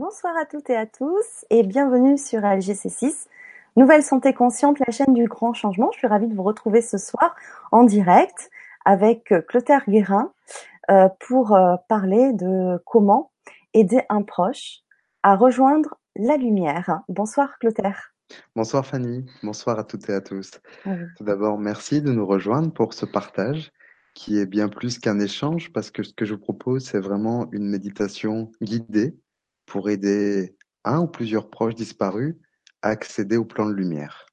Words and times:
Bonsoir 0.00 0.34
à 0.38 0.46
toutes 0.46 0.70
et 0.70 0.76
à 0.76 0.86
tous 0.86 1.44
et 1.50 1.62
bienvenue 1.62 2.16
sur 2.16 2.40
LGC6, 2.40 3.26
Nouvelle 3.76 4.02
Santé 4.02 4.32
Consciente, 4.32 4.78
la 4.78 4.90
chaîne 4.90 5.12
du 5.12 5.26
grand 5.26 5.52
changement. 5.52 5.90
Je 5.92 5.98
suis 5.98 6.06
ravie 6.06 6.26
de 6.26 6.34
vous 6.34 6.42
retrouver 6.42 6.80
ce 6.80 6.96
soir 6.96 7.36
en 7.70 7.84
direct 7.84 8.50
avec 8.86 9.30
euh, 9.30 9.42
Clotaire 9.42 9.84
Guérin 9.86 10.32
euh, 10.90 11.10
pour 11.28 11.54
euh, 11.54 11.76
parler 11.86 12.32
de 12.32 12.82
comment 12.86 13.30
aider 13.74 14.00
un 14.08 14.22
proche 14.22 14.78
à 15.22 15.36
rejoindre 15.36 15.98
la 16.16 16.38
lumière. 16.38 17.02
Bonsoir 17.10 17.58
Clotaire. 17.58 18.14
Bonsoir 18.56 18.86
Fanny, 18.86 19.26
bonsoir 19.42 19.78
à 19.78 19.84
toutes 19.84 20.08
et 20.08 20.14
à 20.14 20.22
tous. 20.22 20.62
Tout 21.18 21.24
d'abord, 21.24 21.58
merci 21.58 22.00
de 22.00 22.10
nous 22.10 22.24
rejoindre 22.24 22.72
pour 22.72 22.94
ce 22.94 23.04
partage 23.04 23.70
qui 24.14 24.38
est 24.38 24.46
bien 24.46 24.70
plus 24.70 24.98
qu'un 24.98 25.20
échange 25.20 25.70
parce 25.74 25.90
que 25.90 26.02
ce 26.02 26.14
que 26.14 26.24
je 26.24 26.32
vous 26.32 26.40
propose, 26.40 26.86
c'est 26.86 27.00
vraiment 27.00 27.50
une 27.52 27.68
méditation 27.68 28.50
guidée 28.62 29.14
pour 29.70 29.88
aider 29.88 30.56
un 30.84 31.00
ou 31.00 31.06
plusieurs 31.06 31.48
proches 31.48 31.76
disparus 31.76 32.34
à 32.82 32.88
accéder 32.88 33.36
au 33.36 33.44
plan 33.44 33.66
de 33.66 33.72
lumière. 33.72 34.26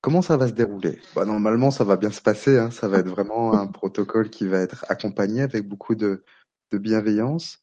Comment 0.00 0.22
ça 0.22 0.38
va 0.38 0.48
se 0.48 0.54
dérouler? 0.54 1.00
Bah, 1.14 1.26
Normalement, 1.26 1.70
ça 1.70 1.84
va 1.84 1.98
bien 1.98 2.10
se 2.10 2.22
passer. 2.22 2.58
Hein. 2.58 2.70
Ça 2.70 2.88
va 2.88 2.98
être 2.98 3.08
vraiment 3.08 3.52
un 3.52 3.66
protocole 3.80 4.30
qui 4.30 4.46
va 4.46 4.60
être 4.60 4.86
accompagné 4.88 5.42
avec 5.42 5.68
beaucoup 5.68 5.94
de, 5.94 6.24
de 6.70 6.78
bienveillance. 6.78 7.60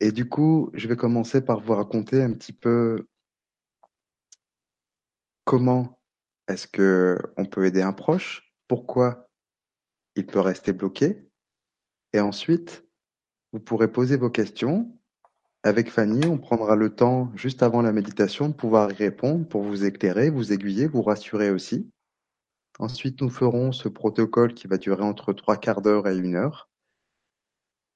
Et 0.00 0.12
du 0.12 0.28
coup, 0.28 0.70
je 0.74 0.86
vais 0.86 0.96
commencer 0.96 1.40
par 1.40 1.60
vous 1.60 1.74
raconter 1.74 2.22
un 2.22 2.34
petit 2.34 2.52
peu 2.52 3.06
comment 5.44 5.98
est-ce 6.48 6.66
que 6.66 7.16
on 7.38 7.46
peut 7.46 7.64
aider 7.64 7.80
un 7.80 7.94
proche, 7.94 8.52
pourquoi 8.68 9.30
il 10.14 10.26
peut 10.26 10.40
rester 10.40 10.74
bloqué, 10.74 11.30
et 12.12 12.20
ensuite, 12.20 12.84
vous 13.52 13.60
pourrez 13.60 13.90
poser 13.90 14.16
vos 14.16 14.30
questions 14.30 14.95
avec 15.62 15.90
Fanny, 15.90 16.26
on 16.26 16.38
prendra 16.38 16.76
le 16.76 16.94
temps, 16.94 17.32
juste 17.34 17.62
avant 17.62 17.82
la 17.82 17.92
méditation, 17.92 18.48
de 18.48 18.54
pouvoir 18.54 18.92
y 18.92 18.94
répondre 18.94 19.46
pour 19.48 19.62
vous 19.62 19.84
éclairer, 19.84 20.30
vous 20.30 20.52
aiguiller, 20.52 20.86
vous 20.86 21.02
rassurer 21.02 21.50
aussi. 21.50 21.90
Ensuite, 22.78 23.20
nous 23.20 23.30
ferons 23.30 23.72
ce 23.72 23.88
protocole 23.88 24.54
qui 24.54 24.68
va 24.68 24.76
durer 24.76 25.02
entre 25.02 25.32
trois 25.32 25.56
quarts 25.56 25.82
d'heure 25.82 26.06
et 26.06 26.16
une 26.16 26.36
heure. 26.36 26.68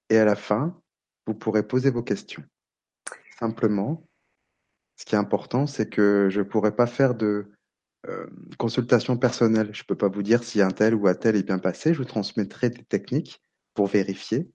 Et 0.09 0.19
à 0.19 0.25
la 0.25 0.37
fin, 0.37 0.81
vous 1.27 1.35
pourrez 1.35 1.63
poser 1.63 1.91
vos 1.91 2.03
questions. 2.03 2.43
Simplement, 3.39 4.03
ce 4.97 5.05
qui 5.05 5.15
est 5.15 5.19
important, 5.19 5.67
c'est 5.67 5.89
que 5.89 6.29
je 6.31 6.41
ne 6.41 6.45
pourrai 6.45 6.75
pas 6.75 6.87
faire 6.87 7.15
de 7.15 7.53
euh, 8.09 8.27
consultation 8.59 9.17
personnelle. 9.17 9.71
Je 9.73 9.83
ne 9.83 9.87
peux 9.87 9.97
pas 9.97 10.09
vous 10.09 10.23
dire 10.23 10.43
si 10.43 10.61
un 10.61 10.71
tel 10.71 10.95
ou 10.95 11.07
un 11.07 11.15
tel 11.15 11.37
est 11.37 11.43
bien 11.43 11.59
passé. 11.59 11.93
Je 11.93 11.99
vous 11.99 12.05
transmettrai 12.05 12.71
des 12.71 12.85
techniques 12.85 13.43
pour 13.75 13.87
vérifier 13.87 14.51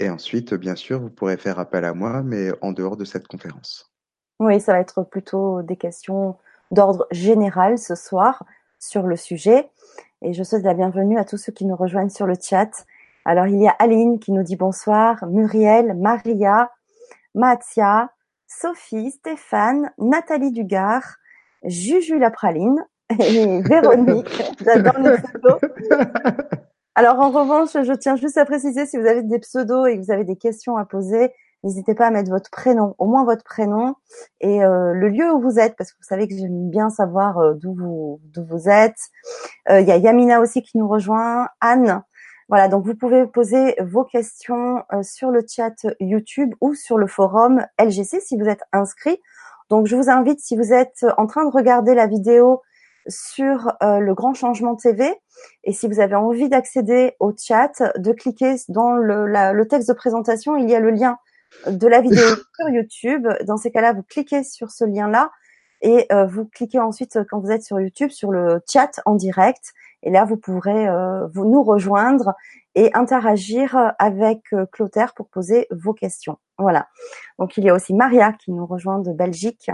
et 0.00 0.08
ensuite, 0.08 0.54
bien 0.54 0.74
sûr, 0.74 0.98
vous 0.98 1.10
pourrez 1.10 1.36
faire 1.36 1.58
appel 1.58 1.84
à 1.84 1.92
moi, 1.92 2.22
mais 2.24 2.48
en 2.62 2.72
dehors 2.72 2.96
de 2.96 3.04
cette 3.04 3.28
conférence. 3.28 3.92
Oui, 4.40 4.58
ça 4.58 4.72
va 4.72 4.80
être 4.80 5.02
plutôt 5.04 5.62
des 5.62 5.76
questions 5.76 6.36
d'ordre 6.70 7.06
général 7.10 7.78
ce 7.78 7.94
soir 7.94 8.44
sur 8.78 9.06
le 9.06 9.16
sujet. 9.16 9.68
Et 10.22 10.32
je 10.32 10.42
souhaite 10.42 10.64
la 10.64 10.72
bienvenue 10.72 11.18
à 11.18 11.24
tous 11.24 11.36
ceux 11.36 11.52
qui 11.52 11.66
nous 11.66 11.76
rejoignent 11.76 12.08
sur 12.08 12.26
le 12.26 12.34
chat. 12.40 12.70
Alors, 13.26 13.46
il 13.46 13.60
y 13.60 13.68
a 13.68 13.76
Aline 13.78 14.18
qui 14.18 14.32
nous 14.32 14.42
dit 14.42 14.56
bonsoir, 14.56 15.26
Muriel, 15.26 15.94
Maria, 15.94 16.70
Mathia, 17.34 18.10
Sophie, 18.46 19.10
Stéphane, 19.10 19.92
Nathalie 19.98 20.52
Dugard, 20.52 21.16
Juju 21.64 22.18
la 22.18 22.30
praline 22.30 22.82
et 23.18 23.60
Véronique. 23.68 24.42
J'adore 24.64 24.98
les 24.98 25.18
photos. 25.18 25.60
Alors 26.96 27.20
en 27.20 27.30
revanche, 27.30 27.70
je 27.72 27.92
tiens 27.92 28.16
juste 28.16 28.36
à 28.36 28.44
préciser, 28.44 28.84
si 28.84 28.96
vous 28.96 29.06
avez 29.06 29.22
des 29.22 29.38
pseudos 29.38 29.86
et 29.86 29.96
que 29.96 30.04
vous 30.04 30.10
avez 30.10 30.24
des 30.24 30.36
questions 30.36 30.76
à 30.76 30.84
poser, 30.84 31.32
n'hésitez 31.62 31.94
pas 31.94 32.08
à 32.08 32.10
mettre 32.10 32.30
votre 32.30 32.50
prénom, 32.50 32.96
au 32.98 33.06
moins 33.06 33.24
votre 33.24 33.44
prénom 33.44 33.94
et 34.40 34.64
euh, 34.64 34.92
le 34.92 35.08
lieu 35.08 35.32
où 35.32 35.40
vous 35.40 35.60
êtes, 35.60 35.76
parce 35.76 35.92
que 35.92 35.98
vous 35.98 36.08
savez 36.08 36.26
que 36.26 36.34
j'aime 36.34 36.68
bien 36.68 36.90
savoir 36.90 37.38
euh, 37.38 37.54
d'où 37.54 37.74
vous 37.74 38.68
êtes. 38.68 38.98
Euh, 39.68 39.80
il 39.80 39.86
y 39.86 39.92
a 39.92 39.98
Yamina 39.98 40.40
aussi 40.40 40.62
qui 40.62 40.78
nous 40.78 40.88
rejoint, 40.88 41.48
Anne. 41.60 42.02
Voilà, 42.48 42.66
donc 42.66 42.84
vous 42.84 42.96
pouvez 42.96 43.24
poser 43.26 43.76
vos 43.80 44.02
questions 44.02 44.82
sur 45.02 45.30
le 45.30 45.44
chat 45.48 45.86
YouTube 46.00 46.52
ou 46.60 46.74
sur 46.74 46.98
le 46.98 47.06
forum 47.06 47.64
LGC 47.78 48.20
si 48.20 48.36
vous 48.36 48.46
êtes 48.46 48.64
inscrit. 48.72 49.20
Donc 49.68 49.86
je 49.86 49.94
vous 49.94 50.10
invite, 50.10 50.40
si 50.40 50.56
vous 50.56 50.72
êtes 50.72 51.06
en 51.16 51.28
train 51.28 51.44
de 51.44 51.52
regarder 51.52 51.94
la 51.94 52.08
vidéo 52.08 52.60
sur 53.10 53.72
euh, 53.82 53.98
le 53.98 54.14
Grand 54.14 54.34
Changement 54.34 54.76
TV. 54.76 55.12
Et 55.64 55.72
si 55.72 55.88
vous 55.88 56.00
avez 56.00 56.14
envie 56.14 56.48
d'accéder 56.48 57.14
au 57.20 57.32
chat, 57.36 57.82
de 57.96 58.12
cliquer 58.12 58.56
dans 58.68 58.92
le, 58.92 59.26
le, 59.26 59.68
texte 59.68 59.88
de 59.88 59.94
présentation, 59.94 60.56
il 60.56 60.68
y 60.68 60.74
a 60.74 60.80
le 60.80 60.90
lien 60.90 61.18
de 61.66 61.86
la 61.86 62.00
vidéo 62.00 62.24
sur 62.58 62.68
YouTube. 62.68 63.28
Dans 63.46 63.56
ces 63.56 63.70
cas-là, 63.70 63.92
vous 63.92 64.02
cliquez 64.02 64.44
sur 64.44 64.70
ce 64.70 64.84
lien-là 64.84 65.30
et 65.82 66.06
euh, 66.12 66.26
vous 66.26 66.44
cliquez 66.46 66.78
ensuite, 66.78 67.18
quand 67.30 67.40
vous 67.40 67.50
êtes 67.50 67.62
sur 67.62 67.80
YouTube, 67.80 68.10
sur 68.10 68.30
le 68.30 68.60
chat 68.70 69.00
en 69.06 69.14
direct. 69.14 69.72
Et 70.02 70.10
là, 70.10 70.24
vous 70.24 70.36
pourrez 70.36 70.88
euh, 70.88 71.26
vous 71.28 71.44
nous 71.44 71.62
rejoindre 71.62 72.34
et 72.74 72.90
interagir 72.94 73.94
avec 73.98 74.42
Clotaire 74.72 75.12
pour 75.14 75.28
poser 75.28 75.66
vos 75.70 75.92
questions. 75.92 76.38
Voilà. 76.58 76.88
Donc, 77.38 77.56
il 77.56 77.64
y 77.64 77.70
a 77.70 77.74
aussi 77.74 77.94
Maria 77.94 78.32
qui 78.32 78.52
nous 78.52 78.66
rejoint 78.66 79.00
de 79.00 79.12
Belgique. 79.12 79.70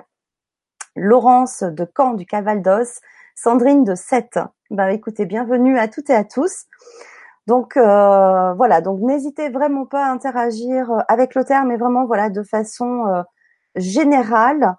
Laurence 0.96 1.62
de 1.62 1.86
Caen 1.94 2.14
du 2.14 2.24
Cavaldos, 2.24 3.00
Sandrine 3.38 3.84
de 3.84 3.94
7. 3.94 4.38
Bah 4.70 4.92
écoutez, 4.92 5.26
bienvenue 5.26 5.78
à 5.78 5.88
toutes 5.88 6.08
et 6.08 6.14
à 6.14 6.24
tous. 6.24 6.64
Donc 7.46 7.76
euh, 7.76 8.54
voilà, 8.54 8.80
donc 8.80 9.00
n'hésitez 9.00 9.50
vraiment 9.50 9.84
pas 9.84 10.06
à 10.06 10.10
interagir 10.10 10.90
euh, 10.90 11.00
avec 11.06 11.34
l'auteur, 11.34 11.64
mais 11.64 11.76
vraiment 11.76 12.06
voilà 12.06 12.30
de 12.30 12.42
façon 12.42 13.06
euh, 13.06 13.22
générale. 13.76 14.74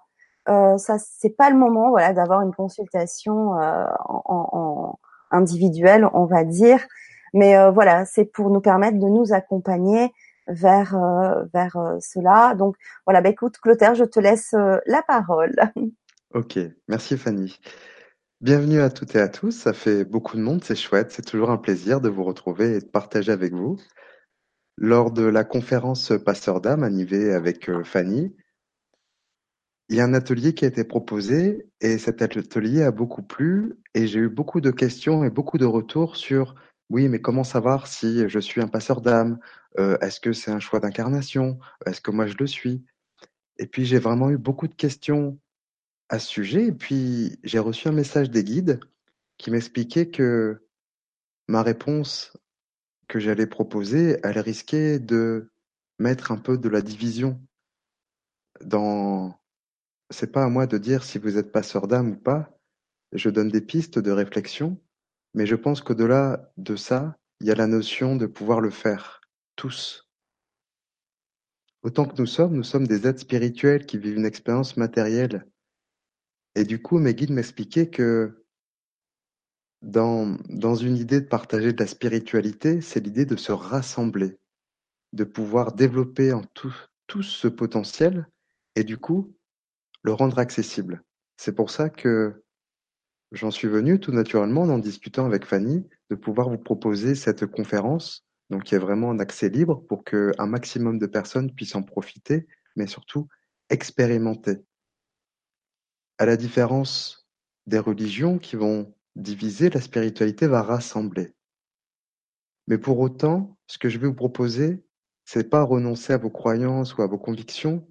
Euh, 0.48 0.76
ça 0.76 0.96
c'est 0.98 1.36
pas 1.36 1.50
le 1.50 1.56
moment 1.56 1.90
voilà 1.90 2.12
d'avoir 2.12 2.42
une 2.42 2.52
consultation 2.52 3.52
en, 3.52 4.22
en, 4.26 4.98
individuelle, 5.30 6.08
on 6.12 6.24
va 6.26 6.42
dire. 6.42 6.84
Mais 7.34 7.70
voilà, 7.70 8.06
c'est 8.06 8.24
pour 8.24 8.50
nous 8.50 8.60
permettre 8.60 8.98
de 8.98 9.06
nous 9.06 9.32
accompagner 9.32 10.12
vers 10.48 10.98
vers 11.54 11.76
cela. 12.00 12.54
Donc 12.56 12.74
voilà, 13.06 13.20
bah 13.20 13.28
écoute 13.28 13.58
Clotaire, 13.58 13.94
je 13.94 14.04
te 14.04 14.18
laisse 14.18 14.52
la 14.86 15.02
parole. 15.02 15.54
Ok, 16.34 16.58
merci 16.88 17.16
Fanny. 17.16 17.58
Bienvenue 18.40 18.80
à 18.80 18.88
toutes 18.88 19.16
et 19.16 19.20
à 19.20 19.28
tous. 19.28 19.50
Ça 19.50 19.72
fait 19.72 20.04
beaucoup 20.04 20.36
de 20.36 20.42
monde, 20.42 20.62
c'est 20.62 20.76
chouette. 20.76 21.10
C'est 21.10 21.26
toujours 21.26 21.50
un 21.50 21.56
plaisir 21.56 22.00
de 22.00 22.08
vous 22.08 22.22
retrouver 22.22 22.76
et 22.76 22.80
de 22.80 22.86
partager 22.86 23.32
avec 23.32 23.52
vous. 23.52 23.80
Lors 24.76 25.10
de 25.10 25.24
la 25.24 25.42
conférence 25.42 26.12
Passeur 26.24 26.60
d'âme 26.60 26.84
animée 26.84 27.32
avec 27.32 27.68
euh, 27.68 27.82
Fanny, 27.82 28.32
il 29.88 29.96
y 29.96 30.00
a 30.00 30.04
un 30.04 30.14
atelier 30.14 30.54
qui 30.54 30.64
a 30.64 30.68
été 30.68 30.84
proposé 30.84 31.66
et 31.80 31.98
cet 31.98 32.22
atelier 32.22 32.84
a 32.84 32.92
beaucoup 32.92 33.24
plu 33.24 33.74
et 33.94 34.06
j'ai 34.06 34.20
eu 34.20 34.28
beaucoup 34.28 34.60
de 34.60 34.70
questions 34.70 35.24
et 35.24 35.30
beaucoup 35.30 35.58
de 35.58 35.66
retours 35.66 36.14
sur 36.14 36.54
oui, 36.90 37.08
mais 37.08 37.20
comment 37.20 37.42
savoir 37.42 37.88
si 37.88 38.28
je 38.28 38.38
suis 38.38 38.60
un 38.60 38.68
passeur 38.68 39.00
d'âme? 39.00 39.40
Euh, 39.80 39.98
Est-ce 39.98 40.20
que 40.20 40.32
c'est 40.32 40.52
un 40.52 40.60
choix 40.60 40.78
d'incarnation? 40.78 41.58
Est-ce 41.86 42.00
que 42.00 42.12
moi 42.12 42.28
je 42.28 42.36
le 42.38 42.46
suis? 42.46 42.84
Et 43.58 43.66
puis 43.66 43.84
j'ai 43.84 43.98
vraiment 43.98 44.30
eu 44.30 44.38
beaucoup 44.38 44.68
de 44.68 44.74
questions 44.74 45.40
à 46.08 46.18
ce 46.18 46.28
sujet. 46.28 46.66
Et 46.66 46.72
puis, 46.72 47.38
j'ai 47.44 47.58
reçu 47.58 47.88
un 47.88 47.92
message 47.92 48.30
des 48.30 48.44
guides 48.44 48.80
qui 49.36 49.50
m'expliquait 49.50 50.08
que 50.08 50.66
ma 51.46 51.62
réponse 51.62 52.36
que 53.08 53.18
j'allais 53.18 53.46
proposer, 53.46 54.18
elle 54.22 54.38
risquait 54.38 54.98
de 54.98 55.50
mettre 55.98 56.30
un 56.30 56.36
peu 56.36 56.58
de 56.58 56.68
la 56.68 56.82
division 56.82 57.40
dans. 58.62 59.34
C'est 60.10 60.32
pas 60.32 60.44
à 60.44 60.48
moi 60.48 60.66
de 60.66 60.78
dire 60.78 61.04
si 61.04 61.18
vous 61.18 61.36
êtes 61.36 61.52
passeur 61.52 61.86
d'âme 61.86 62.10
ou 62.10 62.16
pas. 62.16 62.58
Je 63.12 63.30
donne 63.30 63.48
des 63.48 63.60
pistes 63.60 63.98
de 63.98 64.10
réflexion, 64.10 64.80
mais 65.34 65.46
je 65.46 65.54
pense 65.54 65.80
qu'au-delà 65.80 66.52
de 66.56 66.76
ça, 66.76 67.16
il 67.40 67.46
y 67.46 67.50
a 67.50 67.54
la 67.54 67.66
notion 67.66 68.16
de 68.16 68.26
pouvoir 68.26 68.60
le 68.60 68.70
faire 68.70 69.20
tous. 69.56 70.08
Autant 71.82 72.06
que 72.06 72.20
nous 72.20 72.26
sommes, 72.26 72.54
nous 72.54 72.64
sommes 72.64 72.86
des 72.86 73.06
êtres 73.06 73.20
spirituels 73.20 73.86
qui 73.86 73.98
vivent 73.98 74.16
une 74.16 74.26
expérience 74.26 74.76
matérielle 74.76 75.46
et 76.58 76.64
du 76.64 76.82
coup, 76.82 76.98
mes 76.98 77.14
guides 77.14 77.30
m'expliquaient 77.30 77.88
que 77.88 78.44
dans, 79.80 80.34
une 80.74 80.96
idée 80.96 81.20
de 81.20 81.26
partager 81.26 81.72
de 81.72 81.78
la 81.78 81.86
spiritualité, 81.86 82.80
c'est 82.80 82.98
l'idée 82.98 83.26
de 83.26 83.36
se 83.36 83.52
rassembler, 83.52 84.40
de 85.12 85.22
pouvoir 85.22 85.72
développer 85.72 86.32
en 86.32 86.42
tout, 86.42 86.74
ce 87.22 87.46
potentiel 87.46 88.26
et 88.74 88.82
du 88.82 88.98
coup, 88.98 89.36
le 90.02 90.12
rendre 90.12 90.40
accessible. 90.40 91.04
C'est 91.36 91.54
pour 91.54 91.70
ça 91.70 91.90
que 91.90 92.42
j'en 93.30 93.52
suis 93.52 93.68
venu 93.68 94.00
tout 94.00 94.10
naturellement 94.10 94.62
en 94.62 94.78
discutant 94.78 95.26
avec 95.26 95.44
Fanny 95.44 95.86
de 96.10 96.16
pouvoir 96.16 96.50
vous 96.50 96.58
proposer 96.58 97.14
cette 97.14 97.46
conférence, 97.46 98.26
donc 98.50 98.64
qui 98.64 98.74
est 98.74 98.78
vraiment 98.78 99.10
en 99.10 99.20
accès 99.20 99.48
libre 99.48 99.86
pour 99.88 100.02
qu'un 100.02 100.46
maximum 100.46 100.98
de 100.98 101.06
personnes 101.06 101.54
puissent 101.54 101.76
en 101.76 101.84
profiter, 101.84 102.48
mais 102.74 102.88
surtout 102.88 103.28
expérimenter 103.70 104.64
à 106.18 106.26
la 106.26 106.36
différence 106.36 107.28
des 107.66 107.78
religions 107.78 108.38
qui 108.38 108.56
vont 108.56 108.94
diviser, 109.16 109.70
la 109.70 109.80
spiritualité 109.80 110.46
va 110.46 110.62
rassembler. 110.62 111.34
Mais 112.66 112.78
pour 112.78 112.98
autant, 112.98 113.56
ce 113.66 113.78
que 113.78 113.88
je 113.88 113.98
vais 113.98 114.08
vous 114.08 114.14
proposer, 114.14 114.84
c'est 115.24 115.48
pas 115.48 115.62
renoncer 115.62 116.12
à 116.12 116.18
vos 116.18 116.30
croyances 116.30 116.96
ou 116.96 117.02
à 117.02 117.06
vos 117.06 117.18
convictions, 117.18 117.86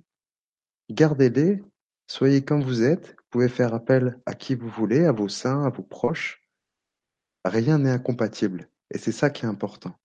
gardez-les, 0.89 1.63
soyez 2.07 2.43
comme 2.43 2.63
vous 2.63 2.83
êtes, 2.83 3.09
vous 3.09 3.25
pouvez 3.29 3.49
faire 3.49 3.73
appel 3.73 4.19
à 4.25 4.33
qui 4.33 4.55
vous 4.55 4.69
voulez, 4.69 5.05
à 5.05 5.11
vos 5.11 5.29
saints, 5.29 5.63
à 5.63 5.69
vos 5.69 5.83
proches. 5.83 6.47
Rien 7.45 7.79
n'est 7.79 7.91
incompatible. 7.91 8.69
Et 8.93 8.97
c'est 8.97 9.11
ça 9.11 9.29
qui 9.29 9.45
est 9.45 9.49
important. 9.49 9.95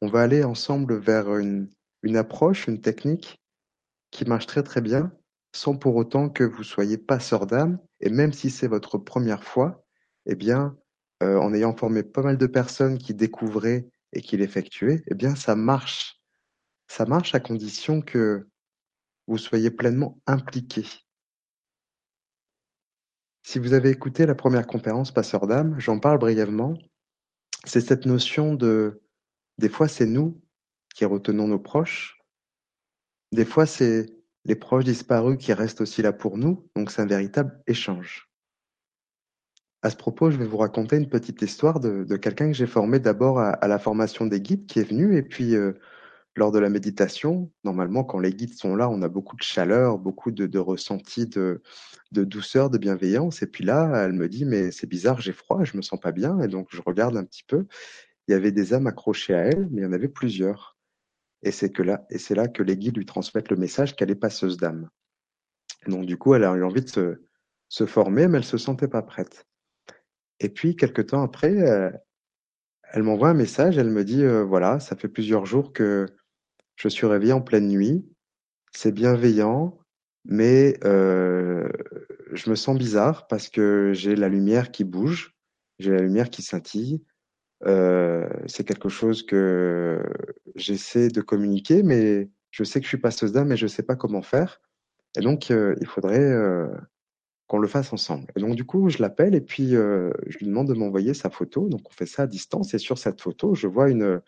On 0.00 0.08
va 0.08 0.22
aller 0.22 0.44
ensemble 0.44 0.96
vers 0.96 1.36
une, 1.36 1.68
une 2.02 2.16
approche, 2.16 2.68
une 2.68 2.80
technique 2.80 3.42
qui 4.10 4.24
marche 4.24 4.46
très 4.46 4.62
très 4.62 4.80
bien, 4.80 5.12
sans 5.58 5.76
pour 5.76 5.96
autant 5.96 6.28
que 6.30 6.44
vous 6.44 6.62
soyez 6.62 6.96
passeur 6.96 7.46
d'âme. 7.46 7.78
Et 8.00 8.10
même 8.10 8.32
si 8.32 8.48
c'est 8.48 8.68
votre 8.68 8.96
première 8.96 9.42
fois, 9.42 9.84
eh 10.26 10.36
bien, 10.36 10.76
euh, 11.22 11.36
en 11.36 11.52
ayant 11.52 11.74
formé 11.74 12.04
pas 12.04 12.22
mal 12.22 12.38
de 12.38 12.46
personnes 12.46 12.96
qui 12.96 13.12
découvraient 13.12 13.88
et 14.12 14.22
qui 14.22 14.36
l'effectuaient, 14.36 15.02
eh 15.08 15.14
bien, 15.14 15.34
ça 15.34 15.56
marche. 15.56 16.20
Ça 16.86 17.06
marche 17.06 17.34
à 17.34 17.40
condition 17.40 18.00
que 18.00 18.48
vous 19.26 19.36
soyez 19.36 19.70
pleinement 19.70 20.20
impliqué. 20.26 20.86
Si 23.42 23.58
vous 23.58 23.72
avez 23.72 23.90
écouté 23.90 24.26
la 24.26 24.34
première 24.34 24.66
conférence 24.66 25.12
Passeur 25.12 25.46
d'âme, 25.46 25.78
j'en 25.80 25.98
parle 25.98 26.18
brièvement. 26.18 26.78
C'est 27.64 27.80
cette 27.80 28.06
notion 28.06 28.54
de, 28.54 29.02
des 29.58 29.68
fois 29.68 29.88
c'est 29.88 30.06
nous 30.06 30.40
qui 30.94 31.04
retenons 31.04 31.48
nos 31.48 31.58
proches, 31.58 32.18
des 33.32 33.44
fois 33.44 33.66
c'est 33.66 34.17
les 34.44 34.54
proches 34.54 34.84
disparus 34.84 35.36
qui 35.38 35.52
restent 35.52 35.80
aussi 35.80 36.02
là 36.02 36.12
pour 36.12 36.38
nous, 36.38 36.68
donc 36.76 36.90
c'est 36.90 37.02
un 37.02 37.06
véritable 37.06 37.62
échange. 37.66 38.30
À 39.82 39.90
ce 39.90 39.96
propos, 39.96 40.30
je 40.30 40.36
vais 40.36 40.46
vous 40.46 40.56
raconter 40.56 40.96
une 40.96 41.08
petite 41.08 41.40
histoire 41.42 41.78
de, 41.78 42.16
quelqu'un 42.16 42.48
que 42.48 42.56
j'ai 42.56 42.66
formé 42.66 42.98
d'abord 42.98 43.38
à, 43.38 43.68
la 43.68 43.78
formation 43.78 44.26
des 44.26 44.40
guides 44.40 44.66
qui 44.66 44.80
est 44.80 44.88
venu 44.88 45.16
et 45.16 45.22
puis 45.22 45.54
euh, 45.54 45.74
lors 46.38 46.52
de 46.52 46.58
la 46.58 46.70
méditation, 46.70 47.50
normalement, 47.64 48.04
quand 48.04 48.20
les 48.20 48.32
guides 48.32 48.54
sont 48.54 48.76
là, 48.76 48.88
on 48.88 49.02
a 49.02 49.08
beaucoup 49.08 49.36
de 49.36 49.42
chaleur, 49.42 49.98
beaucoup 49.98 50.30
de, 50.30 50.46
de 50.46 50.58
ressenti 50.58 51.26
de, 51.26 51.60
douceur, 52.12 52.70
de 52.70 52.78
bienveillance. 52.78 53.42
Et 53.42 53.46
puis 53.46 53.64
là, 53.64 54.04
elle 54.04 54.12
me 54.12 54.28
dit, 54.28 54.44
mais 54.44 54.70
c'est 54.70 54.86
bizarre, 54.86 55.20
j'ai 55.20 55.32
froid, 55.32 55.64
je 55.64 55.76
me 55.76 55.82
sens 55.82 56.00
pas 56.00 56.12
bien. 56.12 56.40
Et 56.40 56.48
donc, 56.48 56.68
je 56.70 56.80
regarde 56.80 57.16
un 57.16 57.24
petit 57.24 57.42
peu. 57.42 57.66
Il 58.28 58.32
y 58.32 58.34
avait 58.34 58.52
des 58.52 58.72
âmes 58.72 58.86
accrochées 58.86 59.34
à 59.34 59.46
elle, 59.46 59.68
mais 59.70 59.82
il 59.82 59.84
y 59.84 59.86
en 59.86 59.92
avait 59.92 60.08
plusieurs. 60.08 60.77
Et 61.42 61.52
c'est 61.52 61.70
que 61.70 61.82
là, 61.82 62.04
et 62.10 62.18
c'est 62.18 62.34
là 62.34 62.48
que 62.48 62.62
les 62.62 62.76
guides 62.76 62.96
lui 62.96 63.06
transmettent 63.06 63.50
le 63.50 63.56
message 63.56 63.94
qu'elle 63.94 64.10
est 64.10 64.16
passeuse 64.16 64.56
d'âme. 64.56 64.88
Donc, 65.86 66.06
du 66.06 66.16
coup, 66.16 66.34
elle 66.34 66.44
a 66.44 66.54
eu 66.54 66.64
envie 66.64 66.82
de 66.82 66.88
se, 66.88 67.22
se 67.68 67.86
former, 67.86 68.26
mais 68.28 68.38
elle 68.38 68.44
se 68.44 68.58
sentait 68.58 68.88
pas 68.88 69.02
prête. 69.02 69.46
Et 70.40 70.48
puis, 70.48 70.76
quelque 70.76 71.02
temps 71.02 71.22
après, 71.22 71.52
euh, 71.68 71.90
elle 72.92 73.02
m'envoie 73.02 73.28
un 73.28 73.34
message, 73.34 73.78
elle 73.78 73.90
me 73.90 74.04
dit, 74.04 74.22
euh, 74.22 74.42
voilà, 74.44 74.80
ça 74.80 74.96
fait 74.96 75.08
plusieurs 75.08 75.46
jours 75.46 75.72
que 75.72 76.06
je 76.76 76.88
suis 76.88 77.06
réveillé 77.06 77.32
en 77.32 77.40
pleine 77.40 77.68
nuit. 77.68 78.06
C'est 78.72 78.92
bienveillant, 78.92 79.78
mais 80.24 80.78
euh, 80.84 81.68
je 82.32 82.50
me 82.50 82.54
sens 82.54 82.78
bizarre 82.78 83.26
parce 83.26 83.48
que 83.48 83.92
j'ai 83.94 84.14
la 84.14 84.28
lumière 84.28 84.70
qui 84.70 84.84
bouge, 84.84 85.34
j'ai 85.78 85.90
la 85.90 86.02
lumière 86.02 86.30
qui 86.30 86.42
scintille. 86.42 87.02
Euh, 87.66 88.28
c'est 88.46 88.64
quelque 88.64 88.88
chose 88.88 89.24
que 89.24 90.02
j'essaie 90.54 91.08
de 91.08 91.20
communiquer, 91.20 91.82
mais 91.82 92.30
je 92.50 92.64
sais 92.64 92.80
que 92.80 92.84
je 92.84 92.88
suis 92.88 92.98
passeuse 92.98 93.32
d'âme, 93.32 93.48
mais 93.48 93.56
je 93.56 93.66
sais 93.66 93.82
pas 93.82 93.96
comment 93.96 94.22
faire. 94.22 94.60
Et 95.18 95.22
donc, 95.22 95.50
euh, 95.50 95.74
il 95.80 95.86
faudrait 95.86 96.20
euh, 96.20 96.68
qu'on 97.48 97.58
le 97.58 97.68
fasse 97.68 97.92
ensemble. 97.92 98.26
Et 98.36 98.40
donc, 98.40 98.56
du 98.56 98.64
coup, 98.64 98.90
je 98.90 98.98
l'appelle 99.00 99.34
et 99.34 99.40
puis 99.40 99.70
je 99.70 100.38
lui 100.38 100.46
demande 100.46 100.68
de 100.68 100.74
m'envoyer 100.74 101.14
sa 101.14 101.30
photo. 101.30 101.68
Donc, 101.68 101.82
on 101.88 101.92
fait 101.92 102.06
ça 102.06 102.24
à 102.24 102.26
distance. 102.26 102.74
Et 102.74 102.78
sur 102.78 102.98
cette 102.98 103.20
photo, 103.20 103.54
je 103.54 103.66
vois 103.68 103.90
une, 103.90 104.20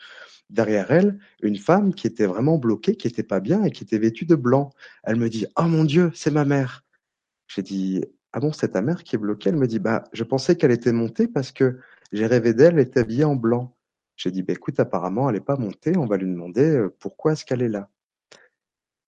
derrière 0.50 0.90
elle 0.90 1.18
une 1.42 1.56
femme 1.56 1.94
qui 1.94 2.06
était 2.06 2.26
vraiment 2.26 2.58
bloquée, 2.58 2.96
qui 2.96 3.08
était 3.08 3.22
pas 3.22 3.40
bien 3.40 3.64
et 3.64 3.70
qui 3.70 3.84
était 3.84 3.98
vêtue 3.98 4.26
de 4.26 4.36
blanc. 4.36 4.70
Elle 5.04 5.16
me 5.16 5.28
dit 5.30 5.46
"Oh 5.58 5.64
mon 5.64 5.84
Dieu, 5.84 6.12
c'est 6.14 6.30
ma 6.32 6.44
mère." 6.44 6.84
J'ai 7.48 7.62
dit 7.62 8.04
"Ah 8.32 8.40
bon, 8.40 8.52
c'est 8.52 8.70
ta 8.70 8.82
mère 8.82 9.04
qui 9.04 9.16
est 9.16 9.18
bloquée?" 9.18 9.50
Elle 9.50 9.56
me 9.56 9.66
dit 9.68 9.78
"Bah, 9.80 10.04
je 10.12 10.24
pensais 10.24 10.56
qu'elle 10.56 10.72
était 10.72 10.92
montée 10.92 11.28
parce 11.28 11.52
que 11.52 11.78
j'ai 12.12 12.26
rêvé 12.26 12.54
d'elle, 12.54 12.74
elle 12.74 12.80
était 12.80 13.00
habillée 13.00 13.24
en 13.24 13.36
blanc." 13.36 13.76
J'ai 14.16 14.30
dit 14.30 14.42
"Bah 14.42 14.52
écoute, 14.54 14.80
apparemment 14.80 15.28
elle 15.30 15.36
n'est 15.36 15.40
pas 15.40 15.56
montée. 15.56 15.96
On 15.96 16.06
va 16.06 16.16
lui 16.18 16.26
demander 16.26 16.86
pourquoi 17.00 17.32
est-ce 17.32 17.44
qu'elle 17.44 17.62
est 17.62 17.68
là?" 17.68 17.90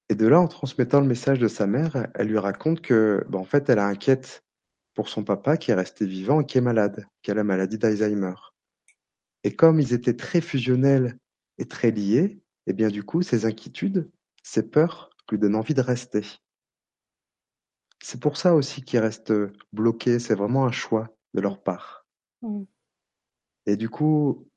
Et 0.08 0.14
de 0.14 0.26
là, 0.26 0.40
en 0.40 0.49
transmettant 0.49 1.00
le 1.00 1.06
message 1.06 1.38
de 1.38 1.49
sa 1.49 1.66
mère, 1.66 2.06
elle 2.14 2.28
lui 2.28 2.38
raconte 2.38 2.81
que, 2.82 3.25
bah, 3.28 3.38
en 3.38 3.44
fait, 3.44 3.69
elle 3.69 3.78
a 3.78 3.87
inquiète 3.87 4.44
pour 4.94 5.08
son 5.08 5.25
papa 5.25 5.56
qui 5.56 5.70
est 5.70 5.75
resté 5.75 6.06
vivant 6.06 6.40
et 6.40 6.46
qui 6.46 6.58
est 6.58 6.62
malade, 6.62 7.06
qui 7.22 7.31
a 7.31 7.34
la 7.34 7.44
maladie 7.44 7.78
d'Alzheimer. 7.78 8.34
Et 9.44 9.54
comme 9.56 9.81
ils 9.81 9.93
étaient 9.94 10.16
très 10.16 10.40
fusionnels 10.40 11.19
et 11.58 11.66
très 11.66 11.90
liés, 11.90 12.40
et 12.66 12.72
bien 12.72 12.88
du 12.88 13.02
coup, 13.04 13.22
ces 13.22 13.46
inquiétudes, 13.46 14.10
ces 14.43 14.69
peurs 14.70 15.10
lui 15.31 15.38
donnent 15.38 15.56
envie 15.56 15.75
de 15.75 15.81
rester. 15.81 16.22
C'est 18.02 18.20
pour 18.20 18.37
ça 18.37 18.54
aussi 18.54 18.82
qu'ils 18.82 19.00
restent 19.00 19.32
bloqués, 19.72 20.19
c'est 20.19 20.34
vraiment 20.34 20.66
un 20.66 20.72
choix 20.72 21.08
de 21.34 21.40
leur 21.40 21.62
part. 21.62 22.06
Mmh. 22.43 22.64
Et 23.67 23.76
du 23.76 23.88
coup, 23.88 24.49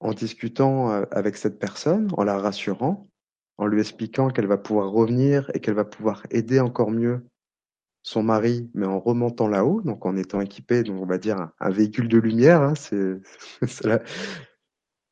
en 0.00 0.12
discutant 0.12 0.88
avec 1.10 1.36
cette 1.36 1.58
personne, 1.58 2.10
en 2.16 2.24
la 2.24 2.38
rassurant, 2.38 3.08
en 3.58 3.66
lui 3.66 3.80
expliquant 3.80 4.30
qu'elle 4.30 4.46
va 4.46 4.58
pouvoir 4.58 4.90
revenir 4.90 5.50
et 5.54 5.60
qu'elle 5.60 5.74
va 5.74 5.84
pouvoir 5.84 6.26
aider 6.30 6.60
encore 6.60 6.90
mieux 6.90 7.24
son 8.02 8.22
mari, 8.22 8.68
mais 8.74 8.86
en 8.86 8.98
remontant 8.98 9.46
là-haut, 9.46 9.80
donc 9.82 10.04
en 10.04 10.16
étant 10.16 10.40
équipé, 10.40 10.82
donc 10.82 11.00
on 11.00 11.06
va 11.06 11.18
dire 11.18 11.52
un, 11.60 11.70
véhicule 11.70 12.08
de 12.08 12.18
lumière, 12.18 12.60
hein, 12.62 12.74
c'est 12.74 13.20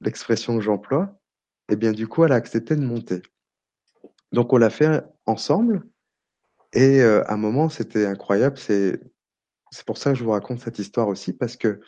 l'expression 0.01 0.57
que 0.57 0.63
j'emploie, 0.63 1.17
et 1.71 1.77
bien 1.77 1.93
du 1.93 2.09
coup, 2.09 2.25
elle 2.25 2.33
a 2.33 2.37
accepté 2.37 2.75
de 2.75 2.85
monter. 2.85 3.23
Donc 4.33 4.53
on 4.53 4.57
l'a 4.57 4.71
fait 4.71 5.05
ensemble, 5.27 5.87
et 6.73 7.01
euh, 7.01 7.23
à 7.29 7.35
un 7.35 7.37
moment, 7.37 7.69
c'était 7.69 8.07
incroyable. 8.07 8.59
C'est 8.59 9.01
c'est 9.73 9.87
pour 9.87 9.99
ça 9.99 10.11
que 10.11 10.19
je 10.19 10.25
vous 10.25 10.33
raconte 10.33 10.59
cette 10.61 10.81
histoire 10.81 11.07
aussi, 11.07 11.33
parce 11.33 11.57
que 11.57 11.81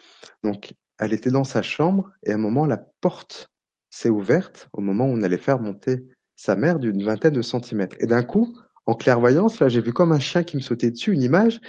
donc 0.45 0.75
elle 1.03 1.13
était 1.13 1.31
dans 1.31 1.45
sa 1.45 1.63
chambre, 1.63 2.11
et 2.23 2.31
à 2.31 2.35
un 2.35 2.39
moment, 2.39 2.65
la 2.65 2.77
porte 2.77 3.51
s'est 3.91 4.09
ouverte 4.09 4.69
au 4.73 4.81
moment 4.81 5.07
où 5.07 5.11
on 5.11 5.23
allait 5.23 5.37
faire 5.37 5.59
monter 5.59 6.07
sa 6.37 6.55
mère 6.55 6.79
d'une 6.79 7.03
vingtaine 7.03 7.35
de 7.35 7.43
centimètres. 7.43 7.97
Et 7.99 8.07
d'un 8.07 8.23
coup, 8.23 8.57
en 8.87 8.95
clairvoyance, 8.95 9.59
là, 9.59 9.69
j'ai 9.69 9.81
vu 9.81 9.93
comme 9.93 10.13
un 10.13 10.21
chien 10.21 10.45
qui 10.45 10.57
me 10.57 10.63
sautait 10.63 10.93
dessus, 10.93 11.13
une 11.13 11.23
image, 11.23 11.61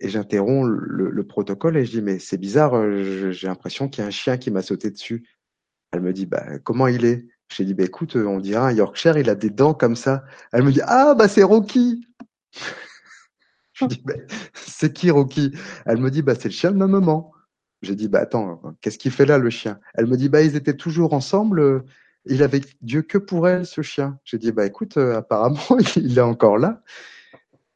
et 0.00 0.08
j'interromps 0.08 0.68
le, 0.68 1.10
le, 1.10 1.26
protocole 1.26 1.76
et 1.76 1.84
je 1.84 1.90
dis 1.90 2.02
mais 2.02 2.18
c'est 2.18 2.38
bizarre, 2.38 2.74
euh, 2.74 3.32
j'ai 3.32 3.46
l'impression 3.46 3.88
qu'il 3.88 4.02
y 4.02 4.04
a 4.04 4.08
un 4.08 4.10
chien 4.10 4.38
qui 4.38 4.50
m'a 4.50 4.62
sauté 4.62 4.90
dessus. 4.90 5.28
Elle 5.92 6.00
me 6.00 6.12
dit 6.12 6.26
bah 6.26 6.58
comment 6.60 6.86
il 6.86 7.04
est? 7.04 7.26
J'ai 7.54 7.64
dit 7.64 7.74
bah 7.74 7.84
écoute, 7.84 8.16
on 8.16 8.40
dirait 8.40 8.60
un 8.60 8.72
Yorkshire, 8.72 9.18
il 9.18 9.28
a 9.28 9.34
des 9.34 9.50
dents 9.50 9.74
comme 9.74 9.96
ça. 9.96 10.24
Elle 10.52 10.62
me 10.62 10.72
dit 10.72 10.80
ah 10.86 11.14
bah 11.14 11.28
c'est 11.28 11.42
Rocky. 11.42 12.06
je 13.74 13.84
dis 13.84 14.02
bah, 14.04 14.14
c'est 14.54 14.92
qui 14.92 15.10
Rocky? 15.10 15.52
Elle 15.84 15.98
me 15.98 16.10
dit 16.10 16.22
bah 16.22 16.34
c'est 16.34 16.48
le 16.48 16.54
chien 16.54 16.70
de 16.70 16.76
ma 16.76 16.86
maman. 16.86 17.32
J'ai 17.82 17.94
dit 17.94 18.08
bah 18.08 18.20
attends, 18.20 18.60
qu'est-ce 18.80 18.98
qu'il 18.98 19.10
fait 19.10 19.26
là 19.26 19.38
le 19.38 19.50
chien? 19.50 19.80
Elle 19.94 20.06
me 20.06 20.16
dit 20.16 20.28
bah 20.28 20.42
ils 20.42 20.56
étaient 20.56 20.76
toujours 20.76 21.14
ensemble. 21.14 21.84
Il 22.26 22.42
avait 22.42 22.60
Dieu 22.82 23.02
que 23.02 23.18
pour 23.18 23.48
elle 23.48 23.66
ce 23.66 23.82
chien. 23.82 24.18
J'ai 24.24 24.38
dit 24.38 24.52
bah 24.52 24.66
écoute, 24.66 24.96
euh, 24.98 25.16
apparemment 25.16 25.60
il 25.96 26.18
est 26.18 26.22
encore 26.22 26.58
là. 26.58 26.82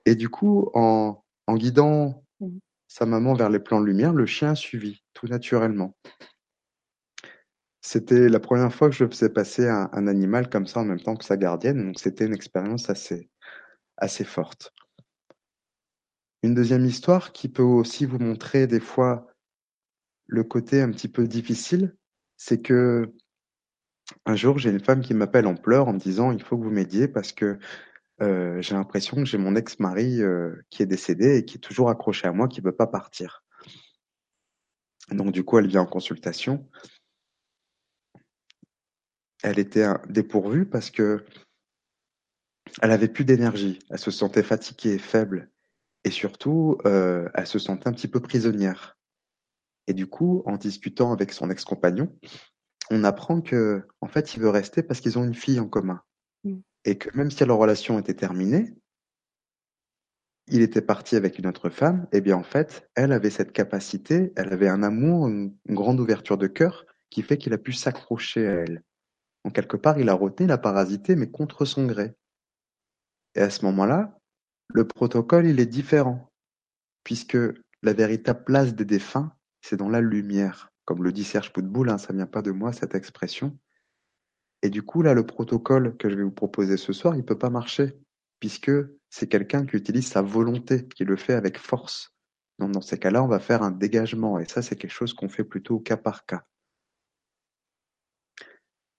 Et 0.04 0.14
du 0.14 0.28
coup 0.28 0.70
en 0.74 1.22
en 1.46 1.56
guidant 1.56 2.24
mmh. 2.40 2.48
sa 2.88 3.06
maman 3.06 3.34
vers 3.34 3.50
les 3.50 3.58
plans 3.60 3.80
de 3.80 3.86
lumière, 3.86 4.12
le 4.12 4.26
chien 4.26 4.50
a 4.50 4.54
suivi 4.54 5.02
tout 5.14 5.26
naturellement. 5.26 5.96
C'était 7.80 8.28
la 8.28 8.40
première 8.40 8.72
fois 8.72 8.88
que 8.88 8.96
je 8.96 9.06
faisais 9.06 9.28
passer 9.28 9.68
un, 9.68 9.90
un, 9.92 10.06
animal 10.06 10.48
comme 10.48 10.66
ça 10.66 10.80
en 10.80 10.86
même 10.86 11.00
temps 11.00 11.16
que 11.16 11.24
sa 11.24 11.36
gardienne, 11.36 11.84
donc 11.84 12.00
c'était 12.00 12.24
une 12.24 12.32
expérience 12.32 12.88
assez, 12.88 13.28
assez 13.98 14.24
forte. 14.24 14.72
Une 16.42 16.54
deuxième 16.54 16.86
histoire 16.86 17.32
qui 17.32 17.50
peut 17.50 17.62
aussi 17.62 18.06
vous 18.06 18.18
montrer 18.18 18.66
des 18.66 18.80
fois 18.80 19.33
le 20.26 20.44
côté 20.44 20.80
un 20.80 20.90
petit 20.90 21.08
peu 21.08 21.26
difficile, 21.26 21.96
c'est 22.36 22.60
que 22.60 23.12
un 24.26 24.36
jour 24.36 24.58
j'ai 24.58 24.70
une 24.70 24.84
femme 24.84 25.00
qui 25.00 25.14
m'appelle 25.14 25.46
en 25.46 25.56
pleurs 25.56 25.88
en 25.88 25.94
me 25.94 25.98
disant 25.98 26.32
il 26.32 26.42
faut 26.42 26.58
que 26.58 26.64
vous 26.64 26.70
m'aidiez 26.70 27.08
parce 27.08 27.32
que 27.32 27.58
euh, 28.22 28.60
j'ai 28.62 28.74
l'impression 28.74 29.16
que 29.16 29.24
j'ai 29.24 29.38
mon 29.38 29.56
ex-mari 29.56 30.22
euh, 30.22 30.54
qui 30.70 30.82
est 30.82 30.86
décédé 30.86 31.38
et 31.38 31.44
qui 31.44 31.56
est 31.56 31.60
toujours 31.60 31.90
accroché 31.90 32.28
à 32.28 32.32
moi, 32.32 32.48
qui 32.48 32.60
ne 32.60 32.66
veut 32.66 32.76
pas 32.76 32.86
partir. 32.86 33.44
Donc 35.10 35.32
du 35.32 35.44
coup, 35.44 35.58
elle 35.58 35.66
vient 35.66 35.82
en 35.82 35.86
consultation. 35.86 36.68
Elle 39.42 39.58
était 39.58 39.86
dépourvue 40.08 40.64
parce 40.64 40.90
que 40.90 41.24
elle 42.82 42.90
avait 42.90 43.08
plus 43.08 43.24
d'énergie. 43.24 43.78
Elle 43.90 43.98
se 43.98 44.10
sentait 44.10 44.42
fatiguée, 44.42 44.98
faible, 44.98 45.50
et 46.04 46.10
surtout, 46.10 46.78
euh, 46.86 47.28
elle 47.34 47.46
se 47.46 47.58
sentait 47.58 47.88
un 47.88 47.92
petit 47.92 48.08
peu 48.08 48.20
prisonnière. 48.20 48.93
Et 49.86 49.94
du 49.94 50.06
coup, 50.06 50.42
en 50.46 50.56
discutant 50.56 51.12
avec 51.12 51.32
son 51.32 51.50
ex-compagnon, 51.50 52.16
on 52.90 53.04
apprend 53.04 53.40
que, 53.40 53.86
en 54.00 54.08
fait, 54.08 54.34
il 54.34 54.40
veut 54.40 54.50
rester 54.50 54.82
parce 54.82 55.00
qu'ils 55.00 55.18
ont 55.18 55.24
une 55.24 55.34
fille 55.34 55.60
en 55.60 55.68
commun. 55.68 56.02
Mmh. 56.44 56.58
Et 56.84 56.98
que 56.98 57.16
même 57.16 57.30
si 57.30 57.44
leur 57.44 57.58
relation 57.58 57.98
était 57.98 58.14
terminée, 58.14 58.74
il 60.46 60.60
était 60.60 60.82
parti 60.82 61.16
avec 61.16 61.38
une 61.38 61.46
autre 61.46 61.70
femme, 61.70 62.06
et 62.12 62.20
bien 62.20 62.36
en 62.36 62.42
fait, 62.42 62.88
elle 62.94 63.12
avait 63.12 63.30
cette 63.30 63.52
capacité, 63.52 64.32
elle 64.36 64.52
avait 64.52 64.68
un 64.68 64.82
amour, 64.82 65.28
une, 65.28 65.56
une 65.66 65.74
grande 65.74 66.00
ouverture 66.00 66.36
de 66.36 66.46
cœur 66.46 66.84
qui 67.08 67.22
fait 67.22 67.38
qu'il 67.38 67.54
a 67.54 67.58
pu 67.58 67.72
s'accrocher 67.72 68.46
à 68.46 68.52
elle. 68.52 68.82
En 69.44 69.50
quelque 69.50 69.78
part, 69.78 69.98
il 69.98 70.08
a 70.10 70.14
retenu 70.14 70.46
la 70.46 70.58
parasité, 70.58 71.16
mais 71.16 71.30
contre 71.30 71.64
son 71.64 71.86
gré. 71.86 72.12
Et 73.34 73.40
à 73.40 73.50
ce 73.50 73.64
moment-là, 73.64 74.18
Le 74.68 74.86
protocole, 74.86 75.46
il 75.46 75.60
est 75.60 75.66
différent, 75.66 76.30
puisque 77.04 77.38
la 77.82 77.92
véritable 77.92 78.44
place 78.44 78.74
des 78.74 78.84
défunts, 78.84 79.32
c'est 79.64 79.78
dans 79.78 79.88
la 79.88 80.02
lumière. 80.02 80.70
Comme 80.84 81.02
le 81.02 81.10
dit 81.10 81.24
Serge 81.24 81.50
Poutboul, 81.50 81.88
hein, 81.88 81.96
ça 81.96 82.12
vient 82.12 82.26
pas 82.26 82.42
de 82.42 82.50
moi 82.50 82.74
cette 82.74 82.94
expression. 82.94 83.58
Et 84.60 84.68
du 84.68 84.82
coup, 84.82 85.00
là, 85.00 85.14
le 85.14 85.24
protocole 85.24 85.96
que 85.96 86.10
je 86.10 86.16
vais 86.16 86.22
vous 86.22 86.30
proposer 86.30 86.76
ce 86.76 86.92
soir, 86.92 87.16
il 87.16 87.24
peut 87.24 87.38
pas 87.38 87.48
marcher, 87.48 87.98
puisque 88.40 88.70
c'est 89.08 89.26
quelqu'un 89.26 89.64
qui 89.64 89.76
utilise 89.76 90.06
sa 90.06 90.20
volonté, 90.20 90.86
qui 90.88 91.04
le 91.04 91.16
fait 91.16 91.32
avec 91.32 91.56
force. 91.56 92.14
Donc, 92.58 92.72
dans 92.72 92.82
ces 92.82 92.98
cas-là, 92.98 93.24
on 93.24 93.26
va 93.26 93.40
faire 93.40 93.62
un 93.62 93.70
dégagement, 93.70 94.38
et 94.38 94.44
ça, 94.44 94.60
c'est 94.60 94.76
quelque 94.76 94.90
chose 94.90 95.14
qu'on 95.14 95.30
fait 95.30 95.44
plutôt 95.44 95.80
cas 95.80 95.96
par 95.96 96.26
cas. 96.26 96.44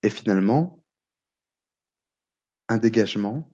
Et 0.02 0.10
finalement, 0.10 0.82
un 2.68 2.78
dégagement, 2.78 3.52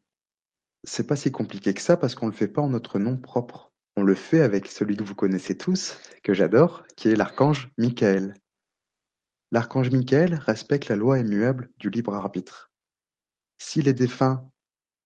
c'est 0.85 1.07
pas 1.07 1.16
si 1.16 1.31
compliqué 1.31 1.75
que 1.75 1.83
ça 1.83 1.99
parce 1.99 2.14
qu'on 2.14 2.26
le 2.26 2.33
fait 2.33 2.49
pas 2.49 2.62
en 2.62 2.71
notre 2.71 2.99
nom 2.99 3.19
propre. 3.19 3.72
On 3.96 4.02
le 4.02 4.14
fait 4.14 4.40
avec 4.40 4.68
celui 4.68 4.96
que 4.96 5.04
vous 5.04 5.14
connaissez 5.14 5.56
tous, 5.56 5.99
que 6.22 6.32
j'adore, 6.32 6.87
qui 6.96 7.08
est 7.08 7.16
l'archange 7.16 7.70
Michael. 7.76 8.34
L'archange 9.50 9.90
Michael 9.90 10.34
respecte 10.34 10.88
la 10.88 10.96
loi 10.96 11.18
immuable 11.18 11.70
du 11.78 11.90
libre 11.90 12.14
arbitre. 12.14 12.72
Si 13.58 13.82
les 13.82 13.92
défunts 13.92 14.50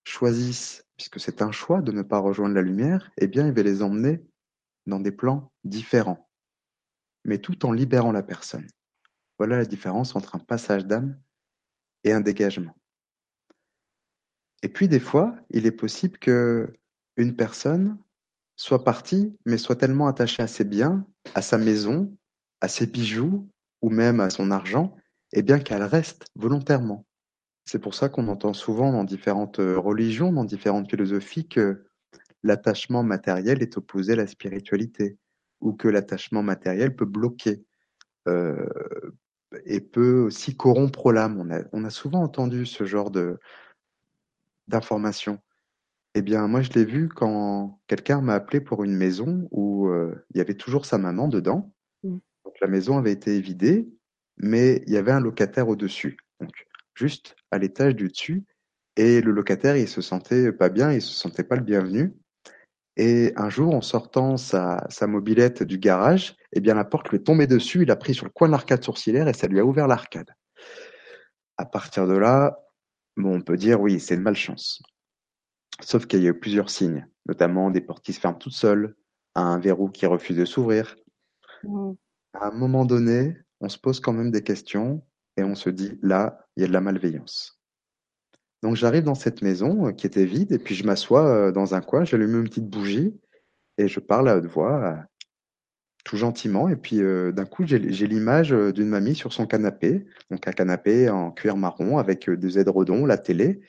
choisissent, 0.04 0.86
puisque 0.96 1.18
c'est 1.18 1.42
un 1.42 1.50
choix 1.50 1.82
de 1.82 1.90
ne 1.90 2.02
pas 2.02 2.18
rejoindre 2.18 2.54
la 2.54 2.62
lumière, 2.62 3.10
eh 3.18 3.26
bien 3.26 3.48
il 3.48 3.52
va 3.52 3.62
les 3.62 3.82
emmener 3.82 4.24
dans 4.86 5.00
des 5.00 5.10
plans 5.10 5.52
différents, 5.64 6.30
mais 7.24 7.38
tout 7.38 7.66
en 7.66 7.72
libérant 7.72 8.12
la 8.12 8.22
personne. 8.22 8.68
Voilà 9.38 9.56
la 9.56 9.64
différence 9.64 10.14
entre 10.14 10.36
un 10.36 10.38
passage 10.38 10.86
d'âme 10.86 11.20
et 12.04 12.12
un 12.12 12.20
dégagement. 12.20 12.76
Et 14.62 14.68
puis 14.68 14.86
des 14.86 15.00
fois, 15.00 15.36
il 15.50 15.66
est 15.66 15.72
possible 15.72 16.18
que 16.18 16.72
une 17.16 17.34
personne 17.34 17.98
soit 18.56 18.84
partie, 18.84 19.36
mais 19.44 19.58
soit 19.58 19.76
tellement 19.76 20.08
attachée 20.08 20.42
à 20.42 20.46
ses 20.46 20.64
biens, 20.64 21.06
à 21.34 21.42
sa 21.42 21.58
maison, 21.58 22.16
à 22.60 22.68
ses 22.68 22.86
bijoux, 22.86 23.48
ou 23.82 23.90
même 23.90 24.20
à 24.20 24.30
son 24.30 24.50
argent, 24.50 24.96
eh 25.32 25.42
bien 25.42 25.58
qu'elle 25.58 25.82
reste 25.82 26.26
volontairement. 26.34 27.06
C'est 27.66 27.78
pour 27.78 27.94
ça 27.94 28.08
qu'on 28.08 28.28
entend 28.28 28.54
souvent 28.54 28.92
dans 28.92 29.04
différentes 29.04 29.58
religions, 29.58 30.32
dans 30.32 30.44
différentes 30.44 30.88
philosophies, 30.88 31.48
que 31.48 31.84
l'attachement 32.42 33.02
matériel 33.02 33.62
est 33.62 33.76
opposé 33.76 34.14
à 34.14 34.16
la 34.16 34.26
spiritualité, 34.26 35.18
ou 35.60 35.72
que 35.72 35.88
l'attachement 35.88 36.42
matériel 36.42 36.96
peut 36.96 37.04
bloquer 37.04 37.64
euh, 38.28 38.66
et 39.64 39.80
peut 39.80 40.20
aussi 40.20 40.56
corrompre 40.56 41.12
l'âme. 41.12 41.40
On 41.40 41.50
a, 41.50 41.62
on 41.72 41.84
a 41.84 41.90
souvent 41.90 42.22
entendu 42.22 42.66
ce 42.66 42.84
genre 42.84 43.10
de, 43.10 43.38
d'informations. 44.68 45.40
Eh 46.18 46.22
bien, 46.22 46.48
moi, 46.48 46.62
je 46.62 46.72
l'ai 46.72 46.86
vu 46.86 47.10
quand 47.10 47.78
quelqu'un 47.88 48.22
m'a 48.22 48.32
appelé 48.32 48.62
pour 48.62 48.82
une 48.84 48.96
maison 48.96 49.46
où 49.50 49.88
euh, 49.88 50.24
il 50.30 50.38
y 50.38 50.40
avait 50.40 50.54
toujours 50.54 50.86
sa 50.86 50.96
maman 50.96 51.28
dedans. 51.28 51.74
Mmh. 52.04 52.16
Donc, 52.46 52.54
la 52.62 52.68
maison 52.68 52.96
avait 52.96 53.12
été 53.12 53.38
vidée, 53.38 53.86
mais 54.38 54.82
il 54.86 54.94
y 54.94 54.96
avait 54.96 55.12
un 55.12 55.20
locataire 55.20 55.68
au-dessus. 55.68 56.16
Donc, 56.40 56.52
juste 56.94 57.36
à 57.50 57.58
l'étage 57.58 57.94
du 57.94 58.08
dessus. 58.08 58.46
Et 58.96 59.20
le 59.20 59.30
locataire, 59.30 59.76
il 59.76 59.86
se 59.86 60.00
sentait 60.00 60.52
pas 60.52 60.70
bien, 60.70 60.90
il 60.90 61.02
se 61.02 61.12
sentait 61.12 61.44
pas 61.44 61.56
le 61.56 61.62
bienvenu. 61.62 62.14
Et 62.96 63.34
un 63.36 63.50
jour, 63.50 63.74
en 63.74 63.82
sortant 63.82 64.38
sa, 64.38 64.86
sa 64.88 65.06
mobilette 65.06 65.64
du 65.64 65.76
garage, 65.76 66.34
eh 66.54 66.60
bien, 66.60 66.72
la 66.72 66.86
porte 66.86 67.10
lui 67.10 67.18
est 67.18 67.24
tombée 67.24 67.46
dessus. 67.46 67.82
Il 67.82 67.90
a 67.90 67.96
pris 67.96 68.14
sur 68.14 68.24
le 68.24 68.30
coin 68.30 68.48
de 68.48 68.52
l'arcade 68.52 68.82
sourcilière 68.82 69.28
et 69.28 69.34
ça 69.34 69.48
lui 69.48 69.60
a 69.60 69.66
ouvert 69.66 69.86
l'arcade. 69.86 70.30
À 71.58 71.66
partir 71.66 72.06
de 72.06 72.16
là, 72.16 72.58
Bon, 73.16 73.36
on 73.36 73.40
peut 73.40 73.56
dire 73.56 73.80
oui, 73.80 73.98
c'est 73.98 74.14
une 74.14 74.22
malchance. 74.22 74.82
Sauf 75.80 76.06
qu'il 76.06 76.22
y 76.22 76.26
a 76.26 76.30
eu 76.30 76.38
plusieurs 76.38 76.70
signes, 76.70 77.06
notamment 77.26 77.70
des 77.70 77.80
portes 77.80 78.04
qui 78.04 78.12
se 78.12 78.20
ferment 78.20 78.38
toutes 78.38 78.52
seules, 78.52 78.96
un 79.34 79.58
verrou 79.58 79.88
qui 79.88 80.06
refuse 80.06 80.36
de 80.36 80.44
s'ouvrir. 80.44 80.96
Mmh. 81.64 81.92
À 82.34 82.48
un 82.48 82.52
moment 82.52 82.84
donné, 82.84 83.36
on 83.60 83.68
se 83.68 83.78
pose 83.78 84.00
quand 84.00 84.12
même 84.12 84.30
des 84.30 84.42
questions 84.42 85.02
et 85.36 85.42
on 85.42 85.54
se 85.54 85.70
dit 85.70 85.98
là, 86.02 86.46
il 86.56 86.62
y 86.62 86.64
a 86.64 86.68
de 86.68 86.72
la 86.72 86.80
malveillance. 86.80 87.56
Donc 88.62 88.76
j'arrive 88.76 89.04
dans 89.04 89.14
cette 89.14 89.42
maison 89.42 89.86
euh, 89.86 89.92
qui 89.92 90.06
était 90.06 90.24
vide 90.24 90.52
et 90.52 90.58
puis 90.58 90.74
je 90.74 90.84
m'assois 90.84 91.26
euh, 91.26 91.52
dans 91.52 91.74
un 91.74 91.80
coin, 91.80 92.04
j'allume 92.04 92.40
une 92.40 92.48
petite 92.48 92.68
bougie 92.68 93.14
et 93.78 93.88
je 93.88 94.00
parle 94.00 94.28
à 94.28 94.36
haute 94.36 94.46
voix 94.46 95.04
tout 96.04 96.16
gentiment. 96.16 96.68
Et 96.68 96.76
puis 96.76 97.02
euh, 97.02 97.32
d'un 97.32 97.44
coup, 97.44 97.64
j'ai 97.66 97.78
l'image 97.78 98.50
d'une 98.50 98.88
mamie 98.88 99.14
sur 99.14 99.32
son 99.32 99.46
canapé, 99.46 100.06
donc 100.30 100.46
un 100.48 100.52
canapé 100.52 101.10
en 101.10 101.32
cuir 101.32 101.56
marron 101.56 101.98
avec 101.98 102.30
des 102.30 102.58
édredons, 102.58 103.06
la 103.06 103.18
télé. 103.18 103.60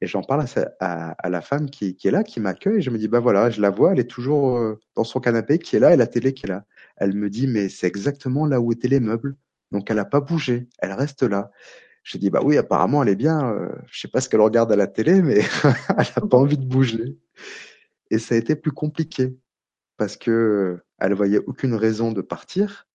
Et 0.00 0.06
j'en 0.06 0.22
parle 0.22 0.44
à, 0.80 1.10
à, 1.10 1.30
la 1.30 1.40
femme 1.40 1.70
qui, 1.70 1.96
qui 1.96 2.08
est 2.08 2.10
là, 2.10 2.24
qui 2.24 2.40
m'accueille. 2.40 2.78
Et 2.78 2.82
je 2.82 2.90
me 2.90 2.98
dis, 2.98 3.08
bah 3.08 3.20
voilà, 3.20 3.50
je 3.50 3.60
la 3.60 3.70
vois, 3.70 3.92
elle 3.92 4.00
est 4.00 4.10
toujours 4.10 4.76
dans 4.96 5.04
son 5.04 5.20
canapé 5.20 5.58
qui 5.58 5.76
est 5.76 5.78
là 5.78 5.94
et 5.94 5.96
la 5.96 6.06
télé 6.06 6.34
qui 6.34 6.46
est 6.46 6.48
là. 6.48 6.64
Elle 6.96 7.14
me 7.14 7.30
dit, 7.30 7.46
mais 7.46 7.68
c'est 7.68 7.86
exactement 7.86 8.46
là 8.46 8.60
où 8.60 8.72
étaient 8.72 8.88
les 8.88 9.00
meubles. 9.00 9.36
Donc 9.72 9.90
elle 9.90 9.96
n'a 9.96 10.04
pas 10.04 10.20
bougé, 10.20 10.68
elle 10.78 10.92
reste 10.92 11.22
là. 11.22 11.50
J'ai 12.02 12.18
dit, 12.18 12.30
bah 12.30 12.40
oui, 12.44 12.58
apparemment 12.58 13.02
elle 13.02 13.08
est 13.08 13.16
bien. 13.16 13.50
Euh, 13.50 13.70
je 13.86 14.00
sais 14.00 14.08
pas 14.08 14.20
ce 14.20 14.28
qu'elle 14.28 14.40
regarde 14.42 14.70
à 14.70 14.76
la 14.76 14.86
télé, 14.86 15.22
mais 15.22 15.40
elle 15.88 15.96
n'a 15.96 16.28
pas 16.28 16.36
envie 16.36 16.58
de 16.58 16.66
bouger. 16.66 17.18
Et 18.10 18.18
ça 18.18 18.34
a 18.34 18.38
été 18.38 18.56
plus 18.56 18.72
compliqué 18.72 19.36
parce 19.96 20.16
que 20.16 20.82
elle 20.98 21.14
voyait 21.14 21.38
aucune 21.46 21.74
raison 21.74 22.12
de 22.12 22.20
partir, 22.20 22.86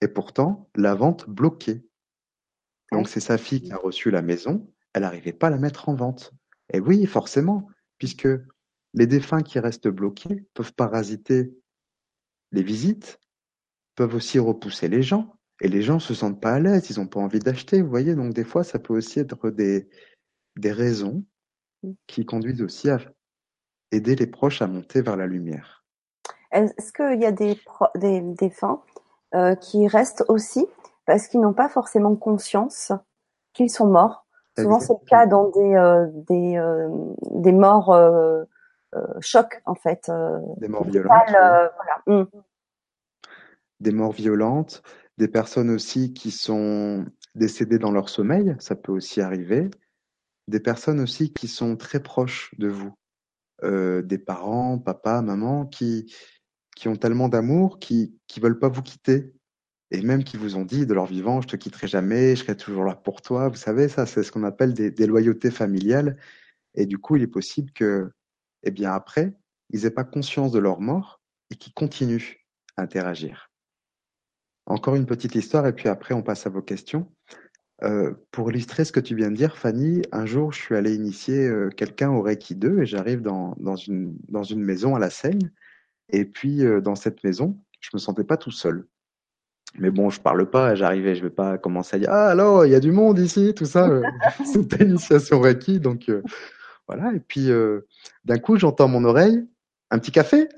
et 0.00 0.08
pourtant 0.08 0.68
la 0.74 0.94
vente 0.94 1.28
bloquée. 1.28 1.86
Donc 2.92 3.08
c'est 3.08 3.20
sa 3.20 3.38
fille 3.38 3.62
qui 3.62 3.72
a 3.72 3.76
reçu 3.76 4.10
la 4.10 4.22
maison, 4.22 4.68
elle 4.92 5.02
n'arrivait 5.02 5.32
pas 5.32 5.48
à 5.48 5.50
la 5.50 5.58
mettre 5.58 5.88
en 5.88 5.94
vente. 5.94 6.32
Et 6.72 6.80
oui, 6.80 7.06
forcément, 7.06 7.68
puisque 7.98 8.28
les 8.94 9.06
défunts 9.06 9.42
qui 9.42 9.58
restent 9.58 9.88
bloqués 9.88 10.46
peuvent 10.54 10.74
parasiter 10.74 11.54
les 12.52 12.62
visites, 12.62 13.20
peuvent 13.94 14.14
aussi 14.14 14.38
repousser 14.38 14.88
les 14.88 15.02
gens, 15.02 15.36
et 15.60 15.68
les 15.68 15.82
gens 15.82 15.98
se 15.98 16.14
sentent 16.14 16.40
pas 16.40 16.54
à 16.54 16.58
l'aise, 16.58 16.90
ils 16.90 16.98
n'ont 16.98 17.06
pas 17.06 17.20
envie 17.20 17.38
d'acheter, 17.38 17.82
vous 17.82 17.90
voyez, 17.90 18.14
donc 18.14 18.32
des 18.32 18.44
fois 18.44 18.64
ça 18.64 18.78
peut 18.78 18.94
aussi 18.94 19.20
être 19.20 19.50
des, 19.50 19.88
raisons 20.64 21.24
qui 22.06 22.24
conduisent 22.24 22.62
aussi 22.62 22.90
à 22.90 22.98
aider 23.92 24.16
les 24.16 24.26
proches 24.26 24.62
à 24.62 24.66
monter 24.66 25.02
vers 25.02 25.16
la 25.16 25.26
lumière. 25.26 25.84
Est-ce 26.50 26.92
qu'il 26.92 27.20
y 27.20 27.26
a 27.26 27.32
des, 27.32 27.60
des 27.96 28.20
défunts 28.20 28.82
euh, 29.34 29.54
qui 29.54 29.86
restent 29.86 30.24
aussi 30.28 30.66
parce 31.06 31.28
qu'ils 31.28 31.40
n'ont 31.40 31.54
pas 31.54 31.68
forcément 31.68 32.16
conscience 32.16 32.92
qu'ils 33.52 33.70
sont 33.70 33.86
morts? 33.86 34.26
Souvent, 34.62 34.80
c'est 34.80 34.92
le 34.92 35.06
cas 35.06 35.26
dans 35.26 35.48
des 35.48 35.74
euh, 35.74 36.06
des, 36.28 36.56
euh, 36.56 36.88
des 37.32 37.52
morts 37.52 37.92
euh, 37.92 38.44
chocs 39.20 39.60
en 39.66 39.74
fait. 39.74 40.10
des 40.58 40.68
morts 40.68 40.84
violentes. 40.84 41.12
Voilà. 41.28 41.72
Mmh. 42.06 42.24
Des 43.80 43.92
morts 43.92 44.12
violentes, 44.12 44.82
des 45.16 45.28
personnes 45.28 45.70
aussi 45.70 46.12
qui 46.12 46.30
sont 46.30 47.06
décédées 47.34 47.78
dans 47.78 47.92
leur 47.92 48.08
sommeil, 48.08 48.56
ça 48.58 48.74
peut 48.74 48.92
aussi 48.92 49.20
arriver. 49.20 49.70
Des 50.48 50.60
personnes 50.60 51.00
aussi 51.00 51.32
qui 51.32 51.48
sont 51.48 51.76
très 51.76 52.00
proches 52.00 52.52
de 52.58 52.68
vous, 52.68 52.92
des 53.62 54.18
parents, 54.18 54.78
papa, 54.78 55.22
maman, 55.22 55.66
qui 55.66 56.14
qui 56.76 56.88
ont 56.88 56.96
tellement 56.96 57.28
d'amour, 57.28 57.78
qui 57.78 58.18
qui 58.26 58.40
veulent 58.40 58.58
pas 58.58 58.68
vous 58.68 58.82
quitter 58.82 59.32
et 59.90 60.02
même 60.02 60.24
qui 60.24 60.36
vous 60.36 60.56
ont 60.56 60.64
dit 60.64 60.86
de 60.86 60.94
leur 60.94 61.06
vivant, 61.06 61.40
je 61.40 61.48
te 61.48 61.56
quitterai 61.56 61.88
jamais, 61.88 62.36
je 62.36 62.44
serai 62.44 62.56
toujours 62.56 62.84
là 62.84 62.94
pour 62.94 63.22
toi. 63.22 63.48
Vous 63.48 63.56
savez, 63.56 63.88
ça, 63.88 64.06
c'est 64.06 64.22
ce 64.22 64.30
qu'on 64.30 64.44
appelle 64.44 64.72
des, 64.72 65.06
loyautés 65.06 65.50
familiales. 65.50 66.16
Et 66.74 66.86
du 66.86 66.98
coup, 66.98 67.16
il 67.16 67.22
est 67.22 67.26
possible 67.26 67.72
que, 67.72 68.10
eh 68.62 68.70
bien, 68.70 68.92
après, 68.92 69.34
ils 69.70 69.86
aient 69.86 69.90
pas 69.90 70.04
conscience 70.04 70.52
de 70.52 70.60
leur 70.60 70.80
mort 70.80 71.20
et 71.50 71.56
qu'ils 71.56 71.72
continuent 71.72 72.36
à 72.76 72.82
interagir. 72.82 73.50
Encore 74.66 74.94
une 74.94 75.06
petite 75.06 75.34
histoire 75.34 75.66
et 75.66 75.72
puis 75.72 75.88
après, 75.88 76.14
on 76.14 76.22
passe 76.22 76.46
à 76.46 76.50
vos 76.50 76.62
questions. 76.62 77.10
Euh, 77.82 78.12
pour 78.30 78.50
illustrer 78.50 78.84
ce 78.84 78.92
que 78.92 79.00
tu 79.00 79.16
viens 79.16 79.30
de 79.30 79.36
dire, 79.36 79.56
Fanny, 79.56 80.02
un 80.12 80.26
jour, 80.26 80.52
je 80.52 80.60
suis 80.60 80.76
allé 80.76 80.94
initier 80.94 81.48
euh, 81.48 81.70
quelqu'un 81.70 82.10
au 82.10 82.20
Reiki 82.20 82.54
2 82.54 82.82
et 82.82 82.86
j'arrive 82.86 83.22
dans, 83.22 83.56
dans, 83.58 83.76
une, 83.76 84.16
dans 84.28 84.42
une 84.42 84.62
maison 84.62 84.94
à 84.94 84.98
la 84.98 85.08
Seine 85.08 85.50
et 86.12 86.24
puis, 86.24 86.64
euh, 86.64 86.80
dans 86.80 86.94
cette 86.94 87.22
maison, 87.24 87.58
je 87.80 87.90
me 87.94 87.98
sentais 87.98 88.24
pas 88.24 88.36
tout 88.36 88.50
seul. 88.50 88.86
Mais 89.78 89.90
bon, 89.90 90.10
je 90.10 90.20
parle 90.20 90.50
pas, 90.50 90.74
j'arrivais, 90.74 91.14
je 91.14 91.22
vais 91.22 91.30
pas 91.30 91.56
commencer 91.58 91.96
à 91.96 91.98
dire 92.00 92.10
ah 92.10 92.28
alors 92.28 92.66
il 92.66 92.72
y 92.72 92.74
a 92.74 92.80
du 92.80 92.92
monde 92.92 93.18
ici, 93.18 93.54
tout 93.54 93.66
ça. 93.66 93.88
Euh, 93.88 94.02
C'était 94.44 94.84
initiation 94.84 95.40
Reiki, 95.40 95.80
donc 95.80 96.08
euh, 96.08 96.22
voilà. 96.88 97.12
Et 97.14 97.20
puis 97.20 97.50
d'un 98.24 98.38
coup, 98.38 98.56
j'entends 98.58 98.88
mon 98.88 99.04
oreille 99.04 99.46
un 99.90 99.98
petit 99.98 100.12
café. 100.12 100.48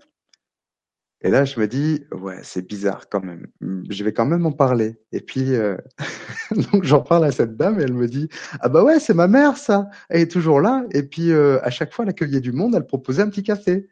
Et 1.25 1.31
là, 1.31 1.45
je 1.45 1.61
me 1.61 1.69
dis 1.69 2.05
ouais, 2.11 2.39
c'est 2.43 2.67
bizarre 2.67 3.09
quand 3.09 3.23
même. 3.23 3.47
Je 3.61 4.03
vais 4.03 4.13
quand 4.13 4.27
même 4.27 4.47
en 4.47 4.53
parler. 4.53 4.99
Et 5.13 5.21
puis 5.21 5.53
donc 6.73 6.85
j'en 6.85 7.03
parle 7.03 7.27
à 7.27 7.33
cette 7.33 7.57
dame 7.57 7.81
et 7.81 7.83
elle 7.83 7.93
me 7.93 8.09
dit 8.09 8.29
ah 8.61 8.71
bah 8.71 8.83
ouais, 8.83 8.99
c'est 8.99 9.15
ma 9.15 9.29
mère 9.29 9.59
ça. 9.59 9.91
Elle 10.09 10.23
est 10.23 10.31
toujours 10.31 10.61
là. 10.61 10.85
Et 10.93 11.03
puis 11.03 11.33
à 11.35 11.71
chaque 11.71 11.93
fois, 11.93 12.07
l'accueil 12.07 12.41
du 12.41 12.53
monde, 12.53 12.75
elle 12.75 12.87
proposait 12.87 13.23
un 13.23 13.29
petit 13.29 13.43
café. 13.43 13.89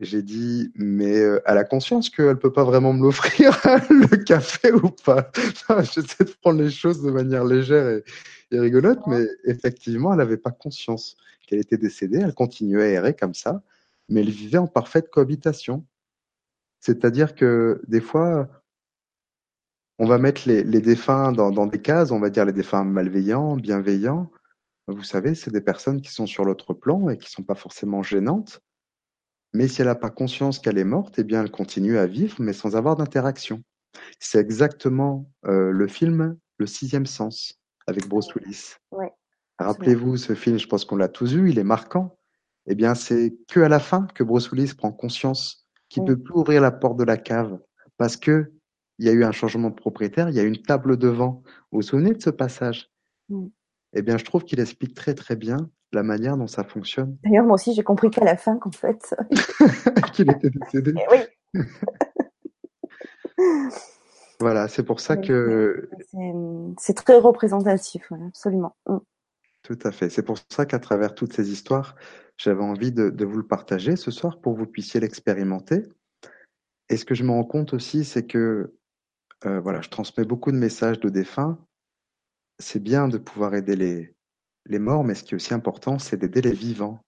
J'ai 0.00 0.22
dit, 0.22 0.72
mais 0.76 1.18
euh, 1.18 1.42
elle 1.44 1.58
a 1.58 1.64
conscience 1.64 2.08
qu'elle 2.08 2.38
peut 2.38 2.52
pas 2.52 2.64
vraiment 2.64 2.94
me 2.94 3.02
l'offrir, 3.02 3.50
le 3.90 4.16
café 4.16 4.72
ou 4.72 4.88
pas. 4.88 5.30
J'essaie 5.92 6.24
de 6.24 6.32
prendre 6.40 6.62
les 6.62 6.70
choses 6.70 7.02
de 7.02 7.10
manière 7.10 7.44
légère 7.44 8.00
et, 8.50 8.58
rigolote, 8.58 9.00
mais 9.06 9.26
effectivement, 9.44 10.12
elle 10.12 10.18
n'avait 10.18 10.38
pas 10.38 10.52
conscience 10.52 11.16
qu'elle 11.46 11.58
était 11.58 11.76
décédée. 11.76 12.20
Elle 12.24 12.32
continuait 12.32 12.84
à 12.84 12.88
errer 12.88 13.14
comme 13.14 13.34
ça, 13.34 13.62
mais 14.08 14.22
elle 14.22 14.30
vivait 14.30 14.56
en 14.56 14.66
parfaite 14.66 15.10
cohabitation. 15.10 15.84
C'est-à-dire 16.80 17.34
que 17.34 17.82
des 17.86 18.00
fois, 18.00 18.48
on 19.98 20.06
va 20.06 20.16
mettre 20.16 20.48
les, 20.48 20.64
défunts 20.64 21.32
dans, 21.32 21.66
des 21.66 21.82
cases, 21.82 22.10
on 22.10 22.20
va 22.20 22.30
dire 22.30 22.46
les 22.46 22.54
défunts 22.54 22.84
malveillants, 22.84 23.56
bienveillants. 23.56 24.30
Vous 24.88 25.04
savez, 25.04 25.34
c'est 25.34 25.50
des 25.50 25.60
personnes 25.60 26.00
qui 26.00 26.10
sont 26.10 26.26
sur 26.26 26.46
l'autre 26.46 26.72
plan 26.72 27.10
et 27.10 27.18
qui 27.18 27.30
sont 27.30 27.42
pas 27.42 27.54
forcément 27.54 28.02
gênantes. 28.02 28.62
Mais 29.52 29.68
si 29.68 29.80
elle 29.80 29.88
n'a 29.88 29.94
pas 29.94 30.10
conscience 30.10 30.58
qu'elle 30.58 30.78
est 30.78 30.84
morte, 30.84 31.18
eh 31.18 31.24
bien, 31.24 31.42
elle 31.42 31.50
continue 31.50 31.98
à 31.98 32.06
vivre, 32.06 32.36
mais 32.38 32.52
sans 32.52 32.76
avoir 32.76 32.96
d'interaction. 32.96 33.62
C'est 34.18 34.38
exactement 34.38 35.30
euh, 35.46 35.70
le 35.70 35.88
film 35.88 36.36
Le 36.58 36.66
Sixième 36.66 37.06
Sens 37.06 37.60
avec 37.86 38.06
Bruce 38.08 38.32
Willis. 38.34 38.74
Ouais, 38.92 39.10
Rappelez-vous 39.58 40.16
ce 40.16 40.34
film, 40.34 40.58
je 40.58 40.66
pense 40.66 40.84
qu'on 40.84 40.96
l'a 40.96 41.08
tous 41.08 41.34
vu, 41.34 41.50
il 41.50 41.58
est 41.58 41.64
marquant. 41.64 42.16
Eh 42.66 42.74
bien, 42.74 42.94
c'est 42.94 43.34
que 43.48 43.60
à 43.60 43.68
la 43.68 43.80
fin 43.80 44.06
que 44.14 44.22
Bruce 44.22 44.50
Willis 44.52 44.74
prend 44.74 44.92
conscience 44.92 45.66
qu'il 45.88 46.04
ne 46.04 46.12
Mm. 46.12 46.16
peut 46.16 46.22
plus 46.22 46.34
ouvrir 46.34 46.62
la 46.62 46.70
porte 46.70 46.98
de 46.98 47.04
la 47.04 47.16
cave 47.16 47.58
parce 47.96 48.16
que 48.16 48.52
il 48.98 49.06
y 49.06 49.08
a 49.08 49.12
eu 49.12 49.24
un 49.24 49.32
changement 49.32 49.70
de 49.70 49.74
propriétaire, 49.74 50.28
il 50.28 50.36
y 50.36 50.40
a 50.40 50.42
une 50.42 50.60
table 50.62 50.96
devant. 50.98 51.42
Vous 51.72 51.78
vous 51.78 51.82
souvenez 51.82 52.12
de 52.12 52.20
ce 52.22 52.30
passage? 52.30 52.90
Mm. 53.28 53.46
Eh 53.94 54.02
bien, 54.02 54.16
je 54.18 54.24
trouve 54.24 54.44
qu'il 54.44 54.60
explique 54.60 54.94
très 54.94 55.14
très 55.14 55.36
bien 55.36 55.70
la 55.92 56.02
manière 56.02 56.36
dont 56.36 56.46
ça 56.46 56.64
fonctionne. 56.64 57.16
D'ailleurs, 57.24 57.44
moi 57.44 57.54
aussi, 57.54 57.74
j'ai 57.74 57.82
compris 57.82 58.10
qu'à 58.10 58.24
la 58.24 58.36
fin, 58.36 58.58
qu'en 58.58 58.70
fait, 58.70 59.14
qu'il 60.14 60.30
était 60.30 60.50
décédé. 60.50 60.94
Eh 60.96 61.06
oui, 61.10 61.62
Voilà, 64.38 64.68
c'est 64.68 64.82
pour 64.84 65.00
ça 65.00 65.16
que 65.16 65.90
c'est- 66.10 66.32
c'est 66.78 66.94
très 66.94 67.18
représentatif, 67.18 68.10
ouais, 68.10 68.18
absolument. 68.26 68.74
Mm. 68.86 68.96
Tout 69.62 69.78
à 69.84 69.92
fait. 69.92 70.08
C'est 70.08 70.22
pour 70.22 70.38
ça 70.48 70.64
qu'à 70.64 70.78
travers 70.78 71.14
toutes 71.14 71.34
ces 71.34 71.50
histoires, 71.52 71.94
j'avais 72.38 72.62
envie 72.62 72.92
de, 72.92 73.10
de 73.10 73.24
vous 73.26 73.36
le 73.36 73.46
partager 73.46 73.96
ce 73.96 74.10
soir 74.10 74.40
pour 74.40 74.54
que 74.54 74.60
vous 74.60 74.66
puissiez 74.66 75.00
l'expérimenter. 75.00 75.82
Et 76.88 76.96
ce 76.96 77.04
que 77.04 77.14
je 77.14 77.22
me 77.24 77.30
rends 77.30 77.44
compte 77.44 77.74
aussi, 77.74 78.04
c'est 78.04 78.26
que 78.26 78.74
euh, 79.44 79.60
voilà, 79.60 79.82
je 79.82 79.90
transmets 79.90 80.24
beaucoup 80.24 80.50
de 80.52 80.56
messages 80.56 81.00
de 81.00 81.10
défunts. 81.10 81.58
C'est 82.58 82.82
bien 82.82 83.08
de 83.08 83.18
pouvoir 83.18 83.54
aider 83.54 83.76
les, 83.76 84.14
les 84.66 84.78
morts, 84.78 85.04
mais 85.04 85.14
ce 85.14 85.24
qui 85.24 85.34
est 85.34 85.36
aussi 85.36 85.54
important, 85.54 85.98
c'est 85.98 86.16
d'aider 86.16 86.42
les 86.42 86.52
vivants. 86.52 87.00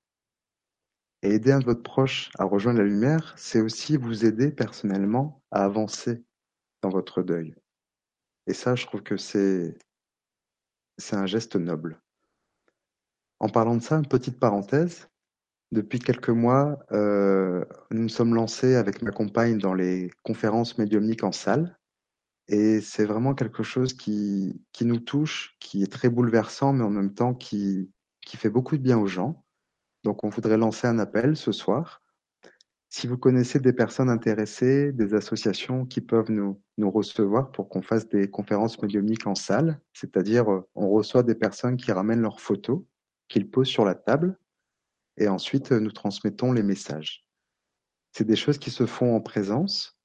Et 1.23 1.35
aider 1.35 1.53
un 1.53 1.61
de 1.61 1.65
votre 1.65 1.83
proche 1.83 2.31
à 2.39 2.45
rejoindre 2.45 2.81
la 2.81 2.85
lumière, 2.85 3.35
c'est 3.37 3.61
aussi 3.61 3.97
vous 3.97 4.25
aider 4.25 4.51
personnellement 4.51 5.41
à 5.53 5.65
avancer 5.65 6.25
dans 6.83 6.89
votre 6.89 7.23
deuil. 7.23 7.55
Et 8.49 8.55
ça, 8.55 8.75
je 8.75 8.87
trouve 8.87 9.03
que 9.03 9.17
c'est 9.17 9.79
c'est 10.99 11.17
un 11.17 11.27
geste 11.27 11.57
noble. 11.57 12.01
En 13.41 13.49
parlant 13.49 13.77
de 13.77 13.83
ça, 13.83 13.97
une 13.97 14.07
petite 14.07 14.39
parenthèse. 14.39 15.09
Depuis 15.73 15.99
quelques 15.99 16.29
mois, 16.29 16.79
euh, 16.93 17.65
nous 17.91 18.03
nous 18.03 18.09
sommes 18.09 18.35
lancés 18.35 18.75
avec 18.75 19.01
ma 19.03 19.11
compagne 19.11 19.59
dans 19.59 19.75
les 19.75 20.11
conférences 20.23 20.77
médiumniques 20.77 21.25
en 21.25 21.33
salle. 21.33 21.79
Et 22.49 22.81
c'est 22.81 23.05
vraiment 23.05 23.35
quelque 23.35 23.63
chose 23.63 23.95
qui, 23.95 24.61
qui 24.73 24.85
nous 24.85 24.99
touche, 24.99 25.57
qui 25.61 25.83
est 25.83 25.93
très 25.93 26.09
bouleversant, 26.09 26.73
mais 26.73 26.85
en 26.85 26.91
même 26.91 27.15
temps 27.15 27.35
qui, 27.35 27.91
qui 28.21 28.37
fait 28.37 28.51
beaucoup 28.51 28.77
de 28.77 28.83
bien 28.83 28.99
aux 28.99 29.07
gens. 29.07 29.45
Donc 30.05 30.25
on 30.25 30.29
voudrait 30.29 30.57
lancer 30.57 30.87
un 30.87 30.99
appel 30.99 31.37
ce 31.37 31.53
soir. 31.53 32.03
Si 32.89 33.07
vous 33.07 33.17
connaissez 33.17 33.59
des 33.59 33.73
personnes 33.73 34.11
intéressées, 34.11 34.93
des 34.93 35.15
associations 35.15 35.87
qui 35.87 36.03
peuvent 36.03 36.31
nous, 36.31 36.61
nous 36.77 36.91
recevoir 36.91 37.51
pour 37.51 37.69
qu'on 37.69 37.81
fasse 37.81 38.07
des 38.09 38.29
conférences 38.29 38.83
médiumniques 38.83 39.27
en 39.27 39.35
salle, 39.35 39.81
c'est-à-dire 39.95 40.53
euh, 40.53 40.69
on 40.75 40.91
reçoit 40.91 41.23
des 41.23 41.35
personnes 41.35 41.79
qui 41.79 41.91
ramènent 41.91 42.21
leurs 42.21 42.41
photos, 42.41 42.83
qu'ils 43.29 43.51
posent 43.51 43.69
sur 43.69 43.87
la 43.87 43.95
table, 43.95 44.39
et 45.17 45.29
ensuite 45.29 45.73
euh, 45.73 45.81
nous 45.81 45.93
transmettons 45.93 46.53
les 46.53 46.63
messages. 46.63 47.27
C'est 48.13 48.27
des 48.27 48.37
choses 48.37 48.59
qui 48.59 48.71
se 48.71 48.85
font 48.85 49.17
en 49.17 49.23
présence 49.23 49.99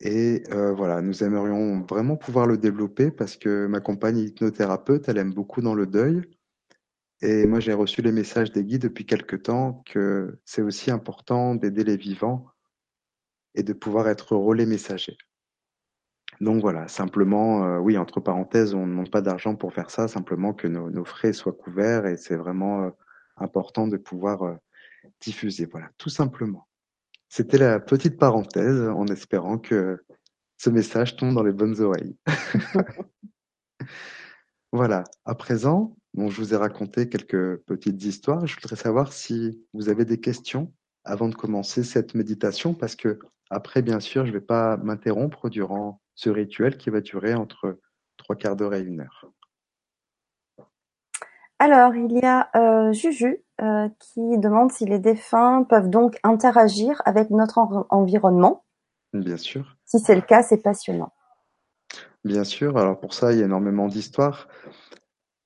et 0.00 0.44
euh, 0.52 0.72
voilà, 0.72 1.02
nous 1.02 1.24
aimerions 1.24 1.80
vraiment 1.82 2.16
pouvoir 2.16 2.46
le 2.46 2.56
développer 2.56 3.10
parce 3.10 3.36
que 3.36 3.66
ma 3.66 3.80
compagne 3.80 4.18
hypnothérapeute, 4.18 5.08
elle 5.08 5.18
aime 5.18 5.32
beaucoup 5.34 5.60
dans 5.60 5.74
le 5.74 5.86
deuil 5.86 6.22
et 7.20 7.46
moi 7.46 7.58
j'ai 7.58 7.72
reçu 7.72 8.00
les 8.00 8.12
messages 8.12 8.52
des 8.52 8.64
guides 8.64 8.82
depuis 8.82 9.06
quelque 9.06 9.34
temps 9.34 9.82
que 9.86 10.38
c'est 10.44 10.62
aussi 10.62 10.92
important 10.92 11.56
d'aider 11.56 11.82
les 11.82 11.96
vivants 11.96 12.46
et 13.56 13.64
de 13.64 13.72
pouvoir 13.72 14.08
être 14.08 14.36
relais 14.36 14.66
messager. 14.66 15.18
Donc 16.40 16.60
voilà, 16.60 16.86
simplement, 16.86 17.64
euh, 17.64 17.78
oui, 17.78 17.98
entre 17.98 18.20
parenthèses, 18.20 18.74
on 18.74 18.86
demande 18.86 19.10
pas 19.10 19.22
d'argent 19.22 19.56
pour 19.56 19.72
faire 19.74 19.90
ça, 19.90 20.06
simplement 20.06 20.54
que 20.54 20.68
nos, 20.68 21.04
frais 21.04 21.32
soient 21.32 21.52
couverts 21.52 22.06
et 22.06 22.16
c'est 22.16 22.36
vraiment 22.36 22.84
euh, 22.84 22.90
important 23.36 23.88
de 23.88 23.96
pouvoir 23.96 24.58
diffuser. 25.20 25.66
Voilà, 25.66 25.90
tout 25.98 26.10
simplement. 26.10 26.67
C'était 27.28 27.58
la 27.58 27.78
petite 27.78 28.18
parenthèse 28.18 28.80
en 28.80 29.06
espérant 29.06 29.58
que 29.58 30.02
ce 30.56 30.70
message 30.70 31.16
tombe 31.16 31.34
dans 31.34 31.42
les 31.42 31.52
bonnes 31.52 31.80
oreilles. 31.80 32.16
voilà, 34.72 35.04
à 35.24 35.34
présent, 35.34 35.96
bon, 36.14 36.30
je 36.30 36.40
vous 36.40 36.54
ai 36.54 36.56
raconté 36.56 37.08
quelques 37.08 37.58
petites 37.64 38.02
histoires. 38.02 38.46
Je 38.46 38.54
voudrais 38.54 38.76
savoir 38.76 39.12
si 39.12 39.62
vous 39.72 39.88
avez 39.88 40.04
des 40.04 40.20
questions 40.20 40.72
avant 41.04 41.28
de 41.28 41.34
commencer 41.34 41.84
cette 41.84 42.14
méditation 42.14 42.74
parce 42.74 42.96
que 42.96 43.18
après, 43.50 43.82
bien 43.82 44.00
sûr, 44.00 44.26
je 44.26 44.32
ne 44.32 44.38
vais 44.38 44.44
pas 44.44 44.76
m'interrompre 44.76 45.48
durant 45.48 46.00
ce 46.14 46.28
rituel 46.30 46.76
qui 46.76 46.90
va 46.90 47.00
durer 47.00 47.34
entre 47.34 47.78
trois 48.16 48.36
quarts 48.36 48.56
d'heure 48.56 48.74
et 48.74 48.80
une 48.80 49.00
heure. 49.00 49.30
Alors, 51.58 51.94
il 51.94 52.12
y 52.12 52.24
a 52.24 52.50
euh, 52.56 52.92
Juju 52.92 53.42
qui 53.58 54.38
demande 54.38 54.70
si 54.70 54.84
les 54.84 54.98
défunts 54.98 55.64
peuvent 55.64 55.90
donc 55.90 56.18
interagir 56.22 57.02
avec 57.04 57.30
notre 57.30 57.58
en 57.58 57.86
environnement. 57.90 58.64
Bien 59.12 59.36
sûr. 59.36 59.76
Si 59.84 59.98
c'est 59.98 60.14
le 60.14 60.20
cas, 60.20 60.42
c'est 60.42 60.62
passionnant. 60.62 61.12
Bien 62.24 62.44
sûr. 62.44 62.76
Alors 62.76 63.00
pour 63.00 63.14
ça, 63.14 63.32
il 63.32 63.38
y 63.38 63.42
a 63.42 63.46
énormément 63.46 63.88
d'histoires. 63.88 64.48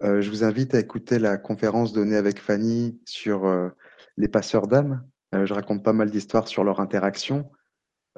Euh, 0.03 0.21
je 0.21 0.31
vous 0.31 0.43
invite 0.43 0.75
à 0.75 0.81
écouter 0.81 1.19
la 1.19 1.37
conférence 1.37 1.93
donnée 1.93 2.17
avec 2.17 2.41
Fanny 2.41 3.01
sur 3.05 3.47
euh, 3.47 3.69
les 4.17 4.29
passeurs 4.29 4.67
d'âme. 4.67 5.05
Euh, 5.35 5.47
je 5.47 5.55
raconte 5.55 5.85
pas 5.85 5.93
mal 5.93 6.11
d'histoires 6.11 6.49
sur 6.49 6.65
leur 6.65 6.81
interaction. 6.81 7.51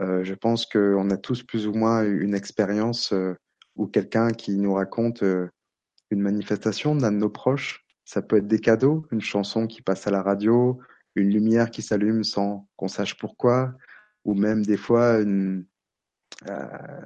Euh, 0.01 0.25
je 0.25 0.35
pense 0.35 0.67
qu'on 0.67 1.11
a 1.11 1.17
tous 1.17 1.43
plus 1.43 1.67
ou 1.67 1.73
moins 1.73 2.05
une 2.05 2.35
expérience 2.35 3.13
euh, 3.13 3.37
ou 3.77 3.87
quelqu'un 3.87 4.31
qui 4.31 4.57
nous 4.57 4.75
raconte 4.75 5.23
euh, 5.23 5.49
une 6.11 6.21
manifestation 6.21 6.97
d'un 6.97 7.13
de 7.13 7.19
nos 7.19 7.31
proches. 7.31 7.84
Ça 8.05 8.23
peut 8.23 8.37
être 8.37 8.47
des 8.47 8.61
cadeaux, 8.61 9.07
une 9.11 9.21
chanson 9.21 9.67
qui 9.67 9.83
passe 9.83 10.07
à 10.07 10.11
la 10.11 10.23
radio, 10.23 10.79
une 11.15 11.31
lumière 11.31 11.71
qui 11.71 11.83
s'allume 11.83 12.25
sans 12.25 12.69
qu'on 12.77 12.89
sache 12.89 13.17
pourquoi, 13.17 13.75
ou 14.25 14.35
même 14.35 14.65
des 14.65 14.77
fois 14.77 15.21
une, 15.21 15.65
euh, 16.49 17.03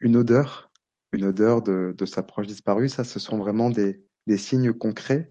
une 0.00 0.16
odeur, 0.16 0.70
une 1.12 1.24
odeur 1.24 1.62
de, 1.62 1.94
de 1.96 2.06
sa 2.06 2.22
proche 2.22 2.46
disparue. 2.46 2.88
Ça, 2.88 3.04
ce 3.04 3.18
sont 3.18 3.38
vraiment 3.38 3.70
des, 3.70 4.02
des 4.26 4.38
signes 4.38 4.72
concrets. 4.72 5.30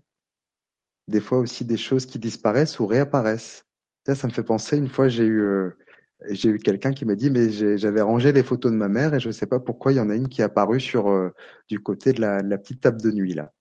Des 1.07 1.21
fois 1.21 1.39
aussi 1.39 1.65
des 1.65 1.77
choses 1.77 2.05
qui 2.05 2.19
disparaissent 2.19 2.79
ou 2.79 2.85
réapparaissent. 2.85 3.65
Ça, 4.05 4.15
ça 4.15 4.27
me 4.27 4.33
fait 4.33 4.43
penser, 4.43 4.77
une 4.77 4.87
fois, 4.87 5.09
j'ai 5.09 5.25
eu, 5.25 5.41
euh, 5.41 5.71
j'ai 6.29 6.49
eu 6.49 6.59
quelqu'un 6.59 6.91
qui 6.93 7.05
m'a 7.05 7.15
dit, 7.15 7.31
mais 7.31 7.49
j'avais 7.77 8.01
rangé 8.01 8.31
les 8.31 8.43
photos 8.43 8.71
de 8.71 8.77
ma 8.77 8.87
mère 8.87 9.13
et 9.13 9.19
je 9.19 9.27
ne 9.27 9.33
sais 9.33 9.47
pas 9.47 9.59
pourquoi 9.59 9.91
il 9.91 9.95
y 9.95 9.99
en 9.99 10.09
a 10.09 10.15
une 10.15 10.29
qui 10.29 10.41
est 10.41 10.45
apparue 10.45 10.79
sur, 10.79 11.09
euh, 11.09 11.33
du 11.67 11.79
côté 11.79 12.13
de 12.13 12.21
la, 12.21 12.41
de 12.41 12.49
la 12.49 12.57
petite 12.57 12.81
table 12.81 13.01
de 13.01 13.11
nuit, 13.11 13.33
là. 13.33 13.51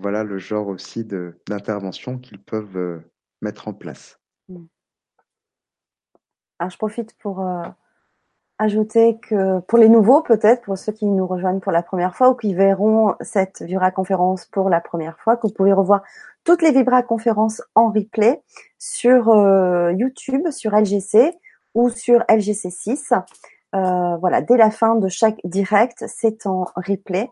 Voilà 0.00 0.24
le 0.24 0.38
genre 0.38 0.68
aussi 0.68 1.04
d'intervention 1.04 2.18
qu'ils 2.18 2.42
peuvent 2.42 2.76
euh, 2.76 2.98
mettre 3.40 3.68
en 3.68 3.72
place. 3.72 4.18
Alors, 6.58 6.70
je 6.70 6.78
profite 6.78 7.16
pour 7.18 7.40
euh, 7.40 7.62
ajouter 8.58 9.18
que 9.18 9.60
pour 9.60 9.78
les 9.78 9.88
nouveaux, 9.88 10.22
peut-être, 10.22 10.62
pour 10.62 10.78
ceux 10.78 10.92
qui 10.92 11.06
nous 11.06 11.26
rejoignent 11.26 11.60
pour 11.60 11.72
la 11.72 11.82
première 11.82 12.16
fois 12.16 12.30
ou 12.30 12.34
qui 12.34 12.54
verront 12.54 13.14
cette 13.20 13.62
Vibra-conférence 13.62 14.46
pour 14.46 14.70
la 14.70 14.80
première 14.80 15.18
fois, 15.18 15.36
que 15.36 15.46
vous 15.46 15.52
pouvez 15.52 15.72
revoir 15.72 16.02
toutes 16.44 16.62
les 16.62 16.72
Vibra-conférences 16.72 17.62
en 17.74 17.90
replay 17.90 18.42
sur 18.78 19.28
euh, 19.28 19.92
YouTube, 19.92 20.50
sur 20.50 20.72
LGC 20.72 21.36
ou 21.74 21.90
sur 21.90 22.20
LGC6. 22.20 23.22
Euh, 23.74 24.16
voilà, 24.16 24.40
dès 24.40 24.56
la 24.56 24.70
fin 24.70 24.94
de 24.94 25.08
chaque 25.08 25.38
direct, 25.44 26.04
c'est 26.06 26.46
en 26.46 26.66
replay 26.76 27.28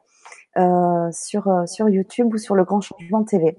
euh, 0.57 1.11
sur 1.13 1.65
sur 1.67 1.89
YouTube 1.89 2.35
ou 2.35 2.39
sur 2.39 2.55
le 2.55 2.65
Grand 2.65 2.81
Changement 2.81 3.25
TV. 3.25 3.57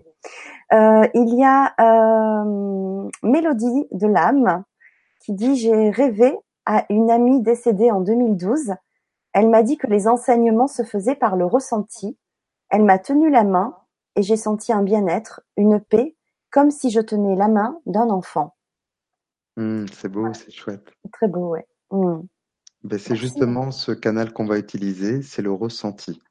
Euh, 0.74 1.08
il 1.14 1.36
y 1.36 1.44
a 1.44 1.74
euh, 1.80 3.10
Mélodie 3.24 3.88
de 3.92 4.08
l'âme 4.08 4.64
qui 5.20 5.34
dit 5.34 5.56
j'ai 5.56 5.90
rêvé 5.90 6.38
à 6.66 6.86
une 6.90 7.12
amie 7.12 7.42
décédée 7.42 7.92
en 7.92 8.02
2012. 8.02 8.74
Elle 9.34 9.50
m'a 9.50 9.64
dit 9.64 9.78
que 9.78 9.88
les 9.88 10.08
enseignements 10.08 10.68
se 10.68 10.84
faisaient 10.84 11.16
par 11.16 11.36
le 11.36 11.46
ressenti. 11.46 12.18
Elle 12.70 12.84
m'a 12.84 12.98
tenu 12.98 13.30
la 13.30 13.44
main 13.44 13.76
et 14.16 14.24
j'ai 14.24 14.38
senti 14.38 14.74
un 14.74 14.82
bien-être, 14.82 15.42
une 15.58 15.80
paix 15.80 16.16
comme 16.50 16.72
si 16.72 16.90
je 16.90 17.02
tenais 17.02 17.36
la 17.36 17.50
main 17.50 17.80
d'un 17.86 18.10
enfant. 18.10 18.56
Mmh, 19.58 19.86
c'est 19.94 20.10
beau, 20.10 20.34
c'est 20.34 20.52
chouette. 20.52 20.90
Très 21.12 21.28
beau, 21.28 21.50
ouais. 21.50 21.68
Mmh. 21.92 22.22
Ben, 22.84 23.00
c'est 23.00 23.16
justement 23.16 23.72
ce 23.72 23.92
canal 23.92 24.32
qu'on 24.32 24.46
va 24.46 24.58
utiliser, 24.58 25.22
c'est 25.22 25.42
le 25.42 25.52
ressenti. 25.52 26.22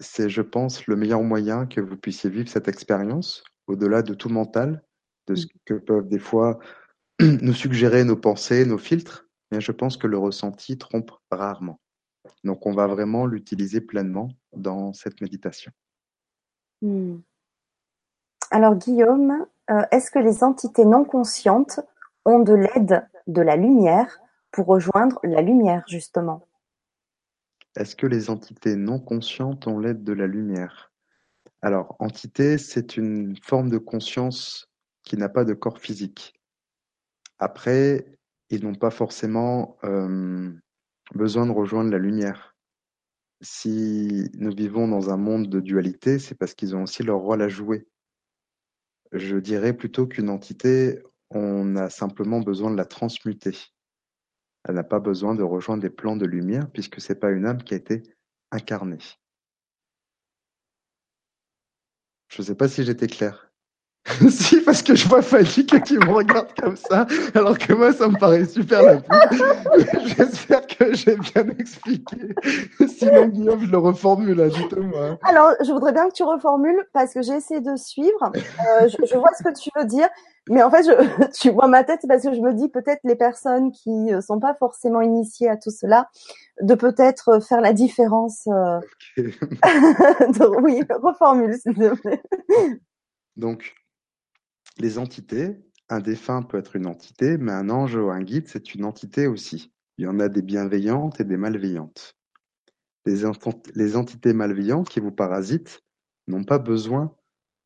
C'est, 0.00 0.28
je 0.28 0.42
pense, 0.42 0.86
le 0.86 0.96
meilleur 0.96 1.22
moyen 1.22 1.66
que 1.66 1.80
vous 1.80 1.96
puissiez 1.96 2.30
vivre 2.30 2.48
cette 2.48 2.68
expérience, 2.68 3.42
au-delà 3.66 4.02
de 4.02 4.14
tout 4.14 4.28
mental, 4.28 4.84
de 5.26 5.34
ce 5.34 5.46
que 5.64 5.74
peuvent 5.74 6.08
des 6.08 6.18
fois 6.18 6.58
nous 7.20 7.52
suggérer 7.52 8.04
nos 8.04 8.16
pensées, 8.16 8.64
nos 8.64 8.78
filtres. 8.78 9.26
Mais 9.50 9.60
je 9.60 9.72
pense 9.72 9.96
que 9.96 10.06
le 10.06 10.18
ressenti 10.18 10.78
trompe 10.78 11.10
rarement. 11.30 11.80
Donc, 12.44 12.66
on 12.66 12.72
va 12.72 12.86
vraiment 12.86 13.26
l'utiliser 13.26 13.80
pleinement 13.80 14.28
dans 14.54 14.92
cette 14.92 15.20
méditation. 15.20 15.72
Hmm. 16.82 17.18
Alors, 18.50 18.76
Guillaume, 18.76 19.46
euh, 19.70 19.82
est-ce 19.90 20.10
que 20.10 20.18
les 20.18 20.44
entités 20.44 20.84
non 20.84 21.04
conscientes 21.04 21.80
ont 22.24 22.40
de 22.40 22.54
l'aide 22.54 23.06
de 23.26 23.42
la 23.42 23.56
lumière 23.56 24.20
pour 24.52 24.66
rejoindre 24.66 25.18
la 25.22 25.42
lumière, 25.42 25.84
justement? 25.88 26.46
Est-ce 27.78 27.94
que 27.94 28.08
les 28.08 28.28
entités 28.28 28.74
non 28.74 28.98
conscientes 28.98 29.68
ont 29.68 29.78
l'aide 29.78 30.02
de 30.02 30.12
la 30.12 30.26
lumière? 30.26 30.92
Alors, 31.62 31.94
entité, 32.00 32.58
c'est 32.58 32.96
une 32.96 33.36
forme 33.36 33.70
de 33.70 33.78
conscience 33.78 34.68
qui 35.04 35.16
n'a 35.16 35.28
pas 35.28 35.44
de 35.44 35.54
corps 35.54 35.78
physique. 35.78 36.34
Après, 37.38 38.18
ils 38.50 38.64
n'ont 38.64 38.74
pas 38.74 38.90
forcément 38.90 39.78
euh, 39.84 40.52
besoin 41.14 41.46
de 41.46 41.52
rejoindre 41.52 41.92
la 41.92 41.98
lumière. 41.98 42.56
Si 43.42 44.28
nous 44.34 44.52
vivons 44.52 44.88
dans 44.88 45.10
un 45.10 45.16
monde 45.16 45.48
de 45.48 45.60
dualité, 45.60 46.18
c'est 46.18 46.34
parce 46.34 46.54
qu'ils 46.54 46.74
ont 46.74 46.82
aussi 46.82 47.04
leur 47.04 47.18
rôle 47.18 47.42
à 47.42 47.48
jouer. 47.48 47.86
Je 49.12 49.36
dirais 49.36 49.72
plutôt 49.72 50.08
qu'une 50.08 50.30
entité, 50.30 51.00
on 51.30 51.76
a 51.76 51.90
simplement 51.90 52.40
besoin 52.40 52.72
de 52.72 52.76
la 52.76 52.86
transmuter. 52.86 53.56
Elle 54.64 54.74
n'a 54.74 54.84
pas 54.84 55.00
besoin 55.00 55.34
de 55.34 55.42
rejoindre 55.42 55.82
des 55.82 55.90
plans 55.90 56.16
de 56.16 56.26
lumière 56.26 56.70
puisque 56.70 57.00
c'est 57.00 57.18
pas 57.18 57.30
une 57.30 57.46
âme 57.46 57.62
qui 57.62 57.74
a 57.74 57.76
été 57.76 58.02
incarnée. 58.50 58.98
Je 62.28 62.42
ne 62.42 62.46
sais 62.46 62.54
pas 62.54 62.68
si 62.68 62.84
j'étais 62.84 63.06
clair. 63.06 63.48
si, 64.30 64.60
parce 64.62 64.82
que 64.82 64.94
je 64.94 65.06
vois 65.08 65.22
Fanny 65.22 65.66
qui 65.66 65.98
me 65.98 66.12
regarde 66.12 66.48
comme 66.60 66.76
ça, 66.76 67.06
alors 67.34 67.58
que 67.58 67.72
moi, 67.72 67.92
ça 67.92 68.08
me 68.08 68.18
paraît 68.18 68.44
super 68.46 68.82
la 68.82 69.00
J'espère 70.06 70.66
que 70.66 70.94
j'ai 70.94 71.16
bien 71.16 71.46
expliqué. 71.58 72.16
Sinon, 72.86 73.26
Guillaume, 73.26 73.60
je 73.66 73.70
le 73.70 73.78
reformule, 73.78 74.48
dites-moi. 74.48 75.18
Alors, 75.22 75.52
je 75.60 75.70
voudrais 75.72 75.92
bien 75.92 76.08
que 76.08 76.14
tu 76.14 76.22
reformules, 76.22 76.86
parce 76.92 77.12
que 77.12 77.22
j'ai 77.22 77.34
essayé 77.34 77.60
de 77.60 77.76
suivre. 77.76 78.32
Euh, 78.34 78.88
je, 78.88 79.16
vois 79.16 79.30
ce 79.36 79.42
que 79.42 79.60
tu 79.60 79.70
veux 79.76 79.84
dire, 79.84 80.08
mais 80.50 80.62
en 80.62 80.70
fait, 80.70 80.82
je, 80.84 80.92
tu 81.40 81.50
vois 81.50 81.68
ma 81.68 81.84
tête, 81.84 82.00
parce 82.08 82.22
que 82.22 82.34
je 82.34 82.40
me 82.40 82.52
dis 82.54 82.68
peut-être 82.68 83.00
les 83.04 83.16
personnes 83.16 83.72
qui 83.72 83.90
ne 83.90 84.20
sont 84.20 84.40
pas 84.40 84.54
forcément 84.54 85.00
initiées 85.00 85.48
à 85.48 85.56
tout 85.56 85.70
cela, 85.70 86.08
de 86.60 86.74
peut-être 86.74 87.40
faire 87.42 87.60
la 87.60 87.72
différence. 87.72 88.46
Euh... 88.48 88.80
oui, 90.62 90.82
reformule, 91.02 91.56
s'il 91.58 91.74
te 91.74 91.94
plaît. 91.94 92.22
Donc, 93.36 93.74
les 94.78 94.98
entités, 94.98 95.56
un 95.88 96.00
défunt 96.00 96.42
peut 96.42 96.58
être 96.58 96.76
une 96.76 96.86
entité, 96.86 97.38
mais 97.38 97.52
un 97.52 97.70
ange 97.70 97.96
ou 97.96 98.10
un 98.10 98.22
guide, 98.22 98.48
c'est 98.48 98.74
une 98.74 98.84
entité 98.84 99.26
aussi. 99.26 99.72
Il 99.96 100.04
y 100.04 100.08
en 100.08 100.20
a 100.20 100.28
des 100.28 100.42
bienveillantes 100.42 101.20
et 101.20 101.24
des 101.24 101.36
malveillantes. 101.36 102.16
Les, 103.06 103.22
les 103.74 103.96
entités 103.96 104.32
malveillantes 104.32 104.88
qui 104.88 105.00
vous 105.00 105.12
parasitent 105.12 105.80
n'ont 106.26 106.44
pas 106.44 106.58
besoin 106.58 107.14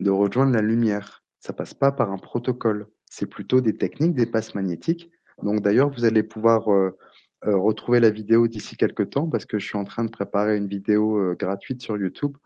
de 0.00 0.10
rejoindre 0.10 0.52
la 0.52 0.62
lumière. 0.62 1.21
Ça 1.42 1.52
passe 1.52 1.74
pas 1.74 1.90
par 1.90 2.12
un 2.12 2.18
protocole. 2.18 2.86
C'est 3.10 3.26
plutôt 3.26 3.60
des 3.60 3.76
techniques, 3.76 4.14
des 4.14 4.26
passes 4.26 4.54
magnétiques. 4.54 5.10
Donc 5.42 5.60
d'ailleurs, 5.60 5.90
vous 5.90 6.04
allez 6.04 6.22
pouvoir 6.22 6.72
euh, 6.72 6.96
euh, 7.46 7.56
retrouver 7.56 7.98
la 7.98 8.10
vidéo 8.10 8.46
d'ici 8.46 8.76
quelques 8.76 9.10
temps 9.10 9.28
parce 9.28 9.44
que 9.44 9.58
je 9.58 9.66
suis 9.66 9.76
en 9.76 9.84
train 9.84 10.04
de 10.04 10.10
préparer 10.10 10.56
une 10.56 10.68
vidéo 10.68 11.18
euh, 11.18 11.34
gratuite 11.34 11.82
sur 11.82 11.96
YouTube 11.96 12.36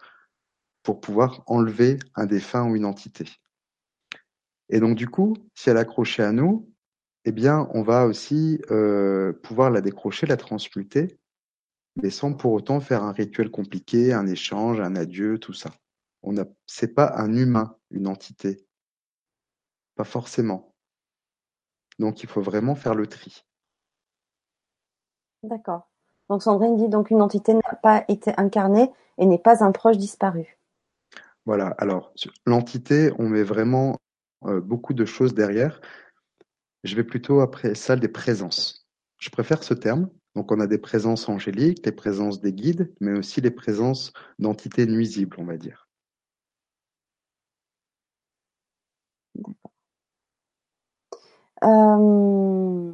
pour 0.82 1.00
pouvoir 1.00 1.42
enlever 1.46 1.98
un 2.14 2.24
défunt 2.24 2.70
ou 2.70 2.74
une 2.74 2.86
entité. 2.86 3.26
Et 4.70 4.80
donc, 4.80 4.96
du 4.96 5.08
coup, 5.08 5.36
si 5.54 5.68
elle 5.68 5.76
est 5.76 5.80
accrochée 5.80 6.22
à 6.22 6.32
nous, 6.32 6.72
eh 7.26 7.32
bien, 7.32 7.68
on 7.74 7.82
va 7.82 8.06
aussi 8.06 8.60
pouvoir 9.42 9.70
la 9.70 9.80
décrocher, 9.80 10.26
la 10.26 10.36
transmuter, 10.36 11.18
mais 11.96 12.10
sans 12.10 12.32
pour 12.32 12.52
autant 12.52 12.78
faire 12.78 13.02
un 13.02 13.12
rituel 13.12 13.50
compliqué, 13.50 14.12
un 14.12 14.26
échange, 14.26 14.80
un 14.80 14.94
adieu, 14.94 15.38
tout 15.38 15.52
ça. 15.52 15.70
On 16.22 16.38
a, 16.38 16.44
c'est 16.66 16.94
pas 16.94 17.14
un 17.16 17.34
humain, 17.34 17.76
une 17.90 18.06
entité. 18.06 18.65
Pas 19.96 20.04
forcément. 20.04 20.72
Donc, 21.98 22.22
il 22.22 22.28
faut 22.28 22.42
vraiment 22.42 22.74
faire 22.74 22.94
le 22.94 23.06
tri. 23.06 23.44
D'accord. 25.42 25.88
Donc, 26.28 26.42
Sandrine 26.42 26.76
dit 26.76 26.88
donc 26.88 27.10
une 27.10 27.22
entité 27.22 27.54
n'a 27.54 27.74
pas 27.82 28.04
été 28.08 28.32
incarnée 28.36 28.90
et 29.18 29.26
n'est 29.26 29.38
pas 29.38 29.64
un 29.64 29.72
proche 29.72 29.96
disparu. 29.96 30.58
Voilà. 31.44 31.68
Alors, 31.78 32.12
l'entité, 32.46 33.12
on 33.18 33.28
met 33.28 33.42
vraiment 33.42 33.96
euh, 34.44 34.60
beaucoup 34.60 34.92
de 34.94 35.04
choses 35.04 35.34
derrière. 35.34 35.80
Je 36.84 36.94
vais 36.94 37.04
plutôt 37.04 37.40
après 37.40 37.74
ça 37.74 37.96
des 37.96 38.08
présences. 38.08 38.86
Je 39.18 39.30
préfère 39.30 39.62
ce 39.62 39.74
terme. 39.74 40.08
Donc 40.34 40.52
on 40.52 40.60
a 40.60 40.66
des 40.66 40.78
présences 40.78 41.30
angéliques, 41.30 41.86
les 41.86 41.92
présences 41.92 42.42
des 42.42 42.52
guides, 42.52 42.92
mais 43.00 43.16
aussi 43.16 43.40
les 43.40 43.50
présences 43.50 44.12
d'entités 44.38 44.86
nuisibles, 44.86 45.36
on 45.38 45.44
va 45.44 45.56
dire. 45.56 45.85
Euh, 51.66 52.92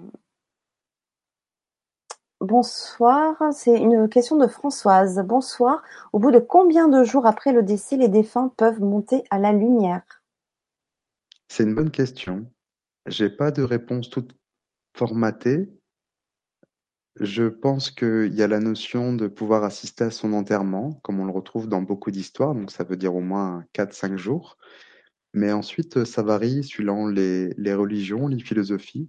bonsoir, 2.40 3.36
c'est 3.52 3.76
une 3.76 4.08
question 4.08 4.36
de 4.36 4.46
Françoise. 4.46 5.22
Bonsoir. 5.26 5.82
Au 6.12 6.18
bout 6.18 6.30
de 6.30 6.38
combien 6.38 6.88
de 6.88 7.04
jours 7.04 7.26
après 7.26 7.52
le 7.52 7.62
décès, 7.62 7.96
les 7.96 8.08
défunts 8.08 8.50
peuvent 8.56 8.80
monter 8.80 9.24
à 9.30 9.38
la 9.38 9.52
lumière? 9.52 10.02
C'est 11.48 11.64
une 11.64 11.74
bonne 11.74 11.90
question. 11.90 12.46
J'ai 13.06 13.28
pas 13.28 13.50
de 13.50 13.62
réponse 13.62 14.08
toute 14.08 14.34
formatée. 14.96 15.68
Je 17.20 17.44
pense 17.44 17.90
qu'il 17.90 18.32
y 18.32 18.42
a 18.42 18.48
la 18.48 18.60
notion 18.60 19.12
de 19.12 19.26
pouvoir 19.26 19.64
assister 19.64 20.04
à 20.04 20.10
son 20.10 20.32
enterrement, 20.32 20.94
comme 21.02 21.20
on 21.20 21.26
le 21.26 21.32
retrouve 21.32 21.68
dans 21.68 21.82
beaucoup 21.82 22.10
d'histoires, 22.10 22.54
donc 22.54 22.70
ça 22.70 22.84
veut 22.84 22.96
dire 22.96 23.14
au 23.14 23.20
moins 23.20 23.66
4-5 23.74 24.16
jours. 24.16 24.56
Mais 25.34 25.52
ensuite, 25.52 26.04
ça 26.04 26.22
varie 26.22 26.62
suivant 26.62 27.06
les, 27.06 27.74
religions, 27.74 28.28
les 28.28 28.38
philosophies. 28.38 29.08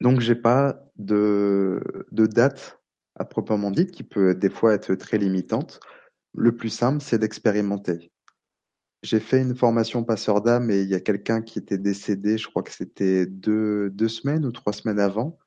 Donc 0.00 0.20
j'ai 0.20 0.34
pas 0.34 0.82
de, 0.96 1.82
date 2.12 2.80
à 3.16 3.24
proprement 3.24 3.70
dite, 3.70 3.90
qui 3.90 4.02
peut 4.02 4.34
des 4.34 4.48
fois 4.48 4.74
être 4.74 4.94
très 4.94 5.18
limitante. 5.18 5.80
Le 6.34 6.56
plus 6.56 6.70
simple, 6.70 7.02
c'est 7.02 7.18
d'expérimenter. 7.18 8.12
J'ai 9.02 9.20
fait 9.20 9.40
une 9.40 9.56
formation 9.56 10.04
passeur 10.04 10.42
d'âme 10.42 10.70
et 10.70 10.82
il 10.82 10.88
y 10.88 10.94
a 10.94 11.00
quelqu'un 11.00 11.42
qui 11.42 11.58
était 11.58 11.78
décédé, 11.78 12.38
je 12.38 12.48
crois 12.48 12.62
que 12.62 12.72
c'était 12.72 13.26
deux, 13.26 13.90
deux 13.90 14.08
semaines 14.08 14.44
ou 14.44 14.52
trois 14.52 14.72
semaines 14.72 15.00
avant, 15.00 15.38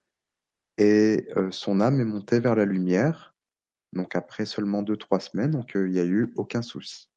et 0.77 1.27
euh, 1.37 1.51
son 1.51 1.79
âme 1.79 2.01
est 2.01 2.05
montée 2.05 2.39
vers 2.39 2.55
la 2.55 2.65
lumière. 2.65 3.35
Donc 3.93 4.15
après 4.15 4.45
seulement 4.45 4.81
deux, 4.81 4.97
trois 4.97 5.19
semaines, 5.19 5.51
donc 5.51 5.75
euh, 5.75 5.87
il 5.87 5.93
n'y 5.93 5.99
a 5.99 6.05
eu 6.05 6.33
aucun 6.35 6.63
souci. 6.63 7.12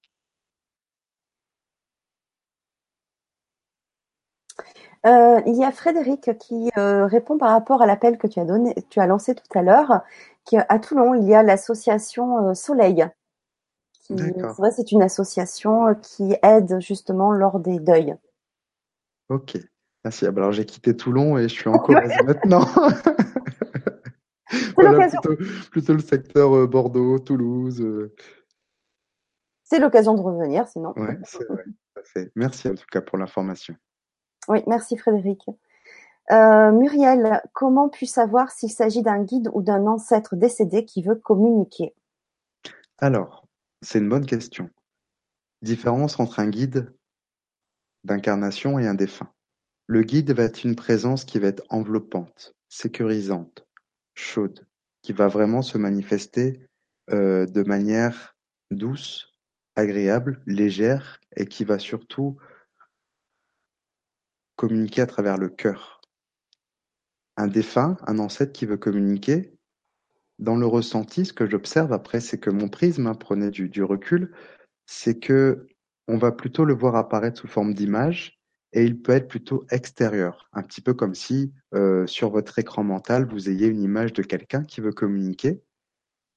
Euh, 5.07 5.41
il 5.47 5.57
y 5.57 5.65
a 5.65 5.71
Frédéric 5.71 6.37
qui 6.39 6.71
répond 6.75 7.39
par 7.39 7.51
rapport 7.51 7.83
à 7.83 7.87
l'appel 7.87 8.19
que 8.19 8.27
tu 8.27 8.41
as 8.41 8.45
donné, 8.45 8.75
tu 8.91 9.01
as 9.01 9.07
lancé 9.07 9.35
tout 9.35 9.59
à 9.59 9.63
l'heure, 9.63 10.03
qu'à 10.45 10.79
Toulon, 10.79 11.15
il 11.15 11.25
y 11.25 11.35
a 11.35 11.43
l'association 11.43 12.55
Soleil 12.55 13.09
c'est 14.09 14.41
vrai, 14.59 14.71
c'est 14.71 14.93
une 14.93 15.03
association 15.03 15.89
euh, 15.89 15.95
qui 15.95 16.37
aide 16.43 16.81
justement 16.81 17.33
lors 17.33 17.59
des 17.61 17.79
deuils. 17.79 18.15
Ok, 19.29 19.57
merci. 20.05 20.27
Ah, 20.27 20.31
bah, 20.31 20.43
alors 20.43 20.53
j'ai 20.53 20.65
quitté 20.65 20.97
Toulon 20.97 21.39
et 21.39 21.49
je 21.49 21.55
suis 21.55 21.69
en 21.69 21.79
Corrèze 21.79 22.17
maintenant. 22.25 22.65
voilà, 24.77 25.09
plutôt, 25.71 25.93
le 25.93 26.01
secteur 26.01 26.55
euh, 26.55 26.67
Bordeaux, 26.67 27.19
Toulouse. 27.19 27.81
Euh. 27.81 28.15
C'est 29.65 29.81
l'occasion 29.81 30.15
de 30.15 30.21
revenir, 30.21 30.69
sinon. 30.69 30.93
Oui, 30.97 31.09
c'est 31.25 31.45
vrai. 31.49 31.65
Merci 32.37 32.69
en 32.69 32.75
tout 32.75 32.87
cas 32.91 33.01
pour 33.01 33.19
l'information. 33.19 33.75
Oui, 34.49 34.63
merci 34.67 34.97
Frédéric. 34.97 35.47
Muriel, 36.31 37.41
comment 37.53 37.89
puis 37.89 38.07
savoir 38.07 38.51
s'il 38.51 38.71
s'agit 38.71 39.03
d'un 39.03 39.23
guide 39.23 39.49
ou 39.53 39.63
d'un 39.63 39.87
ancêtre 39.87 40.35
décédé 40.35 40.85
qui 40.85 41.03
veut 41.03 41.15
communiquer? 41.15 41.95
Alors, 42.99 43.47
c'est 43.83 43.99
une 43.99 44.09
bonne 44.09 44.27
question. 44.27 44.71
Différence 45.63 46.19
entre 46.19 46.41
un 46.41 46.49
guide 46.49 46.93
d'incarnation 48.05 48.79
et 48.79 48.87
un 48.87 48.95
défunt. 48.95 49.33
Le 49.87 50.03
guide 50.03 50.33
va 50.33 50.45
être 50.45 50.65
une 50.65 50.77
présence 50.77 51.25
qui 51.25 51.39
va 51.39 51.49
être 51.49 51.63
enveloppante, 51.69 52.55
sécurisante, 52.69 53.67
chaude, 54.15 54.67
qui 55.03 55.13
va 55.13 55.29
vraiment 55.29 55.63
se 55.63 55.79
manifester 55.79 56.61
euh, 57.11 57.47
de 57.47 57.63
manière 57.63 58.37
douce, 58.71 59.33
agréable, 59.77 60.41
légère 60.47 61.21
et 61.37 61.47
qui 61.47 61.65
va 61.65 61.79
surtout 61.79 62.37
communiquer 64.57 65.03
à 65.03 65.07
travers 65.07 65.39
le 65.39 65.49
cœur. 65.49 66.01
Un 67.37 67.47
défunt, 67.47 67.97
un 68.07 68.19
ancêtre 68.19 68.53
qui 68.53 68.67
veut 68.67 68.79
communiquer, 68.79 69.57
dans 70.39 70.57
le 70.57 70.67
ressenti, 70.67 71.25
ce 71.25 71.33
que 71.33 71.49
j'observe 71.49 71.93
après, 71.93 72.21
c'est 72.21 72.39
que 72.39 72.51
mon 72.51 72.69
prisme, 72.69 73.07
hein, 73.07 73.15
prenez 73.15 73.51
du, 73.51 73.83
recul, 73.83 74.35
c'est 74.87 75.19
que 75.19 75.67
on 76.09 76.19
va 76.19 76.33
plutôt 76.33 76.65
le 76.65 76.75
voir 76.75 76.95
apparaître 76.97 77.41
sous 77.41 77.49
forme 77.49 77.75
d'image 77.75 78.39
et 78.73 78.85
il 78.85 79.01
peut 79.01 79.13
être 79.13 79.29
plutôt 79.29 79.65
extérieur, 79.71 80.49
un 80.53 80.63
petit 80.63 80.81
peu 80.81 80.95
comme 80.95 81.15
si 81.15 81.53
euh, 81.75 82.07
sur 82.07 82.31
votre 82.31 82.59
écran 82.59 82.85
mental 82.85 83.27
vous 83.27 83.49
ayez 83.49 83.67
une 83.67 83.83
image 83.83 84.13
de 84.13 84.23
quelqu'un 84.23 84.63
qui 84.65 84.81
veut 84.81 84.93
communiquer 84.93 85.63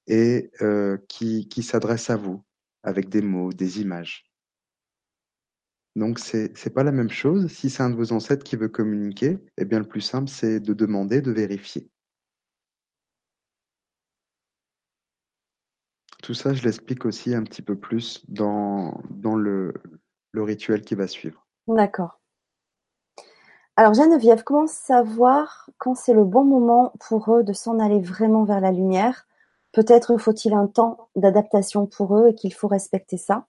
et 0.06 0.50
euh, 0.62 0.96
qui 1.08 1.62
s'adresse 1.62 2.10
à 2.10 2.16
vous 2.16 2.42
avec 2.82 3.08
des 3.10 3.22
mots, 3.22 3.52
des 3.52 3.80
images. 3.80 4.29
Donc 5.96 6.18
c'est 6.18 6.56
c'est 6.56 6.70
pas 6.70 6.84
la 6.84 6.92
même 6.92 7.10
chose. 7.10 7.48
Si 7.48 7.68
c'est 7.68 7.82
un 7.82 7.90
de 7.90 7.96
vos 7.96 8.12
ancêtres 8.12 8.44
qui 8.44 8.56
veut 8.56 8.68
communiquer, 8.68 9.38
eh 9.58 9.64
bien 9.64 9.78
le 9.78 9.88
plus 9.88 10.00
simple 10.00 10.28
c'est 10.28 10.60
de 10.60 10.72
demander, 10.72 11.20
de 11.20 11.32
vérifier. 11.32 11.88
Tout 16.22 16.34
ça, 16.34 16.52
je 16.52 16.62
l'explique 16.62 17.06
aussi 17.06 17.34
un 17.34 17.42
petit 17.42 17.62
peu 17.62 17.76
plus 17.76 18.24
dans, 18.28 19.00
dans 19.08 19.36
le, 19.36 19.72
le 20.32 20.42
rituel 20.42 20.82
qui 20.82 20.94
va 20.94 21.06
suivre. 21.06 21.46
D'accord. 21.66 22.20
Alors 23.76 23.94
Geneviève, 23.94 24.44
comment 24.44 24.66
savoir 24.66 25.70
quand 25.78 25.94
c'est 25.94 26.12
le 26.12 26.24
bon 26.24 26.44
moment 26.44 26.92
pour 27.00 27.34
eux 27.34 27.42
de 27.42 27.54
s'en 27.54 27.78
aller 27.78 28.00
vraiment 28.00 28.44
vers 28.44 28.60
la 28.60 28.70
lumière? 28.70 29.26
Peut-être 29.72 30.18
faut-il 30.18 30.52
un 30.52 30.66
temps 30.66 31.08
d'adaptation 31.16 31.86
pour 31.86 32.16
eux 32.18 32.28
et 32.28 32.34
qu'il 32.34 32.52
faut 32.52 32.68
respecter 32.68 33.16
ça? 33.16 33.46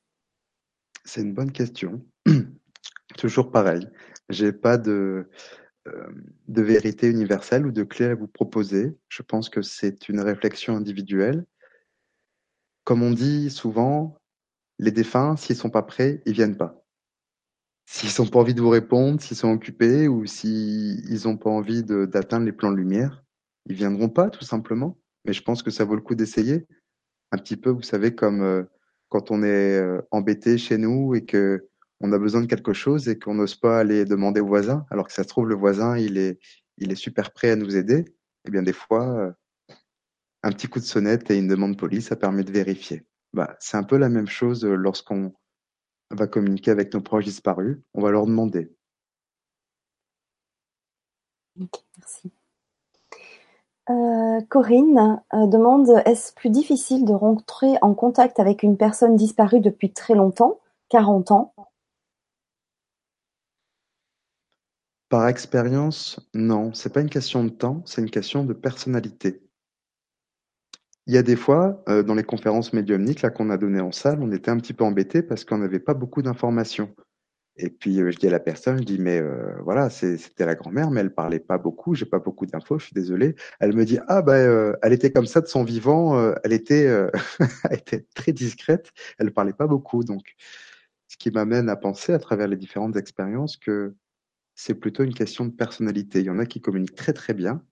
C'est 1.03 1.21
une 1.21 1.33
bonne 1.33 1.51
question. 1.51 2.01
Toujours 3.17 3.51
pareil. 3.51 3.87
J'ai 4.29 4.51
pas 4.51 4.77
de, 4.77 5.29
euh, 5.87 6.07
de 6.47 6.61
vérité 6.61 7.09
universelle 7.09 7.65
ou 7.65 7.71
de 7.71 7.83
clé 7.83 8.05
à 8.05 8.15
vous 8.15 8.27
proposer. 8.27 8.95
Je 9.09 9.23
pense 9.23 9.49
que 9.49 9.61
c'est 9.61 10.09
une 10.09 10.19
réflexion 10.19 10.75
individuelle. 10.75 11.45
Comme 12.83 13.03
on 13.03 13.11
dit 13.11 13.49
souvent, 13.49 14.17
les 14.79 14.91
défunts, 14.91 15.35
s'ils 15.37 15.55
sont 15.55 15.69
pas 15.69 15.83
prêts, 15.83 16.21
ils 16.25 16.33
viennent 16.33 16.57
pas. 16.57 16.83
S'ils 17.85 18.21
n'ont 18.21 18.29
pas 18.29 18.39
envie 18.39 18.53
de 18.53 18.61
vous 18.61 18.69
répondre, 18.69 19.21
s'ils 19.21 19.37
sont 19.37 19.51
occupés 19.51 20.07
ou 20.07 20.25
s'ils 20.25 21.23
n'ont 21.25 21.37
pas 21.37 21.49
envie 21.49 21.83
d'atteindre 21.83 22.45
les 22.45 22.51
plans 22.51 22.71
de 22.71 22.77
lumière, 22.77 23.23
ils 23.65 23.75
viendront 23.75 24.09
pas, 24.09 24.29
tout 24.29 24.45
simplement. 24.45 24.97
Mais 25.25 25.33
je 25.33 25.43
pense 25.43 25.61
que 25.61 25.71
ça 25.71 25.83
vaut 25.83 25.95
le 25.95 26.01
coup 26.01 26.15
d'essayer. 26.15 26.65
Un 27.31 27.37
petit 27.37 27.57
peu, 27.57 27.69
vous 27.69 27.81
savez, 27.81 28.15
comme 28.15 28.41
euh, 28.41 28.63
quand 29.09 29.29
on 29.29 29.43
est 29.43 29.77
euh, 29.77 30.01
embêté 30.11 30.57
chez 30.57 30.77
nous 30.77 31.15
et 31.15 31.25
que 31.25 31.67
on 32.01 32.11
a 32.11 32.17
besoin 32.17 32.41
de 32.41 32.47
quelque 32.47 32.73
chose 32.73 33.07
et 33.09 33.17
qu'on 33.19 33.35
n'ose 33.35 33.55
pas 33.55 33.79
aller 33.79 34.05
demander 34.05 34.41
au 34.41 34.47
voisin, 34.47 34.85
alors 34.89 35.07
que 35.07 35.13
ça 35.13 35.23
se 35.23 35.27
trouve, 35.27 35.47
le 35.47 35.55
voisin, 35.55 35.97
il 35.97 36.17
est, 36.17 36.39
super 36.95 37.31
prêt 37.31 37.51
à 37.51 37.55
nous 37.55 37.75
aider. 37.75 38.05
Eh 38.45 38.51
bien, 38.51 38.63
des 38.63 38.73
fois, 38.73 39.07
euh, 39.07 39.31
un 40.43 40.51
petit 40.51 40.67
coup 40.67 40.79
de 40.79 40.85
sonnette 40.85 41.29
et 41.31 41.37
une 41.37 41.47
demande 41.47 41.77
polie, 41.77 42.01
ça 42.01 42.15
permet 42.15 42.43
de 42.43 42.51
vérifier. 42.51 43.05
Bah, 43.33 43.55
c'est 43.59 43.77
un 43.77 43.83
peu 43.83 43.97
la 43.97 44.09
même 44.09 44.27
chose 44.27 44.65
lorsqu'on 44.65 45.33
va 46.09 46.27
communiquer 46.27 46.71
avec 46.71 46.93
nos 46.93 47.01
proches 47.01 47.25
disparus. 47.25 47.77
On 47.93 48.01
va 48.01 48.11
leur 48.11 48.25
demander. 48.25 48.75
Merci. 51.55 52.31
Euh, 53.89 54.41
Corinne 54.49 55.21
euh, 55.33 55.47
demande 55.47 55.89
est-ce 56.05 56.33
plus 56.33 56.49
difficile 56.49 57.03
de 57.03 57.13
rentrer 57.13 57.77
en 57.81 57.93
contact 57.93 58.39
avec 58.39 58.63
une 58.63 58.77
personne 58.77 59.15
disparue 59.15 59.59
depuis 59.59 59.91
très 59.91 60.13
longtemps, 60.13 60.59
40 60.89 61.31
ans? 61.31 61.53
Par 65.11 65.27
expérience, 65.27 66.21
non, 66.33 66.73
c'est 66.73 66.93
pas 66.93 67.01
une 67.01 67.09
question 67.09 67.43
de 67.43 67.49
temps, 67.49 67.83
c'est 67.85 68.01
une 68.01 68.09
question 68.09 68.45
de 68.45 68.53
personnalité. 68.53 69.41
Il 71.05 71.13
y 71.13 71.17
a 71.17 71.21
des 71.21 71.35
fois, 71.35 71.83
euh, 71.89 72.01
dans 72.01 72.15
les 72.15 72.23
conférences 72.23 72.71
médiumniques 72.71 73.21
là 73.21 73.29
qu'on 73.29 73.49
a 73.49 73.57
données 73.57 73.81
en 73.81 73.91
salle, 73.91 74.19
on 74.23 74.31
était 74.31 74.51
un 74.51 74.55
petit 74.55 74.71
peu 74.71 74.85
embêté 74.85 75.21
parce 75.21 75.43
qu'on 75.43 75.57
n'avait 75.57 75.81
pas 75.81 75.93
beaucoup 75.93 76.21
d'informations. 76.21 76.95
Et 77.57 77.69
puis 77.69 77.99
euh, 77.99 78.09
je 78.09 78.19
dis 78.19 78.27
à 78.27 78.31
la 78.31 78.39
personne, 78.39 78.77
je 78.77 78.83
dis 78.83 78.99
mais 78.99 79.19
euh, 79.19 79.53
voilà, 79.65 79.89
c'était 79.89 80.45
la 80.45 80.55
grand-mère, 80.55 80.91
mais 80.91 81.01
elle 81.01 81.13
parlait 81.13 81.41
pas 81.41 81.57
beaucoup, 81.57 81.93
j'ai 81.93 82.05
pas 82.05 82.19
beaucoup 82.19 82.45
d'infos, 82.45 82.79
je 82.79 82.85
suis 82.85 82.93
désolé. 82.93 83.35
Elle 83.59 83.75
me 83.75 83.83
dit 83.83 83.99
ah 84.07 84.21
bah 84.21 84.37
elle 84.81 84.93
était 84.93 85.11
comme 85.11 85.25
ça 85.25 85.41
de 85.41 85.47
son 85.47 85.65
vivant, 85.65 86.33
elle 86.41 86.53
était 86.53 86.85
elle 87.69 87.77
était 87.77 88.05
très 88.15 88.31
discrète, 88.31 88.93
elle 89.19 89.33
parlait 89.33 89.51
pas 89.51 89.67
beaucoup, 89.67 90.05
donc 90.05 90.35
ce 91.09 91.17
qui 91.17 91.31
m'amène 91.31 91.67
à 91.67 91.75
penser 91.75 92.13
à 92.13 92.19
travers 92.19 92.47
les 92.47 92.55
différentes 92.55 92.95
expériences 92.95 93.57
que 93.57 93.93
c'est 94.63 94.75
plutôt 94.75 95.01
une 95.03 95.15
question 95.15 95.45
de 95.45 95.49
personnalité. 95.49 96.19
Il 96.19 96.25
y 96.25 96.29
en 96.29 96.37
a 96.37 96.45
qui 96.45 96.61
communiquent 96.61 96.93
très 96.93 97.13
très 97.13 97.33
bien, 97.33 97.63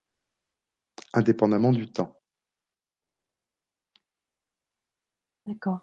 indépendamment 1.13 1.71
du 1.71 1.91
temps. 1.91 2.19
D'accord. 5.45 5.81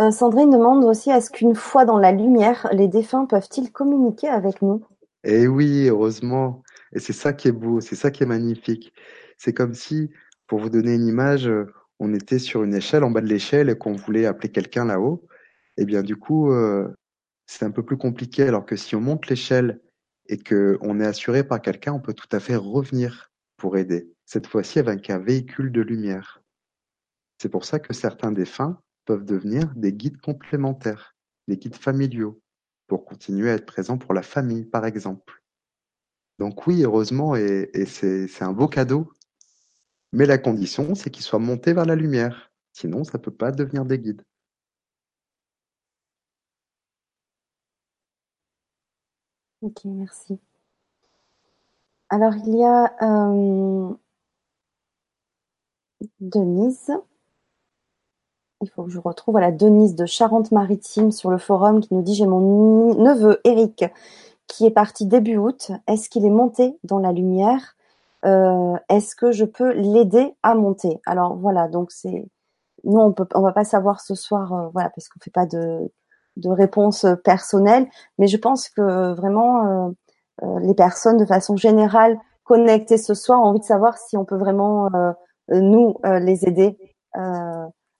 Euh, 0.00 0.10
Sandrine 0.10 0.50
demande 0.50 0.84
aussi 0.84 1.08
est-ce 1.08 1.30
qu'une 1.30 1.54
fois 1.54 1.86
dans 1.86 1.96
la 1.96 2.12
lumière, 2.12 2.68
les 2.72 2.88
défunts 2.88 3.24
peuvent-ils 3.24 3.72
communiquer 3.72 4.28
avec 4.28 4.60
nous? 4.60 4.84
Eh 5.22 5.46
oui, 5.46 5.88
heureusement. 5.88 6.62
Et 6.92 6.98
c'est 6.98 7.14
ça 7.14 7.32
qui 7.32 7.48
est 7.48 7.52
beau, 7.52 7.80
c'est 7.80 7.96
ça 7.96 8.10
qui 8.10 8.22
est 8.22 8.26
magnifique. 8.26 8.92
C'est 9.38 9.54
comme 9.54 9.72
si, 9.72 10.10
pour 10.46 10.58
vous 10.58 10.68
donner 10.68 10.94
une 10.94 11.06
image, 11.06 11.50
on 12.00 12.12
était 12.12 12.38
sur 12.38 12.64
une 12.64 12.74
échelle, 12.74 13.02
en 13.02 13.10
bas 13.10 13.22
de 13.22 13.28
l'échelle, 13.28 13.70
et 13.70 13.78
qu'on 13.78 13.94
voulait 13.94 14.26
appeler 14.26 14.50
quelqu'un 14.50 14.84
là-haut. 14.84 15.26
Eh 15.78 15.86
bien, 15.86 16.02
du 16.02 16.16
coup, 16.16 16.52
euh, 16.52 16.86
c'est 17.46 17.64
un 17.64 17.70
peu 17.70 17.84
plus 17.84 17.96
compliqué. 17.96 18.44
Alors 18.44 18.66
que 18.66 18.76
si 18.76 18.96
on 18.96 19.00
monte 19.00 19.28
l'échelle 19.28 19.80
et 20.26 20.38
qu'on 20.38 21.00
est 21.00 21.06
assuré 21.06 21.44
par 21.44 21.60
quelqu'un, 21.60 21.92
on 21.92 22.00
peut 22.00 22.14
tout 22.14 22.28
à 22.32 22.40
fait 22.40 22.56
revenir 22.56 23.32
pour 23.56 23.76
aider. 23.76 24.12
Cette 24.24 24.46
fois-ci 24.46 24.78
avec 24.78 25.10
un 25.10 25.18
véhicule 25.18 25.70
de 25.70 25.82
lumière. 25.82 26.42
C'est 27.38 27.48
pour 27.48 27.64
ça 27.64 27.78
que 27.78 27.92
certains 27.92 28.32
défunts 28.32 28.80
peuvent 29.04 29.24
devenir 29.24 29.72
des 29.74 29.92
guides 29.92 30.20
complémentaires, 30.20 31.14
des 31.46 31.58
guides 31.58 31.76
familiaux, 31.76 32.40
pour 32.86 33.04
continuer 33.04 33.50
à 33.50 33.54
être 33.54 33.66
présents 33.66 33.98
pour 33.98 34.14
la 34.14 34.22
famille, 34.22 34.64
par 34.64 34.86
exemple. 34.86 35.42
Donc 36.38 36.66
oui, 36.66 36.82
heureusement, 36.82 37.36
et, 37.36 37.70
c'est 37.86 38.42
un 38.42 38.52
beau 38.52 38.68
cadeau. 38.68 39.12
Mais 40.12 40.26
la 40.26 40.38
condition, 40.38 40.94
c'est 40.94 41.10
qu'ils 41.10 41.24
soient 41.24 41.38
montés 41.38 41.72
vers 41.72 41.86
la 41.86 41.96
lumière. 41.96 42.52
Sinon, 42.72 43.04
ça 43.04 43.18
ne 43.18 43.22
peut 43.22 43.30
pas 43.30 43.52
devenir 43.52 43.84
des 43.84 43.98
guides. 43.98 44.22
Ok, 49.64 49.80
merci. 49.86 50.38
Alors, 52.10 52.34
il 52.46 52.56
y 52.56 52.64
a 52.64 52.94
euh, 53.02 53.94
Denise 56.20 56.92
il 58.60 58.70
faut 58.70 58.84
que 58.84 58.90
je 58.90 58.98
retrouve 58.98 59.34
voilà 59.34 59.52
Denise 59.52 59.94
de 59.94 60.06
Charente-Maritime 60.06 61.12
sur 61.12 61.30
le 61.30 61.38
forum 61.38 61.80
qui 61.80 61.94
nous 61.94 62.02
dit 62.02 62.14
j'ai 62.14 62.26
mon 62.26 62.94
neveu 62.94 63.40
Eric 63.44 63.84
qui 64.46 64.66
est 64.66 64.70
parti 64.70 65.06
début 65.06 65.36
août. 65.38 65.72
Est-ce 65.86 66.08
qu'il 66.10 66.24
est 66.26 66.30
monté 66.30 66.78
dans 66.84 66.98
la 66.98 67.12
lumière? 67.12 67.76
Euh, 68.24 68.74
Est-ce 68.88 69.16
que 69.16 69.32
je 69.32 69.44
peux 69.44 69.72
l'aider 69.72 70.34
à 70.42 70.54
monter? 70.54 71.00
Alors 71.06 71.36
voilà, 71.36 71.68
donc 71.68 71.90
c'est 71.92 72.26
nous 72.84 73.00
on 73.00 73.12
peut 73.12 73.26
on 73.34 73.42
va 73.42 73.52
pas 73.52 73.64
savoir 73.64 74.00
ce 74.00 74.14
soir 74.14 74.52
euh, 74.54 74.68
voilà 74.72 74.90
parce 74.90 75.08
qu'on 75.08 75.20
fait 75.20 75.30
pas 75.30 75.46
de 75.46 75.90
de 76.36 76.48
réponse 76.48 77.06
personnelle, 77.22 77.86
mais 78.18 78.26
je 78.26 78.36
pense 78.36 78.68
que 78.68 79.14
vraiment 79.14 79.94
euh, 80.42 80.60
les 80.60 80.74
personnes 80.74 81.16
de 81.16 81.26
façon 81.26 81.56
générale 81.56 82.18
connectées 82.42 82.98
ce 82.98 83.14
soir 83.14 83.40
ont 83.40 83.46
envie 83.46 83.60
de 83.60 83.64
savoir 83.64 83.98
si 83.98 84.16
on 84.16 84.24
peut 84.24 84.36
vraiment 84.36 84.90
nous 85.48 85.94
les 86.04 86.44
aider 86.44 86.76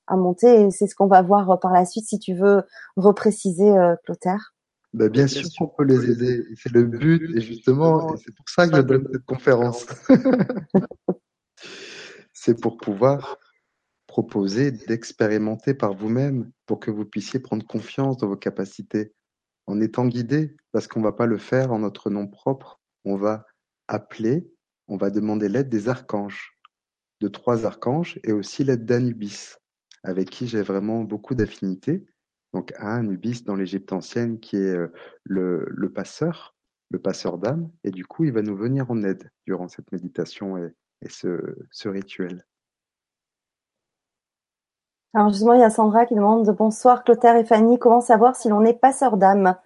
à 0.06 0.16
monter 0.16 0.62
et 0.62 0.70
c'est 0.70 0.86
ce 0.86 0.94
qu'on 0.94 1.06
va 1.06 1.22
voir 1.22 1.50
euh, 1.50 1.56
par 1.56 1.72
la 1.72 1.84
suite 1.84 2.06
si 2.06 2.18
tu 2.18 2.34
veux 2.34 2.62
repréciser 2.96 3.70
euh, 3.70 3.94
Clotaire. 4.04 4.54
Bah 4.92 5.08
bien, 5.08 5.26
sûr 5.26 5.48
qu'on 5.58 5.66
peut 5.66 5.84
les 5.84 6.10
aider. 6.10 6.44
C'est 6.56 6.70
le 6.72 6.84
but 6.84 7.36
et 7.36 7.40
justement, 7.40 8.14
c'est 8.16 8.34
pour 8.34 8.48
ça 8.48 8.68
que 8.68 8.76
je 8.76 8.82
donne 8.82 9.08
cette 9.10 9.24
conférence. 9.24 9.86
c'est 12.32 12.60
pour 12.60 12.76
pouvoir 12.76 13.38
proposer 14.14 14.70
d'expérimenter 14.70 15.74
par 15.74 15.92
vous-même 15.92 16.48
pour 16.66 16.78
que 16.78 16.92
vous 16.92 17.04
puissiez 17.04 17.40
prendre 17.40 17.66
confiance 17.66 18.16
dans 18.16 18.28
vos 18.28 18.36
capacités 18.36 19.12
en 19.66 19.80
étant 19.80 20.06
guidé 20.06 20.54
parce 20.70 20.86
qu'on 20.86 21.00
va 21.00 21.10
pas 21.10 21.26
le 21.26 21.36
faire 21.36 21.72
en 21.72 21.80
notre 21.80 22.10
nom 22.10 22.28
propre. 22.28 22.80
On 23.04 23.16
va 23.16 23.44
appeler, 23.88 24.48
on 24.86 24.96
va 24.96 25.10
demander 25.10 25.48
l'aide 25.48 25.68
des 25.68 25.88
archanges, 25.88 26.56
de 27.22 27.26
trois 27.26 27.66
archanges 27.66 28.20
et 28.22 28.30
aussi 28.30 28.62
l'aide 28.62 28.86
d'Anubis 28.86 29.56
avec 30.04 30.30
qui 30.30 30.46
j'ai 30.46 30.62
vraiment 30.62 31.02
beaucoup 31.02 31.34
d'affinités. 31.34 32.06
Donc 32.52 32.72
Anubis 32.76 33.42
dans 33.42 33.56
l'Égypte 33.56 33.92
ancienne 33.92 34.38
qui 34.38 34.54
est 34.54 34.76
euh, 34.76 34.92
le, 35.24 35.92
passeur, 35.92 36.54
le 36.90 37.00
passeur 37.00 37.36
d'âme, 37.36 37.68
et 37.82 37.90
du 37.90 38.06
coup 38.06 38.22
il 38.22 38.32
va 38.32 38.42
nous 38.42 38.56
venir 38.56 38.88
en 38.92 39.02
aide 39.02 39.28
durant 39.44 39.66
cette 39.66 39.90
méditation 39.90 40.56
et, 40.56 40.72
ce 41.08 41.88
rituel. 41.88 42.46
Alors 45.14 45.30
justement, 45.30 45.54
il 45.54 45.60
y 45.60 45.64
a 45.64 45.70
Sandra 45.70 46.06
qui 46.06 46.16
demande 46.16 46.48
bonsoir 46.56 47.04
Clotaire 47.04 47.36
et 47.36 47.44
Fanny, 47.44 47.78
comment 47.78 48.00
savoir 48.00 48.34
si 48.34 48.48
l'on 48.48 48.64
est 48.64 48.74
passeur 48.74 49.16
d'âme? 49.16 49.56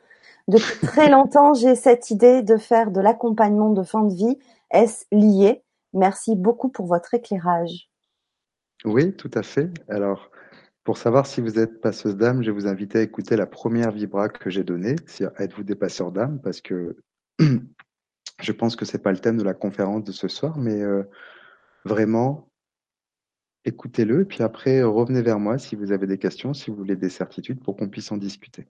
Depuis 0.47 0.87
très 0.87 1.09
longtemps, 1.11 1.55
j'ai 1.55 1.75
cette 1.75 2.11
idée 2.11 2.43
de 2.43 2.59
faire 2.59 2.91
de 2.91 3.01
l'accompagnement 3.01 3.71
de 3.71 3.83
fin 3.83 4.05
de 4.05 4.15
vie. 4.15 4.39
Est-ce 4.71 5.07
lié? 5.11 5.63
Merci 5.95 6.37
beaucoup 6.37 6.69
pour 6.69 6.87
votre 6.87 7.15
éclairage. 7.15 7.91
Oui, 8.85 9.17
tout 9.17 9.31
à 9.33 9.43
fait. 9.43 9.71
Alors, 9.89 10.31
pour 10.85 10.99
savoir 10.99 11.27
si 11.27 11.41
vous 11.41 11.59
êtes 11.59 11.81
passeuse 11.81 12.17
d'âme, 12.17 12.43
je 12.43 12.51
vais 12.51 12.55
vous 12.55 12.67
inviter 12.67 12.99
à 12.99 13.03
écouter 13.03 13.35
la 13.35 13.47
première 13.47 13.91
vibra 13.91 14.29
que 14.29 14.51
j'ai 14.51 14.65
donnée, 14.65 14.97
c'est 15.07 15.25
êtes-vous 15.41 15.65
des 15.65 15.75
passeurs 15.75 16.13
d'âme, 16.13 16.41
parce 16.43 16.61
que 16.61 16.97
je 17.41 18.53
pense 18.53 18.77
que 18.77 18.85
c'est 18.85 19.03
pas 19.03 19.13
le 19.13 19.19
thème 19.19 19.39
de 19.39 19.45
la 19.45 19.55
conférence 19.55 20.05
de 20.05 20.13
ce 20.13 20.29
soir, 20.29 20.59
mais 20.59 20.83
euh, 20.83 21.05
vraiment, 21.87 22.48
écoutez-le, 23.65 24.25
puis 24.25 24.43
après, 24.43 24.83
revenez 24.83 25.23
vers 25.23 25.39
moi 25.39 25.59
si 25.59 25.77
vous 25.77 25.93
avez 25.93 26.07
des 26.07 26.19
questions, 26.19 26.55
si 26.55 26.71
vous 26.71 26.77
voulez 26.77 26.97
des 26.97 27.11
certitudes, 27.11 27.63
pour 27.63 27.77
qu'on 27.77 27.89
puisse 27.89 28.11
en 28.13 28.17
discuter. 28.17 28.67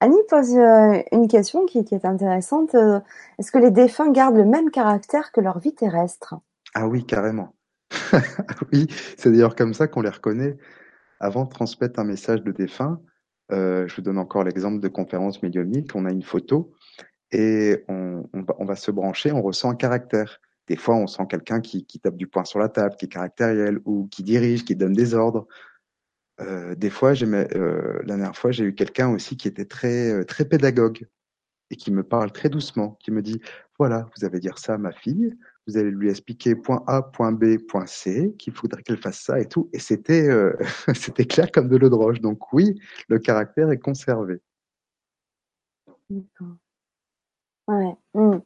Annie 0.00 0.16
pose 0.28 0.56
euh, 0.56 1.00
une 1.12 1.28
question 1.28 1.64
qui, 1.64 1.78
est 1.78 2.04
intéressante. 2.04 2.74
Euh, 2.74 2.98
est-ce 3.38 3.52
que 3.52 3.58
les 3.58 3.70
défunts 3.70 4.10
gardent 4.10 4.36
le 4.36 4.44
même 4.44 4.72
caractère 4.72 5.30
que 5.30 5.40
leur 5.40 5.60
vie 5.60 5.76
terrestre? 5.76 6.34
Ah 6.74 6.88
oui, 6.88 7.06
carrément. 7.06 7.54
oui, 8.72 8.88
c'est 9.16 9.30
d'ailleurs 9.30 9.54
comme 9.54 9.74
ça 9.74 9.86
qu'on 9.86 10.00
les 10.00 10.10
reconnaît. 10.10 10.56
Avant 11.20 11.44
de 11.44 11.50
transmettre 11.50 12.00
un 12.00 12.04
message 12.04 12.42
de 12.42 12.50
défunt, 12.50 13.00
euh, 13.52 13.86
je 13.86 13.94
vous 13.94 14.02
donne 14.02 14.18
encore 14.18 14.42
l'exemple 14.42 14.80
de 14.80 14.88
conférence 14.88 15.40
médiumnique, 15.40 15.94
on 15.94 16.04
a 16.04 16.10
une 16.10 16.24
photo 16.24 16.72
et 17.32 17.84
on, 17.88 18.24
va, 18.64 18.76
se 18.76 18.90
brancher, 18.90 19.32
on 19.32 19.42
ressent 19.42 19.70
un 19.70 19.74
caractère. 19.74 20.40
Des 20.68 20.76
fois, 20.76 20.94
on 20.94 21.06
sent 21.06 21.24
quelqu'un 21.28 21.60
qui, 21.60 21.86
qui, 21.86 21.98
tape 21.98 22.16
du 22.16 22.26
poing 22.26 22.44
sur 22.44 22.58
la 22.58 22.68
table, 22.68 22.94
qui 22.96 23.06
est 23.06 23.08
caractériel, 23.08 23.80
ou 23.84 24.06
qui 24.08 24.22
dirige, 24.22 24.64
qui 24.64 24.76
donne 24.76 24.92
des 24.92 25.14
ordres. 25.14 25.46
Euh, 26.40 26.74
des 26.74 26.90
fois, 26.90 27.12
euh, 27.22 27.98
la 28.00 28.16
dernière 28.16 28.36
fois, 28.36 28.52
j'ai 28.52 28.64
eu 28.64 28.74
quelqu'un 28.74 29.08
aussi 29.10 29.36
qui 29.36 29.48
était 29.48 29.64
très, 29.64 30.10
euh, 30.10 30.24
très 30.24 30.44
pédagogue 30.44 31.06
et 31.70 31.76
qui 31.76 31.90
me 31.90 32.02
parle 32.02 32.32
très 32.32 32.50
doucement, 32.50 32.98
qui 33.00 33.10
me 33.10 33.22
dit 33.22 33.40
voilà, 33.78 34.08
vous 34.16 34.24
allez 34.26 34.38
dire 34.38 34.58
ça 34.58 34.74
à 34.74 34.78
ma 34.78 34.92
fille, 34.92 35.34
vous 35.66 35.76
allez 35.78 35.90
lui 35.90 36.10
expliquer 36.10 36.54
point 36.54 36.84
A, 36.86 37.02
point 37.02 37.32
B, 37.32 37.56
point 37.66 37.86
C, 37.86 38.34
qu'il 38.38 38.52
faudrait 38.52 38.82
qu'elle 38.82 38.98
fasse 38.98 39.20
ça 39.20 39.40
et 39.40 39.48
tout. 39.48 39.70
Et 39.72 39.78
c'était, 39.78 40.28
c'était 40.94 41.24
clair 41.24 41.50
comme 41.50 41.68
de 41.68 41.76
l'eau 41.76 41.88
de 41.88 41.94
roche. 41.94 42.20
Donc 42.20 42.52
oui, 42.52 42.78
le 43.08 43.18
caractère 43.18 43.70
est 43.70 43.78
conservé. 43.78 44.40
Hmm. 48.14 48.38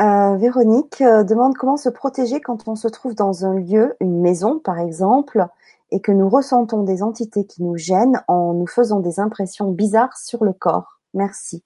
Véronique 0.00 1.02
demande 1.02 1.54
comment 1.56 1.76
se 1.76 1.88
protéger 1.88 2.40
quand 2.40 2.68
on 2.68 2.76
se 2.76 2.88
trouve 2.88 3.14
dans 3.14 3.44
un 3.44 3.54
lieu, 3.54 3.94
une 4.00 4.20
maison 4.20 4.58
par 4.58 4.78
exemple, 4.78 5.46
et 5.90 6.00
que 6.00 6.12
nous 6.12 6.28
ressentons 6.28 6.82
des 6.82 7.02
entités 7.02 7.46
qui 7.46 7.62
nous 7.62 7.76
gênent 7.76 8.20
en 8.26 8.52
nous 8.54 8.66
faisant 8.66 9.00
des 9.00 9.20
impressions 9.20 9.70
bizarres 9.70 10.16
sur 10.16 10.44
le 10.44 10.52
corps. 10.52 11.00
Merci. 11.14 11.62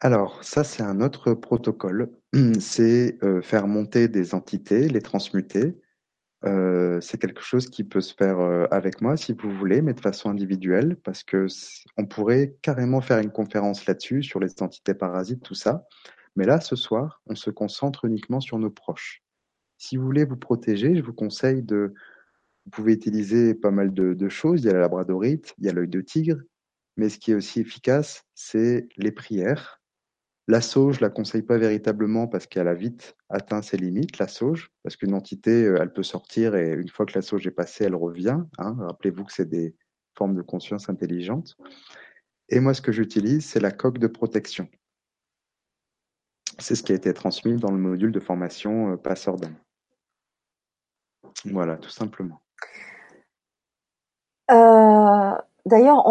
Alors, 0.00 0.42
ça, 0.42 0.64
c'est 0.64 0.82
un 0.82 1.00
autre 1.00 1.32
protocole. 1.32 2.10
C'est 2.58 3.18
euh, 3.22 3.40
faire 3.40 3.68
monter 3.68 4.08
des 4.08 4.34
entités, 4.34 4.88
les 4.88 5.00
transmuter. 5.00 5.78
Euh, 6.44 7.00
c'est 7.00 7.20
quelque 7.20 7.42
chose 7.42 7.68
qui 7.70 7.84
peut 7.84 8.00
se 8.00 8.14
faire 8.14 8.40
euh, 8.40 8.66
avec 8.70 9.00
moi 9.00 9.16
si 9.16 9.32
vous 9.32 9.50
voulez, 9.56 9.80
mais 9.80 9.94
de 9.94 10.00
façon 10.00 10.28
individuelle, 10.28 10.96
parce 10.96 11.22
que 11.22 11.46
on 11.96 12.06
pourrait 12.06 12.56
carrément 12.62 13.00
faire 13.00 13.18
une 13.18 13.30
conférence 13.30 13.86
là-dessus, 13.86 14.22
sur 14.22 14.40
les 14.40 14.50
entités 14.60 14.94
parasites, 14.94 15.42
tout 15.42 15.54
ça. 15.54 15.86
Mais 16.34 16.44
là, 16.44 16.60
ce 16.60 16.76
soir, 16.76 17.22
on 17.26 17.34
se 17.34 17.50
concentre 17.50 18.06
uniquement 18.06 18.40
sur 18.40 18.58
nos 18.58 18.70
proches. 18.70 19.22
Si 19.78 19.96
vous 19.96 20.04
voulez 20.04 20.24
vous 20.24 20.36
protéger, 20.36 20.96
je 20.96 21.02
vous 21.02 21.12
conseille 21.12 21.62
de 21.62 21.94
vous 22.64 22.70
pouvez 22.70 22.92
utiliser 22.92 23.54
pas 23.54 23.72
mal 23.72 23.92
de, 23.92 24.28
choses. 24.28 24.62
Il 24.62 24.66
y 24.66 24.70
a 24.70 24.74
la 24.74 24.80
labradorite, 24.80 25.54
il 25.58 25.66
y 25.66 25.68
a 25.68 25.72
l'œil 25.72 25.88
de 25.88 26.00
tigre, 26.00 26.38
mais 26.96 27.08
ce 27.08 27.18
qui 27.18 27.32
est 27.32 27.34
aussi 27.34 27.60
efficace, 27.60 28.24
c'est 28.34 28.88
les 28.96 29.12
prières. 29.12 29.81
La 30.48 30.60
sauge, 30.60 30.96
je 30.96 31.00
la 31.00 31.10
conseille 31.10 31.42
pas 31.42 31.56
véritablement 31.56 32.26
parce 32.26 32.46
qu'elle 32.46 32.66
a 32.66 32.74
vite 32.74 33.16
atteint 33.28 33.62
ses 33.62 33.76
limites, 33.76 34.18
la 34.18 34.26
sauge, 34.26 34.72
parce 34.82 34.96
qu'une 34.96 35.14
entité, 35.14 35.64
euh, 35.64 35.78
elle 35.80 35.92
peut 35.92 36.02
sortir 36.02 36.56
et 36.56 36.72
une 36.72 36.88
fois 36.88 37.06
que 37.06 37.14
la 37.14 37.22
sauge 37.22 37.46
est 37.46 37.52
passée, 37.52 37.84
elle 37.84 37.94
revient. 37.94 38.40
Hein. 38.58 38.76
Rappelez-vous 38.80 39.24
que 39.24 39.32
c'est 39.32 39.48
des 39.48 39.76
formes 40.16 40.34
de 40.34 40.42
conscience 40.42 40.88
intelligente. 40.88 41.56
Et 42.48 42.58
moi, 42.58 42.74
ce 42.74 42.82
que 42.82 42.92
j'utilise, 42.92 43.46
c'est 43.46 43.60
la 43.60 43.70
coque 43.70 43.98
de 43.98 44.08
protection. 44.08 44.68
C'est 46.58 46.74
ce 46.74 46.82
qui 46.82 46.92
a 46.92 46.96
été 46.96 47.14
transmis 47.14 47.56
dans 47.56 47.70
le 47.70 47.78
module 47.78 48.12
de 48.12 48.20
formation 48.20 48.92
euh, 48.92 48.96
passeur 48.96 49.36
d'âme. 49.36 49.56
Voilà, 51.44 51.76
tout 51.76 51.90
simplement. 51.90 52.42
Euh, 54.50 55.34
d'ailleurs, 55.66 56.04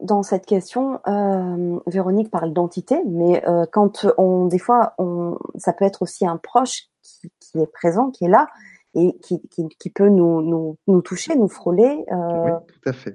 dans 0.00 0.22
cette 0.22 0.46
question, 0.46 1.00
euh, 1.06 1.78
Véronique 1.86 2.30
parle 2.30 2.52
d'entité, 2.52 3.02
mais 3.06 3.46
euh, 3.46 3.66
quand 3.70 4.06
on, 4.18 4.46
des 4.46 4.58
fois, 4.58 4.94
on, 4.98 5.38
ça 5.56 5.72
peut 5.72 5.84
être 5.84 6.02
aussi 6.02 6.26
un 6.26 6.36
proche 6.36 6.88
qui, 7.02 7.58
est 7.58 7.70
présent, 7.72 8.10
qui 8.10 8.24
est 8.24 8.28
là 8.28 8.48
et 8.94 9.16
qui, 9.20 9.90
peut 9.94 10.08
nous, 10.08 10.76
nous, 10.86 11.02
toucher, 11.02 11.36
nous 11.36 11.48
frôler. 11.48 12.04
oui, 12.08 12.50
tout 12.66 12.88
à 12.88 12.92
fait. 12.92 13.14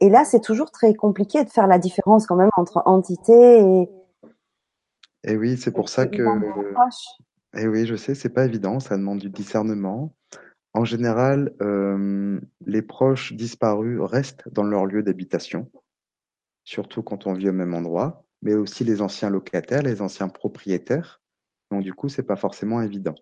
Et, 0.00 0.10
là, 0.10 0.24
c'est 0.24 0.40
toujours 0.40 0.70
très 0.70 0.94
compliqué 0.94 1.44
de 1.44 1.48
faire 1.48 1.66
la 1.66 1.78
différence 1.78 2.26
quand 2.26 2.36
même 2.36 2.50
entre 2.56 2.82
entité 2.84 3.60
et. 3.60 3.88
Et 5.24 5.36
oui, 5.36 5.56
c'est 5.56 5.72
pour 5.72 5.88
ça 5.88 6.06
que. 6.06 6.22
Et 7.56 7.66
oui, 7.68 7.86
je 7.86 7.96
sais, 7.96 8.14
c'est 8.14 8.30
pas 8.30 8.44
évident, 8.44 8.80
ça 8.80 8.96
demande 8.96 9.18
du 9.18 9.30
discernement. 9.30 10.12
En 10.74 10.84
général, 10.84 11.54
euh, 11.60 12.40
les 12.64 12.82
proches 12.82 13.34
disparus 13.34 14.00
restent 14.00 14.48
dans 14.50 14.64
leur 14.64 14.86
lieu 14.86 15.02
d'habitation, 15.02 15.70
surtout 16.64 17.02
quand 17.02 17.26
on 17.26 17.34
vit 17.34 17.50
au 17.50 17.52
même 17.52 17.74
endroit, 17.74 18.24
mais 18.40 18.54
aussi 18.54 18.84
les 18.84 19.02
anciens 19.02 19.30
locataires, 19.30 19.82
les 19.82 20.00
anciens 20.00 20.28
propriétaires. 20.28 21.20
Donc 21.70 21.82
du 21.82 21.92
coup, 21.92 22.08
c'est 22.08 22.22
pas 22.22 22.36
forcément 22.36 22.80
évident. 22.80 23.14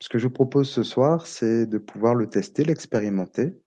Ce 0.00 0.08
que 0.08 0.18
je 0.18 0.26
vous 0.26 0.32
propose 0.32 0.68
ce 0.70 0.82
soir, 0.82 1.26
c'est 1.26 1.66
de 1.66 1.78
pouvoir 1.78 2.14
le 2.14 2.28
tester, 2.28 2.64
l'expérimenter, 2.64 3.58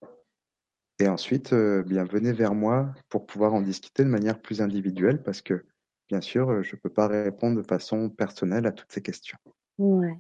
et 0.99 1.07
ensuite, 1.07 1.53
euh, 1.53 1.81
bien 1.83 2.03
venez 2.03 2.33
vers 2.33 2.53
moi 2.53 2.93
pour 3.07 3.25
pouvoir 3.25 3.53
en 3.53 3.61
discuter 3.61 4.03
de 4.03 4.09
manière 4.09 4.41
plus 4.41 4.61
individuelle, 4.61 5.23
parce 5.23 5.41
que 5.41 5.65
bien 6.09 6.19
sûr, 6.19 6.61
je 6.61 6.75
ne 6.75 6.79
peux 6.81 6.89
pas 6.89 7.07
répondre 7.07 7.61
de 7.61 7.65
façon 7.65 8.09
personnelle 8.09 8.67
à 8.67 8.73
toutes 8.73 8.91
ces 8.91 9.01
questions. 9.01 9.37
Ouais. 9.77 10.17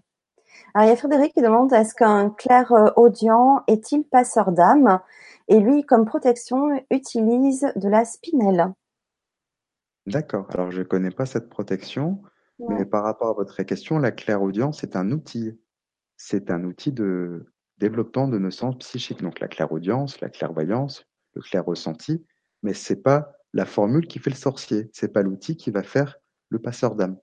Alors, 0.73 0.87
il 0.87 0.89
y 0.89 0.93
a 0.93 0.95
Frédéric 0.95 1.33
qui 1.33 1.41
demande 1.41 1.73
est-ce 1.73 1.95
qu'un 1.95 2.29
clair 2.29 2.71
audient 2.95 3.63
est-il 3.67 4.03
passeur 4.03 4.51
d'âme? 4.51 4.99
Et 5.47 5.59
lui, 5.59 5.83
comme 5.83 6.05
protection, 6.05 6.69
utilise 6.91 7.71
de 7.75 7.89
la 7.89 8.05
spinelle. 8.05 8.71
D'accord. 10.05 10.47
Alors, 10.49 10.71
je 10.71 10.79
ne 10.79 10.83
connais 10.83 11.11
pas 11.11 11.25
cette 11.25 11.49
protection, 11.49 12.21
mais 12.67 12.85
par 12.85 13.03
rapport 13.03 13.29
à 13.29 13.33
votre 13.33 13.63
question, 13.63 13.99
la 13.99 14.11
clairaudience 14.11 14.83
est 14.83 14.95
un 14.95 15.11
outil. 15.11 15.59
C'est 16.17 16.51
un 16.51 16.63
outil 16.63 16.91
de 16.91 17.45
développement 17.77 18.27
de 18.27 18.37
nos 18.37 18.51
sens 18.51 18.77
psychiques. 18.79 19.21
Donc, 19.21 19.39
la 19.39 19.47
clairaudience, 19.47 20.19
la 20.21 20.29
clairvoyance, 20.29 21.05
le 21.33 21.41
clair 21.41 21.65
ressenti, 21.65 22.25
mais 22.63 22.73
c'est 22.73 23.01
pas 23.01 23.33
la 23.53 23.65
formule 23.65 24.07
qui 24.07 24.19
fait 24.19 24.29
le 24.29 24.35
sorcier. 24.35 24.89
C'est 24.93 25.13
pas 25.13 25.21
l'outil 25.21 25.57
qui 25.57 25.71
va 25.71 25.83
faire 25.83 26.17
le 26.49 26.59
passeur 26.59 26.95
d'âme. 26.95 27.17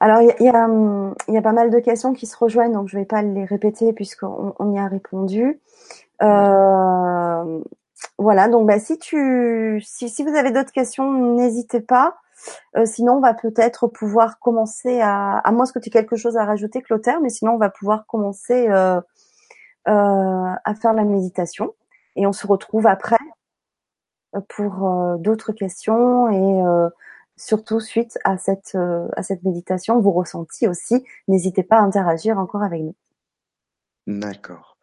Alors, 0.00 0.20
il 0.22 0.44
y, 0.44 0.48
a, 0.48 1.42
pas 1.42 1.52
mal 1.52 1.70
de 1.70 1.80
questions 1.80 2.12
qui 2.12 2.26
se 2.26 2.36
rejoignent, 2.36 2.72
donc 2.72 2.88
je 2.88 2.96
ne 2.96 3.02
vais 3.02 3.06
pas 3.06 3.22
les 3.22 3.44
répéter 3.44 3.92
puisqu'on 3.92 4.54
on 4.58 4.72
y 4.72 4.78
a 4.78 4.86
répondu. 4.86 5.60
Euh, 6.22 7.60
voilà, 8.16 8.48
donc 8.48 8.68
bah, 8.68 8.78
si, 8.78 8.98
tu, 8.98 9.82
si, 9.84 10.22
vous 10.22 10.36
avez 10.36 10.52
d'autres 10.52 10.70
questions, 10.70 11.34
n'hésitez 11.34 11.80
pas. 11.80 12.16
Euh, 12.76 12.86
sinon, 12.86 13.14
on 13.14 13.20
va 13.20 13.34
peut-être 13.34 13.88
pouvoir 13.88 14.38
commencer 14.38 15.00
à, 15.00 15.38
à 15.38 15.50
moins 15.50 15.66
que 15.66 15.80
tu 15.80 15.88
aies 15.88 15.92
quelque 15.92 16.14
chose 16.14 16.36
à 16.36 16.44
rajouter, 16.44 16.80
Clotaire, 16.80 17.20
mais 17.20 17.30
sinon, 17.30 17.54
on 17.54 17.58
va 17.58 17.70
pouvoir 17.70 18.06
commencer 18.06 18.68
euh, 18.68 19.00
à 19.84 20.74
faire 20.80 20.92
la 20.92 21.02
méditation. 21.02 21.74
Et 22.14 22.24
on 22.28 22.32
se 22.32 22.46
retrouve 22.46 22.86
après 22.86 23.16
pour 24.48 25.16
d'autres 25.18 25.52
questions 25.52 26.30
et 26.30 26.88
surtout 27.38 27.80
suite 27.80 28.18
à 28.24 28.36
cette, 28.36 28.74
euh, 28.74 29.08
méditation, 29.42 30.00
vous 30.00 30.12
ressenti 30.12 30.66
aussi, 30.66 31.04
n'hésitez 31.28 31.62
pas 31.62 31.78
à 31.78 31.82
interagir 31.82 32.38
encore 32.38 32.62
avec 32.62 32.82
nous. 32.82 32.96
D'accord. 34.06 34.76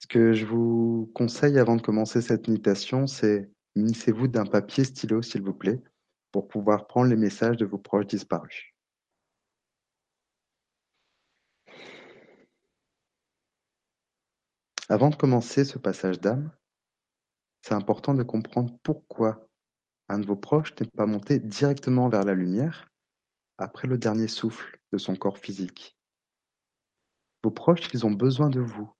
Ce 0.00 0.06
que 0.06 0.32
je 0.32 0.44
vous 0.44 1.10
conseille 1.14 1.58
avant 1.58 1.76
de 1.76 1.82
commencer 1.82 2.20
cette 2.20 2.48
méditation, 2.48 3.06
c'est 3.06 3.50
munissez-vous 3.76 4.28
d'un 4.28 4.46
papier 4.46 4.84
stylo, 4.84 5.22
s'il 5.22 5.42
vous 5.42 5.54
plaît, 5.54 5.80
pour 6.32 6.48
pouvoir 6.48 6.86
prendre 6.86 7.08
les 7.08 7.16
messages 7.16 7.56
de 7.56 7.66
vos 7.66 7.78
proches 7.78 8.06
disparus. 8.06 8.74
Avant 14.88 15.10
de 15.10 15.16
commencer 15.16 15.64
ce 15.64 15.78
passage 15.78 16.20
d'âme, 16.20 16.50
c'est 17.62 17.74
important 17.74 18.14
de 18.14 18.22
comprendre 18.24 18.76
pourquoi 18.82 19.48
un 20.08 20.18
de 20.18 20.26
vos 20.26 20.36
proches 20.36 20.74
n'est 20.80 20.88
pas 20.88 21.06
monté 21.06 21.38
directement 21.38 22.08
vers 22.08 22.24
la 22.24 22.34
lumière 22.34 22.90
après 23.58 23.88
le 23.88 23.98
dernier 23.98 24.28
souffle 24.28 24.78
de 24.92 24.98
son 24.98 25.16
corps 25.16 25.38
physique. 25.38 25.96
Vos 27.42 27.50
proches, 27.50 27.88
ils 27.92 28.06
ont 28.06 28.10
besoin 28.10 28.50
de 28.50 28.60
vous. 28.60 28.92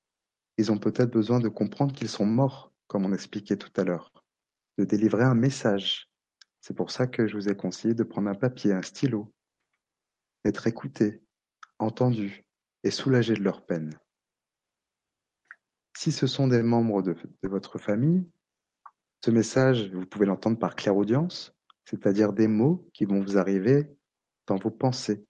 Ils 0.59 0.73
ont 0.73 0.79
peut-être 0.79 1.11
besoin 1.11 1.41
de 1.41 1.49
comprendre 1.49 1.95
qu'ils 1.95 2.09
sont 2.09 2.27
morts, 2.27 2.73
comme 2.87 3.05
on 3.05 3.13
expliquait 3.13 3.57
tout 3.57 3.73
à 3.81 3.85
l'heure, 3.85 4.13
de 4.79 4.85
délivrer 4.85 5.25
un 5.25 5.35
message. 5.35 6.11
C'est 6.61 6.75
pour 6.75 6.91
ça 6.91 7.07
que 7.07 7.27
je 7.27 7.37
vous 7.37 7.49
ai 7.49 7.57
conseillé 7.57 7.95
de 7.95 8.05
prendre 8.05 8.29
un 8.29 8.35
papier, 8.35 8.73
un 8.73 8.83
stylo, 8.83 9.33
d'être 10.45 10.67
écouté, 10.67 11.23
entendu 11.79 12.45
et 12.85 12.91
soulagé 12.91 13.35
de 13.35 13.43
leur 13.43 13.65
peine. 13.65 13.99
Si 15.97 16.11
ce 16.11 16.27
sont 16.27 16.49
des 16.49 16.63
membres 16.63 17.03
de, 17.03 17.15
de 17.43 17.49
votre 17.49 17.79
famille, 17.79 18.27
ce 19.25 19.31
message, 19.31 19.91
vous 19.93 20.07
pouvez 20.07 20.27
l'entendre 20.27 20.59
par 20.59 20.75
clairaudience, 20.75 21.55
c'est-à-dire 21.85 22.33
des 22.33 22.49
mots 22.49 22.89
qui 22.93 23.05
vont 23.05 23.21
vous 23.21 23.39
arriver 23.39 23.97
dans 24.47 24.57
vos 24.57 24.71
pensées, 24.71 25.25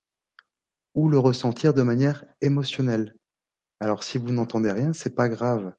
ou 0.94 1.08
le 1.08 1.18
ressentir 1.18 1.74
de 1.74 1.82
manière 1.82 2.24
émotionnelle. 2.40 3.14
Alors 3.80 4.02
si 4.02 4.16
vous 4.16 4.30
n'entendez 4.30 4.72
rien, 4.72 4.92
c'est 4.92 5.14
pas 5.14 5.28
grave. 5.28 5.74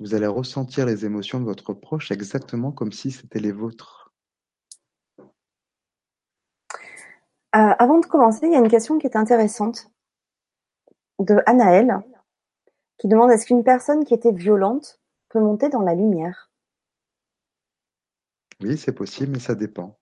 Vous 0.00 0.14
allez 0.14 0.26
ressentir 0.26 0.86
les 0.86 1.04
émotions 1.04 1.38
de 1.38 1.44
votre 1.44 1.72
proche 1.72 2.10
exactement 2.10 2.72
comme 2.72 2.90
si 2.90 3.12
c'était 3.12 3.38
les 3.38 3.52
vôtres. 3.52 4.12
Euh, 7.54 7.74
avant 7.78 7.98
de 7.98 8.06
commencer, 8.06 8.46
il 8.46 8.52
y 8.52 8.56
a 8.56 8.58
une 8.58 8.70
question 8.70 8.98
qui 8.98 9.06
est 9.06 9.16
intéressante 9.16 9.90
de 11.18 11.40
Anaël 11.46 12.00
qui 12.98 13.06
demande 13.06 13.30
est-ce 13.30 13.46
qu'une 13.46 13.62
personne 13.62 14.04
qui 14.04 14.14
était 14.14 14.32
violente 14.32 15.00
peut 15.28 15.40
monter 15.40 15.68
dans 15.68 15.82
la 15.82 15.94
lumière? 15.94 16.51
Oui, 18.62 18.78
c'est 18.78 18.92
possible, 18.92 19.32
mais 19.32 19.38
ça 19.38 19.54
dépend. 19.54 19.98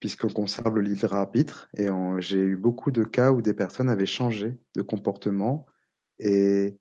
Puisqu'on 0.00 0.30
conserve 0.30 0.76
le 0.76 0.80
libre 0.80 1.12
arbitre, 1.12 1.68
et 1.76 1.88
j'ai 2.18 2.38
eu 2.38 2.56
beaucoup 2.56 2.90
de 2.90 3.04
cas 3.04 3.32
où 3.32 3.42
des 3.42 3.52
personnes 3.52 3.90
avaient 3.90 4.06
changé 4.06 4.58
de 4.74 4.82
comportement 4.82 5.66
et 6.18 6.78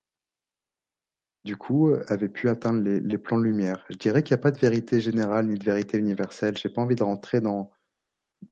du 1.44 1.58
coup 1.58 1.94
avaient 2.08 2.30
pu 2.30 2.48
atteindre 2.48 2.82
les, 2.82 3.02
les 3.02 3.18
plans 3.18 3.38
de 3.38 3.44
lumière. 3.44 3.86
Je 3.90 3.98
dirais 3.98 4.24
qu'il 4.24 4.36
n'y 4.36 4.40
a 4.40 4.44
pas 4.44 4.52
de 4.52 4.60
vérité 4.60 5.02
générale 5.02 5.48
ni 5.48 5.58
de 5.58 5.64
vérité 5.66 5.98
universelle. 5.98 6.58
J'ai 6.58 6.70
pas 6.70 6.82
envie 6.82 6.96
de 6.96 7.04
rentrer 7.04 7.42
dans, 7.42 7.72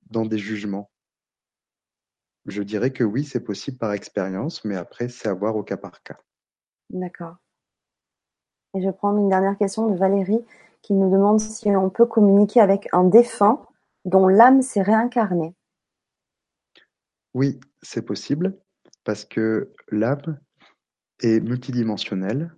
dans 0.09 0.25
des 0.25 0.37
jugements. 0.37 0.91
Je 2.45 2.63
dirais 2.63 2.91
que 2.91 3.03
oui, 3.03 3.23
c'est 3.23 3.43
possible 3.43 3.77
par 3.77 3.93
expérience, 3.93 4.63
mais 4.65 4.75
après, 4.75 5.09
c'est 5.09 5.27
à 5.27 5.33
voir 5.33 5.55
au 5.55 5.63
cas 5.63 5.77
par 5.77 6.01
cas. 6.03 6.17
D'accord. 6.89 7.35
Et 8.73 8.81
je 8.81 8.87
vais 8.87 8.93
prendre 8.93 9.19
une 9.19 9.29
dernière 9.29 9.57
question 9.57 9.89
de 9.89 9.97
Valérie 9.97 10.45
qui 10.87 10.93
nous 10.93 11.11
demande 11.11 11.41
si 11.41 11.67
on 11.75 11.89
peut 11.89 12.05
communiquer 12.05 12.61
avec 12.61 12.87
un 12.93 13.03
défunt 13.03 13.67
dont 14.05 14.29
l'âme 14.29 14.61
s'est 14.61 14.81
réincarnée. 14.81 15.53
Oui, 17.33 17.59
c'est 17.81 18.03
possible 18.03 18.57
parce 19.03 19.25
que 19.25 19.73
l'âme 19.89 20.39
est 21.19 21.41
multidimensionnelle 21.41 22.55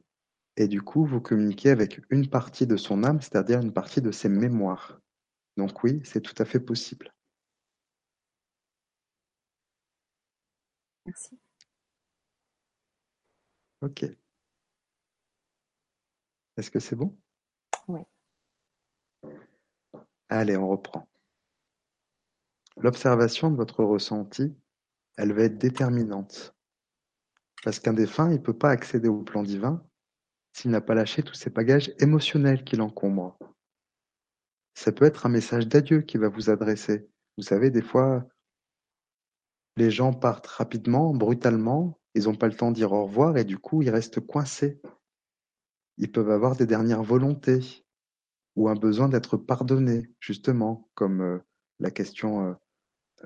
et 0.57 0.67
du 0.67 0.83
coup, 0.83 1.05
vous 1.05 1.19
communiquez 1.19 1.71
avec 1.71 2.01
une 2.11 2.29
partie 2.29 2.67
de 2.67 2.77
son 2.77 3.03
âme, 3.03 3.19
c'est-à-dire 3.19 3.61
une 3.61 3.73
partie 3.73 4.01
de 4.01 4.11
ses 4.11 4.29
mémoires. 4.29 4.99
Donc 5.57 5.83
oui, 5.83 5.99
c'est 6.03 6.21
tout 6.21 6.35
à 6.37 6.45
fait 6.45 6.59
possible. 6.59 7.11
Merci. 11.07 11.39
Ok. 13.81 14.03
Est-ce 16.57 16.69
que 16.69 16.79
c'est 16.79 16.95
bon 16.95 17.17
Oui. 17.87 18.01
Allez, 20.29 20.55
on 20.55 20.67
reprend. 20.67 21.09
L'observation 22.77 23.49
de 23.49 23.57
votre 23.57 23.83
ressenti, 23.83 24.55
elle 25.17 25.33
va 25.33 25.43
être 25.43 25.57
déterminante. 25.57 26.55
Parce 27.63 27.79
qu'un 27.79 27.93
défunt, 27.93 28.29
il 28.29 28.37
ne 28.37 28.43
peut 28.43 28.57
pas 28.57 28.69
accéder 28.69 29.09
au 29.09 29.23
plan 29.23 29.43
divin 29.43 29.83
s'il 30.53 30.71
n'a 30.71 30.81
pas 30.81 30.93
lâché 30.93 31.23
tous 31.23 31.33
ces 31.33 31.49
bagages 31.49 31.91
émotionnels 31.99 32.63
qui 32.63 32.75
l'encombrent. 32.75 33.37
Ça 34.75 34.91
peut 34.91 35.05
être 35.05 35.25
un 35.25 35.29
message 35.29 35.67
d'adieu 35.67 36.01
qui 36.01 36.17
va 36.17 36.29
vous 36.29 36.49
adresser. 36.49 37.09
Vous 37.37 37.43
savez, 37.43 37.69
des 37.71 37.81
fois, 37.81 38.25
les 39.77 39.91
gens 39.91 40.13
partent 40.13 40.47
rapidement, 40.47 41.13
brutalement, 41.13 41.99
ils 42.13 42.23
n'ont 42.23 42.35
pas 42.35 42.47
le 42.47 42.55
temps 42.55 42.71
dire 42.71 42.91
au 42.91 43.05
revoir 43.05 43.37
et 43.37 43.45
du 43.45 43.57
coup, 43.57 43.81
ils 43.81 43.89
restent 43.89 44.19
coincés. 44.19 44.81
Ils 45.97 46.11
peuvent 46.11 46.31
avoir 46.31 46.55
des 46.55 46.65
dernières 46.65 47.03
volontés 47.03 47.85
ou 48.55 48.69
un 48.69 48.75
besoin 48.75 49.09
d'être 49.09 49.37
pardonnés, 49.37 50.09
justement, 50.19 50.89
comme 50.95 51.21
euh, 51.21 51.39
la 51.79 51.91
question 51.91 52.49
euh, 52.49 52.53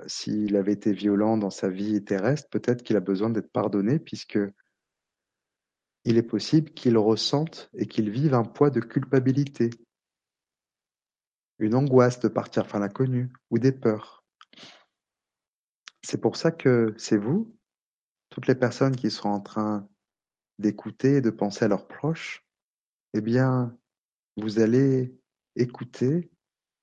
s'il 0.08 0.56
avait 0.56 0.74
été 0.74 0.94
violent 0.94 1.38
dans 1.38 1.50
sa 1.50 1.70
vie 1.70 2.04
terrestre, 2.04 2.50
peut-être 2.50 2.84
qu'il 2.84 2.96
a 2.96 3.02
besoin 3.02 3.30
d'être 3.30 3.52
pardonné 3.52 4.00
puisque 4.00 4.40
il 6.06 6.18
est 6.18 6.24
possible 6.24 6.72
qu'il 6.72 6.98
ressente 6.98 7.70
et 7.74 7.88
qu'il 7.88 8.10
vive 8.10 8.34
un 8.34 8.44
poids 8.44 8.70
de 8.70 8.80
culpabilité, 8.80 9.70
une 11.60 11.76
angoisse 11.76 12.20
de 12.20 12.28
partir 12.28 12.64
vers 12.66 12.80
l'inconnu 12.80 13.32
ou 13.50 13.60
des 13.60 13.72
peurs. 13.72 14.26
C'est 16.02 16.20
pour 16.20 16.36
ça 16.36 16.52
que 16.52 16.94
c'est 16.98 17.18
vous, 17.18 17.56
toutes 18.30 18.48
les 18.48 18.56
personnes 18.56 18.96
qui 18.96 19.10
sont 19.10 19.30
en 19.30 19.40
train 19.40 19.88
d'écouter 20.60 21.18
et 21.18 21.22
de 21.22 21.30
penser 21.30 21.66
à 21.66 21.68
leurs 21.68 21.88
proches, 21.88 22.46
eh 23.14 23.22
bien, 23.22 23.78
vous 24.38 24.60
allez 24.60 25.16
écouter, 25.56 26.32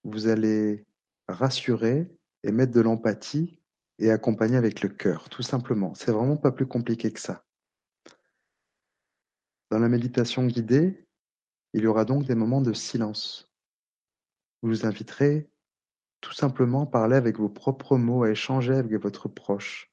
vous 0.05 0.29
allez 0.29 0.87
rassurer 1.29 2.11
et 2.43 2.53
mettre 2.53 2.73
de 2.73 2.81
l'empathie 2.81 3.61
et 3.99 4.11
accompagner 4.11 4.57
avec 4.57 4.83
le 4.83 4.89
cœur, 4.89 5.29
tout 5.29 5.43
simplement. 5.43 5.95
C'est 5.95 6.13
vraiment 6.13 6.37
pas 6.37 6.53
plus 6.53 6.67
compliqué 6.67 7.13
que 7.13 7.21
ça. 7.21 7.45
Dans 9.71 9.79
la 9.79 9.89
méditation 9.89 10.47
guidée, 10.47 11.07
il 11.75 11.83
y 11.83 11.87
aura 11.87 12.05
donc 12.05 12.25
des 12.25 12.35
moments 12.35 12.63
de 12.63 12.73
silence. 12.73 13.53
Vous 14.63 14.71
vous 14.71 14.87
inviterez 14.87 15.49
tout 16.21 16.33
simplement 16.33 16.83
à 16.83 16.87
parler 16.87 17.17
avec 17.17 17.39
vos 17.39 17.49
propres 17.49 17.97
mots, 17.97 18.25
à 18.25 18.31
échanger 18.31 18.75
avec 18.75 18.93
votre 19.01 19.29
proche, 19.29 19.91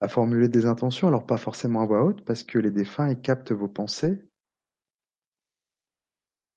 à 0.00 0.08
formuler 0.08 0.48
des 0.48 0.66
intentions, 0.66 1.08
alors 1.08 1.26
pas 1.26 1.38
forcément 1.38 1.82
à 1.82 1.86
voix 1.86 2.04
haute, 2.04 2.24
parce 2.24 2.42
que 2.42 2.58
les 2.58 2.70
défunts 2.70 3.10
ils 3.10 3.20
captent 3.20 3.52
vos 3.52 3.68
pensées. 3.68 4.27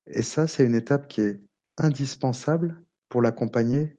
Et 0.08 0.22
ça, 0.22 0.48
c'est 0.48 0.66
une 0.66 0.76
étape 0.76 1.08
qui 1.08 1.22
est 1.22 1.42
indispensable 1.78 2.84
pour 3.10 3.22
l'accompagner 3.22 3.98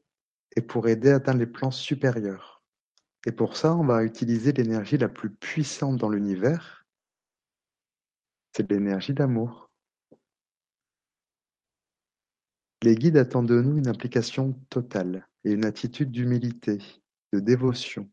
et 0.57 0.61
pour 0.61 0.89
aider 0.89 1.11
à 1.11 1.17
atteindre 1.17 1.39
les 1.39 1.47
plans 1.47 1.71
supérieurs. 1.71 2.63
Et 3.27 3.33
pour 3.33 3.57
ça, 3.57 3.75
on 3.75 3.85
va 3.85 4.05
utiliser 4.05 4.53
l'énergie 4.53 4.99
la 4.99 5.09
plus 5.09 5.31
puissante 5.31 5.97
dans 5.97 6.09
l'univers, 6.09 6.83
c'est 8.55 8.71
l'énergie 8.71 9.15
d'amour. 9.15 9.71
Les 12.83 12.97
guides 12.97 13.17
attendent 13.17 13.49
de 13.49 13.61
nous 13.61 13.79
une 13.79 13.89
implication 13.89 14.53
totale 14.69 15.29
et 15.45 15.53
une 15.53 15.65
attitude 15.65 16.11
d'humilité, 16.11 16.79
de 17.33 17.39
dévotion, 17.39 18.11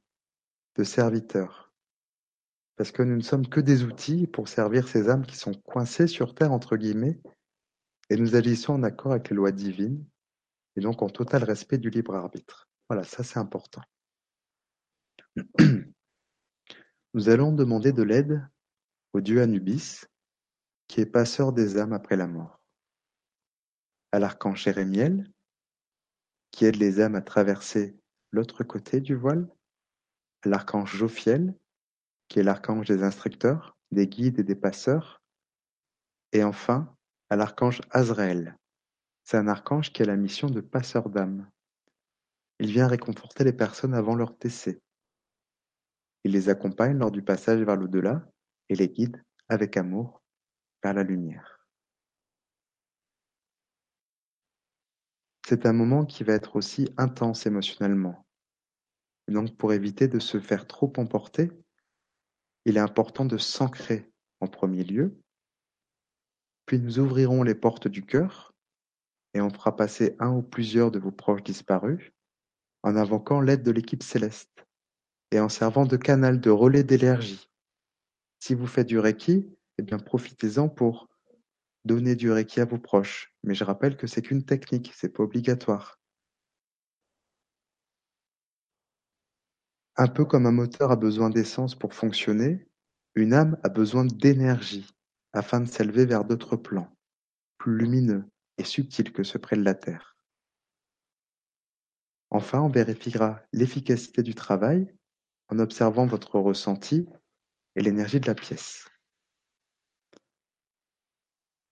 de 0.76 0.84
serviteur. 0.84 1.74
Parce 2.78 2.92
que 2.92 3.04
nous 3.04 3.18
ne 3.18 3.22
sommes 3.22 3.48
que 3.48 3.60
des 3.60 3.84
outils 3.84 4.28
pour 4.28 4.48
servir 4.48 4.88
ces 4.88 5.10
âmes 5.10 5.26
qui 5.26 5.36
sont 5.36 5.54
coincées 5.54 6.08
sur 6.08 6.34
Terre, 6.36 6.54
entre 6.54 6.78
guillemets, 6.78 7.20
et 8.10 8.18
nous 8.18 8.36
agissons 8.36 8.74
en 8.74 8.84
accord 8.84 9.12
avec 9.12 9.30
les 9.30 9.36
lois 9.36 9.52
divines, 9.52 10.06
et 10.76 10.82
donc 10.82 11.02
en 11.02 11.10
total 11.10 11.44
respect 11.44 11.78
du 11.78 11.90
libre 11.90 12.16
arbitre. 12.16 12.70
Voilà, 12.90 13.04
ça 13.04 13.24
c'est 13.24 13.40
important. 13.40 13.82
Nous 17.14 17.30
allons 17.30 17.52
demander 17.52 17.92
de 17.92 18.04
l'aide 18.04 18.48
au 19.14 19.22
dieu 19.22 19.42
Anubis, 19.42 20.06
qui 20.88 21.02
est 21.02 21.06
passeur 21.06 21.54
des 21.54 21.78
âmes 21.78 21.94
après 21.94 22.16
la 22.16 22.28
mort 22.28 22.60
à 24.12 24.20
l'archange 24.20 24.64
Jérémiel, 24.64 25.32
qui 26.52 26.66
aide 26.66 26.78
les 26.78 27.00
âmes 27.00 27.16
à 27.16 27.22
traverser 27.22 27.96
l'autre 28.32 28.64
côté 28.64 29.02
du 29.02 29.16
voile, 29.16 29.48
à 30.44 30.50
l'archange 30.50 30.96
Jophiel, 30.96 31.56
qui 32.28 32.40
est 32.40 32.44
l'archange 32.44 32.88
des 32.88 33.04
instructeurs, 33.04 33.78
des 33.92 34.08
guides 34.08 34.40
et 34.40 34.44
des 34.44 34.56
passeurs, 34.56 35.22
et 36.32 36.44
enfin 36.44 36.96
à 37.30 37.36
l'archange 37.36 37.82
Azraël. 37.92 38.58
C'est 39.24 39.38
un 39.38 39.48
archange 39.48 39.94
qui 39.94 40.02
a 40.02 40.06
la 40.06 40.16
mission 40.16 40.50
de 40.50 40.62
passeur 40.62 41.10
d'âmes. 41.10 41.50
Il 42.60 42.72
vient 42.72 42.88
réconforter 42.88 43.44
les 43.44 43.54
personnes 43.54 43.94
avant 43.94 44.16
leur 44.16 44.34
décès. 44.34 44.82
Il 46.24 46.32
les 46.32 46.50
accompagne 46.50 46.98
lors 46.98 47.12
du 47.12 47.22
passage 47.22 47.62
vers 47.62 47.76
l'au-delà 47.76 48.28
et 48.68 48.76
les 48.76 48.90
guide 48.90 49.24
avec 49.48 49.78
amour 49.78 50.22
vers 50.84 50.94
la 50.94 51.04
lumière. 51.04 51.60
C'est 55.48 55.66
un 55.66 55.74
moment 55.74 56.06
qui 56.06 56.24
va 56.24 56.34
être 56.34 56.56
aussi 56.56 56.90
intense 56.98 57.46
émotionnellement. 57.46 58.26
Donc 59.28 59.56
pour 59.58 59.74
éviter 59.74 60.08
de 60.08 60.20
se 60.20 60.40
faire 60.40 60.68
trop 60.68 60.92
emporter, 60.98 61.52
il 62.66 62.78
est 62.78 62.82
important 62.82 63.26
de 63.26 63.38
s'ancrer 63.38 64.12
en 64.42 64.48
premier 64.48 64.84
lieu 64.84 65.20
Puis 66.70 66.78
nous 66.78 67.00
ouvrirons 67.00 67.42
les 67.42 67.56
portes 67.56 67.88
du 67.88 68.06
cœur 68.06 68.54
et 69.34 69.42
on 69.42 69.50
fera 69.50 69.76
passer 69.76 70.16
un 70.20 70.30
ou 70.30 70.44
plusieurs 70.44 70.92
de 70.92 71.00
vos 71.00 71.10
proches 71.10 71.42
disparus 71.42 72.12
en 72.84 72.96
invoquant 72.96 73.42
l'aide 73.42 73.64
de 73.64 73.72
l'équipe 73.72 74.04
céleste 74.04 74.68
et 75.32 75.40
en 75.40 75.50
servant 75.50 75.88
de 75.88 75.98
canal 75.98 76.40
de 76.40 76.52
relais 76.52 76.84
d'énergie. 76.84 77.50
Si 78.40 78.54
vous 78.54 78.68
faites 78.68 78.86
du 78.86 79.00
Reiki, 79.00 79.50
eh 79.80 79.82
bien 79.82 79.98
profitez-en 79.98 80.70
pour 80.70 81.10
donner 81.86 82.16
du 82.16 82.30
Reiki 82.30 82.62
à 82.62 82.66
vos 82.66 82.78
proches. 82.78 83.34
Mais 83.42 83.56
je 83.56 83.64
rappelle 83.64 83.98
que 83.98 84.06
c'est 84.06 84.22
qu'une 84.22 84.46
technique, 84.46 84.92
c'est 84.94 85.10
pas 85.10 85.24
obligatoire. 85.24 86.00
Un 89.96 90.08
peu 90.08 90.24
comme 90.24 90.46
un 90.46 90.52
moteur 90.52 90.92
a 90.92 90.96
besoin 90.96 91.32
d'essence 91.32 91.74
pour 91.74 91.96
fonctionner, 91.96 92.68
une 93.16 93.34
âme 93.34 93.58
a 93.64 93.70
besoin 93.70 94.06
d'énergie 94.06 94.86
afin 95.34 95.60
de 95.62 95.68
s'élever 95.68 96.06
vers 96.06 96.26
d'autres 96.26 96.56
plans, 96.56 96.96
plus 97.58 97.78
lumineux 97.78 98.26
et 98.58 98.64
subtils 98.64 99.12
que 99.12 99.24
ceux 99.24 99.40
près 99.40 99.56
de 99.56 99.64
la 99.64 99.76
Terre. 99.76 100.18
Enfin, 102.32 102.62
on 102.62 102.70
vérifiera 102.70 103.42
l'efficacité 103.54 104.24
du 104.24 104.36
travail 104.36 104.94
en 105.50 105.60
observant 105.60 106.06
votre 106.06 106.40
ressenti 106.40 107.08
et 107.76 107.82
l'énergie 107.82 108.20
de 108.20 108.28
la 108.28 108.36
pièce. 108.36 108.88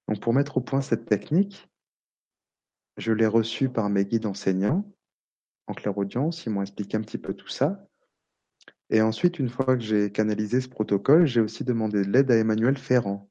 Donc 0.08 0.20
pour 0.22 0.34
mettre 0.34 0.58
au 0.58 0.62
point 0.62 0.82
cette 0.82 1.06
technique, 1.06 1.68
je 2.98 3.12
l'ai 3.12 3.28
reçue 3.28 3.70
par 3.70 3.90
mes 3.90 4.06
guides 4.06 4.26
enseignants 4.26 4.90
en 5.68 5.74
clairaudience, 5.74 6.46
ils 6.46 6.50
m'ont 6.50 6.62
expliqué 6.62 6.98
un 6.98 7.02
petit 7.02 7.18
peu 7.18 7.34
tout 7.34 7.50
ça. 7.50 7.86
Et 8.90 9.02
ensuite, 9.02 9.38
une 9.38 9.50
fois 9.50 9.76
que 9.76 9.84
j'ai 9.84 10.12
canalisé 10.12 10.62
ce 10.62 10.70
protocole, 10.70 11.26
j'ai 11.26 11.42
aussi 11.42 11.66
demandé 11.66 12.04
de 12.04 12.10
l'aide 12.10 12.32
à 12.32 12.38
Emmanuel 12.38 12.78
Ferrand, 12.78 13.30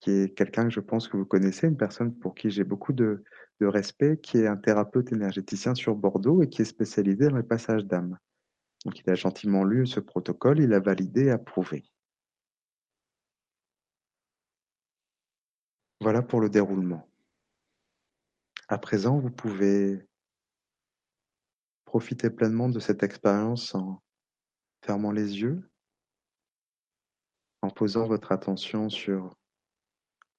qui 0.00 0.10
est 0.10 0.34
quelqu'un 0.36 0.64
que 0.64 0.70
je 0.70 0.80
pense 0.80 1.08
que 1.08 1.16
vous 1.16 1.26
connaissez, 1.26 1.66
une 1.66 1.76
personne 1.76 2.14
pour 2.14 2.34
qui 2.34 2.50
j'ai 2.50 2.64
beaucoup 2.64 2.92
de, 2.92 3.24
respect, 3.60 4.18
qui 4.20 4.38
est 4.38 4.46
un 4.46 4.56
thérapeute 4.56 5.10
énergéticien 5.12 5.74
sur 5.74 5.96
Bordeaux 5.96 6.42
et 6.42 6.48
qui 6.48 6.62
est 6.62 6.64
spécialisé 6.64 7.28
dans 7.28 7.36
les 7.36 7.42
passages 7.42 7.84
d'âme. 7.84 8.16
Donc 8.84 9.00
il 9.00 9.10
a 9.10 9.16
gentiment 9.16 9.64
lu 9.64 9.86
ce 9.86 9.98
protocole, 9.98 10.60
il 10.60 10.72
a 10.72 10.78
validé 10.78 11.24
et 11.24 11.30
approuvé. 11.30 11.84
Voilà 16.00 16.22
pour 16.22 16.40
le 16.40 16.48
déroulement. 16.48 17.08
À 18.68 18.78
présent, 18.78 19.18
vous 19.18 19.30
pouvez 19.30 20.06
profiter 21.84 22.30
pleinement 22.30 22.68
de 22.68 22.78
cette 22.78 23.02
expérience 23.02 23.74
en 23.74 24.00
fermant 24.82 25.10
les 25.10 25.40
yeux, 25.40 25.68
en 27.62 27.70
posant 27.70 28.06
votre 28.06 28.30
attention 28.30 28.88
sur 28.88 29.34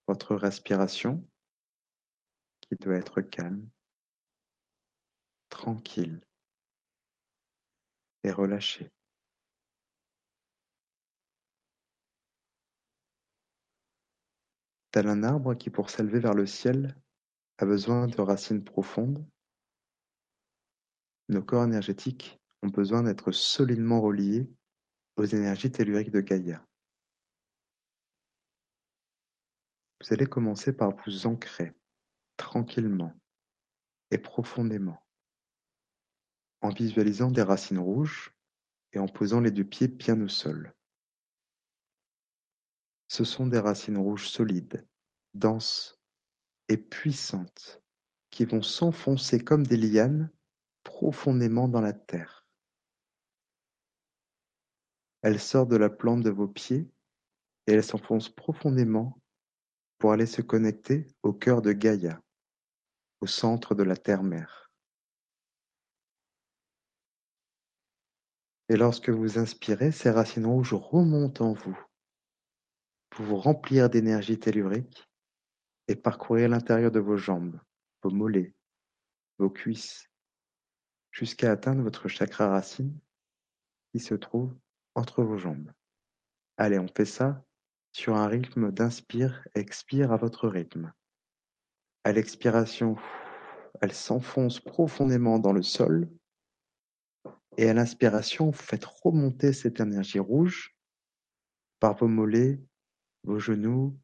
votre 0.10 0.36
respiration 0.36 1.24
qui 2.62 2.76
doit 2.78 2.96
être 2.96 3.22
calme, 3.22 3.70
tranquille 5.50 6.20
et 8.24 8.32
relâchée. 8.32 8.90
Tel 14.90 15.08
un 15.08 15.22
arbre 15.22 15.54
qui, 15.54 15.70
pour 15.70 15.92
s'élever 15.92 16.20
vers 16.20 16.34
le 16.34 16.48
ciel, 16.48 16.96
a 17.60 17.68
besoin 17.68 18.08
de 18.08 18.20
racines 18.20 18.64
profondes, 18.64 19.24
nos 21.28 21.44
corps 21.44 21.66
énergétiques 21.66 22.40
ont 22.64 22.70
besoin 22.70 23.04
d'être 23.04 23.32
solidement 23.32 24.02
reliés 24.02 24.50
aux 25.18 25.26
énergies 25.26 25.72
telluriques 25.72 26.10
de 26.10 26.22
Gaïa. 26.22 26.66
Vous 30.02 30.14
allez 30.14 30.26
commencer 30.26 30.72
par 30.72 30.96
vous 31.06 31.28
ancrer 31.28 31.74
tranquillement 32.38 33.14
et 34.12 34.18
profondément 34.18 35.04
en 36.62 36.70
visualisant 36.70 37.32
des 37.32 37.42
racines 37.42 37.80
rouges 37.80 38.34
et 38.94 39.00
en 39.00 39.08
posant 39.08 39.42
les 39.42 39.52
deux 39.52 39.64
pieds 39.64 39.88
bien 39.88 40.20
au 40.22 40.28
sol. 40.28 40.74
Ce 43.08 43.24
sont 43.24 43.48
des 43.48 43.60
racines 43.60 43.98
rouges 43.98 44.30
solides, 44.30 44.88
denses 45.34 46.00
et 46.68 46.78
puissantes 46.78 47.82
qui 48.30 48.46
vont 48.46 48.62
s'enfoncer 48.62 49.44
comme 49.44 49.66
des 49.66 49.78
lianes 49.78 50.32
profondément 50.84 51.68
dans 51.68 51.82
la 51.82 51.94
terre. 51.94 52.48
Elles 55.22 55.40
sortent 55.40 55.70
de 55.70 55.76
la 55.76 55.90
plante 55.90 56.24
de 56.24 56.30
vos 56.30 56.48
pieds 56.48 56.90
et 57.68 57.74
elles 57.74 57.84
s'enfoncent 57.84 58.30
profondément 58.30 59.19
pour 60.00 60.14
aller 60.14 60.26
se 60.26 60.42
connecter 60.42 61.06
au 61.24 61.34
cœur 61.34 61.62
de 61.62 61.74
Gaïa, 61.74 62.20
au 63.22 63.28
centre 63.28 63.76
de 63.76 63.84
la 63.84 63.98
terre-mère. 63.98 64.72
Et 68.70 68.78
lorsque 68.78 69.10
vous 69.10 69.38
inspirez, 69.38 69.92
ces 69.92 70.10
racines 70.10 70.46
rouges 70.46 70.74
remontent 70.74 71.50
en 71.50 71.54
vous 71.54 71.78
pour 73.10 73.26
vous 73.26 73.38
remplir 73.38 73.90
d'énergie 73.90 74.40
tellurique 74.40 75.10
et 75.88 75.96
parcourir 75.96 76.48
l'intérieur 76.48 76.92
de 76.92 77.00
vos 77.00 77.18
jambes, 77.18 77.60
vos 78.04 78.12
mollets, 78.12 78.54
vos 79.40 79.50
cuisses, 79.50 80.10
jusqu'à 81.12 81.52
atteindre 81.52 81.82
votre 81.82 82.08
chakra 82.08 82.48
racine 82.48 82.98
qui 83.92 84.00
se 84.00 84.14
trouve 84.14 84.56
entre 84.94 85.24
vos 85.24 85.38
jambes. 85.38 85.72
Allez, 86.58 86.78
on 86.78 86.88
fait 86.88 87.06
ça 87.06 87.44
sur 88.00 88.16
un 88.16 88.28
rythme 88.28 88.72
d'inspire-expire 88.72 90.14
à 90.14 90.16
votre 90.16 90.48
rythme. 90.48 90.94
À 92.06 92.14
l'expiration, 92.14 92.96
elle 93.82 93.92
s'enfonce 93.92 94.62
profondément 94.62 95.38
dans 95.38 95.52
le 95.52 95.64
sol. 95.64 96.10
Et 97.58 97.68
à 97.68 97.74
l'inspiration, 97.74 98.52
vous 98.52 98.58
faites 98.58 98.86
remonter 98.86 99.52
cette 99.52 99.82
énergie 99.82 100.20
rouge 100.20 100.78
par 101.82 101.98
vos 101.98 102.08
mollets, 102.08 102.62
vos 103.24 103.38
genoux, 103.38 104.00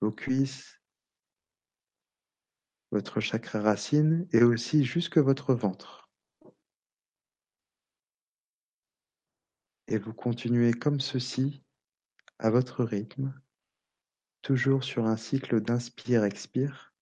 vos 0.00 0.12
cuisses, 0.12 0.80
votre 2.92 3.18
chakra 3.18 3.62
racine 3.62 4.28
et 4.30 4.44
aussi 4.44 4.84
jusque 4.84 5.18
votre 5.18 5.54
ventre. 5.54 6.08
Et 9.88 9.98
vous 9.98 10.14
continuez 10.14 10.72
comme 10.72 11.00
ceci 11.00 11.65
à 12.38 12.50
votre 12.50 12.84
rythme, 12.84 13.34
toujours 14.42 14.84
sur 14.84 15.06
un 15.06 15.16
cycle 15.16 15.60
d'inspire-expire 15.60 16.94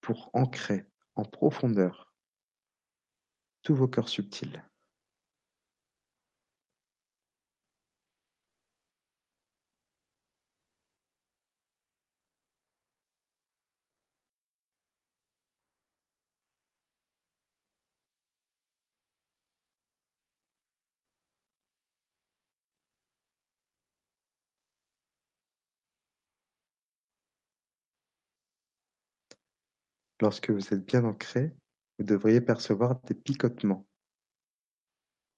pour 0.00 0.30
ancrer 0.32 0.86
en 1.14 1.24
profondeur 1.24 2.14
tous 3.62 3.74
vos 3.74 3.88
cœurs 3.88 4.08
subtils. 4.08 4.62
Lorsque 30.20 30.50
vous 30.50 30.74
êtes 30.74 30.84
bien 30.84 31.04
ancré, 31.04 31.54
vous 31.98 32.04
devriez 32.04 32.40
percevoir 32.40 33.00
des 33.02 33.14
picotements 33.14 33.86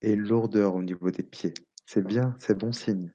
et 0.01 0.17
lourdeur 0.17 0.75
au 0.75 0.83
niveau 0.83 1.11
des 1.11 1.23
pieds. 1.23 1.55
C'est 1.87 2.05
bien, 2.05 2.37
c'est 2.41 2.59
bon 2.59 2.73
signe. 2.73 3.13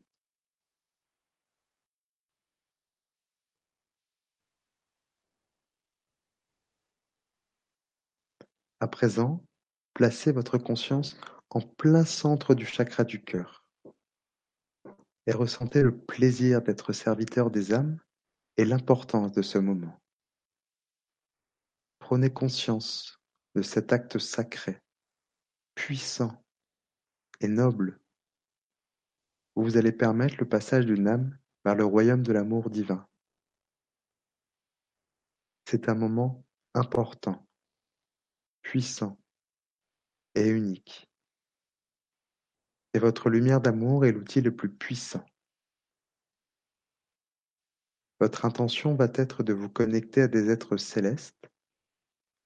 À 8.80 8.88
présent, 8.88 9.44
placez 9.94 10.32
votre 10.32 10.58
conscience 10.58 11.20
en 11.50 11.62
plein 11.62 12.06
centre 12.06 12.56
du 12.56 12.66
chakra 12.66 13.04
du 13.04 13.24
cœur 13.24 13.66
et 15.26 15.34
ressentez 15.34 15.84
le 15.84 15.98
plaisir 15.98 16.62
d'être 16.62 16.94
serviteur 16.94 17.52
des 17.52 17.74
âmes 17.74 18.00
et 18.56 18.64
l'importance 18.64 19.34
de 19.34 19.42
ce 19.42 19.58
moment. 19.58 20.00
Prenez 22.08 22.32
conscience 22.32 23.20
de 23.54 23.62
cet 23.62 23.92
acte 23.92 24.18
sacré, 24.18 24.82
puissant 25.76 26.42
et 27.42 27.50
noble, 27.50 28.00
vous 29.58 29.76
allez 29.76 29.92
permettre 29.92 30.38
le 30.40 30.48
passage 30.48 30.86
d'une 30.86 31.10
âme 31.10 31.38
vers 31.66 31.76
le 31.76 31.84
royaume 31.84 32.24
de 32.24 32.32
l'amour 32.32 32.70
divin. 32.70 33.06
C'est 35.66 35.90
un 35.90 35.96
moment 35.96 36.46
important, 36.74 37.46
puissant 38.62 39.20
et 40.34 40.48
unique. 40.48 41.10
Et 42.94 43.00
votre 43.00 43.30
lumière 43.30 43.60
d'amour 43.60 44.06
est 44.06 44.14
l'outil 44.14 44.40
le 44.40 44.56
plus 44.56 44.74
puissant. 44.74 45.26
Votre 48.22 48.46
intention 48.46 48.96
va 48.96 49.10
être 49.14 49.44
de 49.44 49.52
vous 49.52 49.68
connecter 49.68 50.22
à 50.22 50.28
des 50.30 50.50
êtres 50.50 50.78
célestes 50.78 51.47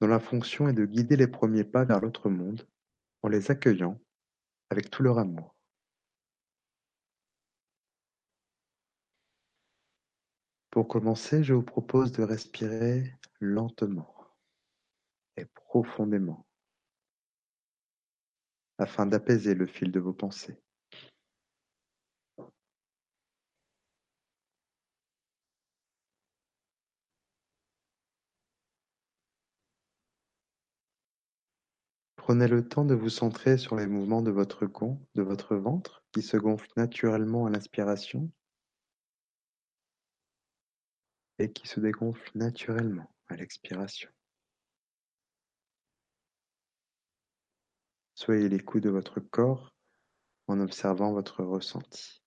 dont 0.02 0.08
la 0.08 0.20
fonction 0.20 0.68
est 0.68 0.74
de 0.74 0.86
guider 0.86 1.16
les 1.16 1.28
premiers 1.28 1.64
pas 1.64 1.86
vers 1.86 2.02
l'autre 2.02 2.30
monde 2.30 2.68
en 3.22 3.30
les 3.30 3.52
accueillant 3.52 4.02
avec 4.72 4.90
tout 4.90 5.04
leur 5.04 5.20
amour. 5.20 5.56
Pour 10.72 10.88
commencer, 10.88 11.44
je 11.44 11.54
vous 11.54 11.62
propose 11.64 12.12
de 12.14 12.24
respirer 12.24 13.14
lentement 13.40 14.16
et 15.38 15.46
profondément 15.46 16.48
afin 18.80 19.06
d'apaiser 19.06 19.54
le 19.54 19.68
fil 19.68 19.92
de 19.92 20.00
vos 20.00 20.14
pensées. 20.14 20.60
Prenez 32.32 32.48
le 32.48 32.66
temps 32.66 32.86
de 32.86 32.96
vous 32.96 33.10
centrer 33.10 33.58
sur 33.58 33.76
les 33.76 33.88
mouvements 33.88 34.22
de 34.22 34.32
votre 34.32 34.66
con, 34.66 35.06
de 35.16 35.22
votre 35.22 35.58
ventre, 35.58 36.02
qui 36.14 36.22
se 36.22 36.38
gonfle 36.38 36.70
naturellement 36.78 37.46
à 37.46 37.50
l'inspiration 37.50 38.32
et 41.40 41.52
qui 41.52 41.68
se 41.68 41.82
dégonfle 41.82 42.32
naturellement 42.34 43.14
à 43.28 43.36
l'expiration. 43.36 44.10
Soyez 48.16 48.48
l'écoute 48.48 48.84
de 48.84 48.90
votre 48.90 49.20
corps 49.20 49.76
en 50.48 50.62
observant 50.62 51.12
votre 51.12 51.44
ressenti. 51.44 52.21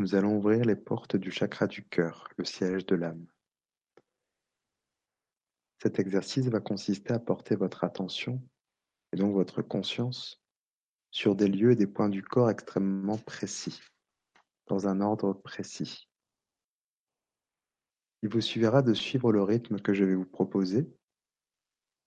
Nous 0.00 0.14
allons 0.14 0.38
ouvrir 0.38 0.64
les 0.64 0.76
portes 0.76 1.16
du 1.16 1.30
chakra 1.30 1.66
du 1.66 1.84
cœur, 1.84 2.26
le 2.38 2.46
siège 2.46 2.86
de 2.86 2.96
l'âme. 2.96 3.26
Cet 5.82 5.98
exercice 5.98 6.46
va 6.46 6.60
consister 6.60 7.12
à 7.12 7.18
porter 7.18 7.54
votre 7.54 7.84
attention, 7.84 8.42
et 9.12 9.18
donc 9.18 9.34
votre 9.34 9.60
conscience, 9.60 10.42
sur 11.10 11.36
des 11.36 11.48
lieux 11.48 11.72
et 11.72 11.76
des 11.76 11.86
points 11.86 12.08
du 12.08 12.22
corps 12.22 12.48
extrêmement 12.48 13.18
précis, 13.18 13.78
dans 14.68 14.88
un 14.88 15.02
ordre 15.02 15.34
précis. 15.34 16.08
Il 18.22 18.30
vous 18.30 18.40
suffira 18.40 18.80
de 18.80 18.94
suivre 18.94 19.32
le 19.32 19.42
rythme 19.42 19.80
que 19.80 19.92
je 19.92 20.04
vais 20.04 20.14
vous 20.14 20.24
proposer, 20.24 20.90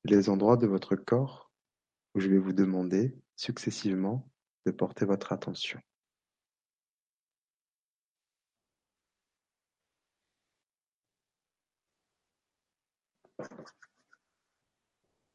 les 0.03 0.29
endroits 0.29 0.57
de 0.57 0.65
votre 0.65 0.95
corps 0.95 1.51
où 2.15 2.19
je 2.19 2.27
vais 2.27 2.39
vous 2.39 2.53
demander 2.53 3.15
successivement 3.35 4.27
de 4.65 4.71
porter 4.71 5.05
votre 5.05 5.31
attention. 5.31 5.79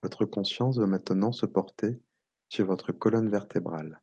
Votre 0.02 0.24
conscience 0.24 0.78
va 0.78 0.86
maintenant 0.86 1.32
se 1.32 1.46
porter 1.46 2.00
sur 2.48 2.66
votre 2.66 2.92
colonne 2.92 3.28
vertébrale, 3.28 4.00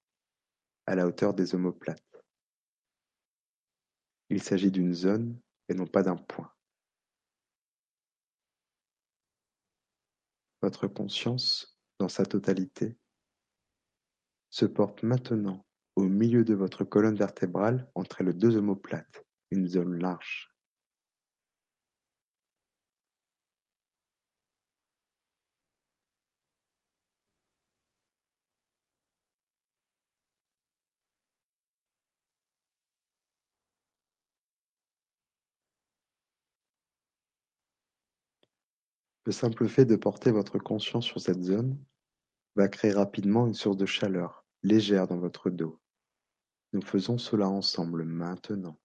à 0.86 0.95
la 0.95 1.08
hauteur 1.08 1.34
des 1.34 1.56
omoplates. 1.56 2.01
Il 4.30 4.41
s'agit 4.41 4.72
d'une 4.72 4.93
zone 4.93 5.39
et 5.70 5.74
non 5.74 5.88
pas 5.88 6.03
d'un 6.03 6.18
point. 6.18 6.51
Votre 10.62 10.88
conscience, 10.88 11.78
dans 11.99 12.10
sa 12.10 12.26
totalité, 12.26 12.97
se 14.49 14.66
porte 14.66 15.03
maintenant 15.03 15.66
au 15.95 16.03
milieu 16.03 16.43
de 16.43 16.53
votre 16.53 16.84
colonne 16.84 17.16
vertébrale 17.16 17.89
entre 17.95 18.24
les 18.24 18.34
deux 18.34 18.58
omoplates, 18.58 19.26
une 19.51 19.68
zone 19.68 19.99
large. 19.99 20.55
Le 39.26 39.32
simple 39.32 39.68
fait 39.68 39.86
de 39.86 39.96
porter 39.96 40.32
votre 40.32 40.60
conscience 40.60 41.06
sur 41.06 41.20
cette 41.20 41.42
zone 41.42 41.78
va 42.56 42.68
créer 42.68 42.92
rapidement 42.92 43.48
une 43.48 43.56
source 43.56 43.76
de 43.78 43.88
chaleur 43.88 44.46
légère 44.62 45.08
dans 45.08 45.18
votre 45.18 45.50
dos. 45.50 45.80
Nous 46.74 46.82
faisons 46.84 47.18
cela 47.18 47.50
ensemble 47.50 48.04
maintenant. 48.04 48.78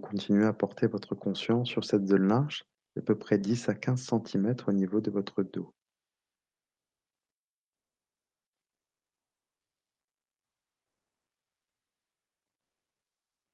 Continuez 0.00 0.46
à 0.46 0.52
porter 0.52 0.86
votre 0.86 1.14
conscience 1.14 1.68
sur 1.68 1.84
cette 1.84 2.06
zone 2.06 2.26
large, 2.28 2.64
d'à 2.96 3.02
peu 3.02 3.16
près 3.16 3.38
10 3.38 3.68
à 3.68 3.74
15 3.74 4.10
cm 4.26 4.56
au 4.66 4.72
niveau 4.72 5.00
de 5.00 5.10
votre 5.10 5.42
dos. 5.42 5.74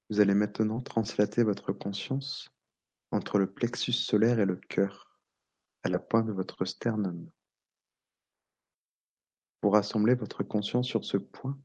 Vous 0.09 0.21
allez 0.21 0.35
maintenant 0.35 0.81
translater 0.81 1.43
votre 1.43 1.73
conscience 1.73 2.49
entre 3.11 3.39
le 3.39 3.53
plexus 3.53 3.93
solaire 3.93 4.39
et 4.39 4.47
le 4.47 4.57
cœur, 4.57 5.19
à 5.83 5.89
la 5.89 5.99
pointe 5.99 6.27
de 6.27 6.33
votre 6.33 6.65
sternum. 6.65 7.29
Vous 9.63 9.71
rassemblez 9.71 10.15
votre 10.15 10.45
conscience 10.45 10.87
sur 10.87 11.05
ce 11.05 11.17
point 11.17 11.59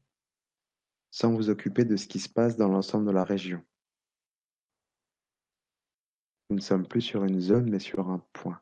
sans 1.12 1.34
vous 1.34 1.50
occuper 1.50 1.84
de 1.84 1.96
ce 1.96 2.08
qui 2.08 2.18
se 2.18 2.28
passe 2.28 2.56
dans 2.56 2.68
l'ensemble 2.68 3.06
de 3.06 3.12
la 3.12 3.22
région. 3.22 3.62
Nous 6.52 6.58
ne 6.58 6.62
sommes 6.62 6.86
plus 6.86 7.00
sur 7.00 7.24
une 7.24 7.40
zone 7.40 7.70
mais 7.70 7.78
sur 7.78 8.10
un 8.10 8.22
point. 8.34 8.60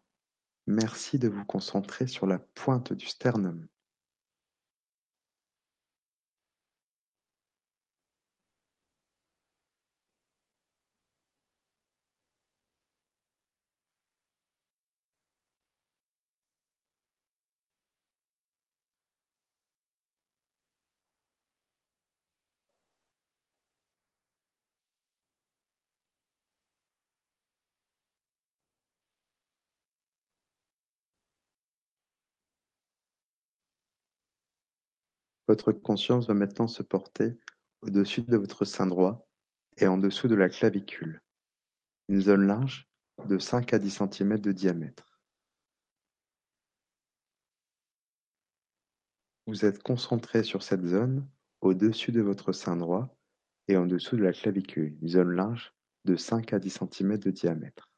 Merci 0.68 1.18
de 1.18 1.26
vous 1.26 1.44
concentrer 1.44 2.06
sur 2.06 2.24
la 2.24 2.38
pointe 2.38 2.92
du 2.92 3.06
sternum. 3.06 3.66
Votre 35.50 35.72
conscience 35.72 36.28
va 36.28 36.34
maintenant 36.34 36.68
se 36.68 36.84
porter 36.84 37.36
au-dessus 37.82 38.22
de 38.22 38.36
votre 38.36 38.64
sein 38.64 38.86
droit 38.86 39.28
et 39.78 39.88
en 39.88 39.98
dessous 39.98 40.28
de 40.28 40.36
la 40.36 40.48
clavicule, 40.48 41.20
une 42.08 42.20
zone 42.20 42.46
large 42.46 42.88
de 43.26 43.36
5 43.36 43.74
à 43.74 43.80
10 43.80 44.00
cm 44.12 44.38
de 44.38 44.52
diamètre. 44.52 45.20
Vous 49.48 49.64
êtes 49.64 49.82
concentré 49.82 50.44
sur 50.44 50.62
cette 50.62 50.86
zone 50.86 51.28
au-dessus 51.62 52.12
de 52.12 52.20
votre 52.20 52.52
sein 52.52 52.76
droit 52.76 53.18
et 53.66 53.76
en 53.76 53.86
dessous 53.86 54.16
de 54.16 54.22
la 54.22 54.32
clavicule, 54.32 54.96
une 55.02 55.08
zone 55.08 55.32
large 55.32 55.74
de 56.04 56.14
5 56.14 56.52
à 56.52 56.60
10 56.60 56.78
cm 56.92 57.18
de 57.18 57.32
diamètre. 57.32 57.89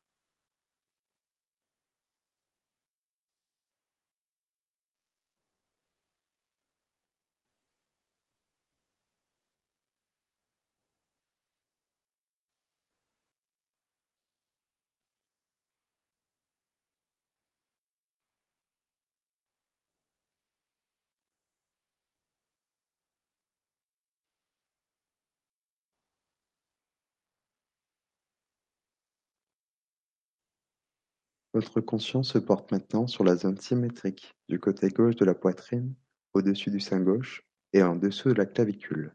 Votre 31.54 31.82
conscience 31.82 32.32
se 32.32 32.38
porte 32.38 32.72
maintenant 32.72 33.06
sur 33.06 33.24
la 33.24 33.36
zone 33.36 33.58
symétrique 33.58 34.34
du 34.48 34.58
côté 34.58 34.88
gauche 34.88 35.16
de 35.16 35.26
la 35.26 35.34
poitrine, 35.34 35.94
au-dessus 36.32 36.70
du 36.70 36.80
sein 36.80 37.00
gauche 37.00 37.44
et 37.74 37.82
en 37.82 37.94
dessous 37.94 38.30
de 38.30 38.34
la 38.34 38.46
clavicule. 38.46 39.14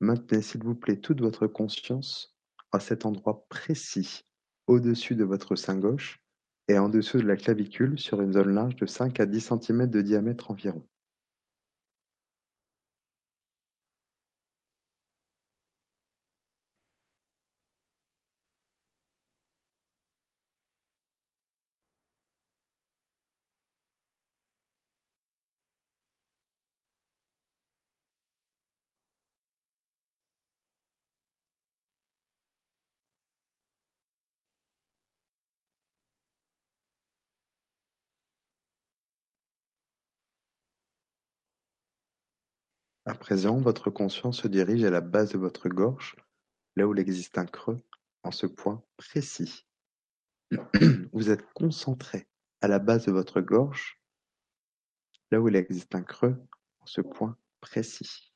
Maintenez 0.00 0.40
s'il 0.40 0.62
vous 0.62 0.76
plaît 0.76 1.00
toute 1.00 1.20
votre 1.20 1.48
conscience 1.48 2.36
à 2.70 2.78
cet 2.78 3.06
endroit 3.06 3.44
précis, 3.48 4.22
au-dessus 4.68 5.16
de 5.16 5.24
votre 5.24 5.56
sein 5.56 5.78
gauche 5.78 6.20
et 6.68 6.78
en 6.78 6.88
dessous 6.88 7.18
de 7.18 7.26
la 7.26 7.36
clavicule 7.36 7.98
sur 7.98 8.22
une 8.22 8.32
zone 8.32 8.54
large 8.54 8.76
de 8.76 8.86
5 8.86 9.18
à 9.18 9.26
10 9.26 9.52
cm 9.60 9.86
de 9.86 10.02
diamètre 10.02 10.52
environ. 10.52 10.86
Présent, 43.16 43.58
votre 43.58 43.90
conscience 43.90 44.42
se 44.42 44.48
dirige 44.48 44.84
à 44.84 44.90
la 44.90 45.00
base 45.00 45.32
de 45.32 45.38
votre 45.38 45.68
gorge, 45.68 46.16
là 46.76 46.86
où 46.86 46.94
il 46.94 47.00
existe 47.00 47.38
un 47.38 47.46
creux, 47.46 47.80
en 48.22 48.30
ce 48.30 48.46
point 48.46 48.82
précis. 48.96 49.66
Vous 51.12 51.30
êtes 51.30 51.44
concentré 51.54 52.28
à 52.60 52.68
la 52.68 52.78
base 52.78 53.06
de 53.06 53.12
votre 53.12 53.40
gorge, 53.40 54.00
là 55.30 55.40
où 55.40 55.48
il 55.48 55.56
existe 55.56 55.94
un 55.94 56.02
creux, 56.02 56.36
en 56.80 56.86
ce 56.86 57.00
point 57.00 57.36
précis. 57.60 58.32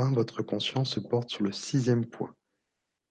Votre 0.00 0.42
conscience 0.42 0.92
se 0.92 1.00
porte 1.00 1.28
sur 1.28 1.42
le 1.42 1.50
sixième 1.50 2.06
point, 2.06 2.32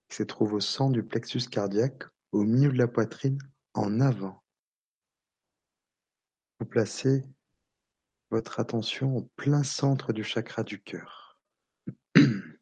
qui 0.07 0.15
se 0.15 0.23
trouve 0.23 0.53
au 0.53 0.61
centre 0.61 0.93
du 0.93 1.03
plexus 1.03 1.49
cardiaque, 1.49 2.03
au 2.31 2.43
milieu 2.43 2.71
de 2.71 2.77
la 2.77 2.87
poitrine, 2.87 3.37
en 3.73 3.99
avant. 3.99 4.41
Vous 6.59 6.65
placez 6.65 7.25
votre 8.31 8.61
attention 8.61 9.17
au 9.17 9.23
plein 9.35 9.63
centre 9.63 10.13
du 10.13 10.23
chakra 10.23 10.63
du 10.63 10.81
cœur. 10.81 11.37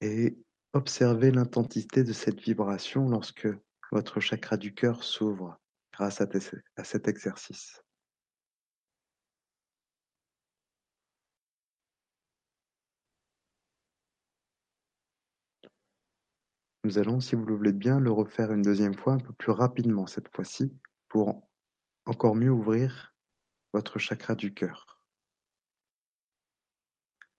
Et 0.00 0.38
observez 0.72 1.30
l'intensité 1.30 2.04
de 2.04 2.14
cette 2.14 2.40
vibration 2.40 3.06
lorsque 3.06 3.48
votre 3.92 4.18
chakra 4.20 4.56
du 4.56 4.72
cœur 4.72 5.04
s'ouvre 5.04 5.60
grâce 5.92 6.22
à 6.22 6.84
cet 6.84 7.06
exercice. 7.06 7.82
Nous 16.90 16.98
allons, 16.98 17.20
si 17.20 17.36
vous 17.36 17.44
le 17.44 17.54
voulez 17.54 17.72
bien, 17.72 18.00
le 18.00 18.10
refaire 18.10 18.50
une 18.50 18.62
deuxième 18.62 18.94
fois, 18.94 19.12
un 19.12 19.20
peu 19.20 19.32
plus 19.32 19.52
rapidement 19.52 20.08
cette 20.08 20.26
fois-ci, 20.34 20.76
pour 21.06 21.48
encore 22.04 22.34
mieux 22.34 22.50
ouvrir 22.50 23.14
votre 23.72 24.00
chakra 24.00 24.34
du 24.34 24.52
cœur. 24.52 25.00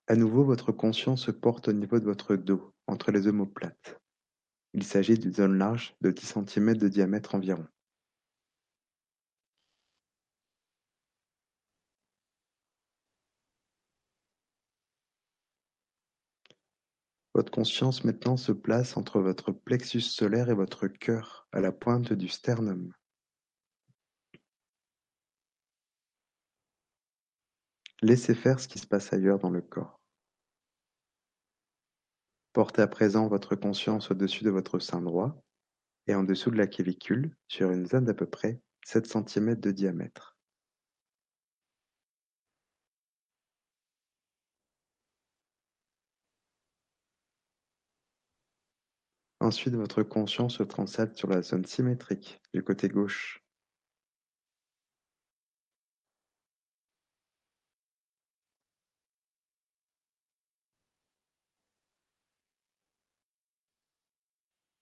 À 0.08 0.16
nouveau, 0.16 0.46
votre 0.46 0.72
conscience 0.72 1.26
se 1.26 1.32
porte 1.32 1.68
au 1.68 1.74
niveau 1.74 2.00
de 2.00 2.06
votre 2.06 2.38
dos, 2.38 2.74
entre 2.88 3.12
les 3.12 3.28
omoplates. 3.28 4.00
Il 4.74 4.86
s'agit 4.86 5.20
d'une 5.20 5.34
zone 5.34 5.58
large 5.58 5.98
de 6.00 6.12
10 6.12 6.36
cm 6.48 6.78
de 6.78 6.88
diamètre 6.88 7.36
environ. 7.36 7.68
Votre 17.34 17.52
conscience 17.52 18.04
maintenant 18.04 18.36
se 18.36 18.52
place 18.52 18.98
entre 18.98 19.22
votre 19.22 19.52
plexus 19.52 20.02
solaire 20.02 20.50
et 20.50 20.54
votre 20.54 20.88
cœur, 20.88 21.48
à 21.54 21.62
la 21.62 21.72
pointe 21.72 22.12
du 22.12 22.28
sternum. 22.28 22.94
Laissez 28.02 28.36
faire 28.36 28.60
ce 28.60 28.68
qui 28.68 28.80
se 28.80 28.88
passe 28.88 29.14
ailleurs 29.14 29.40
dans 29.40 29.50
le 29.50 29.62
corps. 29.62 30.02
Portez 32.52 32.82
à 32.82 32.88
présent 32.88 33.30
votre 33.30 33.56
conscience 33.56 34.12
au-dessus 34.12 34.44
de 34.44 34.50
votre 34.50 34.80
sein 34.80 35.02
droit 35.02 35.42
et 36.08 36.16
en 36.16 36.24
dessous 36.24 36.52
de 36.52 36.58
la 36.58 36.68
clavicule 36.68 37.34
sur 37.48 37.72
une 37.72 37.86
zone 37.86 38.06
d'à 38.06 38.14
peu 38.14 38.26
près 38.26 38.60
7 38.86 39.06
cm 39.06 39.56
de 39.56 39.72
diamètre. 39.72 40.31
Ensuite, 49.52 49.76
votre 49.76 50.02
conscience 50.02 50.60
se 50.60 50.64
transate 50.64 51.18
sur 51.18 51.28
la 51.28 51.42
zone 51.42 51.66
symétrique 51.66 52.40
du 52.54 52.64
côté 52.64 52.88
gauche. 52.88 53.44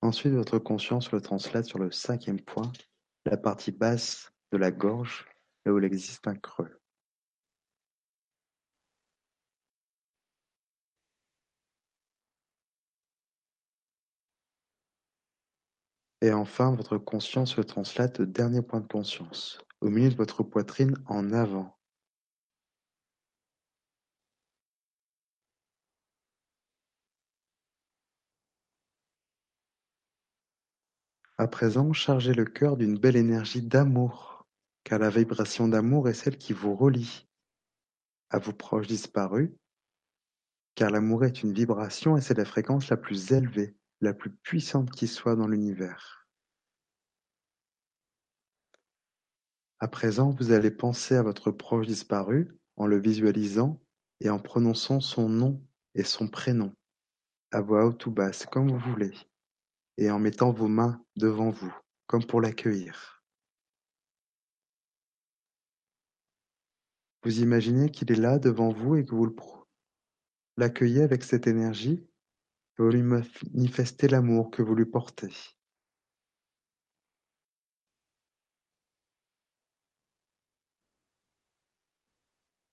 Ensuite, 0.04 0.34
votre 0.34 0.60
conscience 0.60 1.12
le 1.12 1.20
translate 1.20 1.66
sur 1.66 1.80
le 1.80 1.90
cinquième 1.90 2.40
point, 2.40 2.72
la 3.26 3.38
partie 3.38 3.72
basse 3.72 4.32
de 4.52 4.60
la 4.60 4.70
gorge, 4.70 5.26
là 5.66 5.74
où 5.74 5.80
il 5.80 5.84
existe 5.84 6.28
un 6.28 6.36
creux. 6.36 6.79
Et 16.22 16.34
enfin, 16.34 16.74
votre 16.76 16.98
conscience 16.98 17.56
se 17.56 17.62
translate 17.62 18.20
au 18.22 18.26
dernier 18.26 18.62
point 18.62 18.82
de 18.82 18.88
conscience, 18.88 19.60
au 19.82 19.90
milieu 19.90 20.10
de 20.10 20.16
votre 20.16 20.44
poitrine 20.44 20.96
en 21.08 21.32
avant. 21.32 21.78
À 31.38 31.48
présent, 31.48 31.94
chargez 31.94 32.34
le 32.34 32.44
cœur 32.44 32.76
d'une 32.76 33.00
belle 33.00 33.16
énergie 33.16 33.62
d'amour, 33.62 34.46
car 34.84 35.00
la 35.00 35.10
vibration 35.10 35.70
d'amour 35.70 36.10
est 36.10 36.14
celle 36.14 36.38
qui 36.38 36.52
vous 36.52 36.76
relie 36.76 37.30
à 38.30 38.40
vos 38.40 38.52
proches 38.52 38.88
disparus, 38.88 39.52
car 40.76 40.92
l'amour 40.92 41.24
est 41.24 41.42
une 41.42 41.54
vibration 41.54 42.18
et 42.18 42.22
c'est 42.22 42.38
la 42.38 42.44
fréquence 42.44 42.90
la 42.90 42.98
plus 42.98 43.32
élevée 43.32 43.79
la 44.02 44.14
plus 44.14 44.32
puissante 44.32 44.92
qui 44.92 45.08
soit 45.08 45.36
dans 45.36 45.48
l'univers. 45.48 46.28
À 49.80 49.88
présent, 49.88 50.32
vous 50.32 50.52
allez 50.52 50.72
penser 50.72 51.16
à 51.16 51.24
votre 51.24 51.52
proche 51.52 51.88
disparu 51.88 52.58
en 52.76 52.86
le 52.86 53.00
visualisant 53.00 53.82
et 54.20 54.30
en 54.30 54.40
prononçant 54.40 55.00
son 55.00 55.30
nom 55.30 55.66
et 55.96 56.04
son 56.04 56.28
prénom, 56.28 56.76
à 57.52 57.62
voix 57.62 57.86
haute 57.86 58.06
ou 58.06 58.12
basse, 58.12 58.46
comme 58.46 58.72
vous 58.72 58.92
voulez, 58.92 59.14
et 59.98 60.12
en 60.12 60.20
mettant 60.20 60.52
vos 60.52 60.68
mains 60.68 61.04
devant 61.16 61.50
vous, 61.50 61.74
comme 62.08 62.26
pour 62.26 62.42
l'accueillir. 62.42 63.24
Vous 67.24 67.42
imaginez 67.42 67.90
qu'il 67.90 68.12
est 68.12 68.16
là 68.16 68.40
devant 68.40 68.72
vous 68.72 68.96
et 68.96 69.06
que 69.06 69.16
vous 69.16 69.36
l'accueillez 70.58 71.02
avec 71.02 71.24
cette 71.24 71.48
énergie 71.48 72.06
vous 72.80 72.90
lui 72.90 73.04
manifestez 73.04 74.08
l'amour 74.08 74.52
que 74.52 74.62
vous 74.62 74.74
lui 74.74 74.86
portez. 74.86 75.34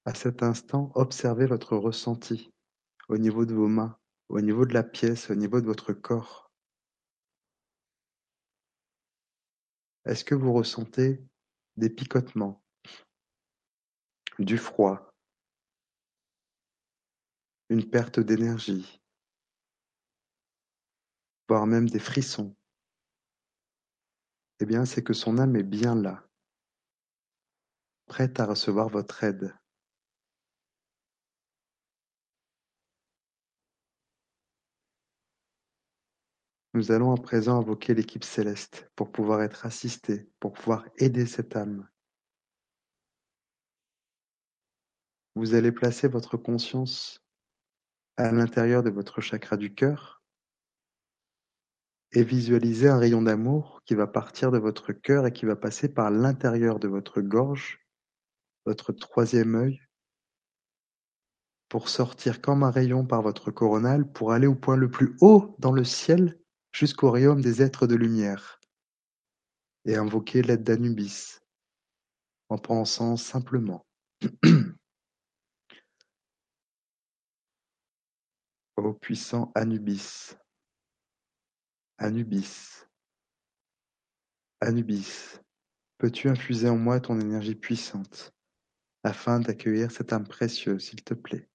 À 0.05 0.15
cet 0.15 0.45
instant, 0.45 0.93
observez 0.95 1.47
votre 1.47 1.77
ressenti 1.77 2.53
au 3.09 3.19
niveau 3.19 3.45
de 3.45 3.55
vos 3.55 3.67
mains, 3.67 3.99
au 4.29 4.41
niveau 4.41 4.65
de 4.65 4.75
la 4.75 4.85
pièce, 4.85 5.29
au 5.31 5.35
niveau 5.35 5.61
de 5.61 5.67
votre 5.67 5.93
corps. 5.93 6.53
Est-ce 10.05 10.25
que 10.25 10.37
vous 10.37 10.53
ressentez 10.53 11.21
des 11.77 11.91
picotements 11.91 12.63
du 14.39 14.57
froid, 14.57 15.13
une 17.71 17.91
perte 17.91 18.21
d'énergie, 18.21 19.03
voire 21.49 21.67
même 21.67 21.89
des 21.89 21.99
frissons, 21.99 22.57
eh 24.61 24.67
bien 24.67 24.85
c'est 24.85 25.03
que 25.03 25.13
son 25.13 25.39
âme 25.39 25.57
est 25.57 25.63
bien 25.63 25.95
là, 25.95 26.27
prête 28.07 28.41
à 28.41 28.47
recevoir 28.47 28.89
votre 28.89 29.23
aide. 29.25 29.55
Nous 36.75 36.93
allons 36.93 37.15
à 37.15 37.17
présent 37.17 37.59
invoquer 37.59 37.95
l'équipe 37.95 38.23
céleste 38.23 38.91
pour 38.97 39.11
pouvoir 39.11 39.43
être 39.43 39.65
assistés, 39.65 40.29
pour 40.41 40.53
pouvoir 40.53 40.85
aider 40.99 41.25
cette 41.25 41.57
âme. 41.57 41.89
Vous 45.37 45.55
allez 45.55 45.73
placer 45.73 46.07
votre 46.07 46.37
conscience 46.37 47.25
à 48.19 48.31
l'intérieur 48.31 48.83
de 48.83 48.91
votre 48.91 49.23
chakra 49.23 49.57
du 49.57 49.75
cœur 49.75 50.23
et 52.13 52.25
visualiser 52.25 52.89
un 52.89 52.99
rayon 52.99 53.23
d'amour 53.23 53.83
qui 53.85 53.95
va 53.95 54.07
partir 54.07 54.51
de 54.51 54.59
votre 54.59 54.93
cœur 54.93 55.27
et 55.27 55.33
qui 55.33 55.45
va 55.47 55.57
passer 55.57 55.89
par 55.93 56.11
l'intérieur 56.11 56.79
de 56.79 56.89
votre 56.89 57.21
gorge, 57.21 57.87
votre 58.65 58.93
troisième 58.93 59.55
œil, 59.55 59.81
pour 61.69 61.89
sortir 61.89 62.41
comme 62.41 62.63
un 62.63 62.71
rayon 62.71 63.05
par 63.07 63.23
votre 63.23 63.51
coronale 63.51 64.11
pour 64.11 64.33
aller 64.33 64.47
au 64.47 64.55
point 64.55 64.77
le 64.77 64.91
plus 64.91 65.17
haut 65.21 65.57
dans 65.59 65.73
le 65.73 65.85
ciel 65.85 66.39
jusqu'au 66.73 67.11
royaume 67.11 67.41
des 67.41 67.63
êtres 67.63 67.87
de 67.87 67.95
lumière, 67.95 68.61
et 69.87 69.97
invoquer 69.97 70.43
l'aide 70.43 70.63
d'Anubis, 70.63 71.41
en 72.49 72.59
pensant 72.59 73.17
simplement. 73.17 73.87
Ô 78.77 78.93
puissant 78.93 79.53
Anubis, 79.55 80.37
Anubis, 81.99 82.87
Anubis, 84.61 85.41
peux-tu 85.97 86.29
infuser 86.29 86.69
en 86.69 86.77
moi 86.77 87.01
ton 87.01 87.19
énergie 87.19 87.55
puissante 87.55 88.35
afin 89.03 89.41
d'accueillir 89.41 89.91
cette 89.91 90.13
âme 90.13 90.27
précieuse, 90.27 90.85
s'il 90.85 91.03
te 91.03 91.15
plaît? 91.15 91.49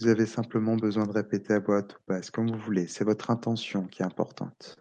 Vous 0.00 0.08
avez 0.08 0.26
simplement 0.26 0.76
besoin 0.76 1.06
de 1.06 1.12
répéter 1.12 1.54
à 1.54 1.60
voix 1.60 1.78
haute 1.78 1.94
ou 1.94 2.02
basse, 2.06 2.30
comme 2.30 2.50
vous 2.50 2.58
voulez. 2.58 2.86
C'est 2.86 3.04
votre 3.04 3.30
intention 3.30 3.86
qui 3.86 4.02
est 4.02 4.04
importante. 4.04 4.78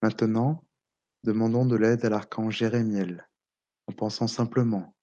Maintenant, 0.00 0.64
demandons 1.24 1.66
de 1.66 1.74
l'aide 1.74 2.04
à 2.04 2.08
l'archange 2.08 2.58
Jérémiel, 2.58 3.28
en 3.88 3.92
pensant 3.92 4.28
simplement 4.28 4.94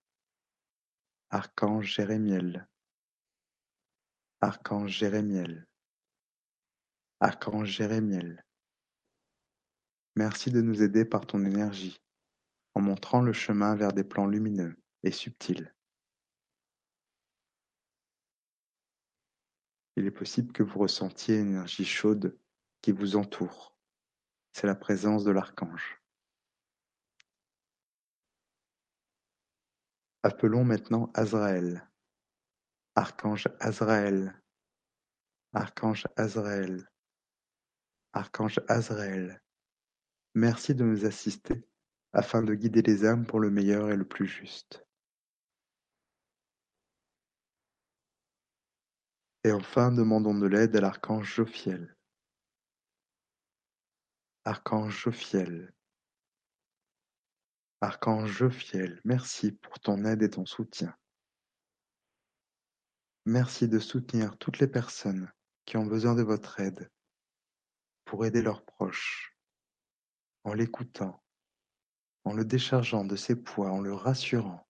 Archange 1.31 1.93
Jérémiel, 1.95 2.69
Archange 4.45 4.91
Jérémiel, 4.91 5.65
Archange 7.19 7.67
Jérémiel. 7.67 8.45
Merci 10.15 10.51
de 10.51 10.61
nous 10.61 10.83
aider 10.83 11.03
par 11.03 11.25
ton 11.25 11.43
énergie, 11.43 11.99
en 12.75 12.81
montrant 12.81 13.21
le 13.21 13.33
chemin 13.33 13.73
vers 13.73 13.91
des 13.91 14.03
plans 14.03 14.27
lumineux 14.27 14.77
et 15.01 15.09
subtils. 15.09 15.73
Il 19.95 20.05
est 20.05 20.11
possible 20.11 20.53
que 20.53 20.61
vous 20.61 20.77
ressentiez 20.77 21.39
une 21.39 21.53
énergie 21.53 21.83
chaude 21.83 22.37
qui 22.83 22.91
vous 22.91 23.15
entoure. 23.15 23.75
C'est 24.53 24.67
la 24.67 24.75
présence 24.75 25.23
de 25.23 25.31
l'archange. 25.31 25.99
Appelons 30.21 30.63
maintenant 30.63 31.09
Azraël. 31.15 31.89
Archange 32.97 33.49
Azraël. 33.59 34.41
Archange 35.53 36.07
Azraël. 36.15 36.89
Archange 38.13 38.61
Azraël. 38.69 39.41
Merci 40.33 40.73
de 40.73 40.85
nous 40.85 41.05
assister 41.05 41.67
afin 42.13 42.41
de 42.41 42.53
guider 42.53 42.81
les 42.81 43.05
âmes 43.05 43.25
pour 43.25 43.41
le 43.41 43.51
meilleur 43.51 43.89
et 43.89 43.97
le 43.97 44.07
plus 44.07 44.27
juste. 44.27 44.85
Et 49.43 49.51
enfin 49.51 49.91
demandons 49.91 50.33
de 50.33 50.47
l'aide 50.47 50.75
à 50.77 50.81
l'archange 50.81 51.35
Jophiel. 51.35 51.97
Archange 54.45 54.97
Jophiel. 55.03 55.73
Archange 57.81 58.31
Jophiel, 58.31 59.01
merci 59.03 59.51
pour 59.51 59.81
ton 59.81 60.05
aide 60.05 60.23
et 60.23 60.29
ton 60.29 60.45
soutien. 60.45 60.95
Merci 63.27 63.67
de 63.67 63.79
soutenir 63.79 64.37
toutes 64.37 64.59
les 64.59 64.67
personnes 64.67 65.31
qui 65.65 65.77
ont 65.77 65.85
besoin 65.87 66.13
de 66.13 66.21
votre 66.21 66.59
aide 66.59 66.91
pour 68.05 68.23
aider 68.23 68.43
leurs 68.43 68.63
proches, 68.63 69.35
en 70.43 70.53
l'écoutant, 70.53 71.23
en 72.23 72.33
le 72.33 72.45
déchargeant 72.45 73.03
de 73.03 73.15
ses 73.15 73.35
poids, 73.35 73.71
en 73.71 73.81
le 73.81 73.95
rassurant. 73.95 74.67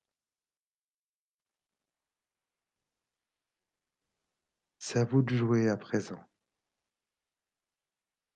C'est 4.79 4.99
à 4.99 5.03
vous 5.03 5.21
de 5.21 5.35
jouer 5.35 5.67
à 5.67 5.75
présent. 5.75 6.23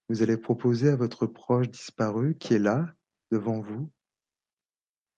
Vous 0.09 0.22
allez 0.22 0.36
proposer 0.36 0.89
à 0.89 0.97
votre 0.97 1.28
proche 1.28 1.70
disparu 1.70 2.38
qui 2.38 2.55
est 2.55 2.59
là, 2.59 2.93
devant 3.32 3.61
vous, 3.61 3.89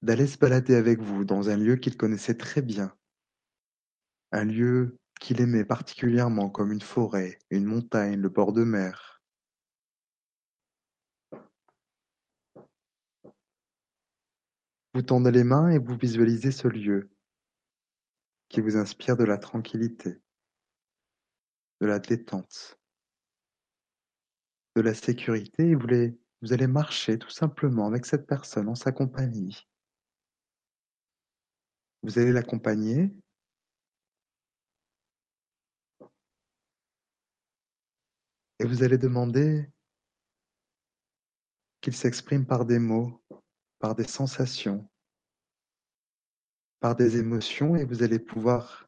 d'aller 0.04 0.28
se 0.28 0.38
balader 0.38 0.76
avec 0.76 1.00
vous 1.00 1.26
dans 1.26 1.50
un 1.50 1.58
lieu 1.58 1.78
qu'il 1.78 1.98
connaissait 1.98 2.38
très 2.38 2.62
bien, 2.62 2.96
un 4.32 4.46
lieu 4.46 4.98
qu'il 5.20 5.42
aimait 5.42 5.66
particulièrement 5.66 6.50
comme 6.50 6.72
une 6.72 6.82
forêt, 6.82 7.38
une 7.50 7.66
montagne, 7.66 8.16
le 8.20 8.30
bord 8.30 8.54
de 8.54 8.64
mer. 8.64 9.22
Vous 14.94 15.02
tendez 15.02 15.32
les 15.32 15.44
mains 15.44 15.70
et 15.70 15.80
vous 15.80 15.96
visualisez 15.96 16.52
ce 16.52 16.68
lieu 16.68 17.10
qui 18.50 18.62
vous 18.62 18.76
inspire 18.76 19.16
de 19.16 19.24
la 19.24 19.38
tranquillité 19.38 20.22
de 21.82 21.88
la 21.88 21.98
détente, 21.98 22.80
de 24.76 24.82
la 24.82 24.94
sécurité 24.94 25.70
et 25.70 25.76
vous, 25.76 25.88
vous 26.42 26.54
allez 26.54 26.68
marcher 26.68 27.18
tout 27.18 27.32
simplement 27.32 27.88
avec 27.88 28.06
cette 28.06 28.28
personne 28.28 28.70
en 28.70 28.76
sa 28.76 28.92
compagnie. 28.92 29.68
Vous 32.04 32.20
allez 32.20 32.32
l'accompagner 32.32 33.12
et 38.62 38.64
vous 38.64 38.84
allez 38.84 39.00
demander 39.00 39.68
qu'il 41.82 41.96
s'exprime 41.96 42.46
par 42.46 42.64
des 42.64 42.78
mots, 42.78 43.20
par 43.80 43.96
des 43.96 44.08
sensations, 44.08 44.88
par 46.80 46.96
des 46.96 47.18
émotions 47.18 47.76
et 47.76 47.86
vous 47.86 48.04
allez 48.04 48.20
pouvoir 48.20 48.88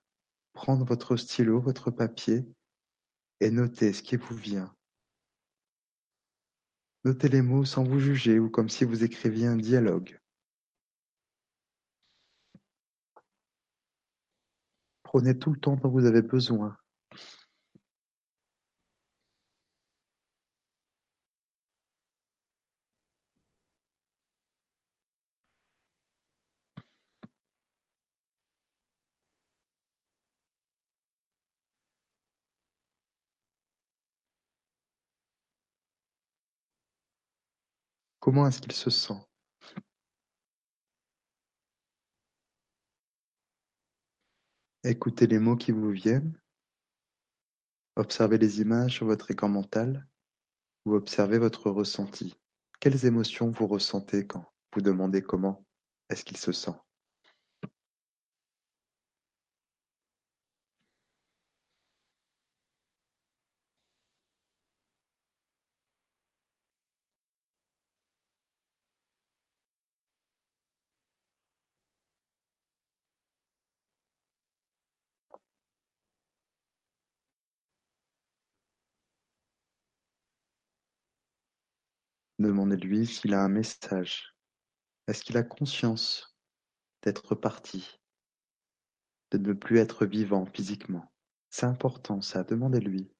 prendre 0.53 0.85
votre 0.85 1.15
stylo, 1.15 1.59
votre 1.59 1.89
papier 1.89 2.45
et 3.39 3.49
notez 3.49 3.93
ce 3.93 4.03
qui 4.03 4.15
vous 4.15 4.35
vient. 4.35 4.75
Notez 7.03 7.27
les 7.27 7.41
mots 7.41 7.65
sans 7.65 7.83
vous 7.83 7.99
juger 7.99 8.37
ou 8.37 8.51
comme 8.51 8.69
si 8.69 8.85
vous 8.85 9.03
écriviez 9.03 9.47
un 9.47 9.57
dialogue. 9.57 10.19
Prenez 15.01 15.39
tout 15.39 15.51
le 15.51 15.59
temps 15.59 15.77
dont 15.77 15.89
vous 15.89 16.05
avez 16.05 16.21
besoin. 16.21 16.77
Comment 38.23 38.47
est-ce 38.47 38.61
qu'il 38.61 38.71
se 38.71 38.89
sent? 38.89 39.19
Écoutez 44.85 45.27
les 45.27 45.39
mots 45.39 45.57
qui 45.57 45.73
vous 45.73 45.89
viennent. 45.89 46.39
Observez 47.97 48.37
les 48.37 48.61
images 48.61 48.93
sur 48.93 49.07
votre 49.07 49.29
écran 49.29 49.49
mental 49.49 50.07
ou 50.85 50.93
observez 50.93 51.37
votre 51.37 51.69
ressenti. 51.69 52.33
Quelles 52.79 53.05
émotions 53.05 53.51
vous 53.51 53.67
ressentez 53.67 54.25
quand 54.25 54.45
vous 54.73 54.79
demandez 54.79 55.21
comment 55.21 55.65
est-ce 56.09 56.23
qu'il 56.23 56.37
se 56.37 56.53
sent? 56.53 56.79
Demandez-lui 82.63 83.05
s'il 83.05 83.33
a 83.33 83.41
un 83.41 83.49
message. 83.49 84.37
Est-ce 85.09 85.25
qu'il 85.25 85.35
a 85.35 85.43
conscience 85.43 86.33
d'être 87.01 87.35
parti, 87.35 87.99
de 89.31 89.37
ne 89.37 89.51
plus 89.51 89.79
être 89.79 90.05
vivant 90.05 90.45
physiquement? 90.45 91.11
C'est 91.49 91.65
important 91.65 92.21
ça, 92.21 92.45
demandez-lui. 92.45 93.11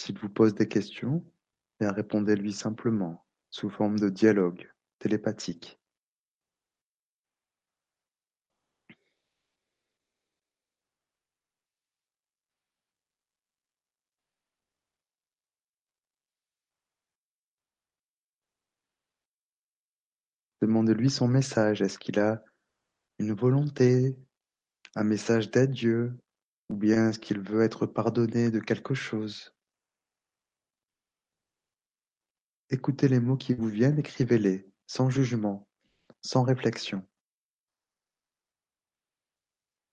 S'il 0.00 0.18
vous 0.18 0.30
pose 0.30 0.54
des 0.54 0.66
questions, 0.66 1.22
bien 1.78 1.92
répondez-lui 1.92 2.54
simplement, 2.54 3.26
sous 3.50 3.68
forme 3.68 3.98
de 3.98 4.08
dialogue 4.08 4.72
télépathique. 4.98 5.78
Demandez-lui 20.62 21.10
son 21.10 21.28
message. 21.28 21.82
Est-ce 21.82 21.98
qu'il 21.98 22.18
a 22.18 22.42
une 23.18 23.34
volonté, 23.34 24.16
un 24.96 25.04
message 25.04 25.50
d'adieu, 25.50 26.16
ou 26.70 26.76
bien 26.76 27.10
est-ce 27.10 27.18
qu'il 27.18 27.40
veut 27.40 27.62
être 27.62 27.84
pardonné 27.84 28.50
de 28.50 28.60
quelque 28.60 28.94
chose? 28.94 29.52
Écoutez 32.72 33.08
les 33.08 33.18
mots 33.18 33.36
qui 33.36 33.52
vous 33.52 33.66
viennent, 33.66 33.98
écrivez-les, 33.98 34.64
sans 34.86 35.10
jugement, 35.10 35.66
sans 36.20 36.44
réflexion. 36.44 37.04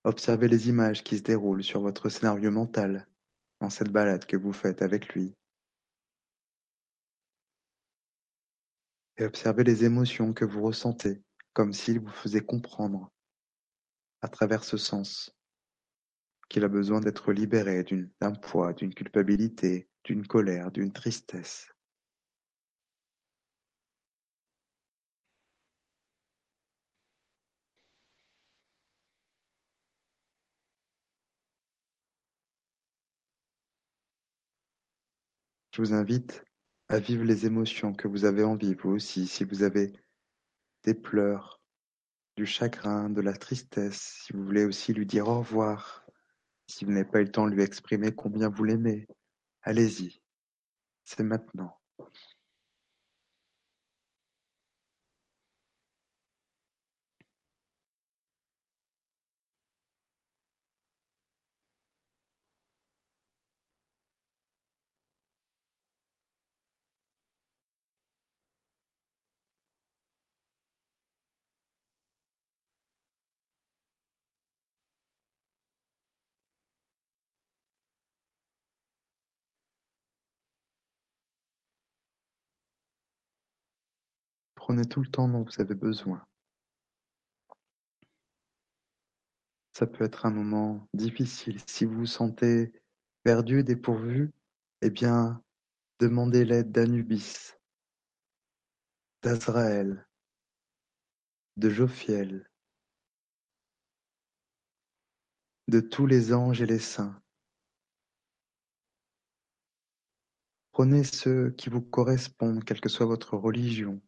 Observez 0.03 0.47
les 0.47 0.69
images 0.69 1.03
qui 1.03 1.17
se 1.17 1.23
déroulent 1.23 1.63
sur 1.63 1.82
votre 1.82 2.09
scénario 2.09 2.51
mental 2.51 3.07
dans 3.61 3.71
cette 3.71 3.91
balade 3.91 4.28
que 4.28 4.38
vous 4.38 4.53
faites 4.53 4.84
avec 4.84 5.15
lui. 5.15 5.34
Et 9.17 9.25
observez 9.25 9.63
les 9.63 9.84
émotions 9.84 10.32
que 10.32 10.45
vous 10.45 10.61
ressentez, 10.61 11.23
comme 11.53 11.73
s'il 11.73 11.99
vous 11.99 12.11
faisait 12.11 12.45
comprendre, 12.45 13.11
à 14.21 14.28
travers 14.28 14.63
ce 14.63 14.78
sens, 14.78 15.36
qu'il 16.47 16.63
a 16.63 16.67
besoin 16.67 16.99
d'être 16.99 17.34
libéré 17.34 17.84
d'un 18.21 18.34
poids, 18.34 18.73
d'une 18.73 18.93
culpabilité, 18.93 19.89
d'une 20.03 20.28
colère, 20.28 20.69
d'une 20.71 20.93
tristesse. 20.93 21.71
Je 35.78 35.84
vous 35.84 35.93
invite 35.93 36.43
à 36.88 36.97
vivre 36.97 37.23
les 37.23 37.45
émotions 37.45 37.93
que 37.93 38.07
vous 38.07 38.25
avez 38.25 38.43
envie, 38.43 38.73
vous 38.73 38.89
aussi, 38.89 39.28
si 39.28 39.43
vous 39.43 39.61
avez 39.61 39.93
des 40.84 40.95
pleurs, 40.95 41.61
du 42.36 42.47
chagrin, 42.47 43.11
de 43.11 43.21
la 43.21 43.34
tristesse, 43.34 44.23
si 44.23 44.34
vous 44.34 44.43
voulez 44.43 44.65
aussi 44.65 44.91
lui 44.91 45.05
dire 45.05 45.28
au 45.28 45.38
revoir, 45.38 46.03
si 46.65 46.84
vous 46.84 46.89
n'avez 46.89 47.07
pas 47.07 47.19
eu 47.19 47.25
le 47.25 47.32
temps 47.32 47.45
de 47.45 47.51
lui 47.51 47.61
exprimer 47.61 48.11
combien 48.11 48.49
vous 48.49 48.63
l'aimez, 48.63 49.05
allez-y, 49.61 50.19
c'est 51.03 51.21
maintenant. 51.21 51.80
Prenez 84.68 84.84
tout 84.84 84.99
le 84.99 85.07
temps 85.07 85.30
dont 85.30 85.43
vous 85.43 85.61
avez 85.61 85.76
besoin. 85.76 86.28
Ça 89.72 89.88
peut 89.88 90.03
être 90.03 90.26
un 90.26 90.30
moment 90.30 90.86
difficile. 90.93 91.61
Si 91.70 91.86
vous 91.86 91.99
vous 91.99 92.05
sentez 92.05 92.74
perdu, 93.24 93.63
dépourvu, 93.63 94.34
eh 94.82 94.89
bien, 94.89 95.41
demandez 96.01 96.43
l'aide 96.43 96.74
d'Anubis, 96.74 97.53
d'Azraël, 99.24 100.05
de 101.55 101.70
Jophiel, 101.70 102.51
de 105.70 105.80
tous 105.80 106.07
les 106.07 106.34
anges 106.34 106.61
et 106.61 106.65
les 106.65 106.80
saints. 106.80 107.24
Prenez 110.74 111.05
ceux 111.05 111.51
qui 111.51 111.70
vous 111.70 111.82
correspondent, 111.82 112.65
quelle 112.65 112.82
que 112.82 112.89
soit 112.89 113.05
votre 113.05 113.38
religion. 113.38 114.01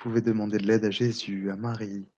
Pouvez 0.00 0.22
demander 0.22 0.56
de 0.56 0.66
l'aide 0.66 0.86
à 0.86 0.90
Jésus, 0.90 1.50
à 1.50 1.56
Marie, 1.56 2.08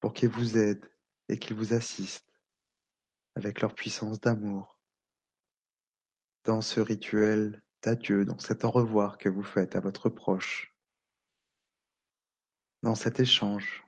pour 0.00 0.12
qu'ils 0.12 0.28
vous 0.28 0.58
aident 0.58 0.90
et 1.28 1.38
qu'ils 1.38 1.56
vous 1.56 1.74
assistent 1.74 2.42
avec 3.36 3.60
leur 3.60 3.72
puissance 3.72 4.20
d'amour 4.20 4.80
dans 6.44 6.60
ce 6.60 6.80
rituel 6.80 7.62
d'adieu, 7.82 8.24
dans 8.24 8.38
cet 8.38 8.64
au 8.64 8.70
revoir 8.72 9.16
que 9.16 9.28
vous 9.28 9.44
faites 9.44 9.76
à 9.76 9.80
votre 9.80 10.08
proche, 10.08 10.74
dans 12.82 12.96
cet 12.96 13.20
échange. 13.20 13.85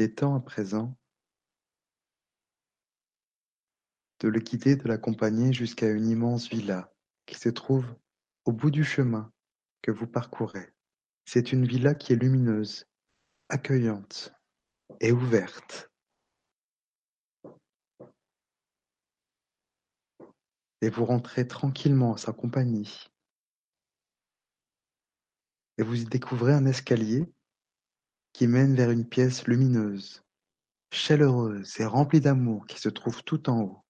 Il 0.00 0.04
est 0.04 0.16
temps 0.16 0.34
à 0.34 0.40
présent 0.40 0.96
de 4.20 4.28
le 4.28 4.40
quitter, 4.40 4.74
de 4.74 4.88
l'accompagner 4.88 5.52
jusqu'à 5.52 5.90
une 5.90 6.08
immense 6.08 6.48
villa 6.48 6.90
qui 7.26 7.34
se 7.34 7.50
trouve 7.50 7.84
au 8.46 8.52
bout 8.52 8.70
du 8.70 8.82
chemin 8.82 9.30
que 9.82 9.90
vous 9.90 10.06
parcourez. 10.06 10.72
C'est 11.26 11.52
une 11.52 11.66
villa 11.66 11.94
qui 11.94 12.14
est 12.14 12.16
lumineuse, 12.16 12.86
accueillante 13.50 14.32
et 15.00 15.12
ouverte. 15.12 15.90
Et 20.80 20.88
vous 20.88 21.04
rentrez 21.04 21.46
tranquillement 21.46 22.14
à 22.14 22.16
sa 22.16 22.32
compagnie. 22.32 23.04
Et 25.76 25.82
vous 25.82 26.00
y 26.00 26.06
découvrez 26.06 26.54
un 26.54 26.64
escalier 26.64 27.30
qui 28.32 28.46
mène 28.46 28.74
vers 28.74 28.90
une 28.90 29.08
pièce 29.08 29.46
lumineuse, 29.46 30.22
chaleureuse 30.92 31.78
et 31.80 31.84
remplie 31.84 32.20
d'amour 32.20 32.66
qui 32.66 32.78
se 32.78 32.88
trouve 32.88 33.22
tout 33.24 33.48
en 33.50 33.60
haut. 33.60 33.84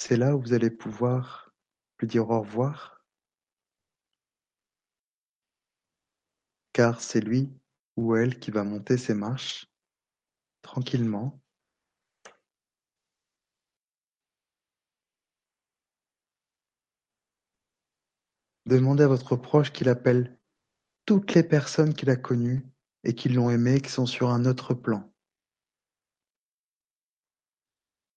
c'est 0.00 0.16
là 0.16 0.34
où 0.34 0.40
vous 0.40 0.54
allez 0.54 0.70
pouvoir 0.70 1.52
lui 2.00 2.08
dire 2.08 2.28
au 2.30 2.40
revoir, 2.40 3.04
car 6.72 7.00
c'est 7.00 7.20
lui 7.20 7.52
ou 7.96 8.16
elle 8.16 8.40
qui 8.40 8.50
va 8.50 8.64
monter 8.64 8.96
ses 8.96 9.14
marches 9.14 9.66
tranquillement. 10.62 11.40
Demandez 18.70 19.02
à 19.02 19.08
votre 19.08 19.34
proche 19.34 19.72
qu'il 19.72 19.88
appelle 19.88 20.38
toutes 21.04 21.34
les 21.34 21.42
personnes 21.42 21.92
qu'il 21.92 22.08
a 22.08 22.14
connues 22.14 22.64
et 23.02 23.16
qui 23.16 23.28
l'ont 23.28 23.50
aimé, 23.50 23.80
qui 23.80 23.90
sont 23.90 24.06
sur 24.06 24.30
un 24.30 24.44
autre 24.44 24.74
plan. 24.74 25.12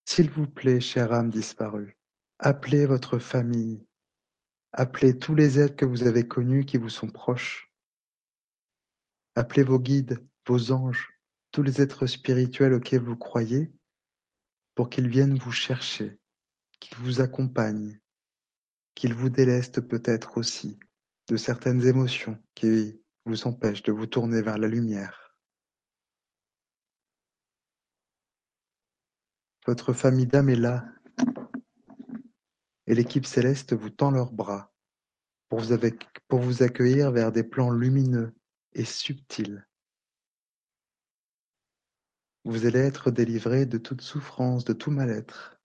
S'il 0.06 0.30
vous 0.30 0.45
plaît, 0.45 0.80
chère 0.80 1.12
âme 1.12 1.32
disparue, 1.32 1.97
appelez 2.38 2.86
votre 2.86 3.18
famille, 3.18 3.84
appelez 4.74 5.18
tous 5.18 5.34
les 5.34 5.60
êtres 5.60 5.76
que 5.76 5.86
vous 5.86 6.04
avez 6.04 6.28
connus 6.28 6.66
qui 6.66 6.78
vous 6.78 6.89
sont 6.89 7.10
proches. 7.10 7.74
Appelez 9.34 9.64
vos 9.64 9.80
guides, 9.80 10.24
vos 10.45 10.72
anges, 10.72 11.20
tous 11.51 11.64
les 11.64 11.82
êtres 11.82 12.06
spirituels 12.06 12.74
auxquels 12.74 13.01
vous 13.01 13.18
croyez, 13.18 13.74
pour 14.76 14.91
qu'ils 14.91 15.08
viennent 15.08 15.39
vous 15.39 15.51
chercher, 15.51 16.20
qu'ils 16.80 16.99
vous 16.99 17.22
accompagnent, 17.22 17.99
qu'ils 18.95 19.13
vous 19.13 19.29
délestent 19.29 19.81
peut-être 19.81 20.37
aussi 20.37 20.79
de 21.27 21.37
certaines 21.37 21.85
émotions 21.85 22.37
qui 22.55 23.01
vous 23.25 23.47
empêchent 23.47 23.83
de 23.83 23.91
vous 23.91 24.07
tourner 24.07 24.41
vers 24.41 24.57
la 24.57 24.67
lumière. 24.67 25.35
Votre 29.65 29.93
famille 29.93 30.27
d'âme 30.27 30.49
est 30.49 30.57
là, 30.57 30.85
et 32.87 32.95
l'équipe 32.95 33.25
céleste 33.25 33.73
vous 33.73 33.89
tend 33.89 34.11
leurs 34.11 34.33
bras 34.33 34.73
pour 35.49 36.41
vous, 36.41 36.63
accueillir 36.63 37.11
vers 37.11 37.31
des 37.31 37.43
plans 37.43 37.69
lumineux 37.69 38.33
et 38.73 38.85
subtil. 38.85 39.67
Vous 42.43 42.65
allez 42.65 42.79
être 42.79 43.11
délivré 43.11 43.65
de 43.65 43.77
toute 43.77 44.01
souffrance, 44.01 44.65
de 44.65 44.73
tout 44.73 44.91
mal-être, 44.91 45.61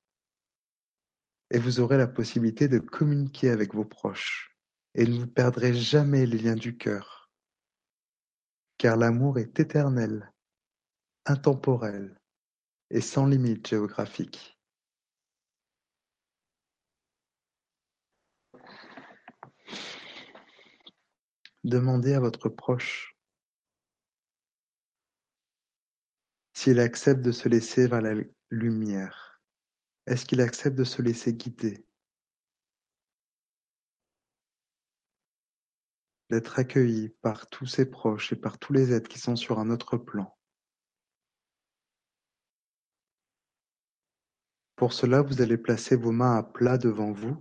et 1.50 1.58
vous 1.58 1.80
aurez 1.80 1.96
la 1.96 2.06
possibilité 2.06 2.68
de 2.68 2.78
communiquer 2.78 3.50
avec 3.50 3.74
vos 3.74 3.84
proches, 3.84 4.56
et 4.94 5.06
ne 5.06 5.20
vous 5.20 5.26
perdrez 5.26 5.74
jamais 5.74 6.26
les 6.26 6.38
liens 6.38 6.56
du 6.56 6.76
cœur, 6.76 7.30
car 8.76 8.96
l'amour 8.96 9.38
est 9.38 9.58
éternel, 9.58 10.32
intemporel 11.26 12.20
et 12.90 13.00
sans 13.00 13.26
limite 13.26 13.66
géographique. 13.66 14.58
Demandez 21.64 22.14
à 22.14 22.20
votre 22.20 22.48
proche 22.48 23.14
s'il 26.54 26.80
accepte 26.80 27.20
de 27.20 27.30
se 27.30 27.48
laisser 27.48 27.86
vers 27.86 28.00
la 28.00 28.14
lumière. 28.50 29.27
Est-ce 30.08 30.24
qu'il 30.24 30.40
accepte 30.40 30.74
de 30.74 30.84
se 30.84 31.02
laisser 31.02 31.34
guider? 31.34 31.84
D'être 36.30 36.58
accueilli 36.58 37.10
par 37.20 37.46
tous 37.50 37.66
ses 37.66 37.90
proches 37.90 38.32
et 38.32 38.36
par 38.36 38.58
tous 38.58 38.72
les 38.72 38.94
êtres 38.94 39.10
qui 39.10 39.18
sont 39.18 39.36
sur 39.36 39.58
un 39.58 39.68
autre 39.68 39.98
plan. 39.98 40.34
Pour 44.76 44.94
cela, 44.94 45.20
vous 45.20 45.42
allez 45.42 45.58
placer 45.58 45.94
vos 45.94 46.12
mains 46.12 46.38
à 46.38 46.42
plat 46.42 46.78
devant 46.78 47.12
vous 47.12 47.36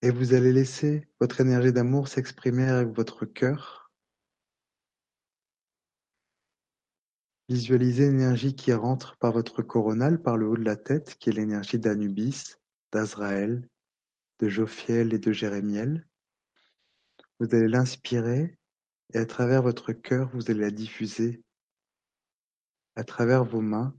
et 0.00 0.10
vous 0.10 0.32
allez 0.32 0.52
laisser 0.52 1.10
votre 1.20 1.42
énergie 1.42 1.74
d'amour 1.74 2.08
s'exprimer 2.08 2.70
avec 2.70 2.88
votre 2.88 3.26
cœur. 3.26 3.79
Visualisez 7.50 8.06
l'énergie 8.06 8.54
qui 8.54 8.72
rentre 8.72 9.16
par 9.16 9.32
votre 9.32 9.60
coronal, 9.60 10.22
par 10.22 10.36
le 10.36 10.46
haut 10.46 10.56
de 10.56 10.62
la 10.62 10.76
tête, 10.76 11.16
qui 11.16 11.30
est 11.30 11.32
l'énergie 11.32 11.80
d'Anubis, 11.80 12.54
d'Azraël, 12.92 13.68
de 14.38 14.48
Jophiel 14.48 15.12
et 15.12 15.18
de 15.18 15.32
Jérémiel. 15.32 16.06
Vous 17.40 17.52
allez 17.52 17.66
l'inspirer 17.66 18.56
et 19.12 19.18
à 19.18 19.26
travers 19.26 19.62
votre 19.62 19.92
cœur, 19.92 20.30
vous 20.32 20.48
allez 20.48 20.60
la 20.60 20.70
diffuser 20.70 21.42
à 22.94 23.02
travers 23.02 23.44
vos 23.44 23.62
mains 23.62 23.98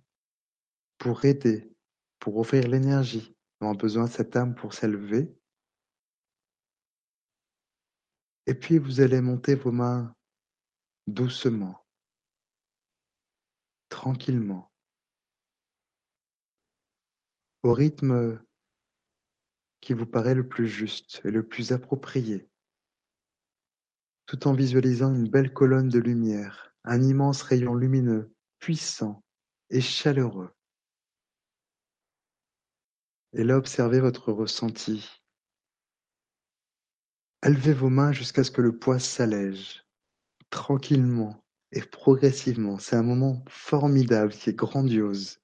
pour 0.98 1.26
aider, 1.26 1.76
pour 2.20 2.38
offrir 2.38 2.70
l'énergie 2.70 3.36
dont 3.60 3.72
a 3.72 3.74
besoin 3.74 4.08
cette 4.08 4.34
âme 4.38 4.56
pour 4.56 4.74
s'élever 4.74 5.36
Et 8.48 8.54
puis 8.54 8.78
vous 8.78 9.02
allez 9.02 9.20
monter 9.20 9.56
vos 9.56 9.74
mains 9.74 10.16
doucement, 11.06 11.81
tranquillement, 13.92 14.72
au 17.62 17.74
rythme 17.74 18.42
qui 19.82 19.94
vous 19.94 20.08
paraît 20.08 20.34
le 20.34 20.48
plus 20.48 20.68
juste 20.68 21.22
et 21.26 21.30
le 21.30 21.46
plus 21.46 21.74
approprié, 21.74 22.50
tout 24.26 24.48
en 24.48 24.54
visualisant 24.54 25.14
une 25.14 25.30
belle 25.30 25.54
colonne 25.54 25.90
de 25.90 26.00
lumière, 26.00 26.74
un 26.86 27.04
immense 27.04 27.44
rayon 27.44 27.76
lumineux, 27.76 28.34
puissant 28.60 29.24
et 29.70 29.82
chaleureux. 29.82 30.56
Et 33.34 33.44
là, 33.44 33.58
observez 33.58 34.00
votre 34.00 34.32
ressenti. 34.32 35.22
Élevez 37.44 37.74
vos 37.74 37.90
mains 37.90 38.14
jusqu'à 38.14 38.44
ce 38.44 38.52
que 38.52 38.62
le 38.62 38.78
poids 38.78 39.00
s'allège, 39.00 39.86
tranquillement 40.50 41.41
et 41.72 41.82
progressivement. 41.82 42.78
C'est 42.80 42.96
un 42.96 43.04
moment 43.04 43.44
formidable 43.48 44.34
qui 44.34 44.50
est 44.50 44.56
grandiose. 44.56 45.40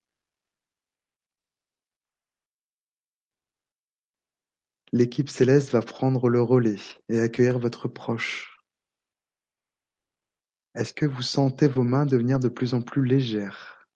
L'équipe 4.94 5.30
céleste 5.30 5.70
va 5.72 5.82
prendre 5.82 6.30
le 6.30 6.42
relais 6.42 6.80
et 7.10 7.20
accueillir 7.20 7.60
votre 7.60 7.88
proche. 7.88 8.58
Est-ce 10.76 10.94
que 10.94 11.06
vous 11.06 11.22
sentez 11.22 11.68
vos 11.68 11.84
mains 11.84 12.06
devenir 12.06 12.40
de 12.40 12.50
plus 12.50 12.74
en 12.74 12.82
plus 12.82 13.04
légères? 13.04 13.88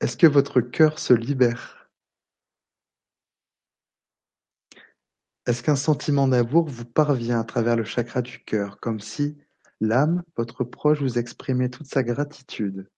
Est-ce 0.00 0.16
que 0.16 0.26
votre 0.26 0.60
cœur 0.60 0.98
se 0.98 1.12
libère? 1.12 1.79
Est-ce 5.46 5.62
qu'un 5.62 5.76
sentiment 5.76 6.28
d'amour 6.28 6.66
vous 6.70 6.86
parvient 6.86 7.40
à 7.40 7.44
travers 7.44 7.76
le 7.76 7.84
chakra 7.84 8.22
du 8.22 8.42
cœur, 8.42 8.80
comme 8.80 9.00
si 9.00 9.36
l'âme, 9.82 10.22
votre 10.38 10.64
proche, 10.64 11.02
vous 11.02 11.18
exprimait 11.18 11.68
toute 11.68 11.88
sa 11.88 12.02
gratitude? 12.02 12.88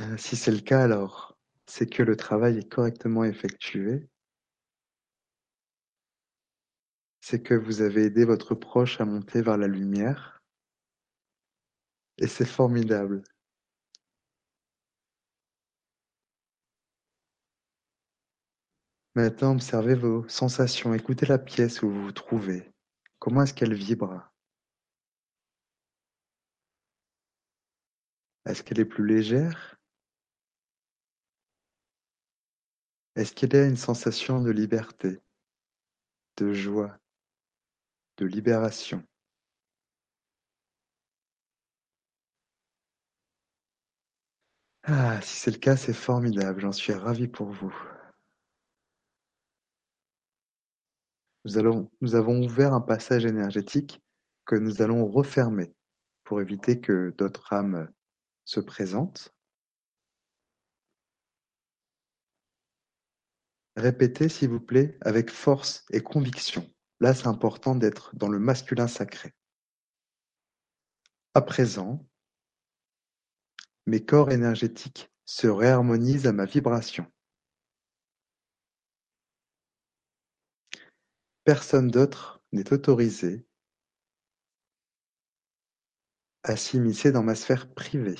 Euh, 0.00 0.16
Si 0.16 0.36
c'est 0.36 0.52
le 0.52 0.60
cas, 0.60 0.82
alors 0.82 1.36
c'est 1.66 1.86
que 1.86 2.02
le 2.02 2.16
travail 2.16 2.58
est 2.58 2.68
correctement 2.68 3.24
effectué. 3.24 4.08
C'est 7.20 7.42
que 7.42 7.52
vous 7.52 7.82
avez 7.82 8.04
aidé 8.04 8.24
votre 8.24 8.54
proche 8.54 9.02
à 9.02 9.04
monter 9.04 9.42
vers 9.42 9.58
la 9.58 9.66
lumière. 9.66 10.40
Et 12.18 12.26
c'est 12.26 12.46
formidable. 12.46 13.22
Maintenant, 19.16 19.52
observez 19.54 19.94
vos 19.94 20.28
sensations, 20.28 20.92
écoutez 20.92 21.24
la 21.24 21.38
pièce 21.38 21.80
où 21.80 21.88
vous 21.88 22.04
vous 22.04 22.12
trouvez. 22.12 22.70
Comment 23.18 23.44
est-ce 23.44 23.54
qu'elle 23.54 23.72
vibre? 23.72 24.30
Est-ce 28.44 28.62
qu'elle 28.62 28.78
est 28.78 28.84
plus 28.84 29.06
légère? 29.06 29.80
Est-ce 33.14 33.32
qu'il 33.32 33.54
y 33.54 33.56
a 33.56 33.64
une 33.64 33.78
sensation 33.78 34.42
de 34.42 34.50
liberté, 34.50 35.18
de 36.36 36.52
joie, 36.52 36.98
de 38.18 38.26
libération? 38.26 39.02
Ah, 44.82 45.22
si 45.22 45.36
c'est 45.36 45.52
le 45.52 45.58
cas, 45.58 45.78
c'est 45.78 45.94
formidable, 45.94 46.60
j'en 46.60 46.72
suis 46.72 46.92
ravi 46.92 47.28
pour 47.28 47.48
vous. 47.48 47.95
Nous, 52.00 52.14
avons 52.16 52.42
ouvert 52.42 52.74
un 52.74 52.80
passage 52.80 53.24
énergétique 53.24 54.02
que 54.46 54.56
nous 54.56 54.82
allons 54.82 55.06
refermer 55.06 55.72
pour 56.24 56.40
éviter 56.40 56.80
que 56.80 57.14
d'autres 57.16 57.52
âmes 57.52 57.88
se 58.44 58.58
présentent. 58.58 59.32
Répétez, 63.76 64.28
s'il 64.28 64.48
vous 64.48 64.60
plaît, 64.60 64.98
avec 65.02 65.30
force 65.30 65.84
et 65.92 66.02
conviction. 66.02 66.68
Là, 66.98 67.14
c'est 67.14 67.28
important 67.28 67.76
d'être 67.76 68.16
dans 68.16 68.28
le 68.28 68.40
masculin 68.40 68.88
sacré. 68.88 69.32
À 71.34 71.42
présent, 71.42 72.04
Mes 73.88 74.04
corps 74.04 74.32
énergétiques 74.32 75.12
se 75.26 75.46
réharmonisent 75.46 76.26
à 76.26 76.32
ma 76.32 76.44
vibration. 76.44 77.06
Personne 81.46 81.92
d'autre 81.92 82.42
n'est 82.50 82.72
autorisé 82.72 83.46
à 86.42 86.56
s'immiscer 86.56 87.12
dans 87.12 87.22
ma 87.22 87.36
sphère 87.36 87.72
privée. 87.72 88.18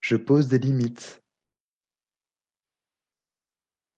Je 0.00 0.16
pose 0.16 0.48
des 0.48 0.58
limites 0.58 1.22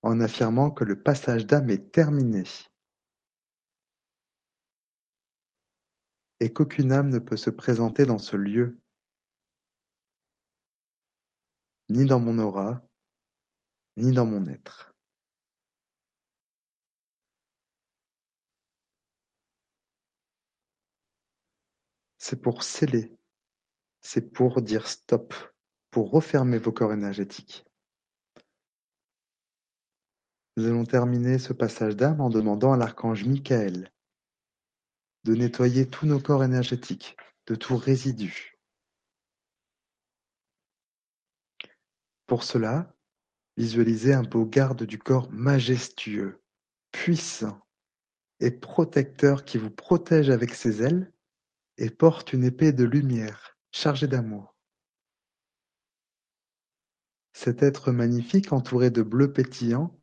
en 0.03 0.19
affirmant 0.19 0.73
que 0.73 0.83
le 0.83 1.01
passage 1.01 1.47
d'âme 1.47 1.71
est 1.71 1.93
terminé 1.93 2.43
et 6.41 6.53
qu'aucune 6.53 6.91
âme 6.91 7.11
ne 7.11 7.21
peut 7.21 7.37
se 7.37 7.51
présenter 7.51 8.07
dans 8.07 8.19
ce 8.19 8.37
lieu, 8.37 8.81
ni 11.91 12.07
dans 12.07 12.19
mon 12.19 12.41
aura, 12.41 12.85
ni 13.97 14.11
dans 14.11 14.27
mon 14.27 14.49
être. 14.49 14.92
C'est 22.25 22.41
pour 22.41 22.63
sceller, 22.63 23.19
c'est 24.01 24.33
pour 24.33 24.63
dire 24.63 24.87
stop, 24.87 25.35
pour 25.91 26.13
refermer 26.13 26.57
vos 26.57 26.71
corps 26.71 26.93
énergétiques. 26.93 27.65
Nous 30.57 30.67
allons 30.67 30.85
terminer 30.85 31.41
ce 31.41 31.53
passage 31.53 31.97
d'âme 31.97 32.21
en 32.21 32.31
demandant 32.31 32.73
à 32.73 32.77
l'archange 32.77 33.25
Michael 33.25 33.91
de 35.25 35.35
nettoyer 35.35 35.91
tous 35.91 36.07
nos 36.07 36.21
corps 36.21 36.45
énergétiques, 36.45 37.17
de 37.49 37.57
tout 37.57 37.77
résidu. 37.77 38.57
Pour 42.29 42.45
cela, 42.45 42.95
visualisez 43.57 44.15
un 44.15 44.23
beau 44.23 44.47
garde 44.47 44.85
du 44.85 45.01
corps 45.01 45.29
majestueux, 45.33 46.41
puissant 46.93 47.61
et 48.39 48.53
protecteur 48.53 49.45
qui 49.45 49.59
vous 49.59 49.73
protège 49.73 50.31
avec 50.31 50.55
ses 50.55 50.85
ailes 50.85 51.13
et 51.79 51.91
porte 51.91 52.33
une 52.33 52.45
épée 52.45 52.73
de 52.73 52.85
lumière 52.85 53.59
chargée 53.71 54.07
d'amour. 54.07 54.57
Cet 57.33 57.63
être 57.63 57.93
magnifique 57.93 58.53
entouré 58.53 58.91
de 58.91 59.03
bleu 59.03 59.33
pétillant 59.33 59.99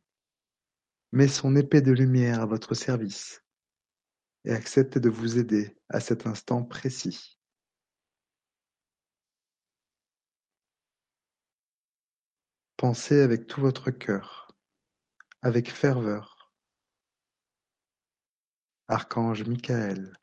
met 1.12 1.28
son 1.28 1.56
épée 1.56 1.80
de 1.80 1.92
lumière 1.92 2.40
à 2.40 2.46
votre 2.46 2.74
service 2.74 3.42
et 4.44 4.52
accepte 4.52 4.98
de 4.98 5.08
vous 5.08 5.38
aider 5.38 5.76
à 5.88 6.00
cet 6.00 6.26
instant 6.26 6.64
précis. 6.64 7.38
Pensez 12.76 13.20
avec 13.20 13.46
tout 13.46 13.60
votre 13.60 13.90
cœur, 13.90 14.56
avec 15.42 15.70
ferveur. 15.70 16.50
Archange 18.88 19.44
Michael, 19.44 20.16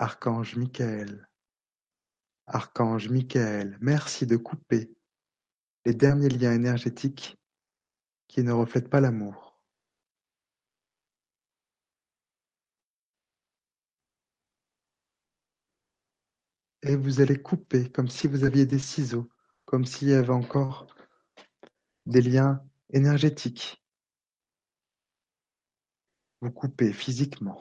Archange 0.00 0.54
Michael, 0.54 1.28
Archange 2.46 3.08
Michael, 3.08 3.76
merci 3.80 4.26
de 4.26 4.36
couper 4.36 4.94
les 5.84 5.92
derniers 5.92 6.28
liens 6.28 6.54
énergétiques 6.54 7.36
qui 8.28 8.44
ne 8.44 8.52
reflètent 8.52 8.90
pas 8.90 9.00
l'amour. 9.00 9.60
Et 16.82 16.94
vous 16.94 17.20
allez 17.20 17.42
couper 17.42 17.90
comme 17.90 18.08
si 18.08 18.28
vous 18.28 18.44
aviez 18.44 18.66
des 18.66 18.78
ciseaux, 18.78 19.28
comme 19.64 19.84
s'il 19.84 20.10
y 20.10 20.14
avait 20.14 20.30
encore 20.30 20.86
des 22.06 22.22
liens 22.22 22.64
énergétiques. 22.92 23.84
Vous 26.40 26.52
coupez 26.52 26.92
physiquement. 26.92 27.60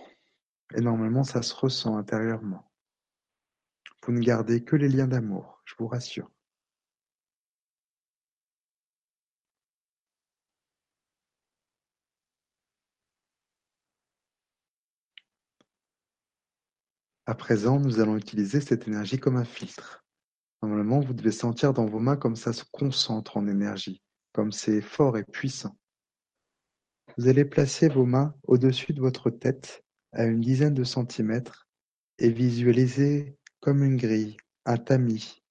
Et 0.76 0.82
normalement, 0.82 1.24
ça 1.24 1.42
se 1.42 1.54
ressent 1.56 1.98
intérieurement. 1.98 2.70
Vous 4.04 4.14
ne 4.14 4.20
gardez 4.20 4.64
que 4.64 4.76
les 4.76 4.90
liens 4.90 5.08
d'amour, 5.08 5.62
je 5.66 5.76
vous 5.78 5.88
rassure. 5.88 6.30
À 17.26 17.36
présent, 17.36 17.80
nous 17.80 18.00
allons 18.00 18.16
utiliser 18.16 18.62
cette 18.62 18.88
énergie 18.88 19.20
comme 19.20 19.36
un 19.36 19.44
filtre. 19.44 20.06
Normalement, 20.62 21.02
vous 21.02 21.14
devez 21.14 21.32
sentir 21.32 21.74
dans 21.74 21.86
vos 21.86 22.00
mains 22.00 22.16
comme 22.16 22.38
ça 22.38 22.54
se 22.54 22.64
concentre 22.72 23.36
en 23.36 23.48
énergie, 23.48 24.02
comme 24.32 24.54
c'est 24.54 24.82
fort 24.82 25.18
et 25.18 25.26
puissant. 25.26 25.78
Vous 27.18 27.28
allez 27.28 27.44
placer 27.44 27.90
vos 27.90 28.06
mains 28.06 28.34
au-dessus 28.44 28.94
de 28.94 29.02
votre 29.02 29.30
tête 29.30 29.84
à 30.18 30.26
une 30.26 30.42
dizaine 30.42 30.74
de 30.74 30.84
centimètres 30.84 31.68
et 32.20 32.30
visualiser 32.30 33.38
comme 33.62 33.84
une 33.84 33.98
grille, 33.98 34.38
un 34.66 34.78
tamis 34.78 35.44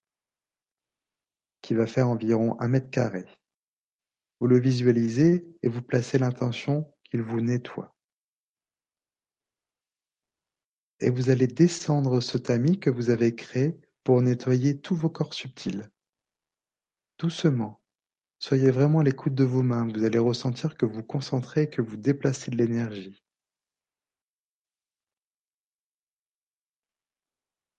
qui 1.62 1.74
va 1.74 1.86
faire 1.86 2.08
environ 2.08 2.60
un 2.60 2.68
mètre 2.68 2.90
carré. 2.90 3.24
Vous 4.40 4.46
le 4.46 4.58
visualisez 4.58 5.48
et 5.62 5.68
vous 5.68 5.82
placez 5.82 6.18
l'intention 6.18 6.92
qu'il 7.04 7.22
vous 7.22 7.40
nettoie. 7.40 7.96
et 11.00 11.10
vous 11.10 11.30
allez 11.30 11.46
descendre 11.46 12.20
ce 12.20 12.38
tamis 12.38 12.78
que 12.78 12.90
vous 12.90 13.10
avez 13.10 13.34
créé 13.34 13.78
pour 14.04 14.22
nettoyer 14.22 14.80
tous 14.80 14.96
vos 14.96 15.10
corps 15.10 15.34
subtils. 15.34 15.90
Doucement. 17.18 17.80
Soyez 18.38 18.70
vraiment 18.70 19.00
à 19.00 19.04
l'écoute 19.04 19.34
de 19.34 19.44
vos 19.44 19.62
mains. 19.62 19.88
Vous 19.88 20.04
allez 20.04 20.18
ressentir 20.18 20.76
que 20.76 20.86
vous 20.86 21.02
concentrez, 21.02 21.68
que 21.68 21.82
vous 21.82 21.96
déplacez 21.96 22.50
de 22.50 22.56
l'énergie. 22.56 23.25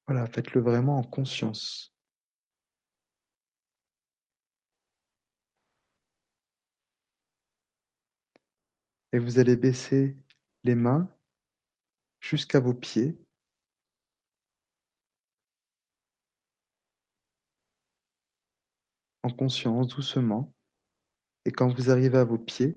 Voilà, 0.08 0.26
faites-le 0.28 0.62
vraiment 0.62 1.00
en 1.00 1.04
conscience. 1.04 1.94
Et 9.12 9.20
vous 9.20 9.40
allez 9.40 9.56
baisser 9.58 10.16
les 10.64 10.76
mains 10.76 11.10
jusqu'à 12.22 12.60
vos 12.60 12.74
pieds. 12.74 13.18
En 19.24 19.30
conscience, 19.30 19.88
doucement. 19.88 20.54
Et 21.46 21.52
quand 21.52 21.68
vous 21.74 21.90
arrivez 21.90 22.18
à 22.18 22.24
vos 22.24 22.38
pieds, 22.38 22.76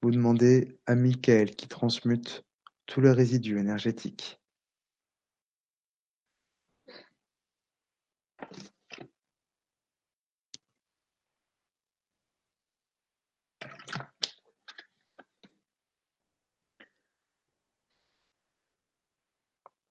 vous 0.00 0.10
demandez 0.10 0.78
à 0.86 0.94
Michael 0.94 1.54
qui 1.54 1.68
transmute 1.68 2.44
tout 2.86 3.00
le 3.02 3.10
résidu 3.10 3.58
énergétique. 3.58 4.40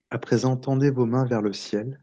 À 0.10 0.20
présent 0.20 0.56
tendez 0.56 0.90
vos 0.90 1.06
mains 1.06 1.26
vers 1.26 1.42
le 1.42 1.52
ciel 1.52 2.02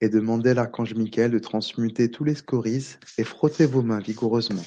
et 0.00 0.08
demandez 0.08 0.50
à 0.50 0.54
l'archange 0.54 0.94
Michael 0.94 1.30
de 1.30 1.38
transmuter 1.38 2.10
tous 2.10 2.24
les 2.24 2.34
scories 2.34 2.96
et 3.18 3.24
frottez 3.24 3.66
vos 3.66 3.82
mains 3.82 4.00
vigoureusement. 4.00 4.64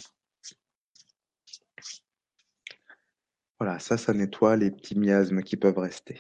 Voilà, 3.59 3.79
ça, 3.79 3.97
ça 3.97 4.13
nettoie 4.13 4.57
les 4.57 4.69
petits 4.69 4.97
miasmes 4.97 5.41
qui 5.41 5.57
peuvent 5.57 5.79
rester. 5.79 6.19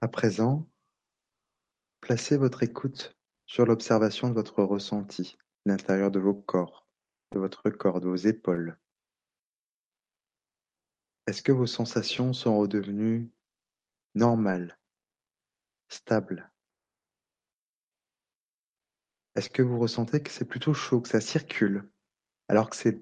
À 0.00 0.08
présent, 0.08 0.68
placez 2.00 2.36
votre 2.36 2.64
écoute 2.64 3.16
sur 3.46 3.64
l'observation 3.64 4.28
de 4.28 4.34
votre 4.34 4.64
ressenti, 4.64 5.38
l'intérieur 5.66 6.10
de 6.10 6.18
vos 6.18 6.34
corps, 6.34 6.88
de 7.30 7.38
votre 7.38 7.70
corps, 7.70 8.00
de 8.00 8.08
vos 8.08 8.16
épaules, 8.16 8.76
est-ce 11.26 11.42
que 11.42 11.52
vos 11.52 11.66
sensations 11.66 12.32
sont 12.32 12.58
redevenues 12.58 13.30
normales, 14.14 14.78
stables? 15.88 16.50
Est-ce 19.34 19.48
que 19.48 19.62
vous 19.62 19.78
ressentez 19.78 20.22
que 20.22 20.30
c'est 20.30 20.44
plutôt 20.44 20.74
chaud, 20.74 21.00
que 21.00 21.08
ça 21.08 21.20
circule, 21.20 21.90
alors 22.48 22.68
que 22.68 22.76
c'est 22.76 23.00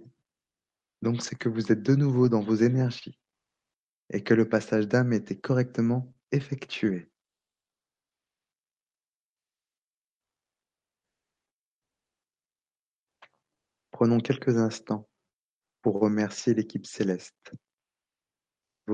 donc 1.03 1.23
c'est 1.23 1.37
que 1.37 1.49
vous 1.49 1.73
êtes 1.73 1.83
de 1.83 1.95
nouveau 1.95 2.29
dans 2.29 2.43
vos 2.43 2.57
énergies 2.57 3.19
et 4.11 4.23
que 4.23 4.35
le 4.35 4.49
passage 4.49 4.87
d'âme 4.87 5.13
était 5.13 5.39
correctement 5.39 6.13
effectué. 6.31 7.11
Prenons 13.91 14.21
quelques 14.21 14.57
instants 14.59 15.09
pour 15.83 16.01
remercier 16.01 16.55
l'équipe 16.55 16.87
céleste, 16.87 17.55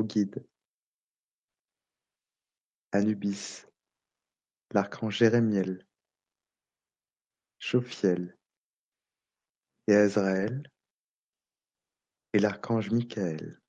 guides, 0.04 0.44
Anubis, 2.92 3.66
l'archange 4.72 5.18
Jérémiel, 5.18 5.86
Jophiel 7.58 8.36
et 9.86 9.94
Azraël 9.94 10.70
et 12.32 12.38
l'archange 12.38 12.90
Michael. 12.90 13.60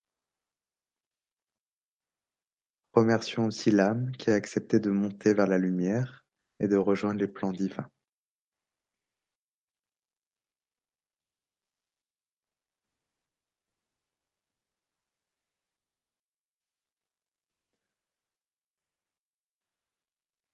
Remercions 2.94 3.46
aussi 3.46 3.72
l'âme 3.72 4.12
qui 4.14 4.32
a 4.32 4.34
accepté 4.34 4.80
de 4.80 4.90
monter 4.90 5.34
vers 5.34 5.48
la 5.48 5.58
lumière 5.58 6.26
et 6.60 6.68
de 6.68 6.78
rejoindre 6.78 7.20
les 7.20 7.28
plans 7.28 7.52
divins. 7.52 7.90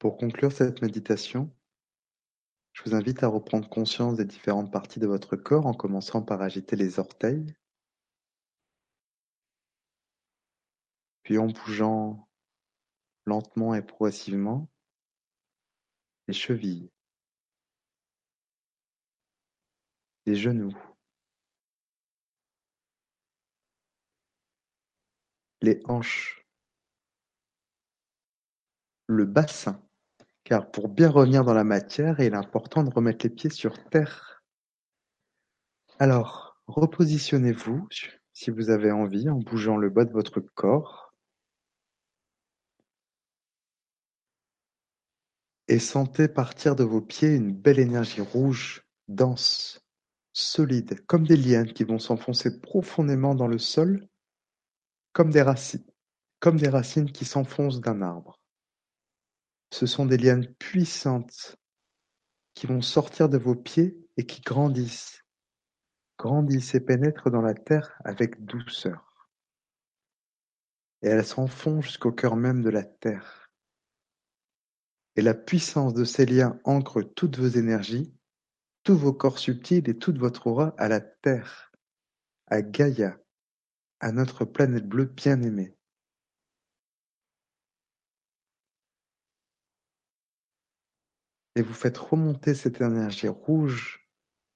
Pour 0.03 0.17
conclure 0.17 0.51
cette 0.51 0.81
méditation, 0.81 1.49
je 2.73 2.84
vous 2.84 2.93
invite 2.93 3.23
à 3.23 3.30
reprendre 3.30 3.69
conscience 3.69 4.17
des 4.17 4.25
différentes 4.25 4.69
parties 4.69 4.99
de 4.99 5.07
votre 5.07 5.38
corps 5.38 5.65
en 5.65 5.73
commençant 5.73 6.21
par 6.21 6.41
agiter 6.41 6.75
les 6.75 6.99
orteils, 6.99 7.55
puis 11.23 11.38
en 11.38 11.47
bougeant 11.47 12.27
lentement 13.23 13.73
et 13.75 13.81
progressivement 13.81 14.67
les 16.27 16.34
chevilles, 16.34 16.91
les 20.25 20.35
genoux, 20.35 20.77
les 25.61 25.81
hanches, 25.85 26.45
le 29.07 29.23
bassin 29.23 29.81
car 30.53 30.69
pour 30.69 30.88
bien 30.88 31.09
revenir 31.09 31.43
dans 31.43 31.55
la 31.55 31.63
matière, 31.63 32.19
il 32.19 32.25
est 32.25 32.35
important 32.35 32.84
de 32.84 32.93
remettre 32.93 33.25
les 33.25 33.31
pieds 33.31 33.49
sur 33.49 33.73
terre. 33.89 34.43
Alors, 35.97 36.61
repositionnez-vous, 36.67 37.88
si 38.34 38.51
vous 38.51 38.69
avez 38.69 38.91
envie, 38.91 39.27
en 39.30 39.39
bougeant 39.39 39.77
le 39.77 39.89
bas 39.89 40.05
de 40.05 40.11
votre 40.11 40.41
corps. 40.41 41.11
Et 45.67 45.80
sentez 45.80 46.27
partir 46.27 46.75
de 46.75 46.84
vos 46.84 47.01
pieds 47.01 47.34
une 47.34 47.51
belle 47.51 47.80
énergie 47.80 48.21
rouge, 48.21 48.85
dense, 49.07 49.84
solide, 50.34 51.03
comme 51.07 51.25
des 51.25 51.35
lianes 51.35 51.73
qui 51.73 51.84
vont 51.84 51.97
s'enfoncer 51.97 52.61
profondément 52.61 53.34
dans 53.34 53.47
le 53.47 53.57
sol, 53.57 54.07
comme 55.13 55.31
des 55.31 55.41
racines, 55.41 55.84
comme 56.39 56.57
des 56.57 56.69
racines 56.69 57.11
qui 57.11 57.25
s'enfoncent 57.25 57.81
d'un 57.81 58.03
arbre. 58.03 58.42
Ce 59.73 59.87
sont 59.87 60.05
des 60.05 60.17
lianes 60.17 60.45
puissantes 60.59 61.55
qui 62.53 62.67
vont 62.67 62.83
sortir 62.83 63.27
de 63.27 63.39
vos 63.39 63.55
pieds 63.55 63.97
et 64.17 64.25
qui 64.27 64.41
grandissent, 64.41 65.25
grandissent 66.19 66.75
et 66.75 66.79
pénètrent 66.79 67.31
dans 67.31 67.41
la 67.41 67.55
terre 67.55 67.99
avec 68.05 68.45
douceur. 68.45 69.27
Et 71.01 71.07
elles 71.07 71.25
s'enfoncent 71.25 71.85
jusqu'au 71.85 72.11
cœur 72.11 72.35
même 72.35 72.61
de 72.61 72.69
la 72.69 72.83
terre. 72.83 73.49
Et 75.15 75.23
la 75.23 75.33
puissance 75.33 75.95
de 75.95 76.03
ces 76.03 76.27
liens 76.27 76.59
ancre 76.65 77.01
toutes 77.01 77.39
vos 77.39 77.47
énergies, 77.47 78.13
tous 78.83 78.95
vos 78.95 79.11
corps 79.11 79.39
subtils 79.39 79.89
et 79.89 79.97
toute 79.97 80.19
votre 80.19 80.45
aura 80.45 80.75
à 80.77 80.87
la 80.87 81.01
terre, 81.01 81.71
à 82.45 82.61
Gaïa, 82.61 83.17
à 83.99 84.11
notre 84.11 84.45
planète 84.45 84.85
bleue 84.87 85.05
bien-aimée. 85.05 85.75
Et 91.55 91.61
vous 91.61 91.73
faites 91.73 91.97
remonter 91.97 92.53
cette 92.53 92.81
énergie 92.81 93.27
rouge 93.27 94.07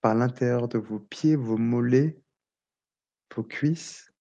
par 0.02 0.16
l'intérieur 0.16 0.68
de 0.68 0.78
vos 0.78 1.00
pieds, 1.00 1.36
vos 1.36 1.58
mollets, 1.58 2.20
vos 3.36 3.44
cuisses, 3.44 4.12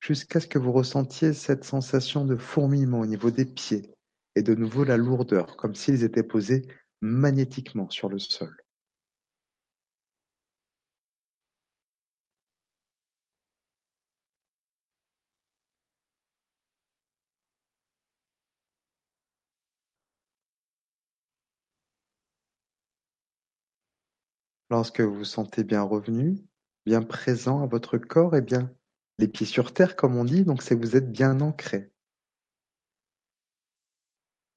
jusqu'à 0.00 0.40
ce 0.40 0.46
que 0.46 0.58
vous 0.58 0.72
ressentiez 0.72 1.32
cette 1.32 1.64
sensation 1.64 2.24
de 2.24 2.36
fourmillement 2.36 3.00
au 3.00 3.06
niveau 3.06 3.30
des 3.30 3.46
pieds 3.46 3.90
et 4.36 4.42
de 4.42 4.54
nouveau 4.54 4.84
la 4.84 4.96
lourdeur, 4.96 5.56
comme 5.56 5.74
s'ils 5.74 6.04
étaient 6.04 6.22
posés 6.22 6.62
magnétiquement 7.00 7.88
sur 7.90 8.08
le 8.08 8.18
sol. 8.18 8.63
Lorsque 24.74 25.00
vous 25.00 25.14
vous 25.14 25.24
sentez 25.24 25.62
bien 25.62 25.82
revenu, 25.82 26.34
bien 26.84 27.00
présent 27.00 27.62
à 27.62 27.66
votre 27.66 27.96
corps, 27.96 28.34
et 28.34 28.38
eh 28.38 28.42
bien, 28.42 28.74
les 29.18 29.28
pieds 29.28 29.46
sur 29.46 29.72
terre, 29.72 29.94
comme 29.94 30.16
on 30.16 30.24
dit, 30.24 30.42
donc 30.42 30.62
c'est 30.62 30.74
vous 30.74 30.96
êtes 30.96 31.12
bien 31.12 31.40
ancré. 31.40 31.92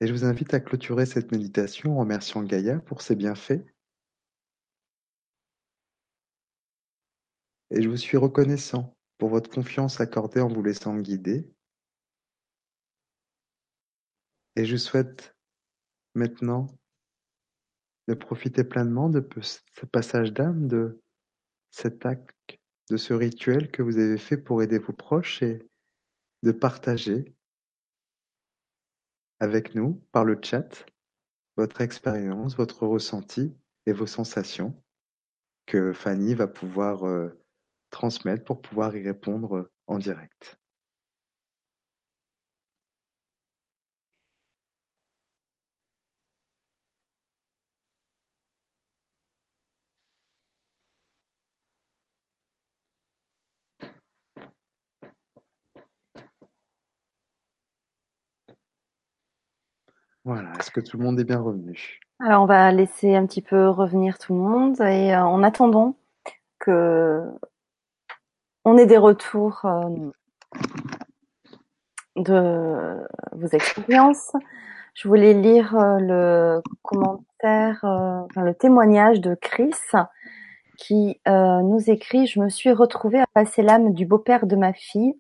Et 0.02 0.08
je 0.08 0.14
vous 0.14 0.26
invite 0.26 0.56
à 0.56 0.60
clôturer 0.60 1.06
cette 1.06 1.32
méditation 1.32 1.98
en 1.98 2.00
remerciant 2.00 2.42
Gaïa 2.42 2.80
pour 2.80 3.04
ses 3.04 3.16
bienfaits. 3.16 3.64
Et 7.70 7.84
je 7.84 7.88
vous 7.88 7.96
suis 7.96 8.18
reconnaissant 8.18 8.98
pour 9.20 9.30
votre 9.30 9.52
confiance 9.52 10.02
accordée 10.02 10.42
en 10.42 10.48
vous 10.48 10.64
laissant 10.64 10.98
guider. 10.98 11.48
Et 14.56 14.66
je 14.66 14.78
souhaite 14.78 15.38
maintenant 16.16 16.66
de 18.08 18.14
profiter 18.14 18.64
pleinement 18.64 19.10
de 19.10 19.26
ce 19.42 19.86
passage 19.86 20.34
d'âme, 20.34 20.68
de 20.68 21.02
cet 21.72 22.06
acte, 22.06 22.60
de 22.90 22.98
ce 22.98 23.14
rituel 23.14 23.70
que 23.70 23.82
vous 23.82 23.98
avez 23.98 24.18
fait 24.18 24.38
pour 24.38 24.64
aider 24.64 24.80
vos 24.80 24.94
proches 24.94 25.44
et 25.44 25.68
de 26.44 26.52
partager 26.52 27.36
avec 29.40 29.76
nous 29.76 30.02
par 30.12 30.26
le 30.26 30.40
chat 30.42 30.86
votre 31.58 31.82
expérience, 31.82 32.56
votre 32.56 32.86
ressenti 32.86 33.56
et 33.88 33.94
vos 33.94 34.06
sensations 34.06 34.82
que 35.66 35.92
Fanny 35.92 36.36
va 36.36 36.48
pouvoir 36.48 37.06
euh, 37.06 37.30
transmettre 37.90 38.46
pour 38.46 38.62
pouvoir 38.62 38.96
y 38.96 39.04
répondre 39.04 39.70
en 39.88 39.98
direct. 39.98 40.60
Voilà, 60.28 60.50
est-ce 60.60 60.72
que 60.72 60.82
tout 60.82 60.98
le 60.98 61.06
monde 61.06 61.18
est 61.22 61.24
bien 61.24 61.40
revenu? 61.40 62.02
Alors, 62.20 62.44
on 62.44 62.46
va 62.46 62.70
laisser 62.74 63.16
un 63.16 63.26
petit 63.26 63.42
peu 63.42 63.70
revenir 63.70 64.18
tout 64.18 64.34
le 64.34 64.42
monde 64.42 64.82
et 64.82 65.14
euh, 65.14 65.24
en 65.24 65.42
attendant 65.42 65.96
que 66.60 67.24
on 68.66 68.78
ait 68.78 68.86
des 68.86 68.98
retours 68.98 69.64
euh, 69.64 70.12
de 72.18 73.08
vos 73.32 73.48
expériences, 73.48 74.34
je 74.96 75.08
voulais 75.08 75.34
lire 75.34 75.74
euh, 75.78 75.98
le 76.02 76.62
commentaire, 76.82 77.86
le 78.36 78.52
témoignage 78.52 79.22
de 79.22 79.34
Chris 79.34 79.72
qui 80.78 81.22
nous 81.26 81.90
écrit 81.90 82.28
Je 82.28 82.42
me 82.42 82.50
suis 82.50 82.74
retrouvée 82.74 83.22
à 83.22 83.28
passer 83.34 83.62
l'âme 83.62 83.94
du 83.94 84.06
beau-père 84.06 84.46
de 84.46 84.58
ma 84.58 84.74
fille 84.74 85.14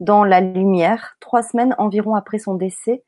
dans 0.00 0.22
la 0.22 0.42
lumière 0.42 1.16
trois 1.20 1.42
semaines 1.42 1.74
environ 1.78 2.14
après 2.14 2.38
son 2.38 2.56
décès 2.56 3.02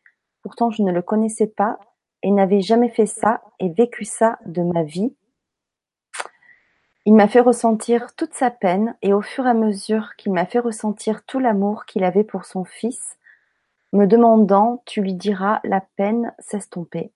Pourtant 0.47 0.70
je 0.70 0.85
ne 0.85 0.93
le 0.93 1.02
connaissais 1.02 1.48
pas 1.48 1.77
et 2.23 2.31
n'avais 2.31 2.60
jamais 2.60 2.89
fait 2.89 3.06
ça 3.06 3.43
et 3.59 3.68
vécu 3.68 4.05
ça 4.05 4.39
de 4.47 4.62
ma 4.62 4.85
vie. 4.85 5.12
Il 7.05 7.14
m'a 7.14 7.27
fait 7.27 7.40
ressentir 7.40 8.14
toute 8.14 8.32
sa 8.32 8.52
peine 8.52 8.94
et 9.02 9.12
au 9.12 9.23
fur 9.23 9.44
et 9.44 9.51
à 9.51 9.55
mesure 9.55 10.14
qu'il 10.16 10.32
m'a 10.32 10.47
fait 10.47 10.60
ressentir 10.60 11.24
tout 11.24 11.40
l'amour 11.40 11.85
qu'il 11.85 12.05
avait 12.05 12.23
pour 12.23 12.44
son 12.44 12.62
fils, 12.62 13.18
me 13.93 14.06
demandant 14.06 14.85
Tu 14.86 15.02
lui 15.02 15.14
diras 15.14 15.59
la 15.64 15.81
peine 15.81 16.32
s'estomper. 16.39 17.10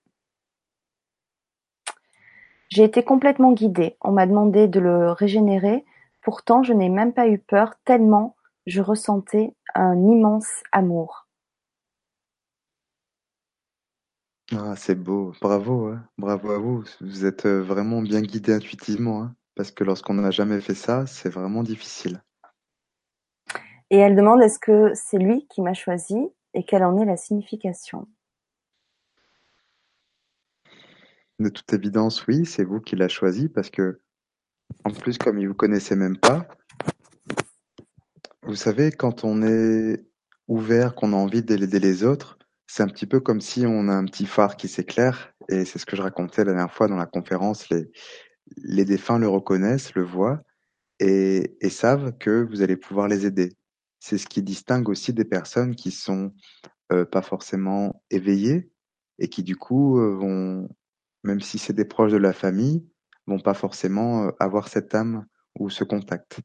J'ai 2.67 2.83
été 2.83 3.01
complètement 3.01 3.53
guidée. 3.53 3.95
On 4.01 4.11
m'a 4.11 4.25
demandé 4.25 4.67
de 4.67 4.81
le 4.81 5.13
régénérer. 5.13 5.85
Pourtant, 6.21 6.63
je 6.63 6.73
n'ai 6.73 6.89
même 6.89 7.13
pas 7.13 7.29
eu 7.29 7.39
peur 7.39 7.75
tellement 7.85 8.35
je 8.65 8.81
ressentais 8.81 9.55
un 9.73 9.95
immense 10.05 10.63
amour. 10.73 11.20
Ah, 14.53 14.75
c'est 14.75 14.95
beau, 14.95 15.33
bravo, 15.39 15.87
hein. 15.87 16.03
bravo 16.17 16.51
à 16.51 16.57
vous. 16.57 16.83
Vous 16.99 17.25
êtes 17.25 17.45
euh, 17.45 17.61
vraiment 17.61 18.01
bien 18.01 18.21
guidé 18.21 18.51
intuitivement, 18.51 19.23
hein, 19.23 19.35
parce 19.55 19.71
que 19.71 19.85
lorsqu'on 19.85 20.15
n'a 20.15 20.29
jamais 20.29 20.59
fait 20.59 20.75
ça, 20.75 21.07
c'est 21.07 21.29
vraiment 21.29 21.63
difficile. 21.63 22.21
Et 23.89 23.97
elle 23.97 24.15
demande 24.15 24.41
est-ce 24.41 24.59
que 24.59 24.91
c'est 24.93 25.19
lui 25.19 25.47
qui 25.47 25.61
m'a 25.61 25.73
choisi 25.73 26.17
et 26.53 26.65
quelle 26.65 26.83
en 26.83 26.97
est 26.97 27.05
la 27.05 27.15
signification? 27.15 28.09
De 31.39 31.47
toute 31.47 31.71
évidence, 31.71 32.27
oui, 32.27 32.45
c'est 32.45 32.65
vous 32.65 32.81
qui 32.81 32.97
l'a 32.97 33.07
choisi 33.07 33.47
parce 33.47 33.69
que, 33.69 34.01
en 34.83 34.91
plus, 34.91 35.17
comme 35.17 35.39
il 35.39 35.47
vous 35.47 35.55
connaissait 35.55 35.95
même 35.95 36.17
pas, 36.17 36.45
vous 38.43 38.55
savez, 38.55 38.91
quand 38.91 39.23
on 39.23 39.43
est 39.43 40.03
ouvert, 40.49 40.93
qu'on 40.93 41.13
a 41.13 41.15
envie 41.15 41.41
d'aider 41.41 41.79
les 41.79 42.03
autres, 42.03 42.37
c'est 42.73 42.83
un 42.83 42.87
petit 42.87 43.05
peu 43.05 43.19
comme 43.19 43.41
si 43.41 43.65
on 43.65 43.89
a 43.89 43.93
un 43.93 44.05
petit 44.05 44.25
phare 44.25 44.55
qui 44.55 44.69
s'éclaire, 44.69 45.33
et 45.49 45.65
c'est 45.65 45.77
ce 45.77 45.85
que 45.85 45.97
je 45.97 46.01
racontais 46.01 46.45
la 46.45 46.53
dernière 46.53 46.73
fois 46.73 46.87
dans 46.87 46.95
la 46.95 47.05
conférence, 47.05 47.69
les, 47.69 47.91
les 48.63 48.85
défunts 48.85 49.19
le 49.19 49.27
reconnaissent, 49.27 49.93
le 49.93 50.03
voient, 50.03 50.41
et, 51.01 51.57
et 51.59 51.69
savent 51.69 52.17
que 52.17 52.47
vous 52.49 52.61
allez 52.61 52.77
pouvoir 52.77 53.09
les 53.09 53.25
aider. 53.25 53.57
C'est 53.99 54.17
ce 54.17 54.25
qui 54.25 54.41
distingue 54.41 54.87
aussi 54.87 55.11
des 55.11 55.25
personnes 55.25 55.75
qui 55.75 55.91
sont 55.91 56.33
euh, 56.93 57.03
pas 57.03 57.21
forcément 57.21 58.01
éveillées 58.09 58.71
et 59.19 59.27
qui 59.27 59.43
du 59.43 59.57
coup 59.57 59.99
euh, 59.99 60.15
vont, 60.15 60.69
même 61.25 61.41
si 61.41 61.57
c'est 61.57 61.73
des 61.73 61.83
proches 61.83 62.13
de 62.13 62.17
la 62.17 62.31
famille, 62.31 62.87
vont 63.27 63.41
pas 63.41 63.53
forcément 63.53 64.27
euh, 64.27 64.31
avoir 64.39 64.69
cette 64.69 64.95
âme 64.95 65.25
ou 65.59 65.69
ce 65.69 65.83
contact. 65.83 66.39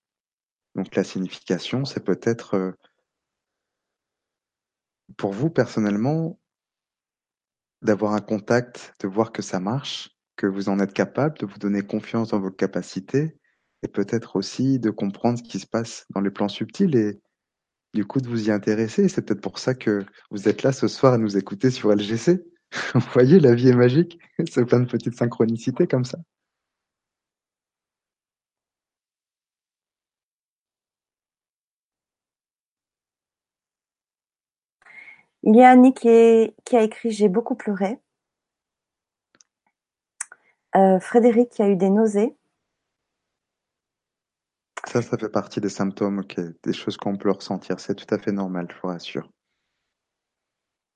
Donc 0.75 0.97
la 0.97 1.05
signification, 1.05 1.85
c'est 1.85 2.05
peut-être 2.05 2.75
pour 5.17 5.33
vous 5.33 5.51
personnellement 5.51 6.39
d'avoir 7.83 8.15
un 8.15 8.21
contact, 8.21 8.95
de 9.01 9.09
voir 9.09 9.33
que 9.33 9.43
ça 9.43 9.61
marche, 9.61 10.11
que 10.37 10.47
vous 10.47 10.69
en 10.69 10.81
êtes 10.81 10.93
capable, 10.93 11.39
de 11.39 11.47
vous 11.47 11.59
donner 11.59 11.83
confiance 11.83 12.31
dans 12.31 12.41
vos 12.41 12.51
capacités 12.51 13.39
et 13.83 13.89
peut-être 13.89 14.37
aussi 14.37 14.79
de 14.79 14.91
comprendre 14.91 15.39
ce 15.39 15.43
qui 15.43 15.59
se 15.59 15.67
passe 15.67 16.07
dans 16.11 16.21
les 16.21 16.31
plans 16.31 16.49
subtils 16.49 16.97
et 16.97 17.21
du 17.95 18.05
coup 18.05 18.21
de 18.21 18.29
vous 18.29 18.49
y 18.49 18.51
intéresser. 18.51 19.09
C'est 19.09 19.23
peut-être 19.23 19.41
pour 19.41 19.59
ça 19.59 19.75
que 19.75 20.05
vous 20.31 20.49
êtes 20.49 20.63
là 20.63 20.73
ce 20.73 20.89
soir 20.89 21.15
à 21.15 21.19
nous 21.19 21.37
écouter 21.37 21.71
sur 21.71 21.91
LGC. 21.95 22.45
vous 22.95 23.01
voyez, 23.13 23.41
la 23.41 23.55
vie 23.55 23.69
est 23.69 23.77
magique. 23.77 24.19
C'est 24.51 24.65
plein 24.65 24.81
de 24.81 24.87
petites 24.87 25.17
synchronicités 25.17 25.87
comme 25.87 26.05
ça. 26.05 26.19
Il 35.49 35.55
y 35.55 35.63
a 35.63 35.71
Annie 35.71 35.95
qui, 35.95 36.09
est, 36.09 36.57
qui 36.65 36.77
a 36.77 36.83
écrit 36.83 37.13
J'ai 37.13 37.29
beaucoup 37.29 37.55
pleuré. 37.55 38.01
Euh, 40.75 40.99
Frédéric 40.99 41.51
qui 41.51 41.63
a 41.63 41.69
eu 41.69 41.77
des 41.77 41.89
nausées. 41.89 42.37
Ça, 44.89 45.03
ça 45.03 45.17
fait 45.17 45.29
partie 45.29 45.61
des 45.61 45.69
symptômes, 45.69 46.25
des 46.65 46.73
choses 46.73 46.97
qu'on 46.97 47.17
peut 47.17 47.31
ressentir. 47.31 47.79
C'est 47.79 47.95
tout 47.95 48.13
à 48.13 48.19
fait 48.19 48.33
normal, 48.33 48.67
je 48.69 48.81
vous 48.83 48.89
rassure. 48.89 49.31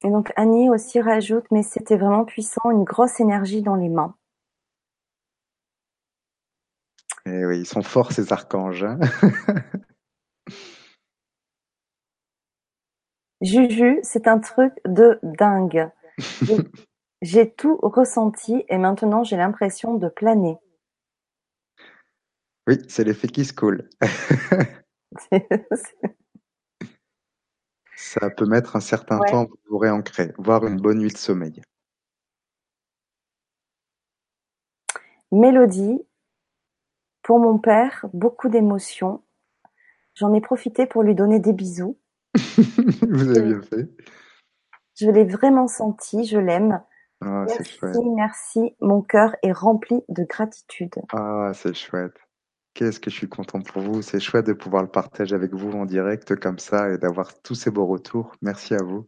Et 0.02 0.10
donc 0.10 0.32
Annie 0.34 0.68
aussi 0.68 1.00
rajoute 1.00 1.44
Mais 1.52 1.62
c'était 1.62 1.96
vraiment 1.96 2.24
puissant, 2.24 2.72
une 2.72 2.84
grosse 2.84 3.20
énergie 3.20 3.62
dans 3.62 3.76
les 3.76 3.88
mains. 3.88 4.16
Et 7.24 7.30
eh 7.30 7.46
oui, 7.46 7.60
ils 7.60 7.66
sont 7.66 7.82
forts 7.82 8.10
ces 8.10 8.32
archanges. 8.32 8.82
Hein 8.82 8.98
Juju, 13.40 14.00
c'est 14.02 14.28
un 14.28 14.38
truc 14.38 14.72
de 14.84 15.18
dingue. 15.22 15.90
J'ai 17.22 17.50
tout 17.52 17.78
ressenti 17.82 18.64
et 18.68 18.78
maintenant 18.78 19.24
j'ai 19.24 19.36
l'impression 19.36 19.94
de 19.94 20.08
planer. 20.08 20.56
Oui, 22.66 22.78
c'est 22.88 23.04
l'effet 23.04 23.28
qui 23.28 23.44
se 23.44 23.52
coule. 23.52 23.88
Ça 27.94 28.30
peut 28.30 28.46
mettre 28.46 28.76
un 28.76 28.80
certain 28.80 29.18
Ouais. 29.18 29.30
temps 29.30 29.46
pour 29.46 29.58
vous 29.68 29.78
réancrer, 29.78 30.32
voire 30.38 30.66
une 30.66 30.80
bonne 30.80 30.98
nuit 30.98 31.12
de 31.12 31.18
sommeil. 31.18 31.60
Mélodie, 35.32 36.00
pour 37.22 37.38
mon 37.38 37.58
père, 37.58 38.06
beaucoup 38.12 38.48
d'émotions. 38.48 39.22
J'en 40.14 40.32
ai 40.34 40.40
profité 40.40 40.86
pour 40.86 41.02
lui 41.02 41.14
donner 41.14 41.38
des 41.38 41.52
bisous. 41.52 41.98
Vous 43.08 43.28
avez 43.28 43.42
bien 43.42 43.62
fait. 43.62 43.88
Je 44.96 45.10
l'ai 45.10 45.24
vraiment 45.24 45.66
senti, 45.66 46.24
je 46.24 46.38
l'aime. 46.38 46.82
Ah, 47.22 47.44
c'est 47.48 47.58
Merci, 47.58 47.78
chouette. 47.78 47.96
merci. 48.14 48.76
Mon 48.80 49.02
cœur 49.02 49.36
est 49.42 49.52
rempli 49.52 50.02
de 50.08 50.24
gratitude. 50.24 50.94
Ah, 51.12 51.52
c'est 51.54 51.74
chouette. 51.74 52.16
Qu'est-ce 52.74 53.00
que 53.00 53.10
je 53.10 53.16
suis 53.16 53.28
content 53.28 53.60
pour 53.60 53.82
vous. 53.82 54.00
C'est 54.00 54.20
chouette 54.20 54.46
de 54.46 54.52
pouvoir 54.52 54.82
le 54.82 54.88
partager 54.88 55.34
avec 55.34 55.52
vous 55.52 55.72
en 55.72 55.84
direct 55.84 56.36
comme 56.36 56.58
ça 56.58 56.90
et 56.90 56.98
d'avoir 56.98 57.40
tous 57.42 57.54
ces 57.54 57.70
beaux 57.70 57.86
retours. 57.86 58.32
Merci 58.42 58.74
à 58.74 58.82
vous. 58.82 59.06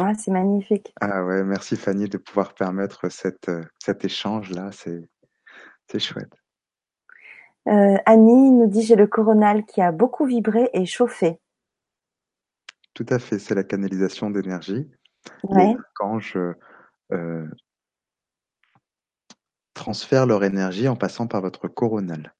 Ah, 0.00 0.12
c'est 0.18 0.30
magnifique. 0.30 0.92
Ah 1.00 1.24
ouais, 1.24 1.44
merci 1.44 1.76
Fanny 1.76 2.08
de 2.08 2.18
pouvoir 2.18 2.54
permettre 2.54 3.10
cette, 3.10 3.48
euh, 3.48 3.62
cet 3.78 4.04
échange-là. 4.04 4.70
C'est, 4.72 5.08
c'est 5.90 6.00
chouette. 6.00 6.32
Euh, 7.68 7.96
Annie 8.06 8.50
nous 8.50 8.66
dit 8.66 8.82
j'ai 8.82 8.96
le 8.96 9.06
coronal 9.06 9.64
qui 9.64 9.80
a 9.80 9.92
beaucoup 9.92 10.24
vibré 10.24 10.68
et 10.72 10.84
chauffé. 10.84 11.38
Tout 12.94 13.06
à 13.08 13.18
fait, 13.18 13.38
c'est 13.38 13.54
la 13.54 13.64
canalisation 13.64 14.30
d'énergie. 14.30 14.90
Ouais. 15.44 15.68
Les 15.68 15.76
archanges 16.00 16.38
euh, 17.12 17.46
transfèrent 19.74 20.26
leur 20.26 20.44
énergie 20.44 20.88
en 20.88 20.96
passant 20.96 21.26
par 21.26 21.40
votre 21.40 21.68
coronal. 21.68 22.34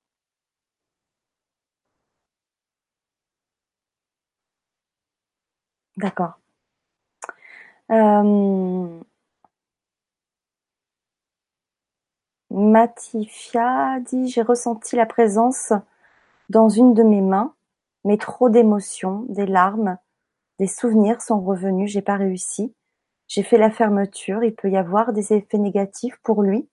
D'accord. 5.96 6.38
Euh... 7.90 9.00
Matifia 12.50 14.00
dit 14.00 14.28
j'ai 14.28 14.42
ressenti 14.42 14.96
la 14.96 15.06
présence 15.06 15.72
dans 16.50 16.68
une 16.68 16.92
de 16.94 17.02
mes 17.02 17.22
mains, 17.22 17.54
mais 18.04 18.18
trop 18.18 18.50
d'émotions, 18.50 19.24
des 19.28 19.46
larmes, 19.46 19.98
des 20.58 20.66
souvenirs 20.66 21.20
sont 21.22 21.40
revenus, 21.40 21.90
j'ai 21.90 22.02
pas 22.02 22.16
réussi. 22.16 22.74
J'ai 23.28 23.42
fait 23.42 23.58
la 23.58 23.70
fermeture, 23.70 24.44
il 24.44 24.54
peut 24.54 24.70
y 24.70 24.76
avoir 24.78 25.12
des 25.12 25.32
effets 25.34 25.58
négatifs 25.58 26.16
pour 26.22 26.42
lui? 26.42 26.68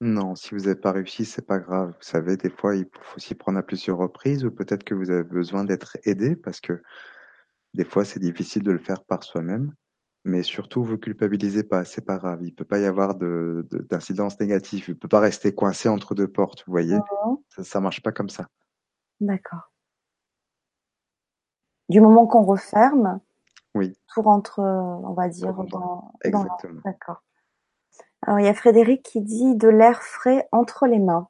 Non, 0.00 0.34
si 0.34 0.50
vous 0.54 0.62
n'avez 0.62 0.74
pas 0.74 0.92
réussi, 0.92 1.24
c'est 1.24 1.46
pas 1.46 1.58
grave. 1.60 1.90
Vous 1.90 2.02
savez, 2.02 2.36
des 2.36 2.50
fois, 2.50 2.74
il 2.74 2.86
faut 3.00 3.20
s'y 3.20 3.34
prendre 3.34 3.58
à 3.58 3.62
plusieurs 3.62 3.98
reprises 3.98 4.44
ou 4.44 4.50
peut-être 4.50 4.82
que 4.84 4.94
vous 4.94 5.10
avez 5.10 5.22
besoin 5.22 5.64
d'être 5.64 5.96
aidé 6.04 6.34
parce 6.34 6.60
que 6.60 6.82
des 7.74 7.84
fois, 7.84 8.04
c'est 8.04 8.20
difficile 8.20 8.62
de 8.64 8.72
le 8.72 8.78
faire 8.78 9.04
par 9.04 9.24
soi-même. 9.24 9.74
Mais 10.24 10.42
surtout, 10.44 10.84
vous 10.84 10.98
culpabilisez 10.98 11.64
pas, 11.64 11.84
c'est 11.84 12.04
pas 12.06 12.18
grave. 12.18 12.40
Il 12.44 12.54
peut 12.54 12.64
pas 12.66 12.80
y 12.80 12.86
avoir 12.86 13.16
de, 13.16 13.66
de- 13.70 13.78
d'incidence 13.80 14.40
négative. 14.40 14.86
Il 14.88 14.98
peut 14.98 15.08
pas 15.08 15.20
rester 15.20 15.54
coincé 15.54 15.88
entre 15.88 16.14
deux 16.14 16.28
portes, 16.28 16.64
vous 16.66 16.72
voyez? 16.72 17.04
Ça, 17.50 17.64
ça 17.64 17.80
marche 17.80 18.02
pas 18.02 18.12
comme 18.12 18.30
ça. 18.30 18.48
D'accord. 19.20 19.71
Du 21.92 22.00
moment 22.00 22.26
qu'on 22.26 22.42
referme, 22.42 23.20
Oui. 23.74 23.94
tout 24.14 24.22
rentre, 24.22 24.60
euh, 24.60 24.64
on 25.06 25.12
va 25.12 25.28
dire, 25.28 25.52
dans, 25.52 25.64
dans 25.64 26.12
Exactement. 26.24 26.80
D'accord. 26.86 27.22
Alors, 28.22 28.40
il 28.40 28.46
y 28.46 28.48
a 28.48 28.54
Frédéric 28.54 29.02
qui 29.02 29.20
dit 29.20 29.56
de 29.56 29.68
l'air 29.68 30.02
frais 30.02 30.48
entre 30.52 30.86
les 30.86 30.98
mains. 30.98 31.28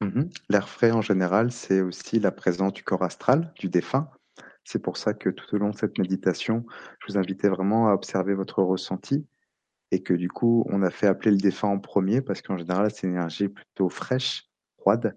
Mhm. 0.00 0.30
L'air 0.48 0.68
frais, 0.68 0.90
en 0.90 1.00
général, 1.00 1.52
c'est 1.52 1.80
aussi 1.80 2.18
la 2.18 2.32
présence 2.32 2.72
du 2.72 2.82
corps 2.82 3.04
astral, 3.04 3.52
du 3.60 3.68
défunt. 3.68 4.08
C'est 4.64 4.80
pour 4.80 4.96
ça 4.96 5.14
que 5.14 5.30
tout 5.30 5.54
au 5.54 5.58
long 5.58 5.70
de 5.70 5.76
cette 5.76 5.96
méditation, 5.96 6.66
je 6.98 7.12
vous 7.12 7.18
invitais 7.18 7.48
vraiment 7.48 7.88
à 7.88 7.92
observer 7.92 8.34
votre 8.34 8.64
ressenti 8.64 9.24
et 9.92 10.02
que 10.02 10.14
du 10.14 10.28
coup, 10.28 10.64
on 10.70 10.82
a 10.82 10.90
fait 10.90 11.06
appeler 11.06 11.30
le 11.30 11.36
défunt 11.36 11.68
en 11.68 11.78
premier 11.78 12.20
parce 12.20 12.42
qu'en 12.42 12.56
général, 12.58 12.90
c'est 12.90 13.06
une 13.06 13.12
énergie 13.12 13.48
plutôt 13.48 13.88
fraîche, 13.88 14.50
froide. 14.78 15.14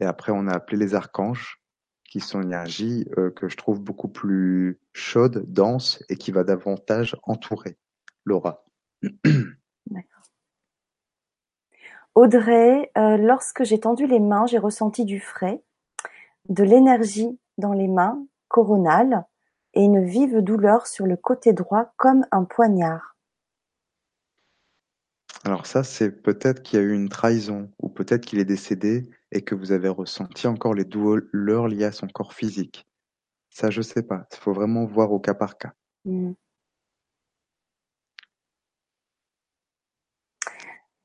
Et 0.00 0.04
après, 0.04 0.32
on 0.32 0.48
a 0.48 0.52
appelé 0.52 0.76
les 0.76 0.94
archanges 0.94 1.62
qui 2.08 2.20
sont 2.20 2.40
une 2.40 2.48
énergie 2.48 3.06
euh, 3.18 3.30
que 3.30 3.48
je 3.48 3.56
trouve 3.56 3.80
beaucoup 3.80 4.08
plus 4.08 4.80
chaude, 4.92 5.44
dense 5.48 6.02
et 6.08 6.16
qui 6.16 6.30
va 6.30 6.44
davantage 6.44 7.16
entourer 7.22 7.76
l'aura. 8.24 8.64
Audrey, 12.14 12.90
euh, 12.96 13.18
lorsque 13.18 13.64
j'ai 13.64 13.78
tendu 13.78 14.06
les 14.06 14.20
mains, 14.20 14.46
j'ai 14.46 14.58
ressenti 14.58 15.04
du 15.04 15.20
frais, 15.20 15.62
de 16.48 16.64
l'énergie 16.64 17.38
dans 17.58 17.74
les 17.74 17.88
mains, 17.88 18.26
coronales, 18.48 19.26
et 19.74 19.82
une 19.82 20.02
vive 20.02 20.40
douleur 20.40 20.86
sur 20.86 21.06
le 21.06 21.16
côté 21.16 21.52
droit 21.52 21.92
comme 21.98 22.24
un 22.32 22.44
poignard. 22.44 23.16
Alors 25.44 25.66
ça, 25.66 25.84
c'est 25.84 26.10
peut-être 26.10 26.62
qu'il 26.62 26.78
y 26.78 26.82
a 26.82 26.84
eu 26.84 26.94
une 26.94 27.10
trahison 27.10 27.70
ou 27.80 27.90
peut-être 27.90 28.24
qu'il 28.24 28.38
est 28.38 28.46
décédé 28.46 29.08
et 29.32 29.42
que 29.42 29.54
vous 29.54 29.72
avez 29.72 29.88
ressenti 29.88 30.46
encore 30.46 30.74
les 30.74 30.84
douleurs 30.84 31.68
liées 31.68 31.84
à 31.84 31.92
son 31.92 32.06
corps 32.06 32.32
physique. 32.32 32.86
Ça, 33.50 33.70
je 33.70 33.82
sais 33.82 34.02
pas. 34.02 34.26
Il 34.32 34.38
faut 34.38 34.52
vraiment 34.52 34.84
voir 34.84 35.12
au 35.12 35.18
cas 35.18 35.34
par 35.34 35.56
cas. 35.56 35.72
Hmm. 36.04 36.32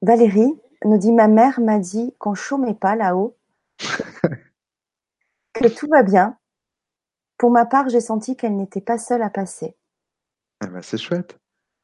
Valérie, 0.02 0.60
nous 0.84 0.98
dit 0.98 1.12
ma 1.12 1.28
mère 1.28 1.60
m'a 1.60 1.78
dit 1.80 2.16
qu'on 2.18 2.34
chômait 2.34 2.74
pas 2.74 2.96
là-haut, 2.96 3.38
que 5.54 5.68
tout 5.68 5.88
va 5.88 6.02
bien. 6.02 6.38
Pour 7.38 7.52
ma 7.52 7.66
part, 7.66 7.90
j'ai 7.90 8.02
senti 8.02 8.36
qu'elle 8.36 8.56
n'était 8.56 8.82
pas 8.82 8.98
seule 8.98 9.22
à 9.22 9.30
passer. 9.30 9.76
Ah 10.60 10.68
bah, 10.68 10.82
c'est 10.82 10.98
chouette, 10.98 11.40